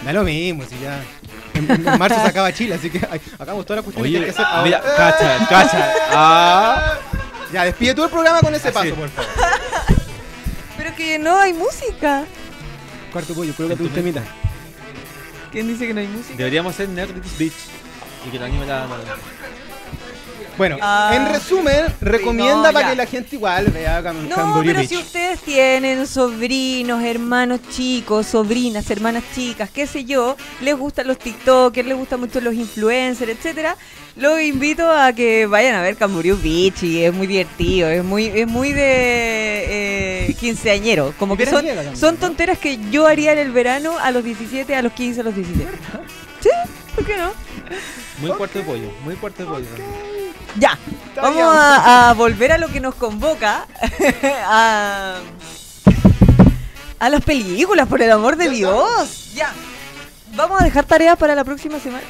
Da 0.04 0.14
lo 0.14 0.24
mismo, 0.24 0.64
si 0.64 0.80
ya. 0.80 1.02
En, 1.54 1.70
en 1.70 1.98
marzo 2.00 2.16
se 2.22 2.28
acaba 2.28 2.54
Chile, 2.54 2.76
así 2.76 2.90
que 2.90 3.00
ay, 3.12 3.20
hagamos 3.40 3.66
todas 3.66 3.84
las 3.84 3.94
cuestiones 3.94 4.12
que 4.12 4.18
hay 4.18 4.24
Oye, 4.24 4.26
que 4.26 4.32
hacer 4.32 4.46
ahora. 4.46 4.64
mira, 4.64 4.82
cacha, 4.96 5.48
cacha. 5.50 5.94
Ah, 6.12 6.94
Ya, 7.52 7.64
despide 7.66 7.94
tú 7.94 8.04
el 8.06 8.10
programa 8.10 8.40
con 8.42 8.54
ese 8.56 8.70
Así. 8.70 8.74
paso, 8.74 8.96
por 8.96 9.10
favor. 9.10 9.30
Pero 10.78 10.96
que 10.96 11.20
no 11.20 11.38
hay 11.40 11.54
música. 11.54 12.24
Cuarto 13.12 13.34
pollo, 13.34 13.54
creo 13.56 13.68
que 13.70 13.76
tú 13.76 13.88
te 13.90 14.00
imitas. 14.02 14.24
¿Quién 15.52 15.68
dice 15.68 15.88
que 15.88 15.94
no 15.94 16.00
hay 16.02 16.08
música? 16.08 16.36
deberíamos 16.38 16.74
hacer 16.74 16.88
Netflix 16.90 17.38
Beach. 17.38 17.54
Y 18.28 18.30
que 18.30 18.40
la 18.40 18.46
anime 18.46 18.66
la. 18.66 18.80
la- 18.88 18.88
Bueno, 20.58 20.78
Ah. 20.82 21.12
en 21.14 21.28
resumen, 21.34 21.86
recomienda 22.00 22.56
No, 22.70 22.74
para 22.74 22.82
ya. 22.82 22.90
que 22.92 22.96
la 22.96 23.06
gente 23.06 23.36
igual 23.36 23.66
vea 23.68 24.02
Cam 24.02 24.30
No, 24.30 24.36
Camboriú 24.36 24.70
pero 24.72 24.80
Beach. 24.80 24.90
si 24.90 24.98
ustedes 24.98 25.40
tienen 25.42 26.08
sobrinos, 26.08 27.04
hermanos 27.04 27.60
chicos, 27.76 28.26
sobrinas, 28.28 28.90
hermanas 28.90 29.24
chicas, 29.36 29.70
qué 29.70 29.86
sé 29.86 30.06
yo, 30.06 30.38
les 30.62 30.78
gustan 30.78 31.08
los 31.08 31.20
TikTokers, 31.20 31.86
les 31.88 31.98
gustan 31.98 32.22
mucho 32.22 32.40
los 32.40 32.54
influencers, 32.54 33.32
etcétera, 33.32 33.76
los 34.16 34.40
invito 34.40 34.90
a 34.90 35.12
que 35.12 35.46
vayan 35.46 35.76
a 35.76 35.82
ver 35.82 35.98
Camboriú 35.98 36.38
Beach 36.42 36.84
y 36.84 37.04
es 37.04 37.14
muy 37.14 37.28
divertido, 37.28 37.90
es 37.90 38.04
muy, 38.04 38.28
es 38.28 38.48
muy 38.48 38.72
de 38.72 40.28
eh, 40.30 40.36
quinceañero, 40.40 41.14
como 41.20 41.36
que 41.36 41.46
son, 41.46 41.56
Veraniega 41.56 41.82
también, 41.84 41.98
son 42.00 42.14
¿no? 42.16 42.20
tonteras 42.22 42.58
que 42.60 42.80
yo 42.92 43.08
haría 43.08 43.34
en 43.34 43.40
el 43.40 43.52
verano 43.52 43.98
a 44.00 44.10
los 44.12 44.24
17, 44.24 44.74
a 44.74 44.82
los 44.82 44.94
15, 44.94 45.20
a 45.20 45.24
los 45.26 45.36
17. 45.36 45.70
Sí, 46.40 46.50
¿por 46.96 47.06
qué 47.06 47.18
no? 47.18 47.32
Muy 48.22 48.32
cuarto 48.38 48.60
de 48.60 48.64
pollo, 48.66 48.90
muy 49.04 49.16
cuarto 49.16 49.44
de 49.44 49.50
pollo. 49.50 49.66
Ya, 50.58 50.78
Está 51.10 51.22
vamos 51.22 51.44
a, 51.44 52.10
a 52.10 52.14
volver 52.14 52.52
a 52.54 52.58
lo 52.58 52.68
que 52.70 52.80
nos 52.80 52.96
convoca, 52.96 53.66
a, 54.46 55.16
a 57.00 57.10
las 57.10 57.24
películas, 57.24 57.88
por 57.88 58.02
el 58.02 58.12
amor 58.12 58.38
de 58.38 58.46
Ya 58.46 58.52
Dios. 58.52 59.32
Ya, 59.34 59.52
vamos 60.36 60.62
a 60.62 60.64
dejar 60.64 60.86
tareas 60.86 61.18
para 61.18 61.36
la 61.36 61.44
próxima 61.44 61.80
semana. 61.80 62.04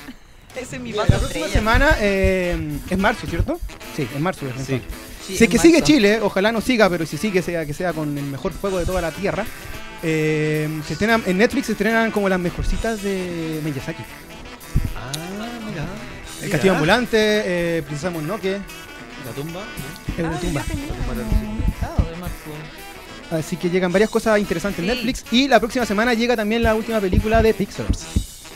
Ese 0.56 0.76
es 0.78 0.82
mi 0.82 0.92
la 0.94 1.06
próxima 1.06 1.28
estrella. 1.28 1.48
semana 1.50 1.98
eh, 2.00 2.80
es 2.90 2.98
marzo, 2.98 3.28
¿cierto? 3.28 3.60
Sí, 3.96 4.08
es 4.14 4.22
marzo. 4.22 4.46
Es 4.48 4.66
Sí. 4.66 4.82
Sí, 5.28 5.38
si 5.38 5.44
es 5.46 5.50
que 5.50 5.58
sigue. 5.58 5.82
Chile, 5.82 6.20
ojalá 6.22 6.52
no 6.52 6.62
siga, 6.62 6.88
pero 6.88 7.04
si 7.08 7.18
sigue, 7.18 7.42
sea 7.42 7.66
que 7.66 7.74
sea 7.74 7.94
con 7.94 8.16
el 8.16 8.26
mejor 8.26 8.54
fuego 8.54 8.78
de 8.78 8.86
toda 8.86 9.02
la 9.02 9.10
tierra. 9.12 9.44
Eh, 10.04 10.70
se 10.86 10.94
estrenan, 10.94 11.24
en 11.26 11.40
Netflix 11.40 11.66
se 11.66 11.72
estrenan 11.72 12.12
como 12.12 12.30
las 12.30 12.40
mejorcitas 12.40 13.02
de 13.02 13.60
Miyazaki. 13.64 14.04
El 16.46 16.52
Castillo 16.52 16.74
Ambulante, 16.74 17.18
eh, 17.78 17.82
Princesa 17.84 18.10
Mononoke, 18.12 18.60
La 19.26 19.32
tumba. 19.32 19.62
¿no? 19.62 20.30
Ah, 21.82 22.04
de 22.04 22.16
marzo. 22.18 22.52
Así 23.32 23.58
que 23.58 23.70
llegan 23.70 23.92
varias 23.92 24.10
cosas 24.10 24.40
interesantes 24.40 24.80
en 24.80 24.86
Sí. 24.86 24.96
Netflix. 24.96 25.26
Y 25.32 25.48
la 25.48 25.60
próxima 25.60 25.86
semana 25.86 26.14
llega 26.14 26.36
también 26.36 26.62
la 26.64 26.76
última 26.76 27.00
película 27.02 27.42
de 27.42 27.54
Pixar. 27.54 27.86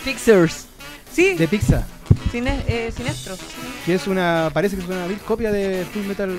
Pixars. 0.06 0.66
Sí, 1.12 1.34
De 1.34 1.48
Pixar. 1.48 1.84
cine, 2.32 2.64
eh, 2.68 2.92
Sinestros. 2.96 3.40
Que 3.86 3.96
es 3.96 4.06
una. 4.08 4.52
Parece 4.54 4.76
que 4.76 4.84
es 4.84 4.88
una 4.88 5.08
vil 5.08 5.18
copia 5.20 5.52
de 5.52 5.86
Full 5.92 6.04
Metal 6.06 6.30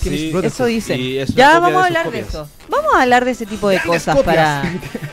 Sí, 0.00 0.30
Brotherhood. 0.30 0.44
Eso 0.44 0.64
dicen. 0.66 1.00
Es 1.00 1.34
Ya 1.34 1.58
vamos 1.60 1.82
a 1.82 1.86
hablar 1.86 2.10
de 2.10 2.20
eso. 2.20 2.48
Vamos 2.68 2.94
a 2.94 3.02
hablar 3.02 3.24
de 3.24 3.30
ese 3.30 3.46
tipo 3.46 3.68
de 3.68 3.76
Grandes 3.76 4.02
cosas 4.04 4.16
copias. 4.16 4.34
para, 4.36 4.72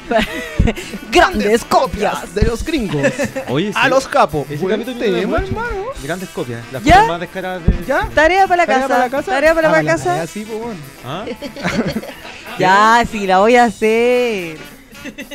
para- 0.10 0.28
grandes 1.12 1.64
copias. 1.66 2.36
de 2.36 2.42
los 2.44 2.64
gringos. 2.66 3.08
Oye, 3.50 3.72
A 3.76 3.88
los 3.88 4.08
capos. 4.08 4.46
Ese 4.50 4.62
Buen 4.62 4.80
capítulo 4.82 5.00
tema, 5.00 5.16
de 5.40 5.44
hermano. 5.46 5.86
Grandes 6.04 6.30
copias. 6.30 6.62
Las 6.72 6.84
¿Ya? 6.84 6.94
copias 6.94 7.08
más 7.08 7.20
descaradas 7.22 7.66
de. 7.66 7.86
¿Ya? 7.88 8.10
Tarea 8.14 8.48
para 8.48 8.58
la 8.58 8.66
¿Tarea 8.66 8.82
casa. 8.82 8.88
para 8.94 9.06
la 9.06 9.10
casa? 9.10 9.32
Tarea 9.32 9.54
para 9.56 9.70
Ah, 9.70 9.72
la 9.72 9.84
la 9.84 9.92
casa. 9.92 10.04
tarea, 10.06 10.28
sí, 10.28 10.46
pues, 10.46 10.60
bueno. 10.62 10.80
¿Ah? 11.06 11.26
Ya, 12.60 13.04
sí, 13.12 13.28
la 13.28 13.40
voy 13.40 13.56
a 13.58 13.66
hacer. 13.66 14.58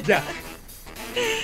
Ya. 0.06 0.22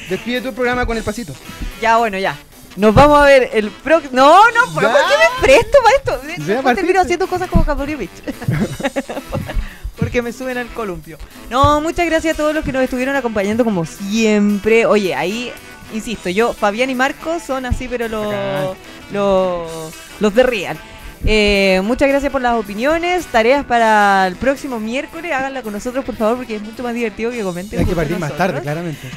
Despide 0.08 0.40
tu 0.40 0.54
programa 0.54 0.86
con 0.86 0.96
el 0.96 1.02
pasito. 1.02 1.34
Ya, 1.82 1.96
bueno, 1.98 2.18
ya. 2.18 2.36
Nos 2.76 2.94
vamos 2.94 3.18
a 3.18 3.24
ver 3.24 3.50
el 3.54 3.70
próximo. 3.70 4.12
No, 4.14 4.50
no, 4.50 4.74
¿por. 4.74 4.82
¿por 4.82 4.92
qué 4.92 5.14
me 5.16 5.46
presto 5.46 5.78
para 5.82 5.96
esto? 5.96 6.44
Después 6.44 6.76
termino 6.76 7.00
haciendo 7.00 7.26
cosas 7.26 7.48
como 7.48 7.64
Capurivich. 7.64 8.10
Porque 9.96 10.20
me 10.20 10.32
suben 10.32 10.58
al 10.58 10.68
columpio. 10.68 11.16
No, 11.48 11.80
muchas 11.80 12.04
gracias 12.04 12.34
a 12.34 12.36
todos 12.36 12.54
los 12.54 12.64
que 12.64 12.72
nos 12.72 12.82
estuvieron 12.82 13.16
acompañando 13.16 13.64
como 13.64 13.86
siempre. 13.86 14.84
Oye, 14.84 15.14
ahí, 15.14 15.50
insisto, 15.94 16.28
yo, 16.28 16.52
Fabián 16.52 16.90
y 16.90 16.94
Marcos 16.94 17.42
son 17.42 17.64
así, 17.64 17.88
pero 17.88 18.06
los, 18.06 18.76
los, 19.10 19.94
los 20.20 20.34
de 20.34 20.42
Real. 20.42 20.78
Eh, 21.24 21.80
muchas 21.84 22.08
gracias 22.08 22.30
por 22.30 22.40
las 22.40 22.54
opiniones. 22.54 23.26
Tareas 23.26 23.64
para 23.64 24.26
el 24.26 24.36
próximo 24.36 24.78
miércoles. 24.78 25.32
Háganla 25.32 25.62
con 25.62 25.72
nosotros, 25.72 26.04
por 26.04 26.14
favor, 26.16 26.36
porque 26.36 26.56
es 26.56 26.62
mucho 26.62 26.82
más 26.82 26.94
divertido 26.94 27.30
que 27.30 27.42
comenten. 27.42 27.80
Hay 27.80 27.86
que 27.86 27.94
partir 27.94 28.18
más 28.18 28.36
tarde, 28.36 28.60
claramente. 28.60 29.10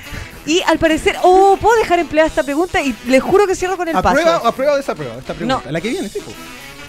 Y 0.46 0.62
al 0.66 0.80
parecer, 0.80 1.18
oh, 1.24 1.58
puedo 1.62 1.78
dejar 1.78 2.00
empleada 2.00 2.28
esta 2.28 2.44
pregunta 2.44 2.82
y 2.82 2.96
les 3.08 3.22
juro 3.22 3.46
que 3.46 3.56
cierro 3.56 3.78
con 3.78 3.88
el 3.88 3.96
¿Aprueba, 3.96 4.38
paso. 4.38 4.48
¿Aprueba 4.48 4.74
o 4.74 4.78
desaprueba 4.78 5.16
esta 5.18 5.34
pregunta? 5.34 5.62
No. 5.66 5.72
La 5.72 5.82
que 5.82 5.90
viene, 5.90 6.10
sí. 6.10 6.20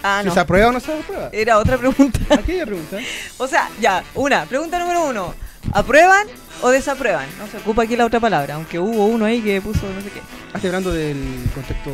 Ah, 0.03 0.19
Si 0.21 0.27
no. 0.29 0.33
¿Se 0.33 0.39
aprueba 0.39 0.69
o 0.69 0.71
no 0.71 0.79
se 0.79 0.91
aprueba? 0.91 1.29
Era 1.31 1.59
otra 1.59 1.77
pregunta. 1.77 2.19
Aquella 2.29 2.65
pregunta. 2.65 2.97
o 3.37 3.47
sea, 3.47 3.69
ya, 3.79 4.03
una, 4.15 4.45
pregunta 4.45 4.79
número 4.79 5.05
uno. 5.05 5.35
¿Aprueban 5.73 6.25
o 6.61 6.69
desaprueban? 6.69 7.27
No 7.37 7.47
se 7.47 7.57
ocupa 7.57 7.83
aquí 7.83 7.95
la 7.95 8.05
otra 8.05 8.19
palabra, 8.19 8.55
aunque 8.55 8.79
hubo 8.79 9.05
uno 9.05 9.25
ahí 9.25 9.41
que 9.41 9.61
puso 9.61 9.81
no 9.93 10.01
sé 10.01 10.09
qué. 10.09 10.21
Estoy 10.53 10.69
hablando 10.69 10.91
del 10.91 11.17
contexto 11.53 11.91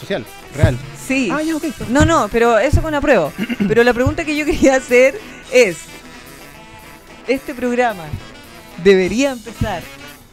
social, 0.00 0.24
real. 0.56 0.76
Sí. 1.06 1.30
Ah, 1.32 1.42
ya, 1.42 1.56
ok. 1.56 1.64
No, 1.88 2.04
no, 2.04 2.28
pero 2.30 2.58
eso 2.58 2.82
con 2.82 2.94
apruebo. 2.94 3.32
Pero 3.68 3.82
la 3.84 3.94
pregunta 3.94 4.24
que 4.24 4.36
yo 4.36 4.44
quería 4.44 4.76
hacer 4.76 5.18
es, 5.52 5.76
¿este 7.26 7.54
programa 7.54 8.04
debería 8.84 9.30
empezar 9.32 9.82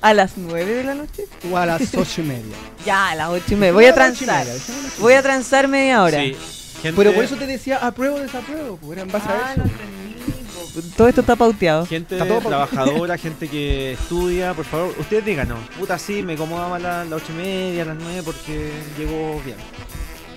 a 0.02 0.14
las 0.14 0.34
9 0.38 0.74
de 0.74 0.84
la 0.84 0.96
noche? 0.96 1.24
O 1.52 1.58
a 1.58 1.66
las 1.66 1.82
ocho 1.96 2.22
y 2.22 2.26
media. 2.26 2.56
Ya, 2.86 3.10
a 3.10 3.16
las 3.16 3.30
8 3.30 3.44
y 3.50 3.56
media. 3.56 3.74
Voy 3.74 3.86
a 3.86 3.90
a 3.92 3.94
transar. 3.96 4.46
media. 4.46 4.62
Voy 5.00 5.14
a 5.14 5.24
transar 5.24 5.68
media 5.68 6.04
hora. 6.04 6.20
Sí. 6.22 6.36
Gente, 6.82 6.98
Pero 6.98 7.14
por 7.14 7.24
eso 7.24 7.36
te 7.36 7.48
decía 7.48 7.78
apruebo 7.78 8.18
o 8.18 8.20
desapruebo. 8.20 8.78
Pues 8.78 8.92
era 8.92 9.02
en 9.02 9.12
base 9.12 9.26
Ah, 9.30 9.52
a 9.54 9.56
no 9.58 9.64
eso. 9.64 9.74
po. 9.74 10.82
Todo 10.98 11.08
esto 11.08 11.22
está 11.22 11.36
pauteado. 11.36 11.86
Gente 11.88 12.16
Está 12.16 12.28
todo 12.28 12.42
trabajadora, 12.48 13.18
gente 13.18 13.48
que 13.48 13.94
estudia, 13.94 14.54
por 14.54 14.66
favor, 14.66 14.94
ustedes 15.00 15.26
díganos. 15.26 15.58
Puta, 15.80 15.98
sí, 15.98 16.22
me 16.22 16.34
acomoda 16.34 16.68
más 16.68 16.82
las 16.82 17.08
las 17.08 17.22
ocho 17.24 17.32
y 17.34 17.38
media, 17.38 17.86
las 17.86 17.96
nueve, 17.98 18.22
porque 18.24 18.72
llegó 19.00 19.42
bien. 19.44 19.56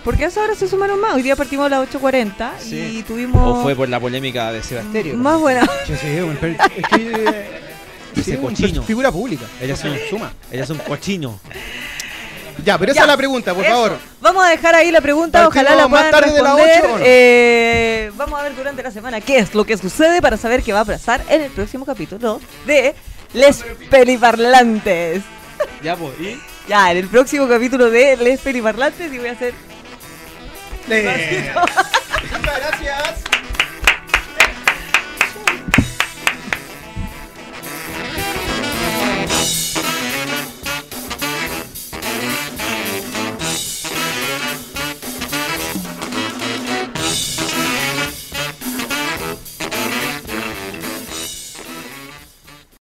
Porque 0.09 0.25
a 0.25 0.29
esa 0.29 0.41
hora 0.43 0.55
se 0.55 0.67
sumaron 0.67 0.99
más. 1.03 1.15
Hoy 1.17 1.21
día 1.23 1.37
partimos 1.37 1.67
a 1.67 1.69
las 1.69 1.87
8.40 1.91 2.53
Sí. 2.59 2.99
y 2.99 3.03
tuvimos 3.03 3.59
O 3.59 3.63
fue 3.63 3.77
por 3.77 3.91
la 3.91 4.01
polémica 4.01 4.51
de 4.53 4.63
Sebasterio. 4.63 5.15
más 5.19 5.39
buena. 5.39 5.67
Sí, 5.87 5.93
sí, 6.01 6.07
es 6.07 6.25
que. 6.89 7.13
eh, 7.13 7.61
Ese 8.17 8.31
sí, 8.33 8.37
cochino. 8.39 8.83
Figura 8.85 9.13
pública. 9.13 9.45
Ella 9.61 9.75
es 9.75 9.85
un- 9.85 9.99
suma. 10.09 10.33
Ella 10.51 10.65
es 10.65 10.71
un 10.71 10.79
cochino. 10.79 11.39
Ya, 12.65 12.79
pero 12.79 12.93
esa 12.93 13.01
Ya. 13.01 13.03
es 13.03 13.09
la 13.09 13.17
pregunta, 13.19 13.53
por 13.53 13.63
Eso. 13.63 13.75
favor. 13.75 13.99
Vamos 14.23 14.47
a 14.47 14.49
dejar 14.49 14.75
ahí 14.77 14.91
la 14.91 15.03
pregunta, 15.03 15.43
Partimos 15.43 15.63
ojalá 15.67 15.77
la 15.83 15.89
más 15.89 16.01
puedan 16.05 16.11
tarde 16.23 16.33
de 16.35 16.43
las 16.43 16.55
responder. 16.57 16.91
¿o 16.91 16.99
no? 16.99 17.05
Eh, 17.07 18.13
vamos 18.17 18.41
a 18.41 18.43
ver 18.45 18.57
durante 18.57 18.83
la 18.83 18.91
semana 18.91 19.21
qué 19.21 19.39
es 19.41 19.55
lo 19.55 19.67
que 19.67 19.77
sucede 19.77 20.23
para 20.23 20.39
saber 20.39 20.63
qué 20.63 20.73
va 20.73 20.81
a 20.81 20.85
pasar 20.87 21.21
en 21.29 21.43
el 21.43 21.51
próximo 21.51 21.85
capítulo 21.85 22.41
de 22.65 22.95
Les 23.35 23.63
Peliparlantes. 23.91 25.21
Ya, 25.85 25.97
pues, 25.97 26.19
¿y? 26.19 26.41
Ya, 26.67 26.91
en 26.93 26.97
el 26.97 27.09
próximo 27.09 27.47
capítulo 27.47 27.91
de 27.91 28.17
Les 28.17 28.41
Peliparlantes 28.41 29.13
y 29.13 29.19
voy 29.19 29.29
a 29.29 29.33
hacer 29.33 29.53
gracias. 30.89 31.55